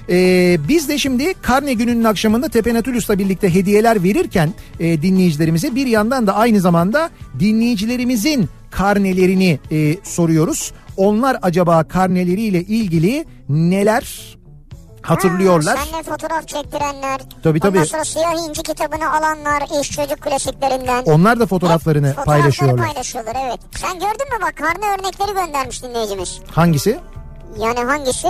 Ee, 0.09 0.57
biz 0.67 0.89
de 0.89 0.97
şimdi 0.97 1.33
karne 1.41 1.73
gününün 1.73 2.03
akşamında 2.03 2.49
Tepenatülüs'le 2.49 3.09
birlikte 3.09 3.53
hediyeler 3.53 4.03
verirken 4.03 4.53
e, 4.79 5.01
dinleyicilerimize 5.01 5.75
bir 5.75 5.87
yandan 5.87 6.27
da 6.27 6.35
aynı 6.35 6.61
zamanda 6.61 7.09
dinleyicilerimizin 7.39 8.49
karnelerini 8.71 9.59
e, 9.71 9.97
soruyoruz. 10.03 10.71
Onlar 10.97 11.37
acaba 11.41 11.83
karneleriyle 11.83 12.61
ilgili 12.61 13.25
neler 13.51 14.37
hatırlıyorlar? 15.01 15.77
Ha, 15.77 15.83
seninle 15.85 16.03
fotoğraf 16.03 16.47
çektirenler. 16.47 17.21
Tabii, 17.43 17.59
tabii. 17.59 17.77
Ondan 17.77 17.83
sonra 17.87 18.05
siyah 18.05 18.47
inci 18.49 18.63
kitabını 18.63 19.11
alanlar 19.17 19.81
iş 19.81 19.91
çocuk 19.91 20.21
klasiklerinden. 20.21 21.03
Onlar 21.05 21.39
da 21.39 21.45
fotoğraflarını 21.45 22.07
fotoğrafları 22.07 22.25
paylaşıyorlar. 22.25 22.85
paylaşıyorlar 22.87 23.35
evet. 23.45 23.59
Sen 23.75 23.93
gördün 23.93 24.29
mü 24.33 24.41
bak 24.41 24.55
karne 24.57 24.85
örnekleri 24.99 25.33
göndermiş 25.45 25.83
dinleyicimiz. 25.83 26.39
Hangisi? 26.51 26.99
Yani 27.59 27.79
hangisi? 27.79 28.27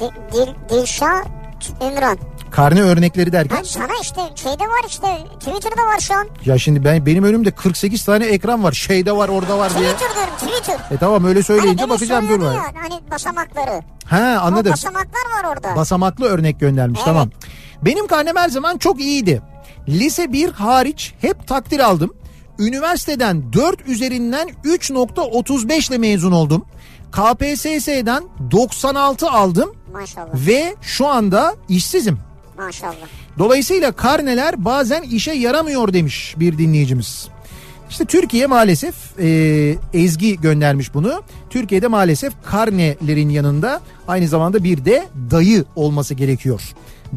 Di- 0.00 0.32
Dil, 0.32 0.54
Dilşah 0.70 1.24
Evet 1.82 1.92
Ümran. 1.96 2.18
Karne 2.50 2.82
örnekleri 2.82 3.32
derken. 3.32 3.56
Ha, 3.56 3.64
sana 3.64 3.86
işte 4.02 4.20
şeyde 4.34 4.62
var 4.64 4.84
işte 4.88 5.06
Twitter'da 5.40 5.86
var 5.86 6.00
şu 6.00 6.14
an. 6.14 6.26
Ya 6.44 6.58
şimdi 6.58 6.84
ben 6.84 7.06
benim 7.06 7.24
önümde 7.24 7.50
48 7.50 8.04
tane 8.04 8.26
ekran 8.26 8.62
var. 8.64 8.72
Şeyde 8.72 9.16
var 9.16 9.28
orada 9.28 9.58
var 9.58 9.72
diye. 9.78 9.92
Twitter 9.92 10.14
diyorum 10.16 10.34
Twitter. 10.38 10.96
E 10.96 10.96
tamam 11.00 11.24
öyle 11.24 11.42
söyleyince 11.42 11.80
Hani 11.82 11.90
bakacağım 11.90 12.28
dur 12.28 12.40
var. 12.40 12.54
ya, 12.54 12.62
hani 12.74 13.00
basamakları. 13.10 13.82
O 14.12 14.14
anladım. 14.46 14.72
basamaklar 14.72 15.42
var 15.42 15.52
orada. 15.54 15.76
Basamaklı 15.76 16.24
örnek 16.26 16.60
göndermiş 16.60 16.98
Evet. 17.00 17.06
tamam. 17.06 17.30
Benim 17.82 18.06
karnem 18.06 18.36
her 18.36 18.48
zaman 18.48 18.78
çok 18.78 19.00
iyiydi. 19.00 19.42
Lise 19.88 20.32
1 20.32 20.52
hariç 20.52 21.14
hep 21.20 21.46
takdir 21.48 21.80
aldım. 21.80 22.14
Üniversiteden 22.58 23.52
4 23.52 23.88
üzerinden 23.88 24.48
3.35 24.64 25.88
ile 25.90 25.98
mezun 25.98 26.32
oldum. 26.32 26.64
KPSS'den 27.14 28.24
96 28.50 29.30
aldım 29.30 29.72
Maşallah. 29.92 30.28
ve 30.34 30.74
şu 30.82 31.06
anda 31.06 31.54
işsizim. 31.68 32.18
Maşallah. 32.58 32.94
Dolayısıyla 33.38 33.92
karneler 33.92 34.64
bazen 34.64 35.02
işe 35.02 35.32
yaramıyor 35.32 35.92
demiş 35.92 36.34
bir 36.38 36.58
dinleyicimiz. 36.58 37.28
İşte 37.90 38.04
Türkiye 38.04 38.46
maalesef 38.46 38.94
e, 39.20 39.28
Ezgi 39.92 40.40
göndermiş 40.40 40.94
bunu. 40.94 41.22
Türkiye'de 41.50 41.86
maalesef 41.86 42.32
karnelerin 42.44 43.28
yanında 43.28 43.80
aynı 44.08 44.28
zamanda 44.28 44.64
bir 44.64 44.84
de 44.84 45.04
dayı 45.30 45.64
olması 45.76 46.14
gerekiyor. 46.14 46.62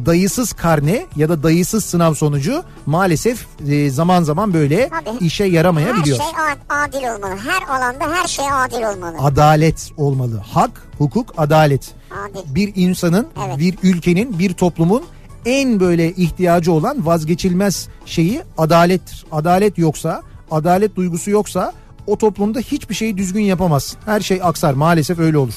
Dayısız 0.06 0.52
karne 0.52 1.06
ya 1.16 1.28
da 1.28 1.42
dayısız 1.42 1.84
sınav 1.84 2.14
sonucu 2.14 2.62
maalesef 2.86 3.46
e, 3.68 3.90
zaman 3.90 4.22
zaman 4.22 4.54
böyle 4.54 4.88
Tabii. 4.88 5.24
işe 5.24 5.44
yaramayabiliyor. 5.44 6.18
Her 6.18 6.24
şey 6.24 6.32
ad- 6.52 6.88
adil 6.88 7.16
olmalı. 7.16 7.36
Her 7.48 7.76
alanda 7.76 8.16
her 8.16 8.28
şey 8.28 8.44
adil 8.52 8.82
olmalı. 8.96 9.16
Adalet 9.20 9.90
olmalı. 9.96 10.42
Hak, 10.52 10.70
hukuk, 10.98 11.34
adalet. 11.36 11.90
Adil. 12.10 12.54
bir 12.54 12.72
insanın, 12.76 13.26
Evet. 13.46 13.58
bir 13.58 13.78
ülkenin, 13.82 14.38
bir 14.38 14.52
toplumun 14.52 15.02
en 15.46 15.80
böyle 15.80 16.12
ihtiyacı 16.12 16.72
olan 16.72 17.06
vazgeçilmez 17.06 17.88
şeyi 18.06 18.42
adalettir. 18.58 19.24
Adalet 19.32 19.78
yoksa, 19.78 20.22
adalet 20.50 20.96
duygusu 20.96 21.30
yoksa 21.30 21.72
o 22.06 22.18
toplumda 22.18 22.58
hiçbir 22.60 22.94
şeyi 22.94 23.16
düzgün 23.18 23.40
yapamaz. 23.42 23.96
Her 24.06 24.20
şey 24.20 24.40
aksar 24.42 24.74
maalesef 24.74 25.18
öyle 25.18 25.38
olur. 25.38 25.54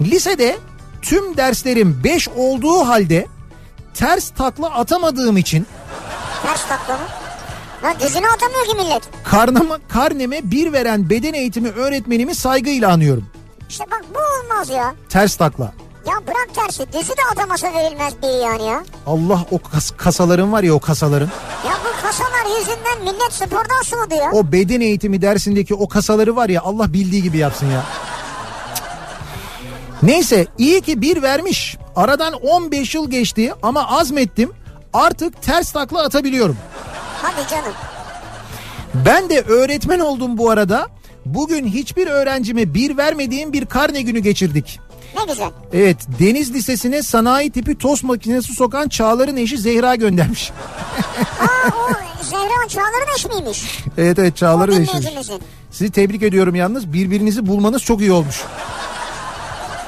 Lisede 0.00 0.56
tüm 1.02 1.36
derslerim 1.36 2.00
5 2.04 2.28
olduğu 2.28 2.78
halde 2.88 3.26
ters 3.94 4.30
takla 4.30 4.70
atamadığım 4.70 5.36
için 5.36 5.66
Ters 6.46 6.68
takla 6.68 6.94
mı? 6.94 7.04
Lan 7.84 7.94
düzünü 8.00 8.26
atamıyor 8.26 8.66
ki 8.66 8.74
millet. 8.76 9.02
karnıma, 9.24 9.78
karneme 9.88 10.40
bir 10.50 10.72
veren 10.72 11.10
beden 11.10 11.34
eğitimi 11.34 11.68
öğretmenimi 11.70 12.34
saygıyla 12.34 12.92
anıyorum. 12.92 13.26
İşte 13.68 13.84
bak 13.90 14.04
bu 14.14 14.18
olmaz 14.18 14.70
ya. 14.70 14.94
Ters 15.08 15.36
takla. 15.36 15.72
Ya 16.06 16.14
bırak 16.26 16.48
tersi. 16.54 16.92
Düzü 16.92 17.08
de 17.12 17.22
atamasa 17.32 17.72
verilmez 17.74 18.14
biri 18.22 18.42
yani 18.42 18.64
ya. 18.66 18.82
Allah 19.06 19.44
o 19.50 19.58
kas- 19.58 19.96
kasaların 19.96 20.52
var 20.52 20.62
ya 20.62 20.74
o 20.74 20.80
kasaların. 20.80 21.30
Ya 21.66 21.72
bu 21.84 22.02
kasalar 22.06 22.58
yüzünden 22.58 23.02
millet 23.14 23.32
spordan 23.32 23.82
soğudu 23.84 24.14
ya. 24.14 24.30
O 24.32 24.52
beden 24.52 24.80
eğitimi 24.80 25.22
dersindeki 25.22 25.74
o 25.74 25.88
kasaları 25.88 26.36
var 26.36 26.48
ya 26.48 26.62
Allah 26.62 26.92
bildiği 26.92 27.22
gibi 27.22 27.38
yapsın 27.38 27.66
ya. 27.66 27.84
Neyse 30.02 30.46
iyi 30.58 30.80
ki 30.80 31.00
bir 31.02 31.22
vermiş. 31.22 31.76
Aradan 31.96 32.32
15 32.32 32.94
yıl 32.94 33.10
geçti 33.10 33.52
ama 33.62 33.98
azmettim. 33.98 34.50
Artık 34.92 35.42
ters 35.42 35.72
takla 35.72 36.02
atabiliyorum. 36.02 36.56
Hadi 37.22 37.48
canım. 37.50 37.72
Ben 39.06 39.28
de 39.30 39.40
öğretmen 39.40 39.98
oldum 40.00 40.38
bu 40.38 40.50
arada. 40.50 40.86
Bugün 41.26 41.66
hiçbir 41.66 42.06
öğrencime 42.06 42.74
bir 42.74 42.96
vermediğim 42.96 43.52
bir 43.52 43.66
karne 43.66 44.02
günü 44.02 44.18
geçirdik. 44.18 44.80
Ne 45.18 45.24
güzel. 45.32 45.50
Evet 45.72 45.96
Deniz 46.20 46.54
Lisesi'ne 46.54 47.02
sanayi 47.02 47.50
tipi 47.50 47.78
tost 47.78 48.04
makinesi 48.04 48.52
sokan 48.52 48.88
Çağlar'ın 48.88 49.36
eşi 49.36 49.58
Zehra 49.58 49.94
göndermiş. 49.94 50.50
Aa 51.40 51.68
o 51.68 51.88
Zehra 52.24 52.68
Çağlar'ın 52.68 53.14
eş 53.16 53.26
miymiş? 53.26 53.78
evet 53.98 54.18
evet 54.18 54.36
Çağlar'ın 54.36 54.82
eşi. 54.82 54.92
Sizi 55.70 55.90
tebrik 55.92 56.22
ediyorum 56.22 56.54
yalnız. 56.54 56.92
Birbirinizi 56.92 57.46
bulmanız 57.46 57.82
çok 57.82 58.00
iyi 58.00 58.12
olmuş. 58.12 58.42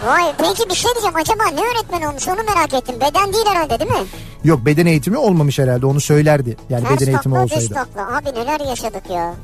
Vay 0.06 0.32
peki 0.38 0.68
bir 0.70 0.74
şey 0.74 0.90
diyeceğim. 0.92 1.16
Acaba 1.16 1.42
ne 1.54 1.60
öğretmen 1.60 2.02
olmuş 2.08 2.28
onu 2.28 2.36
merak 2.54 2.74
ettim. 2.74 2.94
Beden 3.00 3.32
değil 3.32 3.46
herhalde 3.46 3.78
değil 3.80 3.90
mi? 3.90 4.06
Yok 4.44 4.66
beden 4.66 4.86
eğitimi 4.86 5.16
olmamış 5.16 5.58
herhalde 5.58 5.86
onu 5.86 6.00
söylerdi. 6.00 6.56
Yani 6.70 6.84
Ters 6.88 7.00
beden 7.00 7.12
eğitimi 7.12 7.38
olsaydı. 7.38 7.74
takla. 7.74 8.16
Abi 8.16 8.28
neler 8.40 8.60
yaşadık 8.60 9.02
ya. 9.10 9.34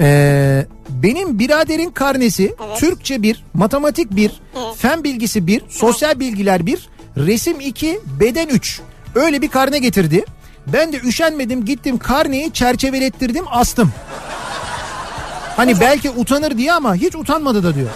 Ee, 0.00 0.66
benim 0.88 1.38
biraderin 1.38 1.90
karnesi 1.90 2.54
Evet. 2.66 2.78
Türkçe 2.78 3.22
1, 3.22 3.44
matematik 3.54 4.10
1, 4.16 4.40
Evet. 4.56 4.76
fen 4.76 5.04
bilgisi 5.04 5.46
1, 5.46 5.62
sosyal 5.68 6.20
bilgiler 6.20 6.66
1, 6.66 6.88
resim 7.16 7.60
2, 7.60 8.00
beden 8.20 8.48
3. 8.48 8.80
Öyle 9.14 9.42
bir 9.42 9.48
karne 9.48 9.78
getirdi. 9.78 10.24
Ben 10.66 10.92
de 10.92 10.96
üşenmedim 10.98 11.64
gittim 11.64 11.98
karneyi 11.98 12.52
çerçevelettirdim 12.52 13.44
astım. 13.50 13.92
Hani 15.56 15.80
belki 15.80 16.10
utanır 16.10 16.58
diye 16.58 16.72
ama 16.72 16.94
hiç 16.94 17.14
utanmadı 17.16 17.62
da 17.62 17.74
diyor. 17.74 17.88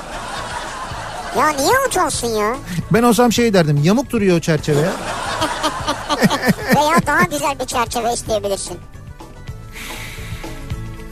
Ya 1.39 1.49
niye 1.49 1.73
utansın 1.89 2.27
ya? 2.27 2.57
Ben 2.93 3.03
olsam 3.03 3.33
şey 3.33 3.55
derdim 3.55 3.81
yamuk 3.83 4.11
duruyor 4.11 4.37
o 4.37 4.41
çerçeve. 4.41 4.81
ya. 4.81 4.93
Veya 6.77 7.07
daha 7.07 7.23
güzel 7.23 7.59
bir 7.61 7.65
çerçeve 7.67 8.13
isteyebilirsin. 8.13 8.79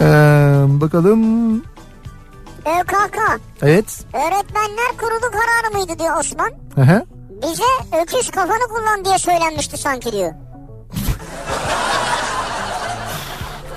Ee, 0.00 0.04
bakalım. 0.66 1.56
ÖKK. 2.80 3.18
Evet. 3.62 4.04
Öğretmenler 4.14 4.96
Kurulu 5.00 5.30
kararı 5.30 5.74
mıydı 5.74 5.98
diyor 5.98 6.16
Osman. 6.20 6.50
Hı 6.74 6.80
hı. 6.80 7.04
Bize 7.42 7.98
öküz 8.02 8.30
kafanı 8.30 8.68
kullan 8.74 9.04
diye 9.04 9.18
söylenmişti 9.18 9.76
sanki 9.76 10.12
diyor. 10.12 10.32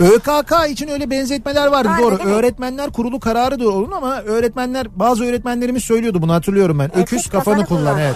ÖKK 0.04 0.70
için 0.70 0.88
öyle 0.88 1.10
benzetmeler 1.10 1.68
vardı 1.68 1.90
Vardı, 1.90 2.02
doğru. 2.02 2.16
Öğretmenler 2.16 2.92
kurulu 2.92 3.20
kararı 3.20 3.60
da 3.60 3.70
olun 3.70 3.92
ama 3.92 4.22
öğretmenler 4.22 5.00
bazı 5.00 5.26
öğretmenlerimiz 5.26 5.84
söylüyordu 5.84 6.22
bunu 6.22 6.34
hatırlıyorum 6.34 6.80
ben. 6.80 6.98
Öküz, 6.98 7.30
kafanı, 7.30 7.66
kullan. 7.66 8.00
evet. 8.00 8.16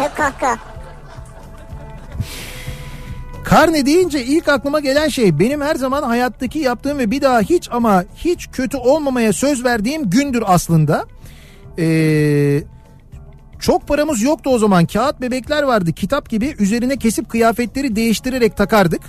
ÖKK. 0.04 0.58
Karne 3.44 3.86
deyince 3.86 4.24
ilk 4.24 4.48
aklıma 4.48 4.80
gelen 4.80 5.08
şey 5.08 5.38
benim 5.38 5.60
her 5.60 5.74
zaman 5.74 6.02
hayattaki 6.02 6.58
yaptığım 6.58 6.98
ve 6.98 7.10
bir 7.10 7.22
daha 7.22 7.40
hiç 7.40 7.68
ama 7.72 8.04
hiç 8.16 8.48
kötü 8.52 8.76
olmamaya 8.76 9.32
söz 9.32 9.64
verdiğim 9.64 10.10
gündür 10.10 10.42
aslında. 10.46 11.04
Ee, 11.78 12.62
çok 13.58 13.88
paramız 13.88 14.22
yoktu 14.22 14.50
o 14.50 14.58
zaman. 14.58 14.86
Kağıt 14.86 15.20
bebekler 15.20 15.62
vardı 15.62 15.92
kitap 15.92 16.30
gibi 16.30 16.54
üzerine 16.58 16.96
kesip 16.96 17.28
kıyafetleri 17.28 17.96
değiştirerek 17.96 18.56
takardık. 18.56 19.02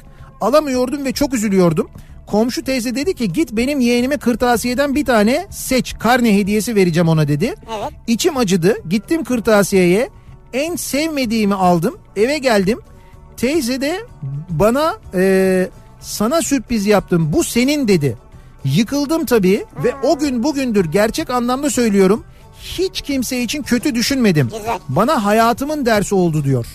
Alamıyordum 0.45 1.05
ve 1.05 1.11
çok 1.11 1.33
üzülüyordum. 1.33 1.89
Komşu 2.27 2.63
teyze 2.63 2.95
dedi 2.95 3.15
ki 3.15 3.33
git 3.33 3.51
benim 3.51 3.79
yeğenime 3.79 4.17
kırtasiyeden 4.17 4.95
bir 4.95 5.05
tane 5.05 5.47
seç 5.49 5.95
karne 5.99 6.37
hediyesi 6.37 6.75
vereceğim 6.75 7.07
ona 7.07 7.27
dedi. 7.27 7.45
Evet. 7.45 7.93
İçim 8.07 8.37
acıdı 8.37 8.75
gittim 8.89 9.23
kırtasiyeye 9.23 10.09
en 10.53 10.75
sevmediğimi 10.75 11.53
aldım 11.53 11.97
eve 12.15 12.37
geldim. 12.37 12.79
Teyze 13.37 13.81
de 13.81 13.99
bana 14.49 14.95
e, 15.13 15.67
sana 15.99 16.41
sürpriz 16.41 16.85
yaptım 16.85 17.33
bu 17.33 17.43
senin 17.43 17.87
dedi. 17.87 18.17
Yıkıldım 18.65 19.25
tabii 19.25 19.65
ve 19.83 19.93
o 20.03 20.17
gün 20.19 20.43
bugündür 20.43 20.85
gerçek 20.85 21.29
anlamda 21.29 21.69
söylüyorum. 21.69 22.23
Hiç 22.61 23.01
kimse 23.01 23.41
için 23.41 23.63
kötü 23.63 23.95
düşünmedim. 23.95 24.49
Güzel. 24.57 24.79
Bana 24.89 25.25
hayatımın 25.25 25.85
dersi 25.85 26.15
oldu 26.15 26.43
diyor. 26.43 26.65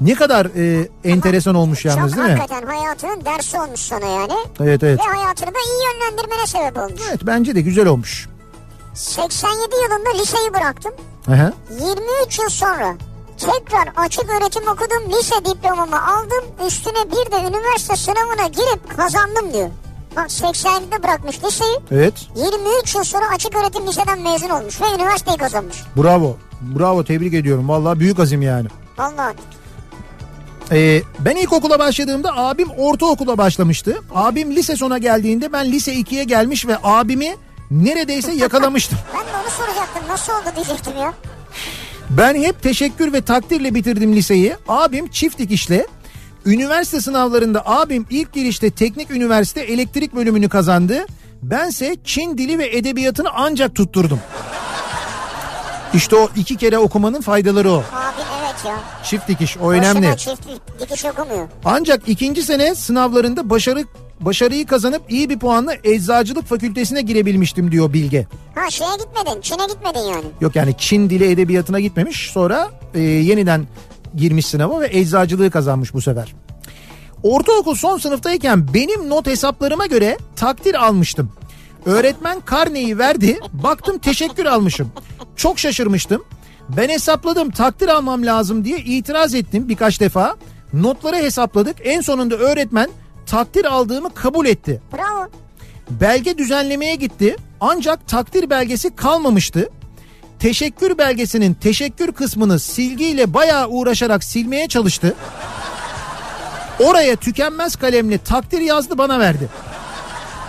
Ne 0.00 0.14
kadar 0.14 0.46
e, 0.56 0.88
enteresan 1.04 1.54
olmuş 1.54 1.84
yalnız 1.84 2.12
Çok 2.12 2.16
değil 2.22 2.32
mi? 2.32 2.38
hakikaten 2.40 2.66
hayatının 2.66 3.24
dersi 3.24 3.60
olmuş 3.60 3.80
sana 3.80 4.06
yani. 4.06 4.32
Evet 4.60 4.82
evet. 4.82 5.00
Ve 5.00 5.02
hayatını 5.16 5.46
da 5.54 5.58
iyi 5.58 5.84
yönlendirmene 5.94 6.46
sebep 6.46 6.76
olmuş. 6.78 7.00
Evet 7.10 7.20
bence 7.22 7.54
de 7.54 7.60
güzel 7.60 7.86
olmuş. 7.86 8.28
87 8.94 9.60
yılında 9.82 10.10
liseyi 10.20 10.54
bıraktım. 10.54 10.92
Aha. 11.28 11.52
23 11.70 12.38
yıl 12.38 12.48
sonra 12.48 12.94
tekrar 13.38 14.04
açık 14.04 14.24
öğretim 14.30 14.62
okudum. 14.68 15.18
Lise 15.18 15.34
diplomamı 15.44 16.06
aldım. 16.16 16.44
Üstüne 16.66 17.04
bir 17.10 17.32
de 17.32 17.36
üniversite 17.48 17.96
sınavına 17.96 18.46
girip 18.46 18.96
kazandım 18.96 19.52
diyor. 19.52 19.68
Bak 20.16 20.26
87'de 20.30 21.02
bırakmış 21.02 21.44
liseyi. 21.44 21.78
Evet. 21.90 22.14
23 22.36 22.94
yıl 22.94 23.04
sonra 23.04 23.24
açık 23.34 23.56
öğretim 23.56 23.86
liseden 23.86 24.20
mezun 24.20 24.48
olmuş 24.48 24.80
ve 24.80 24.84
üniversiteyi 24.94 25.36
kazanmış. 25.36 25.76
Bravo. 25.96 26.36
Bravo 26.60 27.04
tebrik 27.04 27.34
ediyorum. 27.34 27.68
Vallahi 27.68 28.00
büyük 28.00 28.18
azim 28.20 28.42
yani. 28.42 28.68
Vallahi 28.98 29.34
Ee, 30.72 31.02
ben 31.18 31.36
ilkokula 31.36 31.78
başladığımda 31.78 32.36
abim 32.36 32.70
ortaokula 32.70 33.38
başlamıştı. 33.38 33.98
Abim 34.14 34.56
lise 34.56 34.76
sona 34.76 34.98
geldiğinde 34.98 35.52
ben 35.52 35.72
lise 35.72 35.94
2'ye 35.94 36.24
gelmiş 36.24 36.66
ve 36.66 36.76
abimi 36.82 37.36
neredeyse 37.70 38.32
yakalamıştım. 38.32 38.98
ben 39.14 39.20
de 39.20 39.36
onu 39.42 39.50
soracaktım. 39.50 40.02
Nasıl 40.08 40.32
oldu 40.32 40.56
diyecektim 40.56 40.92
ya. 40.96 41.14
Ben 42.10 42.34
hep 42.34 42.62
teşekkür 42.62 43.12
ve 43.12 43.20
takdirle 43.20 43.74
bitirdim 43.74 44.16
liseyi. 44.16 44.56
Abim 44.68 45.08
çift 45.08 45.38
dikişle. 45.38 45.86
Üniversite 46.46 47.00
sınavlarında 47.00 47.62
abim 47.66 48.06
ilk 48.10 48.32
girişte 48.32 48.70
teknik 48.70 49.10
üniversite 49.10 49.60
elektrik 49.60 50.14
bölümünü 50.14 50.48
kazandı. 50.48 51.06
Bense 51.42 51.96
Çin 52.04 52.38
dili 52.38 52.58
ve 52.58 52.76
edebiyatını 52.76 53.28
ancak 53.34 53.74
tutturdum. 53.74 54.20
İşte 55.94 56.16
o 56.16 56.28
iki 56.36 56.56
kere 56.56 56.78
okumanın 56.78 57.20
faydaları 57.20 57.70
o. 57.70 57.76
Abi 57.76 58.22
Evet 58.40 58.64
ya. 58.66 58.80
Çift 59.04 59.28
dikiş 59.28 59.56
o 59.56 59.72
önemli. 59.72 59.98
Boşuna 59.98 60.16
çift 60.16 60.42
dikiş 60.80 61.04
okumuyor. 61.04 61.48
Ancak 61.64 62.08
ikinci 62.08 62.42
sene 62.42 62.74
sınavlarında 62.74 63.50
başarı 63.50 63.84
başarıyı 64.20 64.66
kazanıp 64.66 65.02
iyi 65.08 65.30
bir 65.30 65.38
puanla 65.38 65.74
eczacılık 65.84 66.46
fakültesine 66.46 67.02
girebilmiştim 67.02 67.72
diyor 67.72 67.92
Bilge. 67.92 68.26
Ha 68.54 68.70
şeye 68.70 68.96
gitmedin. 68.96 69.40
Çin'e 69.40 69.66
gitmedin 69.66 70.00
yani. 70.00 70.24
Yok 70.40 70.56
yani 70.56 70.74
Çin 70.78 71.10
dili 71.10 71.30
edebiyatına 71.30 71.80
gitmemiş 71.80 72.30
sonra 72.30 72.70
e, 72.94 73.00
yeniden 73.00 73.66
girmiş 74.16 74.46
sınava 74.46 74.80
ve 74.80 74.88
eczacılığı 74.92 75.50
kazanmış 75.50 75.94
bu 75.94 76.00
sefer. 76.00 76.34
Ortaokul 77.22 77.74
son 77.74 77.98
sınıftayken 77.98 78.74
benim 78.74 79.08
not 79.08 79.26
hesaplarıma 79.26 79.86
göre 79.86 80.18
takdir 80.36 80.74
almıştım. 80.74 81.32
Öğretmen 81.86 82.40
karneyi 82.40 82.98
verdi 82.98 83.40
baktım 83.52 83.98
teşekkür 83.98 84.46
almışım. 84.46 84.92
Çok 85.36 85.58
şaşırmıştım. 85.58 86.24
Ben 86.68 86.88
hesapladım 86.88 87.50
takdir 87.50 87.88
almam 87.88 88.26
lazım 88.26 88.64
diye 88.64 88.78
itiraz 88.78 89.34
ettim 89.34 89.68
birkaç 89.68 90.00
defa. 90.00 90.36
Notları 90.72 91.16
hesapladık 91.16 91.76
en 91.84 92.00
sonunda 92.00 92.36
öğretmen 92.36 92.90
takdir 93.26 93.64
aldığımı 93.64 94.14
kabul 94.14 94.46
etti. 94.46 94.82
Bravo. 94.92 95.28
Belge 95.90 96.38
düzenlemeye 96.38 96.94
gitti 96.94 97.36
ancak 97.60 98.08
takdir 98.08 98.50
belgesi 98.50 98.96
kalmamıştı. 98.96 99.70
Teşekkür 100.38 100.98
belgesinin 100.98 101.54
teşekkür 101.54 102.12
kısmını 102.12 102.58
silgiyle 102.58 103.34
bayağı 103.34 103.68
uğraşarak 103.68 104.24
silmeye 104.24 104.68
çalıştı. 104.68 105.14
Oraya 106.80 107.16
tükenmez 107.16 107.76
kalemle 107.76 108.18
takdir 108.18 108.60
yazdı 108.60 108.98
bana 108.98 109.18
verdi. 109.18 109.48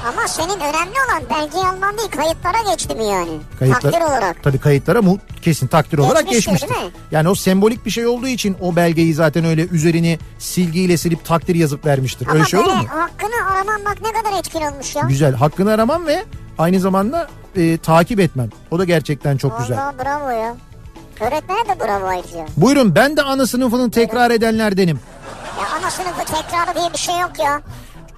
Ama 0.07 0.27
senin 0.27 0.59
önemli 0.59 0.93
olan 1.09 1.23
belgeyi 1.29 1.65
alman 1.65 1.97
değil 1.97 2.09
kayıtlara 2.09 2.71
geçti 2.71 2.95
mi 2.95 3.05
yani? 3.05 3.39
Kayıtlar- 3.59 3.81
Takdir 3.91 4.01
olarak. 4.01 4.43
Tabii 4.43 4.57
kayıtlara 4.59 5.01
mu 5.01 5.17
kesin 5.41 5.67
takdir 5.67 5.97
olarak 5.97 6.23
Geçmiştir, 6.29 6.51
geçmiştir. 6.51 6.69
değil 6.75 6.85
mi? 6.85 6.91
Yani 7.11 7.29
o 7.29 7.35
sembolik 7.35 7.85
bir 7.85 7.91
şey 7.91 8.07
olduğu 8.07 8.27
için 8.27 8.57
o 8.61 8.75
belgeyi 8.75 9.13
zaten 9.13 9.45
öyle 9.45 9.67
üzerini 9.67 10.19
silgiyle 10.39 10.97
silip 10.97 11.25
takdir 11.25 11.55
yazıp 11.55 11.85
vermiştir. 11.85 12.27
Ama 12.27 12.35
öyle 12.35 12.45
şey 12.45 12.59
olur 12.59 12.73
mu? 12.73 12.83
hakkını 12.89 13.51
araman 13.51 13.85
bak 13.85 13.97
ne 14.01 14.11
kadar 14.11 14.39
etkili 14.39 14.69
olmuş 14.69 14.95
ya. 14.95 15.03
Güzel. 15.07 15.33
Hakkını 15.35 15.71
aramam 15.71 16.07
ve 16.07 16.25
aynı 16.57 16.79
zamanda 16.79 17.27
e, 17.55 17.77
takip 17.77 18.19
etmem. 18.19 18.49
O 18.71 18.79
da 18.79 18.85
gerçekten 18.85 19.37
çok 19.37 19.59
güzel. 19.59 19.77
Vallahi 19.77 19.97
bravo 19.97 20.29
ya. 20.29 20.55
Öğretmene 21.21 21.59
de 21.69 21.79
bravo 21.79 22.07
ayrıca. 22.07 22.45
Buyurun 22.57 22.95
ben 22.95 23.17
de 23.17 23.21
ana 23.21 23.47
sınıfını 23.47 23.91
tekrar 23.91 24.31
edenlerdenim. 24.31 24.99
Ya 25.61 25.65
ana 25.79 25.91
sınıfı 25.91 26.19
tekrarı 26.25 26.79
diye 26.79 26.93
bir 26.93 26.97
şey 26.97 27.19
yok 27.19 27.31
ya. 27.39 27.61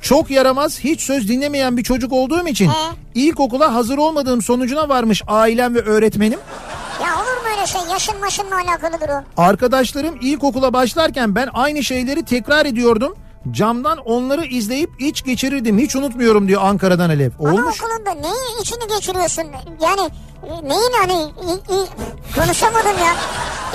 Çok 0.01 0.31
yaramaz, 0.31 0.79
hiç 0.79 1.01
söz 1.01 1.27
dinlemeyen 1.29 1.77
bir 1.77 1.83
çocuk 1.83 2.13
olduğum 2.13 2.47
için 2.47 2.69
He. 2.69 2.73
ilkokula 3.15 3.73
hazır 3.73 3.97
olmadığım 3.97 4.41
sonucuna 4.41 4.89
varmış 4.89 5.21
ailem 5.27 5.75
ve 5.75 5.79
öğretmenim. 5.81 6.39
Ya 7.03 7.13
olur 7.15 7.41
mu 7.43 7.49
öyle 7.57 7.67
şey? 7.67 7.81
Yaşın 7.91 8.19
maşınla 8.19 8.55
alakalıdır 8.55 9.09
o. 9.09 9.41
Arkadaşlarım 9.41 10.15
ilkokula 10.21 10.73
başlarken 10.73 11.35
ben 11.35 11.49
aynı 11.53 11.83
şeyleri 11.83 12.25
tekrar 12.25 12.65
ediyordum. 12.65 13.15
Camdan 13.51 13.97
onları 13.97 14.45
izleyip 14.45 14.89
iç 14.99 15.23
geçirirdim. 15.23 15.77
Hiç 15.79 15.95
unutmuyorum 15.95 16.47
diyor 16.47 16.61
Ankara'dan 16.63 17.09
Alev. 17.09 17.31
Olmuş. 17.39 17.59
Anaokulunda 17.81 18.11
neyin 18.13 18.61
içini 18.61 18.87
geçiriyorsun? 18.95 19.43
Yani 19.81 20.01
e, 20.47 20.69
neyin 20.69 20.91
hani 21.01 21.13
i- 21.23 21.73
i- 21.75 21.89
konuşamadım 22.41 22.97
ya. 22.99 23.13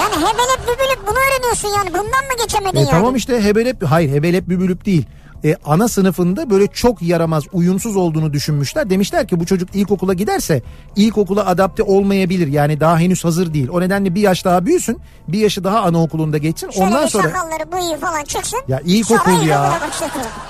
Yani 0.00 0.14
hebelep 0.16 0.60
bübülüp 0.62 1.08
bunu 1.08 1.16
öğreniyorsun 1.18 1.68
yani. 1.68 1.88
Bundan 1.88 2.04
mı 2.04 2.36
geçemedin 2.42 2.76
E, 2.76 2.80
yani? 2.80 2.90
tamam 2.90 3.16
işte 3.16 3.40
hebelep, 3.44 3.82
hayır 3.86 4.10
hebelep 4.10 4.48
bübülüp 4.48 4.86
değil. 4.86 5.04
E, 5.44 5.56
ana 5.64 5.88
sınıfında 5.88 6.50
böyle 6.50 6.66
çok 6.66 7.02
yaramaz, 7.02 7.44
uyumsuz 7.52 7.96
olduğunu 7.96 8.32
düşünmüşler. 8.32 8.90
Demişler 8.90 9.28
ki 9.28 9.40
bu 9.40 9.46
çocuk 9.46 9.74
ilkokula 9.74 10.14
giderse 10.14 10.62
ilkokula 10.96 11.46
adapte 11.46 11.82
olmayabilir. 11.82 12.46
Yani 12.46 12.80
daha 12.80 12.98
henüz 12.98 13.24
hazır 13.24 13.54
değil. 13.54 13.68
O 13.72 13.80
nedenle 13.80 14.14
bir 14.14 14.20
yaş 14.20 14.44
daha 14.44 14.66
büyüsün, 14.66 14.98
bir 15.28 15.38
yaşı 15.38 15.64
daha 15.64 15.80
anaokulunda 15.80 16.38
geçsin. 16.38 16.70
Şöyle 16.70 16.86
Ondan 16.86 17.06
sonra 17.06 17.28
sakalları 17.28 17.72
bıyığı 17.72 18.00
falan 18.00 18.24
çıksın. 18.24 18.60
Ya 18.68 18.80
ilkokul 18.84 19.42
ya. 19.46 19.80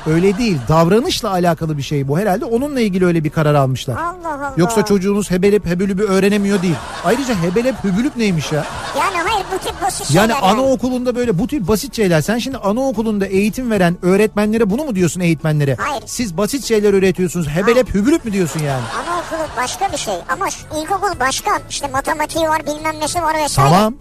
öyle 0.07 0.39
değil. 0.39 0.59
Davranışla 0.69 1.31
alakalı 1.31 1.77
bir 1.79 1.83
şey 1.83 2.09
bu. 2.09 2.19
Herhalde 2.19 2.45
onunla 2.45 2.81
ilgili 2.81 3.07
öyle 3.07 3.25
bir 3.25 3.31
karar 3.31 3.55
almışlar. 3.55 3.95
Allah 3.97 4.35
Allah. 4.35 4.53
Yoksa 4.57 4.85
çocuğunuz 4.85 5.31
hebelep 5.31 5.67
hebülübü 5.67 6.03
öğrenemiyor 6.03 6.63
değil. 6.63 6.75
Ayrıca 7.05 7.35
hebelep 7.35 7.85
hübülüp 7.85 8.17
neymiş 8.17 8.53
ya? 8.53 8.65
Yani 8.99 9.17
hayır 9.29 9.47
bu 9.55 9.59
tip 9.59 9.83
basit 9.83 10.15
Yani 10.15 10.29
şeyler 10.33 10.43
yani. 10.43 10.61
anaokulunda 10.61 11.17
böyle 11.17 11.39
bu 11.39 11.47
tip 11.47 11.69
basit 11.69 11.97
şeyler. 11.97 12.21
Sen 12.21 12.39
şimdi 12.39 12.57
anaokulunda 12.59 13.27
eğitim 13.27 13.71
veren 13.71 13.97
öğretmenlere 14.03 14.71
bunu 14.79 14.85
mu 14.87 14.95
diyorsun 14.95 15.21
eğitmenlere? 15.21 15.77
Hayır. 15.81 16.03
Siz 16.07 16.37
basit 16.37 16.65
şeyler 16.65 16.95
öğretiyorsunuz. 16.95 17.49
Hebelep 17.49 17.95
hübülüp 17.95 18.25
mü 18.25 18.33
diyorsun 18.33 18.61
yani? 18.61 18.83
Anaokulu 19.03 19.49
başka 19.57 19.93
bir 19.93 19.97
şey 19.97 20.15
ama 20.29 20.47
ilkokul 20.83 21.21
başka. 21.21 21.59
İşte 21.71 21.89
matematiği 21.89 22.49
var 22.49 22.67
bilmem 22.67 23.01
nesi 23.01 23.23
var 23.23 23.35
vesaire. 23.35 23.71
Tamam. 23.71 23.95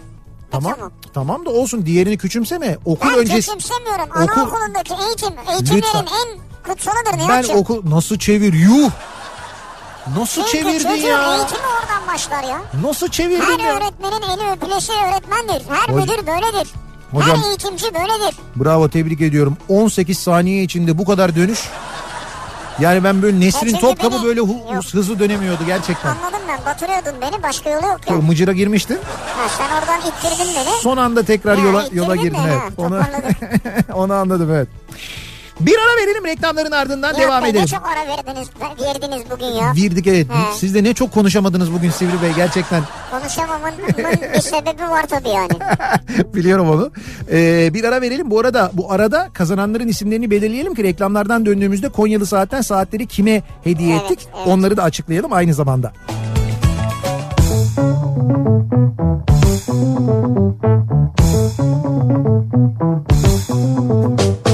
Tamam. 0.51 0.73
tamam. 0.75 0.91
Tamam 1.13 1.45
da 1.45 1.49
olsun 1.49 1.85
diğerini 1.85 2.17
küçümseme. 2.17 2.77
Okul 2.85 3.09
Ben 3.09 3.17
öncesi. 3.17 3.51
küçümsemiyorum. 3.51 4.09
Okul- 4.09 4.21
Anaokulundaki 4.41 4.93
eğitim, 5.07 5.33
eğitimlerin 5.51 5.77
Lütfen. 5.81 5.99
en 6.05 6.39
kutsalıdır 6.73 7.11
Ben 7.11 7.19
Nihat'cığım. 7.19 7.57
okul 7.57 7.89
nasıl 7.89 8.17
çevir 8.19 8.53
yuh. 8.53 8.91
Nasıl 10.17 10.41
Çünkü 10.45 10.51
çevirdin 10.57 10.89
çocuğun 10.95 11.07
ya? 11.07 11.35
eğitimi 11.35 11.59
oradan 11.81 12.13
başlar 12.13 12.43
ya. 12.43 12.61
Nasıl 12.83 13.07
çevirdin 13.07 13.41
Her 13.41 13.59
ya? 13.59 13.75
öğretmenin 13.75 14.21
eli 14.21 14.51
öpülesi 14.51 14.91
öğretmendir. 14.91 15.63
Her 15.69 15.87
Hocam- 15.93 15.95
müdür 15.95 16.27
böyledir. 16.27 16.73
Hocam- 17.15 17.37
Her 17.43 17.49
eğitimci 17.49 17.85
böyledir. 17.93 18.35
Bravo 18.55 18.89
tebrik 18.89 19.21
ediyorum. 19.21 19.57
18 19.69 20.19
saniye 20.19 20.63
içinde 20.63 20.97
bu 20.97 21.05
kadar 21.05 21.35
dönüş. 21.35 21.59
Yani 22.79 23.03
ben 23.03 23.21
böyle 23.21 23.39
Nesrin 23.39 23.77
Topkapı 23.77 24.23
böyle 24.23 24.39
hu- 24.39 24.73
Yok. 24.75 24.83
hızlı 24.91 25.19
dönemiyordu 25.19 25.65
gerçekten. 25.65 26.09
Anladım 26.09 26.39
ben. 26.47 26.65
Batırıyordun 26.65 27.21
beni. 27.21 27.43
Başka 27.43 27.69
yolu 27.69 27.85
yok 27.87 27.99
ya. 28.09 28.15
Mıcıra 28.15 28.51
girmiştin. 28.53 28.95
Ha, 29.37 29.47
sen 29.57 29.65
oradan 29.79 29.99
ittirdin 29.99 30.53
beni. 30.55 30.81
Son 30.81 30.97
anda 30.97 31.23
tekrar 31.23 31.57
Ha, 31.59 31.65
yola 31.65 31.85
yola 31.93 32.15
girdin 32.15 32.35
ha, 32.35 32.47
evet. 32.49 32.61
Onu 32.77 32.99
onu 33.93 34.13
anladım 34.13 34.51
evet. 34.51 34.67
Bir 35.59 35.75
ara 35.77 36.01
verelim 36.05 36.25
reklamların 36.25 36.71
ardından 36.71 37.13
Nihat 37.13 37.23
devam 37.27 37.45
edelim. 37.45 37.61
Ne 37.61 37.67
çok 37.67 37.85
ara 37.87 38.07
verdiniz, 38.07 38.47
verdiniz 38.81 39.23
bugün 39.31 39.45
ya. 39.45 39.73
Girdik 39.75 40.07
evet. 40.07 40.27
He. 40.29 40.53
Siz 40.57 40.75
de 40.75 40.83
ne 40.83 40.93
çok 40.93 41.11
konuşamadınız 41.13 41.73
bugün 41.73 41.89
Sivri 41.89 42.21
Bey 42.21 42.31
gerçekten. 42.35 42.83
Konuşamamın 43.11 43.71
bir 44.35 44.41
sebebi 44.41 44.81
var 44.81 45.05
tabii 45.07 45.29
yani. 45.29 45.49
Biliyorum 46.33 46.69
onu. 46.69 46.91
Ee, 47.31 47.73
bir 47.73 47.83
ara 47.83 48.01
verelim. 48.01 48.31
Bu 48.31 48.39
arada 48.39 48.71
bu 48.73 48.91
arada 48.91 49.29
kazananların 49.33 49.87
isimlerini 49.87 50.31
belirleyelim 50.31 50.75
ki 50.75 50.83
reklamlardan 50.83 51.45
döndüğümüzde 51.45 51.89
Konyalı 51.89 52.25
Saat'ten 52.25 52.61
saatleri 52.61 53.07
kime 53.07 53.43
hediye 53.63 53.95
Evet, 53.95 54.11
ettik? 54.11 54.27
evet. 54.37 54.47
Onları 54.47 54.77
da 54.77 54.83
açıklayalım 54.83 55.33
aynı 55.33 55.53
zamanda. 55.53 55.91
Kafa 63.15 64.44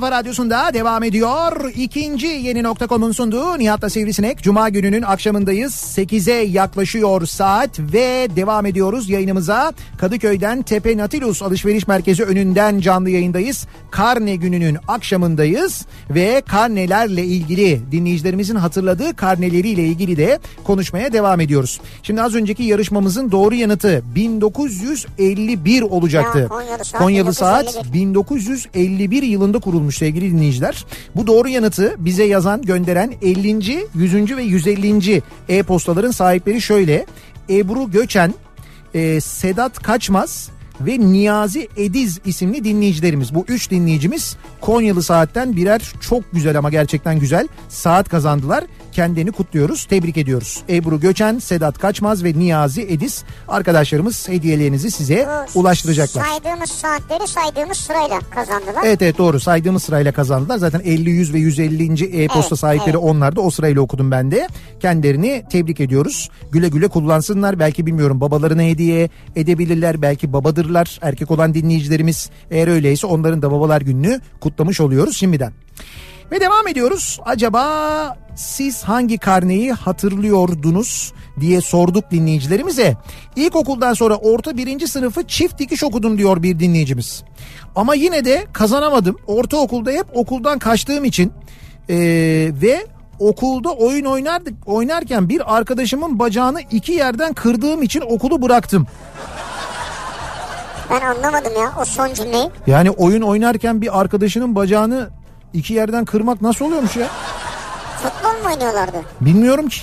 kafa 0.00 0.12
radyosunda 0.12 0.74
devam 0.74 1.02
ediyor. 1.02 1.72
İkinci 1.74 2.26
yeni 2.26 2.62
nokta.com'un 2.62 3.12
sunduğu 3.12 3.58
Nihat'la 3.58 3.90
Sivrisinek. 3.90 4.42
Cuma 4.42 4.68
gününün 4.68 5.02
akşamındayız. 5.02 5.72
8'e 5.72 6.34
yaklaşıyor 6.34 7.26
saat 7.26 7.78
ve 7.78 8.28
devam 8.36 8.66
ediyoruz 8.66 9.10
yayınımıza. 9.10 9.72
Kadıköy'den 9.96 10.62
Tepe 10.62 10.96
Natilus 10.96 11.42
Alışveriş 11.42 11.88
Merkezi 11.88 12.24
önünden 12.24 12.80
canlı 12.80 13.10
yayındayız. 13.10 13.66
Karne 13.90 14.36
gününün 14.36 14.78
akşamındayız 14.88 15.86
ve 16.10 16.42
karnelerle 16.48 17.24
ilgili 17.24 17.80
dinleyicilerimizin 17.92 18.56
hatırladığı 18.56 19.16
karneleriyle 19.16 19.84
ilgili 19.84 20.16
de 20.16 20.38
konuşmaya 20.64 21.12
devam 21.12 21.40
ediyoruz. 21.40 21.80
Şimdi 22.02 22.22
az 22.22 22.34
önceki 22.34 22.62
yarışmamızın 22.62 23.30
doğru 23.30 23.54
yanıtı 23.54 24.02
1951 24.14 25.82
olacaktı. 25.82 26.38
Ya, 26.38 26.48
Konyalı 26.48 26.84
Saat 26.84 27.02
Konyalı 27.02 27.34
Saat 27.34 27.92
1951. 27.92 29.08
1951 29.08 29.22
yılında 29.22 29.58
kurulmuş 29.58 29.87
sevgili 29.92 30.30
dinleyiciler. 30.30 30.84
Bu 31.16 31.26
doğru 31.26 31.48
yanıtı 31.48 31.94
bize 31.98 32.24
yazan 32.24 32.62
gönderen 32.62 33.14
50. 33.22 33.48
100. 33.94 34.36
ve 34.36 34.42
150. 34.42 35.22
e-postaların 35.48 36.10
sahipleri 36.10 36.60
şöyle. 36.60 37.06
Ebru 37.50 37.90
Göçen, 37.90 38.34
e, 38.94 39.20
Sedat 39.20 39.82
Kaçmaz 39.82 40.50
ve 40.80 41.00
Niyazi 41.00 41.68
Ediz 41.76 42.20
isimli 42.24 42.64
dinleyicilerimiz. 42.64 43.34
Bu 43.34 43.44
üç 43.48 43.70
dinleyicimiz 43.70 44.36
Konyalı 44.60 45.02
Saat'ten 45.02 45.56
birer 45.56 45.92
çok 46.00 46.32
güzel 46.32 46.58
ama 46.58 46.70
gerçekten 46.70 47.18
güzel 47.18 47.48
saat 47.68 48.08
kazandılar. 48.08 48.64
Kendilerini 48.98 49.32
kutluyoruz. 49.32 49.84
Tebrik 49.84 50.16
ediyoruz. 50.16 50.62
Ebru 50.68 51.00
Göçen, 51.00 51.38
Sedat 51.38 51.78
Kaçmaz 51.78 52.24
ve 52.24 52.32
Niyazi 52.38 52.82
Edis 52.82 53.24
arkadaşlarımız 53.48 54.28
hediyelerinizi 54.28 54.90
size 54.90 55.28
Bu 55.54 55.60
ulaştıracaklar. 55.60 56.24
Saydığımız 56.24 56.70
saatleri 56.70 57.28
saydığımız 57.28 57.76
sırayla 57.76 58.20
kazandılar. 58.30 58.82
Evet 58.84 59.02
evet 59.02 59.18
doğru 59.18 59.40
saydığımız 59.40 59.82
sırayla 59.82 60.12
kazandılar. 60.12 60.58
Zaten 60.58 60.80
50, 60.84 61.10
100 61.10 61.34
ve 61.34 61.38
150. 61.38 62.04
e-posta 62.04 62.48
Evet, 62.48 62.58
sahipleri 62.58 62.90
evet. 62.90 63.10
onlar 63.10 63.36
da 63.36 63.40
o 63.40 63.50
sırayla 63.50 63.80
okudum 63.80 64.10
ben 64.10 64.30
de. 64.30 64.48
Kendilerini 64.80 65.44
tebrik 65.50 65.80
ediyoruz. 65.80 66.30
Güle 66.52 66.68
güle 66.68 66.88
kullansınlar. 66.88 67.58
Belki 67.58 67.86
bilmiyorum 67.86 68.20
babalarına 68.20 68.62
hediye 68.62 69.08
edebilirler. 69.36 70.02
Belki 70.02 70.32
babadırlar 70.32 70.98
erkek 71.02 71.30
olan 71.30 71.54
dinleyicilerimiz. 71.54 72.30
Eğer 72.50 72.68
öyleyse 72.68 73.06
onların 73.06 73.42
da 73.42 73.50
babalar 73.50 73.80
gününü 73.80 74.20
kutlamış 74.40 74.80
oluyoruz 74.80 75.16
şimdiden. 75.16 75.52
Ve 76.32 76.40
devam 76.40 76.68
ediyoruz. 76.68 77.20
Acaba 77.24 78.16
siz 78.36 78.82
hangi 78.82 79.18
karneyi 79.18 79.72
hatırlıyordunuz 79.72 81.12
diye 81.40 81.60
sorduk 81.60 82.10
dinleyicilerimize. 82.10 82.96
İlkokuldan 83.36 83.92
sonra 83.94 84.16
orta 84.16 84.56
birinci 84.56 84.88
sınıfı 84.88 85.26
çift 85.26 85.58
dikiş 85.58 85.84
okudum 85.84 86.18
diyor 86.18 86.42
bir 86.42 86.58
dinleyicimiz. 86.58 87.24
Ama 87.76 87.94
yine 87.94 88.24
de 88.24 88.46
kazanamadım. 88.52 89.16
Ortaokulda 89.26 89.90
hep 89.90 90.06
okuldan 90.14 90.58
kaçtığım 90.58 91.04
için 91.04 91.32
ee, 91.88 91.96
ve 92.62 92.86
okulda 93.18 93.72
oyun 93.72 94.04
oynardık 94.04 94.54
oynarken 94.66 95.28
bir 95.28 95.56
arkadaşımın 95.56 96.18
bacağını 96.18 96.60
iki 96.70 96.92
yerden 96.92 97.32
kırdığım 97.32 97.82
için 97.82 98.00
okulu 98.00 98.42
bıraktım. 98.42 98.86
Ben 100.90 101.00
anlamadım 101.00 101.52
ya 101.62 101.72
o 101.80 101.84
son 101.84 102.14
cümleyi. 102.14 102.50
Yani 102.66 102.90
oyun 102.90 103.22
oynarken 103.22 103.80
bir 103.80 104.00
arkadaşının 104.00 104.54
bacağını 104.54 105.08
iki 105.54 105.74
yerden 105.74 106.04
kırmak 106.04 106.42
nasıl 106.42 106.64
oluyormuş 106.64 106.96
ya? 106.96 107.08
Futbol 108.02 108.42
mu 108.48 108.54
oynuyorlardı? 108.54 108.96
Bilmiyorum 109.20 109.68
ki. 109.68 109.80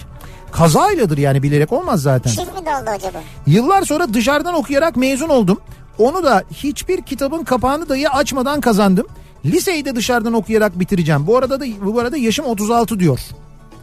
Kazayladır 0.51 1.17
yani 1.17 1.43
bilerek 1.43 1.73
olmaz 1.73 2.01
zaten. 2.01 2.31
Çift 2.31 2.59
mi 2.59 2.65
daldı 2.65 2.89
acaba? 2.89 3.17
Yıllar 3.47 3.81
sonra 3.81 4.13
dışarıdan 4.13 4.53
okuyarak 4.53 4.95
mezun 4.95 5.29
oldum. 5.29 5.61
Onu 5.99 6.23
da 6.23 6.43
hiçbir 6.53 7.01
kitabın 7.01 7.43
kapağını 7.43 7.89
dahi 7.89 8.09
açmadan 8.09 8.61
kazandım. 8.61 9.07
Liseyi 9.45 9.85
de 9.85 9.95
dışarıdan 9.95 10.33
okuyarak 10.33 10.79
bitireceğim. 10.79 11.27
Bu 11.27 11.37
arada 11.37 11.59
da 11.59 11.65
bu 11.81 11.99
arada 11.99 12.17
yaşım 12.17 12.45
36 12.45 12.99
diyor. 12.99 13.19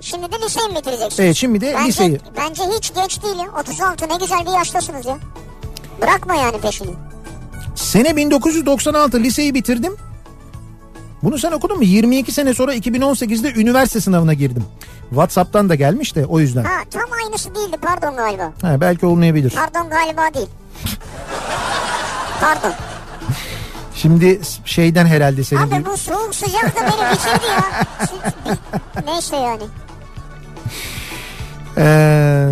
Şimdi 0.01 0.33
de 0.33 0.37
liseyi 0.45 0.69
mi 0.69 0.75
bitireceksin? 0.77 1.23
Evet 1.23 1.37
şimdi 1.37 1.61
de 1.61 1.75
bence, 1.77 1.89
liseyi. 1.89 2.21
Bence 2.37 2.63
hiç 2.77 2.95
geç 2.95 3.23
değil 3.23 3.37
ya. 3.37 3.61
36 3.61 4.09
ne 4.09 4.17
güzel 4.17 4.47
bir 4.47 4.51
yaştasınız 4.51 5.07
ya. 5.07 5.19
Bırakma 6.03 6.35
yani 6.35 6.59
peşini. 6.61 6.91
Sene 7.75 8.17
1996 8.17 9.21
liseyi 9.21 9.55
bitirdim. 9.55 9.97
Bunu 11.23 11.39
sen 11.39 11.53
okudun 11.53 11.77
mu? 11.79 11.85
22 11.85 12.33
sene 12.33 12.55
sonra 12.55 12.75
2018'de 12.75 13.53
üniversite 13.61 14.01
sınavına 14.01 14.35
girdim. 14.35 14.65
WhatsApp'tan 15.09 15.69
da 15.69 15.75
gelmiş 15.75 16.17
de 16.17 16.27
o 16.27 16.41
yüzden. 16.41 16.65
Ha 16.65 16.83
tam 16.91 17.13
aynısı 17.25 17.55
değildi 17.55 17.77
pardon 17.83 18.17
galiba. 18.17 18.53
Ha, 18.63 18.81
belki 18.81 19.07
olmayabilir. 19.07 19.55
Pardon 19.57 19.91
galiba 19.91 20.35
değil. 20.35 20.49
Pardon. 22.41 22.73
Şimdi 23.95 24.41
şeyden 24.65 25.07
herhalde 25.07 25.45
senin 25.45 25.61
Abi 25.61 25.85
bu 25.85 25.97
soğuk 25.97 26.35
sıcak 26.35 26.77
da 26.77 26.81
beni 26.81 27.13
bitirdi 27.13 27.47
ya. 27.51 27.87
Neyse 29.07 29.37
yani. 29.37 29.63
Ee, 31.79 32.49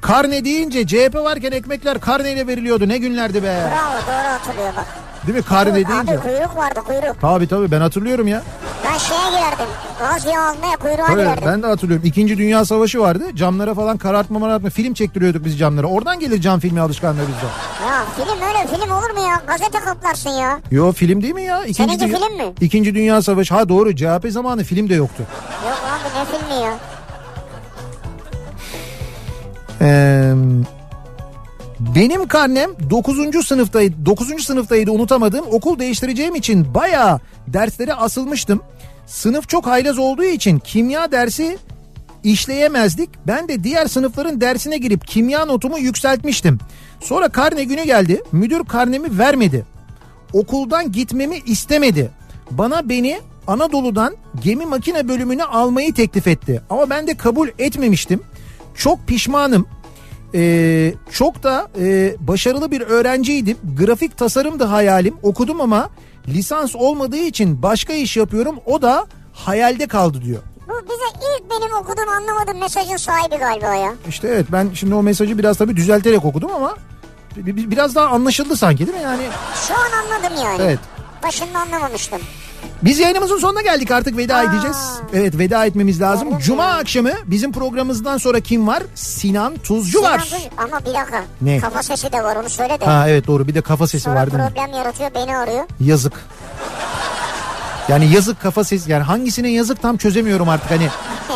karne 0.00 0.44
deyince 0.44 0.86
CHP 0.86 1.14
varken 1.14 1.52
ekmekler 1.52 2.00
karneyle 2.00 2.46
veriliyordu. 2.46 2.88
Ne 2.88 2.98
günlerdi 2.98 3.42
be. 3.42 3.70
Bravo 3.70 4.06
doğru 4.06 4.28
hatırlıyor 4.32 4.72
bak. 4.76 4.86
Değil 5.26 5.38
mi? 5.38 5.44
Karne 5.44 5.74
deyince. 5.74 5.92
Abi 5.94 6.06
kuyruk 6.20 6.56
vardı 6.56 6.80
kuyruk. 6.86 7.20
Tabii 7.20 7.48
tabii 7.48 7.70
ben 7.70 7.80
hatırlıyorum 7.80 8.28
ya. 8.28 8.42
Ben 8.84 8.98
şeye 8.98 9.30
girerdim. 9.30 9.66
Gaz 9.98 10.24
yağı 10.24 10.48
almaya 10.48 10.76
kuyruğa 10.76 11.06
Tabii, 11.06 11.20
girerdim. 11.20 11.44
ben 11.46 11.62
de 11.62 11.66
hatırlıyorum. 11.66 12.06
İkinci 12.06 12.38
Dünya 12.38 12.64
Savaşı 12.64 13.00
vardı. 13.00 13.24
Camlara 13.36 13.74
falan 13.74 13.98
karartma 13.98 14.38
marartma 14.38 14.70
film 14.70 14.94
çektiriyorduk 14.94 15.44
biz 15.44 15.58
camlara. 15.58 15.86
Oradan 15.86 16.20
gelir 16.20 16.40
cam 16.40 16.60
filmi 16.60 16.80
alışkanlığı 16.80 17.20
bizde. 17.20 17.46
Ya 17.86 18.04
film 18.16 18.42
öyle 18.48 18.66
film 18.76 18.90
olur 18.92 19.10
mu 19.10 19.28
ya? 19.28 19.42
Gazete 19.46 19.78
kaplarsın 19.78 20.30
ya. 20.30 20.58
Yo 20.70 20.92
film 20.92 21.22
değil 21.22 21.34
mi 21.34 21.42
ya? 21.42 21.60
İkinci 21.64 21.74
Seninki 21.76 22.04
Dünya- 22.04 22.18
film 22.28 22.36
mi? 22.36 22.52
İkinci 22.60 22.94
Dünya 22.94 23.22
Savaşı. 23.22 23.54
Ha 23.54 23.68
doğru 23.68 23.96
CHP 23.96 24.26
zamanı 24.30 24.64
film 24.64 24.88
de 24.88 24.94
yoktu. 24.94 25.22
Yok 25.68 25.78
abi 25.84 26.18
ne 26.18 26.38
filmi 26.38 26.62
ya? 26.64 26.72
Ee, 29.80 30.34
benim 31.80 32.28
karnem 32.28 32.70
9. 32.90 33.46
sınıftaydı. 33.46 34.06
9. 34.06 34.44
sınıftaydı 34.44 34.90
unutamadım. 34.90 35.44
Okul 35.50 35.78
değiştireceğim 35.78 36.34
için 36.34 36.74
bayağı 36.74 37.20
derslere 37.46 37.94
asılmıştım. 37.94 38.62
Sınıf 39.06 39.48
çok 39.48 39.66
haylaz 39.66 39.98
olduğu 39.98 40.24
için 40.24 40.58
kimya 40.58 41.12
dersi 41.12 41.58
işleyemezdik. 42.24 43.10
Ben 43.26 43.48
de 43.48 43.64
diğer 43.64 43.86
sınıfların 43.86 44.40
dersine 44.40 44.78
girip 44.78 45.06
kimya 45.06 45.44
notumu 45.44 45.78
yükseltmiştim. 45.78 46.58
Sonra 47.00 47.28
karne 47.28 47.64
günü 47.64 47.84
geldi. 47.84 48.22
Müdür 48.32 48.64
karnemi 48.64 49.18
vermedi. 49.18 49.66
Okuldan 50.32 50.92
gitmemi 50.92 51.36
istemedi. 51.46 52.10
Bana 52.50 52.88
beni 52.88 53.20
Anadolu'dan 53.46 54.16
gemi 54.44 54.66
makine 54.66 55.08
bölümüne 55.08 55.44
almayı 55.44 55.94
teklif 55.94 56.26
etti. 56.26 56.62
Ama 56.70 56.90
ben 56.90 57.06
de 57.06 57.16
kabul 57.16 57.48
etmemiştim. 57.58 58.20
Çok 58.74 59.06
pişmanım. 59.06 59.66
Ee, 60.34 60.94
çok 61.12 61.42
da 61.42 61.68
e, 61.80 62.14
başarılı 62.18 62.70
bir 62.70 62.80
öğrenciydim. 62.80 63.56
Grafik 63.78 64.16
tasarım 64.18 64.60
da 64.60 64.72
hayalim. 64.72 65.16
Okudum 65.22 65.60
ama 65.60 65.90
lisans 66.28 66.76
olmadığı 66.76 67.16
için 67.16 67.62
başka 67.62 67.92
iş 67.92 68.16
yapıyorum. 68.16 68.56
O 68.66 68.82
da 68.82 69.06
hayalde 69.32 69.86
kaldı 69.86 70.22
diyor. 70.24 70.42
Bu 70.68 70.72
bize 70.84 71.26
ilk 71.38 71.50
benim 71.50 71.74
okuduğum 71.76 72.08
anlamadığım 72.08 72.58
mesajın 72.60 72.96
sahibi 72.96 73.36
galiba 73.36 73.74
ya. 73.74 73.94
İşte 74.08 74.28
evet 74.28 74.46
ben 74.52 74.68
şimdi 74.74 74.94
o 74.94 75.02
mesajı 75.02 75.38
biraz 75.38 75.56
tabii 75.58 75.76
düzelterek 75.76 76.24
okudum 76.24 76.50
ama 76.54 76.74
bi- 77.36 77.56
bi- 77.56 77.70
biraz 77.70 77.94
daha 77.94 78.06
anlaşıldı 78.06 78.56
sanki 78.56 78.86
değil 78.86 78.98
mi? 78.98 79.04
Yani 79.04 79.22
Şu 79.68 79.74
an 79.74 79.88
anladım 80.04 80.44
yani. 80.44 80.62
Evet. 80.62 80.78
Başında 81.22 81.58
anlamamıştım. 81.58 82.20
Biz 82.82 82.98
yayınımızın 82.98 83.38
sonuna 83.38 83.62
geldik 83.62 83.90
artık 83.90 84.16
veda 84.16 84.36
Aa. 84.36 84.42
edeceğiz. 84.42 84.76
Evet 85.14 85.38
veda 85.38 85.66
etmemiz 85.66 86.00
lazım. 86.00 86.30
Doğru. 86.30 86.40
Cuma 86.40 86.64
akşamı 86.66 87.10
bizim 87.26 87.52
programımızdan 87.52 88.18
sonra 88.18 88.40
kim 88.40 88.66
var? 88.66 88.82
Sinan 88.94 89.56
Tuzcu 89.56 90.02
var. 90.02 90.18
Sinan 90.18 90.40
Tuz- 90.40 90.50
Ama 90.64 90.80
bir 90.80 90.94
dakika. 91.00 91.24
Ne? 91.42 91.58
Kafa 91.58 91.82
sesi 91.82 92.12
de 92.12 92.22
var 92.24 92.36
onu 92.36 92.48
söyle 92.50 92.80
de. 92.80 92.84
Ha 92.84 93.08
evet 93.08 93.26
doğru 93.26 93.48
bir 93.48 93.54
de 93.54 93.60
kafa 93.60 93.86
sesi 93.86 94.04
Sonra 94.04 94.14
var 94.14 94.30
değil 94.32 94.42
mi? 94.42 94.48
problem 94.54 94.74
yaratıyor 94.78 95.10
beni 95.14 95.36
arıyor. 95.36 95.64
Yazık. 95.80 96.12
Yani 97.88 98.12
yazık 98.14 98.40
kafa 98.40 98.64
sesi 98.64 98.90
yani 98.90 99.02
hangisine 99.02 99.50
yazık 99.50 99.82
tam 99.82 99.96
çözemiyorum 99.96 100.48
artık 100.48 100.70
hani 100.70 100.88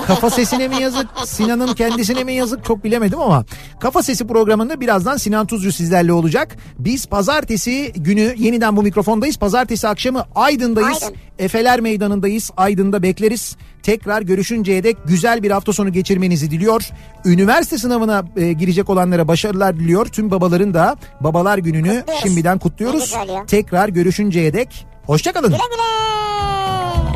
kafa 0.06 0.30
sesine 0.30 0.68
mi 0.68 0.82
yazık 0.82 1.06
Sinan'ın 1.24 1.74
kendisine 1.74 2.24
mi 2.24 2.32
yazık 2.32 2.64
çok 2.64 2.84
bilemedim 2.84 3.20
ama 3.20 3.44
kafa 3.80 4.02
sesi 4.02 4.26
programında 4.26 4.80
birazdan 4.80 5.16
Sinan 5.16 5.46
Tuzcu 5.46 5.72
sizlerle 5.72 6.12
olacak. 6.12 6.56
Biz 6.78 7.06
pazartesi 7.06 7.92
günü 7.96 8.34
yeniden 8.38 8.76
bu 8.76 8.82
mikrofondayız. 8.82 9.36
Pazartesi 9.36 9.88
akşamı 9.88 10.24
Aydın'dayız. 10.34 11.02
Aydın. 11.02 11.16
Efeler 11.38 11.80
Meydanı'ndayız. 11.80 12.50
Aydın'da 12.56 13.02
bekleriz. 13.02 13.56
Tekrar 13.82 14.22
görüşünceye 14.22 14.84
dek 14.84 14.96
güzel 15.06 15.42
bir 15.42 15.50
hafta 15.50 15.72
sonu 15.72 15.92
geçirmenizi 15.92 16.50
diliyor. 16.50 16.88
Üniversite 17.24 17.78
sınavına 17.78 18.24
e, 18.36 18.52
girecek 18.52 18.90
olanlara 18.90 19.28
başarılar 19.28 19.76
diliyor. 19.76 20.06
Tüm 20.06 20.30
babaların 20.30 20.74
da 20.74 20.96
babalar 21.20 21.58
gününü 21.58 21.98
Kutluyoruz. 21.98 22.22
şimdiden 22.22 22.58
kutluyoruz. 22.58 23.14
Tekrar 23.46 23.88
görüşünceye 23.88 24.52
dek 24.52 24.86
Hoşçakalın. 25.06 25.48
Güle 25.50 25.62
güle. 25.70 27.11